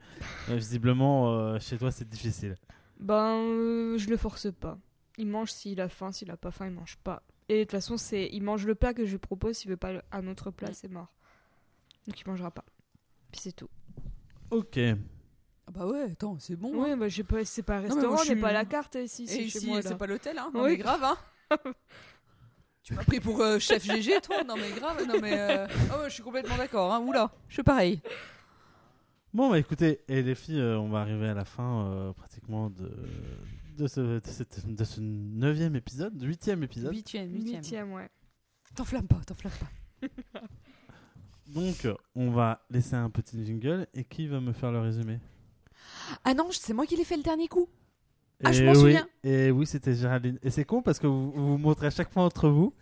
visiblement 0.48 1.32
euh, 1.32 1.58
chez 1.58 1.76
toi 1.76 1.90
c'est 1.90 2.08
difficile. 2.08 2.54
Ben, 3.00 3.34
euh, 3.36 3.98
je 3.98 4.08
le 4.08 4.16
force 4.16 4.50
pas. 4.52 4.78
Il 5.18 5.26
mange 5.26 5.50
s'il 5.50 5.80
a 5.80 5.88
faim, 5.88 6.12
s'il 6.12 6.30
a 6.30 6.36
pas 6.36 6.50
faim, 6.50 6.66
il 6.66 6.72
mange 6.72 6.96
pas. 7.02 7.22
Et 7.48 7.58
de 7.58 7.62
toute 7.64 7.72
façon, 7.72 7.96
c'est 7.96 8.28
il 8.32 8.42
mange 8.42 8.66
le 8.66 8.74
plat 8.74 8.92
que 8.94 9.04
je 9.04 9.10
lui 9.12 9.18
propose, 9.18 9.56
s'il 9.56 9.70
veut 9.70 9.76
pas 9.76 9.92
un 10.12 10.26
autre 10.28 10.50
plat, 10.50 10.72
c'est 10.72 10.90
mort. 10.90 11.08
Donc 12.06 12.20
il 12.20 12.28
mangera 12.28 12.50
pas. 12.50 12.64
Puis 13.32 13.40
c'est 13.42 13.52
tout. 13.52 13.68
Ok. 14.50 14.78
Ah 15.68 15.70
bah 15.70 15.86
ouais, 15.86 16.02
attends, 16.12 16.38
c'est 16.38 16.56
bon. 16.56 16.72
hein. 16.72 16.84
Ouais, 16.90 16.96
bah 16.96 17.08
j'ai 17.08 17.22
pas 17.24 17.44
c'est 17.44 17.62
pas 17.62 17.76
un 17.76 17.80
restaurant, 17.80 18.16
n'est 18.16 18.24
suis- 18.24 18.36
pas 18.40 18.52
la 18.52 18.64
carte 18.64 18.94
ici, 18.94 19.24
Et 19.24 19.26
c'est 19.26 19.44
ici, 19.44 19.60
chez 19.60 19.66
moi 19.66 19.82
c'est 19.82 19.98
pas 19.98 20.06
l'hôtel, 20.06 20.38
hein. 20.38 20.50
Non, 20.54 20.62
Oui. 20.64 20.70
mais 20.70 20.76
grave, 20.78 21.04
hein. 21.04 21.18
tu 22.82 22.94
m'as 22.94 23.04
pris 23.04 23.20
pour 23.20 23.38
euh, 23.42 23.58
chef 23.58 23.84
GG, 23.84 24.20
toi 24.22 24.42
Non, 24.44 24.54
mais 24.56 24.70
grave, 24.72 25.04
non, 25.06 25.20
mais. 25.20 25.38
euh, 25.38 25.66
ouais, 25.66 26.04
je 26.08 26.14
suis 26.14 26.22
complètement 26.22 26.56
d'accord, 26.56 26.92
hein. 26.94 27.00
Oula, 27.00 27.30
je 27.48 27.54
suis 27.54 27.62
pareil. 27.62 28.00
Bon 29.34 29.50
bah 29.50 29.58
écoutez, 29.58 30.00
et 30.08 30.22
les 30.22 30.34
filles, 30.34 30.58
euh, 30.60 30.78
on 30.78 30.88
va 30.88 31.00
arriver 31.02 31.28
à 31.28 31.34
la 31.34 31.44
fin 31.44 31.84
euh, 31.86 32.12
pratiquement 32.14 32.70
de 32.70 32.90
de 33.76 33.86
ce, 33.86 34.00
de, 34.00 34.20
cette- 34.24 34.74
de 34.74 34.84
ce 34.84 35.00
neuvième 35.02 35.76
épisode, 35.76 36.20
huitième 36.22 36.62
épisode. 36.62 36.92
Huitième, 36.94 37.30
huitième. 37.30 37.54
Huitième, 37.60 37.92
ouais. 37.92 38.08
T'enflamme 38.74 39.06
pas, 39.06 39.20
t'enflamme 39.26 39.52
pas. 39.60 40.40
Donc 41.46 41.86
on 42.14 42.30
va 42.30 42.64
laisser 42.70 42.94
un 42.96 43.08
petit 43.10 43.44
jingle 43.44 43.86
et 43.94 44.04
qui 44.04 44.26
va 44.26 44.40
me 44.40 44.52
faire 44.52 44.72
le 44.72 44.80
résumé? 44.80 45.18
Ah 46.24 46.34
non, 46.34 46.48
c'est 46.50 46.72
moi 46.72 46.86
qui 46.86 46.96
l'ai 46.96 47.04
fait 47.04 47.16
le 47.16 47.22
dernier 47.22 47.48
coup. 47.48 47.68
Ah, 48.44 48.50
Et 48.50 48.52
je 48.52 48.64
m'en 48.64 48.72
oui, 48.72 48.78
souviens. 48.78 49.08
Et 49.24 49.50
oui, 49.50 49.66
c'était 49.66 49.94
Géraldine. 49.94 50.38
Et 50.42 50.50
c'est 50.50 50.64
con 50.64 50.82
parce 50.82 50.98
que 50.98 51.06
vous 51.06 51.32
vous 51.32 51.48
vous 51.52 51.58
montrez 51.58 51.88
à 51.88 51.90
chaque 51.90 52.10
fois 52.12 52.22
entre 52.22 52.48
vous 52.48 52.72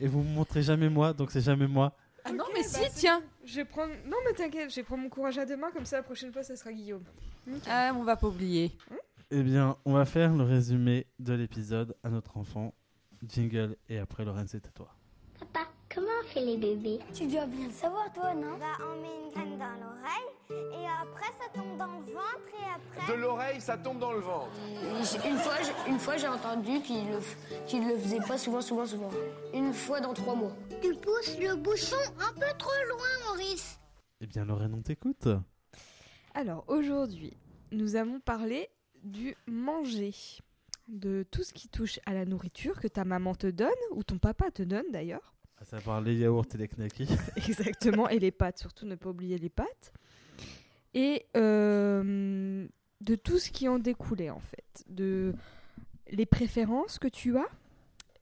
et 0.00 0.06
vous 0.06 0.22
me 0.22 0.30
montrez 0.34 0.62
jamais 0.62 0.88
moi, 0.88 1.12
donc 1.12 1.30
c'est 1.30 1.40
jamais 1.42 1.66
moi. 1.68 1.94
Ah 2.24 2.32
non, 2.32 2.44
Ok, 2.44 2.52
mais 2.54 2.62
bah, 2.62 2.68
si, 2.68 2.94
tiens. 2.94 3.22
Je 3.44 3.56
vais 3.56 3.64
prendre 3.64 3.92
Non 4.06 4.16
mais 4.24 4.32
t'inquiète, 4.32 4.70
je 4.70 4.76
vais 4.76 4.82
prendre 4.84 5.02
mon 5.02 5.08
courage 5.08 5.36
à 5.38 5.44
deux 5.44 5.56
mains 5.56 5.70
comme 5.72 5.84
ça 5.84 5.96
la 5.96 6.02
prochaine 6.02 6.32
fois 6.32 6.42
ça 6.42 6.56
sera 6.56 6.72
Guillaume. 6.72 7.04
Ah, 7.68 7.92
on 7.96 8.04
va 8.04 8.16
pas 8.16 8.28
oublier. 8.28 8.70
Eh 9.32 9.42
bien, 9.42 9.76
on 9.84 9.94
va 9.94 10.04
faire 10.04 10.34
le 10.34 10.44
résumé 10.44 11.06
de 11.18 11.32
l'épisode 11.32 11.96
à 12.04 12.10
notre 12.10 12.36
enfant. 12.36 12.74
Jingle 13.26 13.76
et 13.88 13.98
après 13.98 14.24
Lorraine, 14.24 14.46
c'est 14.48 14.66
à 14.66 14.70
toi. 14.70 14.94
Comment 15.94 16.08
on 16.22 16.26
fait 16.26 16.40
les 16.40 16.56
bébés? 16.56 16.98
Tu 17.12 17.26
dois 17.26 17.46
bien 17.46 17.66
le 17.66 17.72
savoir, 17.72 18.10
toi, 18.12 18.34
non? 18.34 18.56
Bah, 18.58 18.78
on 18.80 19.00
met 19.02 19.08
une 19.24 19.30
graine 19.32 19.58
dans 19.58 19.74
l'oreille, 19.84 20.80
et 20.80 20.86
après, 21.02 21.26
ça 21.38 21.48
tombe 21.52 21.76
dans 21.76 21.86
le 21.86 22.04
ventre, 22.12 22.48
et 22.58 22.64
après... 22.98 23.12
De 23.12 23.20
l'oreille, 23.20 23.60
ça 23.60 23.76
tombe 23.76 23.98
dans 23.98 24.12
le 24.12 24.20
ventre. 24.20 24.50
Une 25.26 25.36
fois, 25.36 25.54
j'ai- 25.62 25.90
une 25.90 25.98
fois 25.98 26.16
j'ai 26.16 26.28
entendu 26.28 26.80
qu'il 26.80 27.08
le, 27.10 27.18
qu'il 27.66 27.86
le 27.86 27.96
faisait 27.98 28.20
pas 28.20 28.38
souvent, 28.38 28.60
souvent, 28.62 28.86
souvent. 28.86 29.10
Une 29.52 29.72
fois 29.74 30.00
dans 30.00 30.14
trois 30.14 30.34
mois. 30.34 30.52
Tu 30.80 30.94
pousses 30.94 31.38
le 31.38 31.56
bouchon 31.56 31.96
un 32.20 32.32
peu 32.32 32.46
trop 32.58 32.70
loin, 32.88 33.08
Maurice. 33.26 33.78
Eh 34.20 34.26
bien, 34.26 34.44
Lorraine, 34.44 34.74
on 34.74 34.82
t'écoute. 34.82 35.28
Alors 36.34 36.64
aujourd'hui, 36.68 37.36
nous 37.70 37.96
allons 37.96 38.20
parler 38.20 38.68
du 39.02 39.36
manger. 39.46 40.12
De 40.88 41.24
tout 41.30 41.44
ce 41.44 41.52
qui 41.54 41.68
touche 41.68 42.00
à 42.06 42.12
la 42.12 42.24
nourriture 42.24 42.78
que 42.80 42.88
ta 42.88 43.04
maman 43.04 43.34
te 43.36 43.46
donne, 43.46 43.68
ou 43.92 44.02
ton 44.02 44.18
papa 44.18 44.50
te 44.50 44.62
donne 44.62 44.84
d'ailleurs. 44.90 45.32
À 45.62 45.64
savoir 45.64 46.00
les 46.00 46.16
yaourts 46.16 46.46
et 46.54 46.58
les 46.58 46.66
knackis. 46.68 47.06
Exactement, 47.36 48.08
et 48.08 48.18
les 48.18 48.32
pâtes, 48.32 48.58
surtout 48.58 48.84
ne 48.84 48.96
pas 48.96 49.10
oublier 49.10 49.38
les 49.38 49.48
pâtes. 49.48 49.92
Et 50.92 51.24
euh, 51.36 52.66
de 53.00 53.14
tout 53.14 53.38
ce 53.38 53.48
qui 53.50 53.68
en 53.68 53.78
découlait 53.78 54.30
en 54.30 54.40
fait. 54.40 54.84
De 54.88 55.32
les 56.10 56.26
préférences 56.26 56.98
que 56.98 57.06
tu 57.06 57.36
as 57.38 57.46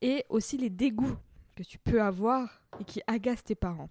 et 0.03 0.26
aussi 0.28 0.59
les 0.59 0.68
dégoûts 0.68 1.16
que 1.57 1.62
tu 1.62 1.78
peux 1.78 2.03
avoir 2.03 2.61
et 2.78 2.84
qui 2.84 3.01
agacent 3.07 3.45
tes 3.45 3.55
parents. 3.55 3.88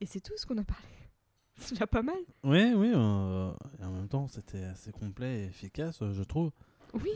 Et 0.00 0.06
c'est 0.06 0.20
tout 0.20 0.32
ce 0.36 0.44
qu'on 0.44 0.58
a 0.58 0.64
parlé. 0.64 0.82
C'est 1.56 1.74
déjà 1.74 1.86
pas 1.86 2.02
mal. 2.02 2.18
Oui, 2.42 2.72
oui. 2.74 2.90
euh, 2.92 3.52
et 3.80 3.84
en 3.84 3.92
même 3.92 4.08
temps, 4.08 4.26
c'était 4.26 4.64
assez 4.64 4.90
complet 4.90 5.42
et 5.42 5.44
efficace, 5.44 6.02
euh, 6.02 6.12
je 6.12 6.24
trouve. 6.24 6.50
Oui. 6.94 7.12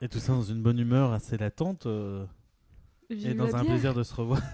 Et 0.00 0.08
tout 0.08 0.20
ça 0.20 0.32
dans 0.32 0.42
une 0.42 0.62
bonne 0.62 0.78
humeur 0.78 1.12
assez 1.12 1.36
latente 1.36 1.86
euh, 1.86 2.24
et 3.10 3.14
Vive 3.14 3.36
dans 3.36 3.44
la 3.46 3.50
un 3.56 3.62
bière. 3.62 3.72
plaisir 3.72 3.94
de 3.94 4.02
se 4.02 4.14
revoir. 4.14 4.40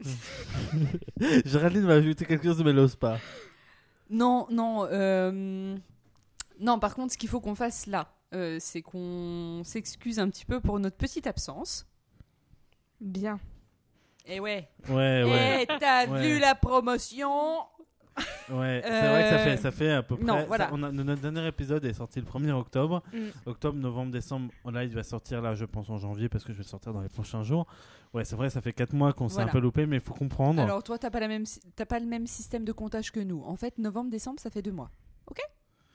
Géraldine 1.44 1.86
va 1.86 1.94
ajouter 1.94 2.24
quelque 2.24 2.44
chose, 2.44 2.62
mais 2.62 2.70
elle 2.70 2.76
n'ose 2.76 2.96
pas. 2.96 3.18
Non, 4.10 4.46
non. 4.50 4.86
euh, 4.90 5.76
Non, 6.60 6.78
par 6.78 6.94
contre, 6.94 7.12
ce 7.12 7.18
qu'il 7.18 7.28
faut 7.28 7.40
qu'on 7.40 7.54
fasse 7.54 7.86
là, 7.86 8.08
euh, 8.34 8.58
c'est 8.60 8.82
qu'on 8.82 9.62
s'excuse 9.64 10.18
un 10.18 10.28
petit 10.28 10.44
peu 10.44 10.60
pour 10.60 10.78
notre 10.78 10.96
petite 10.96 11.26
absence. 11.26 11.86
Bien. 13.00 13.38
Et 14.26 14.40
ouais. 14.40 14.68
Ouais, 14.88 15.22
ouais. 15.24 15.62
Et 15.62 15.66
t'as 15.78 16.06
Ouais. 16.06 16.20
vu 16.22 16.38
la 16.38 16.54
promotion? 16.54 17.30
Ouais, 18.50 18.82
c'est 18.84 19.08
vrai 19.08 19.22
que 19.22 19.28
ça 19.28 19.34
Euh, 19.36 19.44
fait, 19.44 19.56
ça 19.56 19.70
fait 19.70 19.90
à 19.92 20.02
peu 20.02 20.16
près. 20.16 20.24
non, 20.24 20.38
ça- 20.40 20.44
voilà. 20.46 20.70
on 20.72 20.82
a- 20.82 20.90
notre 20.92 21.20
dernier 21.22 21.46
épisode 21.46 21.84
est 21.84 21.92
sorti 21.94 22.20
le 22.20 22.26
1er 22.26 22.52
octobre. 22.52 23.02
Mm. 23.12 23.18
Octobre, 23.46 23.78
novembre, 23.78 24.12
décembre. 24.12 24.50
Là, 24.70 24.84
il 24.84 24.94
va 24.94 25.02
sortir, 25.02 25.40
là, 25.42 25.54
je 25.54 25.64
pense, 25.64 25.88
en 25.90 25.98
janvier 25.98 26.28
parce 26.28 26.44
que 26.44 26.52
je 26.52 26.58
vais 26.58 26.64
le 26.64 26.68
sortir 26.68 26.92
dans 26.92 27.00
les 27.00 27.08
prochains 27.08 27.42
jours. 27.42 27.66
Ouais, 28.14 28.24
c'est 28.24 28.36
vrai, 28.36 28.48
ça 28.50 28.60
fait 28.60 28.72
4 28.72 28.92
mois 28.94 29.12
qu'on 29.12 29.28
s'est 29.28 29.42
un 29.42 29.48
peu 29.48 29.58
loupé, 29.60 29.86
mais 29.86 29.96
il 29.96 30.02
faut 30.02 30.14
comprendre. 30.14 30.62
Alors 30.62 30.82
toi, 30.82 30.98
t'as 30.98 31.10
pas, 31.10 31.20
la 31.20 31.28
même, 31.28 31.44
si- 31.46 31.60
t'as 31.76 31.86
pas 31.86 31.98
le 31.98 32.06
même 32.06 32.26
système 32.26 32.64
de 32.64 32.72
comptage 32.72 33.12
que 33.12 33.20
nous. 33.20 33.42
En 33.44 33.56
fait, 33.56 33.76
novembre, 33.78 34.10
décembre, 34.10 34.40
ça 34.40 34.50
fait 34.50 34.62
deux 34.62 34.72
mois. 34.72 34.90
Ok? 35.30 35.38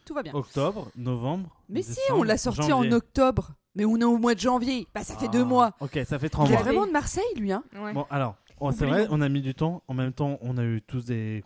Tout 0.05 0.13
va 0.13 0.21
bien. 0.21 0.33
Octobre, 0.33 0.89
novembre. 0.97 1.49
Mais 1.69 1.81
si, 1.81 1.97
on 2.11 2.23
l'a 2.23 2.37
sorti 2.37 2.61
janvier. 2.67 2.89
en 2.91 2.95
octobre. 2.97 3.51
Mais 3.75 3.85
on 3.85 3.97
est 3.97 4.03
au 4.03 4.17
mois 4.19 4.35
de 4.35 4.39
janvier. 4.39 4.85
Bah, 4.93 5.01
ça 5.03 5.15
fait 5.15 5.29
deux 5.29 5.41
Ah, 5.41 5.45
mois. 5.45 5.71
Ok, 5.79 5.97
ça 6.05 6.19
fait 6.19 6.29
3 6.29 6.45
Il 6.45 6.51
est 6.51 6.53
mois. 6.53 6.61
Vraiment 6.63 6.85
de 6.85 6.91
Marseille, 6.91 7.23
lui, 7.37 7.51
hein? 7.51 7.63
Ouais. 7.75 7.91
Bon, 7.93 8.05
alors, 8.11 8.35
oh, 8.67 8.71
c'est 8.71 8.85
vrai, 8.85 9.07
on 9.09 9.21
a 9.21 9.29
mis 9.29 9.41
du 9.41 9.53
temps. 9.53 9.83
En 9.87 9.93
même 9.93 10.13
temps, 10.13 10.37
on 10.41 10.57
a 10.57 10.63
eu 10.63 10.81
tous 10.81 11.05
des, 11.05 11.43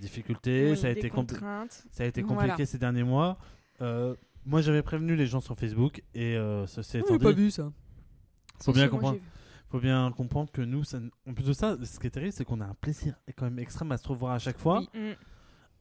difficultés. 0.00 0.70
Oui, 0.70 0.76
ça, 0.76 0.88
a 0.88 0.92
des 0.94 0.98
été 1.00 1.08
compli- 1.08 1.14
contraintes. 1.34 1.84
ça 1.90 2.02
a 2.04 2.06
été 2.06 2.22
Voilà. 2.22 2.42
compliqué 2.42 2.66
ces 2.66 2.78
derniers 2.78 3.04
mois. 3.04 3.38
Euh, 3.80 4.14
moi, 4.46 4.60
j'avais 4.60 4.82
prévenu 4.82 5.16
les 5.16 5.26
gens 5.26 5.40
sur 5.40 5.56
Facebook 5.56 6.02
et 6.14 6.36
euh, 6.36 6.64
étant 6.66 6.82
J'ai 7.08 7.18
dit, 7.18 7.24
pas 7.24 7.32
vu 7.32 7.50
ça. 7.50 7.72
faut 8.60 8.72
bien 8.72 8.88
comprendre. 8.88 9.18
faut 9.70 9.80
bien 9.80 10.12
comprendre 10.12 10.50
que 10.52 10.62
nous, 10.62 10.84
ça- 10.84 10.98
en 11.28 11.34
plus 11.34 11.46
de 11.46 11.52
ça, 11.52 11.76
ce 11.82 11.98
qui 11.98 12.06
est 12.06 12.10
terrible, 12.10 12.32
c'est 12.32 12.44
qu'on 12.44 12.60
a 12.60 12.66
un 12.66 12.74
plaisir 12.80 13.14
quand 13.36 13.46
même 13.46 13.58
extrême 13.58 13.90
à 13.92 13.96
se 13.96 14.06
revoir 14.06 14.32
à 14.34 14.38
chaque 14.38 14.58
fois. 14.58 14.80
Oui. 14.94 15.00
Mm. 15.10 15.14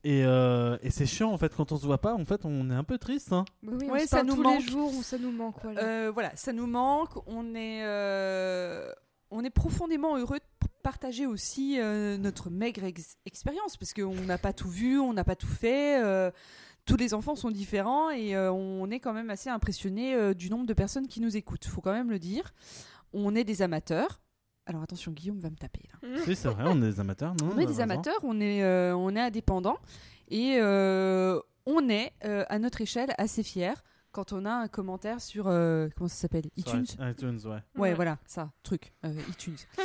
Et, 0.05 0.25
euh, 0.25 0.77
et 0.81 0.89
c'est 0.89 1.05
chiant 1.05 1.31
en 1.31 1.37
fait 1.37 1.55
quand 1.55 1.71
on 1.71 1.77
se 1.77 1.85
voit 1.85 2.01
pas. 2.01 2.13
En 2.13 2.25
fait, 2.25 2.43
on 2.43 2.69
est 2.69 2.73
un 2.73 2.83
peu 2.83 2.97
triste. 2.97 3.31
Hein. 3.31 3.45
Oui, 3.65 3.85
on 3.87 3.93
Ouais, 3.93 3.99
se 4.01 4.07
ça 4.07 4.23
nous 4.23 4.35
tous 4.35 4.41
manque. 4.43 4.59
les 4.59 4.67
jours 4.71 4.93
ou 4.97 5.01
ça 5.01 5.17
nous 5.17 5.31
manque. 5.31 5.55
Voilà. 5.63 5.81
Euh, 5.81 6.11
voilà, 6.13 6.35
ça 6.35 6.51
nous 6.51 6.67
manque. 6.67 7.11
On 7.25 7.55
est, 7.55 7.83
euh, 7.85 8.91
on 9.33 9.43
est 9.43 9.49
profondément 9.49 10.17
heureux 10.17 10.37
de 10.39 10.67
partager 10.83 11.25
aussi 11.25 11.77
euh, 11.79 12.17
notre 12.17 12.49
maigre 12.49 12.83
ex- 12.83 13.15
expérience 13.25 13.77
parce 13.77 13.93
qu'on 13.93 14.13
n'a 14.25 14.37
pas 14.37 14.53
tout 14.53 14.69
vu, 14.69 14.99
on 14.99 15.13
n'a 15.13 15.23
pas 15.23 15.35
tout 15.35 15.47
fait. 15.47 16.01
euh, 16.03 16.31
tous 16.85 16.97
les 16.97 17.13
enfants 17.13 17.35
sont 17.35 17.49
différents 17.51 18.09
et 18.09 18.35
euh, 18.35 18.51
on 18.51 18.89
est 18.91 18.99
quand 18.99 19.13
même 19.13 19.29
assez 19.29 19.49
impressionné 19.49 20.35
du 20.35 20.49
nombre 20.49 20.65
de 20.65 20.73
personnes 20.73 21.07
qui 21.07 21.21
nous 21.21 21.37
écoutent. 21.37 21.65
Faut 21.65 21.79
quand 21.81 21.93
même 21.93 22.09
le 22.11 22.19
dire. 22.19 22.53
On 23.13 23.35
est 23.35 23.45
des 23.45 23.61
amateurs. 23.61 24.19
Alors 24.65 24.81
attention, 24.83 25.11
Guillaume 25.13 25.39
va 25.39 25.49
me 25.49 25.55
taper 25.55 25.81
là. 25.91 26.09
Oui, 26.27 26.35
c'est 26.35 26.47
vrai, 26.49 26.63
on 26.67 26.77
est 26.81 26.91
des 26.91 26.99
amateurs. 26.99 27.33
Non, 27.41 27.51
On 27.55 27.59
est 27.59 27.65
des 27.65 27.79
amateurs, 27.79 28.17
on 28.23 28.39
est, 28.41 28.63
on 28.93 29.15
est 29.15 29.19
indépendants 29.21 29.77
et 30.29 30.57
on 30.61 31.89
est 31.89 32.11
à 32.25 32.59
notre 32.59 32.81
échelle 32.81 33.13
assez 33.17 33.43
fiers 33.43 33.73
quand 34.13 34.31
on 34.31 34.45
a 34.45 34.51
un 34.51 34.67
commentaire 34.69 35.19
sur 35.19 35.47
euh, 35.47 35.89
comment 35.97 36.07
ça 36.07 36.15
s'appelle? 36.15 36.43
Sur 36.57 36.75
iTunes. 36.79 36.85
iTunes, 37.01 37.39
ouais. 37.45 37.51
Ouais, 37.51 37.61
Ouais. 37.75 37.93
voilà, 37.95 38.17
ça, 38.25 38.51
truc, 38.63 38.93
euh, 39.05 39.11
iTunes. 39.29 39.57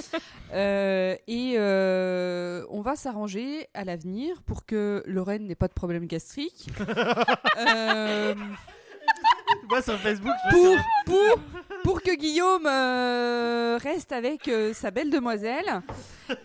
Euh, 0.55 1.15
et 1.27 1.57
euh, 1.59 2.65
on 2.71 2.81
va 2.81 2.97
s'arranger 2.97 3.67
à 3.75 3.85
l'avenir 3.85 4.41
pour 4.43 4.65
que 4.65 5.03
Lorraine 5.07 5.47
n'ait 5.47 5.55
pas 5.55 5.69
de 5.69 5.75
problème 5.75 6.07
gastrique. 6.07 6.71
Euh, 7.59 8.35
Moi 9.69 9.83
sur 9.83 9.99
Facebook, 9.99 10.33
je 10.51 10.57
pour, 10.57 10.77
pour, 11.07 11.41
pour 11.83 12.03
que 12.03 12.15
Guillaume 12.15 12.67
euh, 12.67 13.79
reste 13.83 14.13
avec 14.13 14.49
euh, 14.49 14.73
sa 14.73 14.91
belle 14.91 15.11
demoiselle 15.11 15.83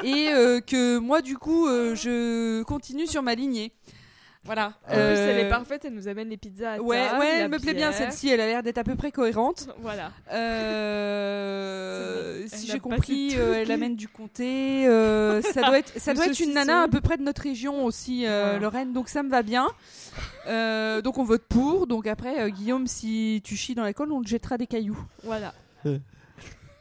et 0.04 0.30
euh, 0.34 0.60
que 0.60 0.98
moi, 0.98 1.22
du 1.22 1.38
coup, 1.38 1.68
euh, 1.68 1.96
je 1.96 2.64
continue 2.64 3.08
sur 3.08 3.22
ma 3.22 3.36
lignée. 3.36 3.72
Voilà. 4.46 4.74
En 4.88 4.92
plus, 4.92 4.98
elle 4.98 5.40
est 5.40 5.46
Euh, 5.46 5.50
parfaite, 5.50 5.86
elle 5.86 5.94
nous 5.94 6.08
amène 6.10 6.28
les 6.30 6.36
pizzas 6.38 6.74
à 6.74 6.80
Ouais, 6.82 6.98
table, 6.98 7.20
ouais, 7.20 7.32
la 7.32 7.38
elle 7.46 7.52
me 7.52 7.60
plaît 7.60 7.74
bien 7.74 7.92
celle-ci, 7.94 8.28
elle 8.30 8.42
a 8.42 8.46
l'air 8.46 8.62
d'être 8.64 8.78
à 8.78 8.84
peu 8.84 8.96
près 8.96 9.12
cohérente. 9.12 9.68
Voilà. 9.80 10.12
Euh, 10.34 12.44
si 12.52 12.68
j'ai 12.68 12.80
compris, 12.80 13.32
euh, 13.36 13.54
le 13.54 13.58
elle 13.60 13.72
amène 13.72 13.96
du 13.96 14.08
comté. 14.08 14.44
euh, 14.88 15.42
ça 15.42 15.62
doit 15.62 15.80
être, 15.80 15.98
ça 15.98 16.14
doit 16.14 16.28
être 16.28 16.40
une 16.40 16.54
nana 16.54 16.84
à 16.84 16.88
peu 16.88 17.02
près 17.02 17.18
de 17.18 17.24
notre 17.24 17.42
région 17.42 17.86
aussi, 17.86 18.26
euh. 18.26 18.60
Lorraine. 18.60 18.94
Donc 18.94 19.10
ça 19.10 19.24
me 19.24 19.30
va 19.30 19.44
bien. 19.44 19.68
Euh, 20.48 21.02
donc 21.02 21.18
on 21.18 21.24
vote 21.24 21.44
pour. 21.48 21.88
Donc 21.88 22.08
après, 22.08 22.42
euh, 22.42 22.50
Guillaume, 22.50 22.88
si 22.88 23.42
tu 23.44 23.56
chies 23.56 23.76
dans 23.76 23.86
l'école, 23.86 24.12
on 24.12 24.22
te 24.22 24.28
jettera 24.28 24.58
des 24.58 24.68
cailloux. 24.68 24.98
Voilà. 25.24 25.54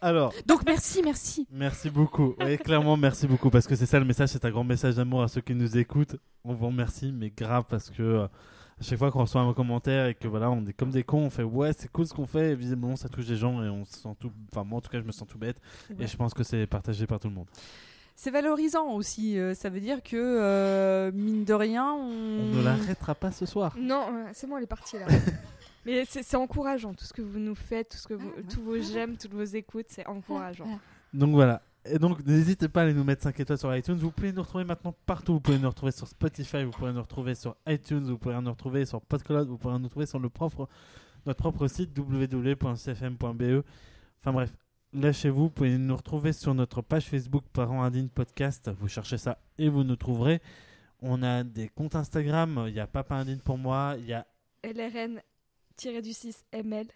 Alors, 0.03 0.35
Donc 0.47 0.65
merci, 0.67 1.01
merci. 1.03 1.47
merci 1.51 1.89
beaucoup. 1.89 2.35
Oui, 2.41 2.59
clairement, 2.59 2.97
merci 2.97 3.27
beaucoup 3.29 3.51
parce 3.51 3.67
que 3.69 3.77
c'est 3.77 3.87
ça 3.87 3.99
le 4.01 4.05
message. 4.05 4.31
C'est 4.31 4.45
un 4.45 4.51
grand 4.51 4.65
message 4.65 4.97
d'amour 4.97 5.23
à 5.23 5.29
ceux 5.29 5.41
qui 5.41 5.55
nous 5.55 5.79
écoutent. 5.79 6.17
On 6.45 6.55
vous 6.55 6.67
remercie, 6.67 7.13
mais 7.13 7.31
grave 7.31 7.65
parce 7.69 7.89
que 7.89 8.03
euh, 8.03 8.25
à 8.25 8.83
chaque 8.83 8.99
fois 8.99 9.13
qu'on 9.13 9.21
reçoit 9.21 9.43
un 9.43 9.53
commentaire 9.55 10.07
et 10.07 10.15
que 10.15 10.27
voilà, 10.27 10.51
on 10.51 10.67
est 10.67 10.73
comme 10.73 10.91
des 10.91 11.05
cons, 11.05 11.21
on 11.27 11.31
fait 11.31 11.45
ouais, 11.45 11.73
c'est 11.79 11.87
cool 11.91 12.07
ce 12.07 12.13
qu'on 12.15 12.27
fait. 12.27 12.51
Et 12.51 12.55
visiblement, 12.57 12.97
ça 12.97 13.09
touche 13.09 13.27
des 13.27 13.37
gens 13.37 13.63
et 13.63 13.69
on 13.69 13.85
se 13.85 13.95
sent 14.01 14.17
tout. 14.19 14.33
Enfin, 14.53 14.65
moi 14.65 14.79
en 14.79 14.81
tout 14.81 14.91
cas, 14.91 14.99
je 15.01 15.05
me 15.07 15.13
sens 15.13 15.29
tout 15.29 15.39
bête. 15.39 15.61
Et 16.01 16.07
je 16.09 16.17
pense 16.17 16.35
que 16.35 16.43
c'est 16.43 16.67
partagé 16.67 17.07
par 17.07 17.21
tout 17.21 17.29
le 17.29 17.35
monde. 17.35 17.47
c'est 18.17 18.33
valorisant 18.33 18.89
aussi. 18.95 19.39
euh, 19.39 19.55
ça 19.55 19.71
veut 19.71 19.81
dire 19.81 20.03
que, 20.03 20.17
euh, 20.17 21.13
mine 21.15 21.45
de 21.45 21.55
rien, 21.55 21.93
on. 21.93 22.09
On 22.09 22.57
ne 22.57 22.63
l'arrêtera 22.65 23.15
pas 23.15 23.31
ce 23.31 23.47
soir. 23.47 23.77
Non, 23.79 24.07
c'est 24.33 24.49
bon, 24.49 24.57
elle 24.57 24.65
est 24.65 24.67
partie 24.67 24.99
là. 24.99 25.07
Mais 25.85 26.05
c'est 26.05 26.37
encourageant, 26.37 26.95
tout 26.95 27.05
ce 27.05 27.13
que 27.13 27.23
vous 27.23 27.39
nous 27.39 27.55
faites, 27.55 27.89
tout 27.91 27.97
ce 27.99 28.07
que 28.09 28.15
vous, 28.15 28.31
Ah, 28.35 28.39
ouais. 28.41 28.47
tous 28.49 28.63
vos 28.63 28.79
j'aime, 28.81 29.17
toutes 29.17 29.33
vos 29.35 29.43
écoutes, 29.43 29.87
c'est 29.89 30.07
encourageant. 30.07 30.79
Donc 31.13 31.31
voilà. 31.33 31.61
Et 31.85 31.99
donc 31.99 32.25
n'hésitez 32.25 32.69
pas 32.69 32.81
à 32.81 32.85
aller 32.85 32.95
nous 32.95 33.03
mettre 33.03 33.23
5 33.23 33.41
étoiles 33.41 33.59
sur 33.59 33.75
iTunes. 33.77 33.97
Vous 33.97 34.13
pouvez 34.13 34.33
nous 34.33 34.43
retrouver 34.43 34.63
maintenant 34.65 34.95
partout. 35.05 35.33
Vous 35.35 35.41
pouvez 35.41 35.59
nous 35.59 35.69
retrouver 35.69 35.91
sur 35.91 36.07
Spotify, 36.07 36.63
vous 36.63 36.71
pouvez 36.71 36.93
nous 36.93 37.03
retrouver 37.03 37.35
sur 37.35 37.57
iTunes, 37.67 38.05
vous 38.05 38.19
pouvez 38.19 38.41
nous 38.41 38.51
retrouver 38.51 38.85
sur 38.87 39.01
Podcloud, 39.03 39.49
vous 39.49 39.59
pouvez 39.59 39.77
nous 39.77 39.85
retrouver 39.85 40.07
sur 40.07 40.21
le 40.21 40.29
propre, 40.29 40.69
notre 41.27 41.39
propre 41.41 41.67
site 41.67 41.91
www.cfm.be. 41.99 43.65
Enfin 44.21 44.33
bref, 44.33 44.53
lâchez-vous. 44.93 45.43
Vous 45.45 45.51
pouvez 45.51 45.77
nous 45.77 45.97
retrouver 45.97 46.33
sur 46.33 46.55
notre 46.55 46.83
page 46.83 47.07
Facebook 47.07 47.43
Parents 47.53 47.83
Indignes 47.83 48.09
Podcast. 48.09 48.71
Vous 48.79 48.87
cherchez 48.87 49.19
ça 49.19 49.39
et 49.59 49.69
vous 49.69 49.83
nous 49.83 49.97
trouverez. 49.97 50.41
On 51.01 51.25
a 51.25 51.43
des 51.43 51.69
comptes 51.69 51.97
Instagram. 51.97 52.67
Il 52.69 52.75
y 52.75 52.81
a 52.81 52.87
Papa 52.87 53.17
Indigne 53.17 53.41
pour 53.41 53.59
moi. 53.59 53.97
Il 53.99 54.07
y 54.07 54.13
a 54.13 54.25
LRN-du-6 55.85 56.43
ML. 56.53 56.87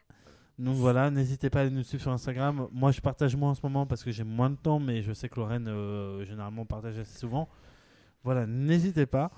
Donc 0.58 0.76
voilà, 0.76 1.10
n'hésitez 1.10 1.50
pas 1.50 1.62
à 1.62 1.68
nous 1.68 1.82
suivre 1.82 2.02
sur 2.02 2.12
Instagram. 2.12 2.68
Moi, 2.72 2.90
je 2.90 3.00
partage 3.00 3.36
moins 3.36 3.50
en 3.50 3.54
ce 3.54 3.60
moment 3.62 3.84
parce 3.86 4.02
que 4.02 4.10
j'ai 4.10 4.24
moins 4.24 4.48
de 4.48 4.56
temps, 4.56 4.78
mais 4.78 5.02
je 5.02 5.12
sais 5.12 5.28
que 5.28 5.38
Lorraine, 5.38 5.68
euh, 5.68 6.24
généralement, 6.24 6.64
partage 6.64 6.98
assez 6.98 7.18
souvent. 7.18 7.48
Voilà, 8.24 8.46
n'hésitez 8.46 9.04
pas. 9.06 9.30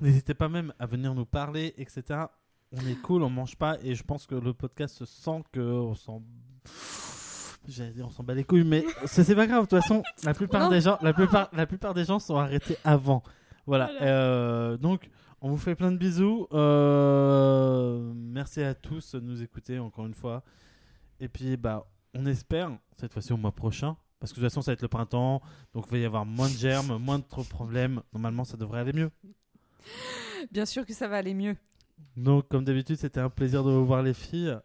N'hésitez 0.00 0.32
pas 0.34 0.48
même 0.48 0.72
à 0.78 0.86
venir 0.86 1.14
nous 1.14 1.26
parler, 1.26 1.74
etc. 1.76 2.20
On 2.72 2.80
est 2.88 3.00
cool, 3.02 3.22
on 3.22 3.28
mange 3.28 3.56
pas, 3.56 3.76
et 3.82 3.94
je 3.94 4.02
pense 4.02 4.26
que 4.26 4.34
le 4.34 4.54
podcast 4.54 4.96
se 4.96 5.04
sent 5.04 5.42
que 5.52 5.60
on 5.60 5.94
s'en. 5.94 6.22
J'allais 7.68 7.92
dire 7.92 8.06
on 8.06 8.10
s'en 8.10 8.24
bat 8.24 8.34
les 8.34 8.44
couilles, 8.44 8.64
mais 8.64 8.84
c'est 9.04 9.34
pas 9.34 9.46
grave. 9.46 9.64
De 9.64 9.68
toute 9.68 9.80
façon, 9.80 10.02
la 10.24 10.32
plupart 10.32 10.70
des 10.70 10.80
gens, 10.80 10.96
la 11.02 11.12
plupart, 11.12 11.50
la 11.52 11.66
plupart 11.66 11.92
des 11.92 12.04
gens 12.04 12.18
sont 12.18 12.36
arrêtés 12.36 12.78
avant. 12.84 13.22
Voilà. 13.66 13.90
Voilà. 13.98 14.02
euh, 14.02 14.76
donc, 14.78 15.10
on 15.42 15.50
vous 15.50 15.58
fait 15.58 15.74
plein 15.74 15.90
de 15.92 15.96
bisous. 15.98 16.46
Euh, 16.52 18.12
merci 18.14 18.62
à 18.62 18.74
tous 18.74 19.14
de 19.14 19.20
nous 19.20 19.42
écouter 19.42 19.78
encore 19.78 20.06
une 20.06 20.14
fois. 20.14 20.42
Et 21.20 21.28
puis, 21.28 21.56
bah, 21.56 21.86
on 22.14 22.24
espère, 22.26 22.70
cette 22.98 23.12
fois-ci 23.12 23.32
au 23.32 23.36
mois 23.36 23.52
prochain, 23.52 23.96
parce 24.20 24.32
que 24.32 24.36
de 24.36 24.40
toute 24.42 24.50
façon, 24.50 24.62
ça 24.62 24.70
va 24.70 24.74
être 24.74 24.82
le 24.82 24.88
printemps, 24.88 25.42
donc 25.74 25.86
il 25.88 25.92
va 25.92 25.98
y 25.98 26.04
avoir 26.04 26.24
moins 26.24 26.48
de 26.48 26.54
germes, 26.56 26.96
moins 26.98 27.18
de 27.18 27.24
trop 27.24 27.42
problèmes. 27.42 28.00
Normalement, 28.12 28.44
ça 28.44 28.56
devrait 28.56 28.80
aller 28.80 28.92
mieux. 28.92 29.10
Bien 30.52 30.64
sûr 30.64 30.86
que 30.86 30.94
ça 30.94 31.08
va 31.08 31.16
aller 31.16 31.34
mieux. 31.34 31.56
Donc, 32.16 32.48
comme 32.48 32.64
d'habitude, 32.64 32.96
c'était 32.96 33.20
un 33.20 33.30
plaisir 33.30 33.64
de 33.64 33.70
vous 33.70 33.84
voir, 33.84 34.02
les 34.02 34.14
filles. 34.14 34.56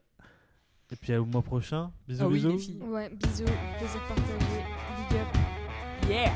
Et 0.92 0.96
puis, 0.96 1.16
au 1.16 1.26
mois 1.26 1.42
prochain. 1.42 1.92
Bisous, 2.08 2.24
Ah 2.24 2.28
oui, 2.28 2.36
bisous. 2.36 2.52
les 2.52 2.58
filles. 2.60 2.82
Ouais, 2.84 3.10
bisous, 3.10 3.44
plaisir 3.78 4.02
partagé, 4.08 4.64
big 5.10 5.20
up. 5.20 5.28
Yeah! 6.10 6.32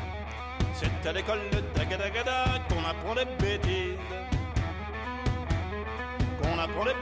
C'est 0.74 1.08
à 1.08 1.12
l'école 1.12 1.38
de 1.52 1.60
Tagadagada 1.74 2.44
qu'on 2.68 2.84
apprend 2.84 3.14
les 3.14 3.24
bêtises 3.36 3.98
les. 6.84 6.94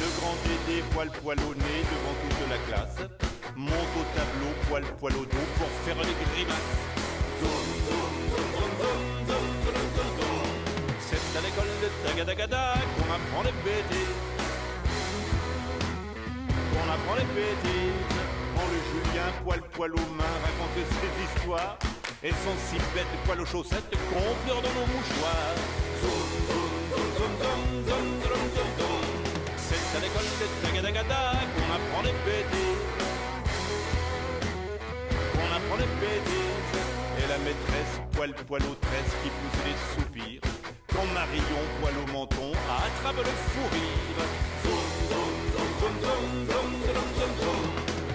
Le 0.00 0.08
grand 0.18 0.36
Dédé, 0.44 0.82
poil 0.92 1.08
poilonné 1.22 1.74
devant 1.92 2.16
toute 2.22 2.50
la 2.50 2.58
classe, 2.68 3.08
monte 3.56 3.72
au 3.72 4.04
tableau, 4.16 4.52
poil 4.68 4.84
poil 4.98 5.12
au 5.16 5.24
dos 5.24 5.46
pour 5.58 5.68
faire 5.84 5.96
des 5.96 6.16
grimaces. 6.32 6.72
C'est 11.00 11.38
à 11.38 11.40
l'école 11.40 11.72
de 11.82 12.08
Tagadagada 12.08 12.74
qu'on 12.96 13.12
apprend 13.12 13.42
les 13.42 13.56
bêtises. 13.64 14.16
Qu'on 16.72 16.92
apprend 16.92 17.14
les 17.16 17.28
bêtises. 17.34 18.16
Quand 18.54 18.68
le 18.68 18.80
Julien, 18.90 19.28
poil 19.44 19.60
poil 19.72 19.92
aux 19.92 20.14
mains, 20.14 20.36
raconte 20.44 20.76
ses 20.76 21.40
histoires, 21.40 21.78
Et 22.22 22.30
son 22.30 22.54
si 22.68 22.76
bêtes, 22.94 23.06
poil 23.24 23.40
aux 23.40 23.46
chaussettes, 23.46 23.90
qu'on 23.90 24.34
pleure 24.44 24.62
dans 24.62 24.80
nos 24.80 24.86
mouchoirs. 24.86 25.81
on 35.34 35.48
apprend 35.56 35.76
les 35.76 35.90
bêtises. 36.00 36.50
Et 37.18 37.26
la 37.28 37.38
maîtresse, 37.38 38.00
poil 38.12 38.32
poil 38.46 38.62
aux 38.62 38.74
tresses 38.86 39.14
qui 39.22 39.30
pousse 39.30 39.60
les 39.66 39.76
soupirs. 39.94 40.40
Quand 40.94 41.06
Marion, 41.14 41.62
poil 41.80 41.94
au 41.96 42.06
menton, 42.12 42.52
attrape 42.68 43.16
le 43.16 43.24
fou 43.24 43.64
rire. 43.72 44.18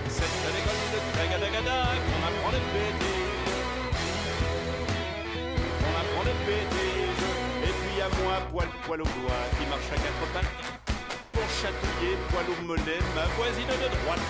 C'est 0.09 0.23
à 0.23 0.51
l'école 0.55 0.83
de 0.93 0.99
Tagadagada 1.17 1.79
qu'on 2.05 2.21
apprend 2.27 2.51
les 2.51 2.65
bêtises. 2.73 3.55
On 5.81 5.93
apprend 6.01 6.23
les 6.23 6.37
bêtises. 6.45 7.25
Et 7.63 7.73
puis 7.81 7.97
à 8.01 8.09
moi, 8.23 8.35
poil 8.51 8.69
poil 8.85 9.01
au 9.01 9.05
doigt 9.05 9.43
qui 9.59 9.65
marche 9.69 9.91
à 9.91 9.95
quatre 9.95 10.25
pattes 10.33 10.96
chatouiller, 11.61 12.15
poil 12.29 12.45
au 12.53 12.57
mollet, 12.65 13.01
ma 13.15 13.25
voisine 13.35 13.65
de 13.65 13.89
droite. 13.97 14.27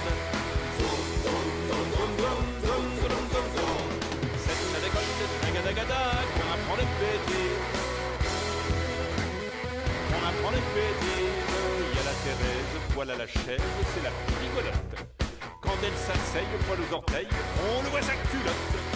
Cette 4.43 4.63
ça 4.71 4.80
décolle, 4.80 5.09
c'est 5.11 5.75
gada 5.75 6.01
qu'on 6.34 6.49
apprend 6.55 6.78
les 6.82 6.89
bêtises. 6.99 7.63
Qu'on 10.09 10.23
apprend 10.30 10.51
les 10.55 10.65
bêtises. 10.75 11.38
Il 11.84 11.95
y 11.95 11.99
a 11.99 12.05
la 12.07 12.15
Thérèse, 12.23 12.73
poil 12.93 13.09
à 13.11 13.15
la 13.15 13.28
chaise, 13.28 13.67
c'est 13.91 14.03
la 14.03 14.13
rigolote. 14.39 14.93
Quand 15.61 15.78
elle 15.84 15.97
s'asseye, 16.07 16.47
poil 16.65 16.80
aux 16.80 16.93
orteils, 16.95 17.32
on 17.69 17.84
le 17.84 17.89
voit 17.89 18.01
sa 18.01 18.15
culotte. 18.32 18.88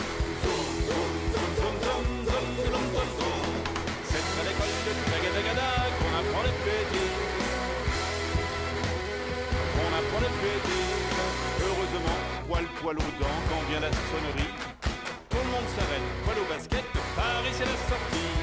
Heureusement, 11.59 12.19
poil, 12.47 12.65
poil 12.79 12.95
aux 12.95 13.13
dents, 13.19 13.41
quand 13.49 13.61
vient 13.69 13.79
la 13.79 13.89
sonnerie. 13.89 14.53
Tout 15.29 15.37
le 15.37 15.49
monde 15.49 15.67
s'arrête, 15.75 16.01
poil 16.23 16.37
au 16.37 16.45
basket, 16.53 16.83
Paris 17.15 17.53
c'est 17.53 17.65
la 17.65 17.77
sortie. 17.89 18.40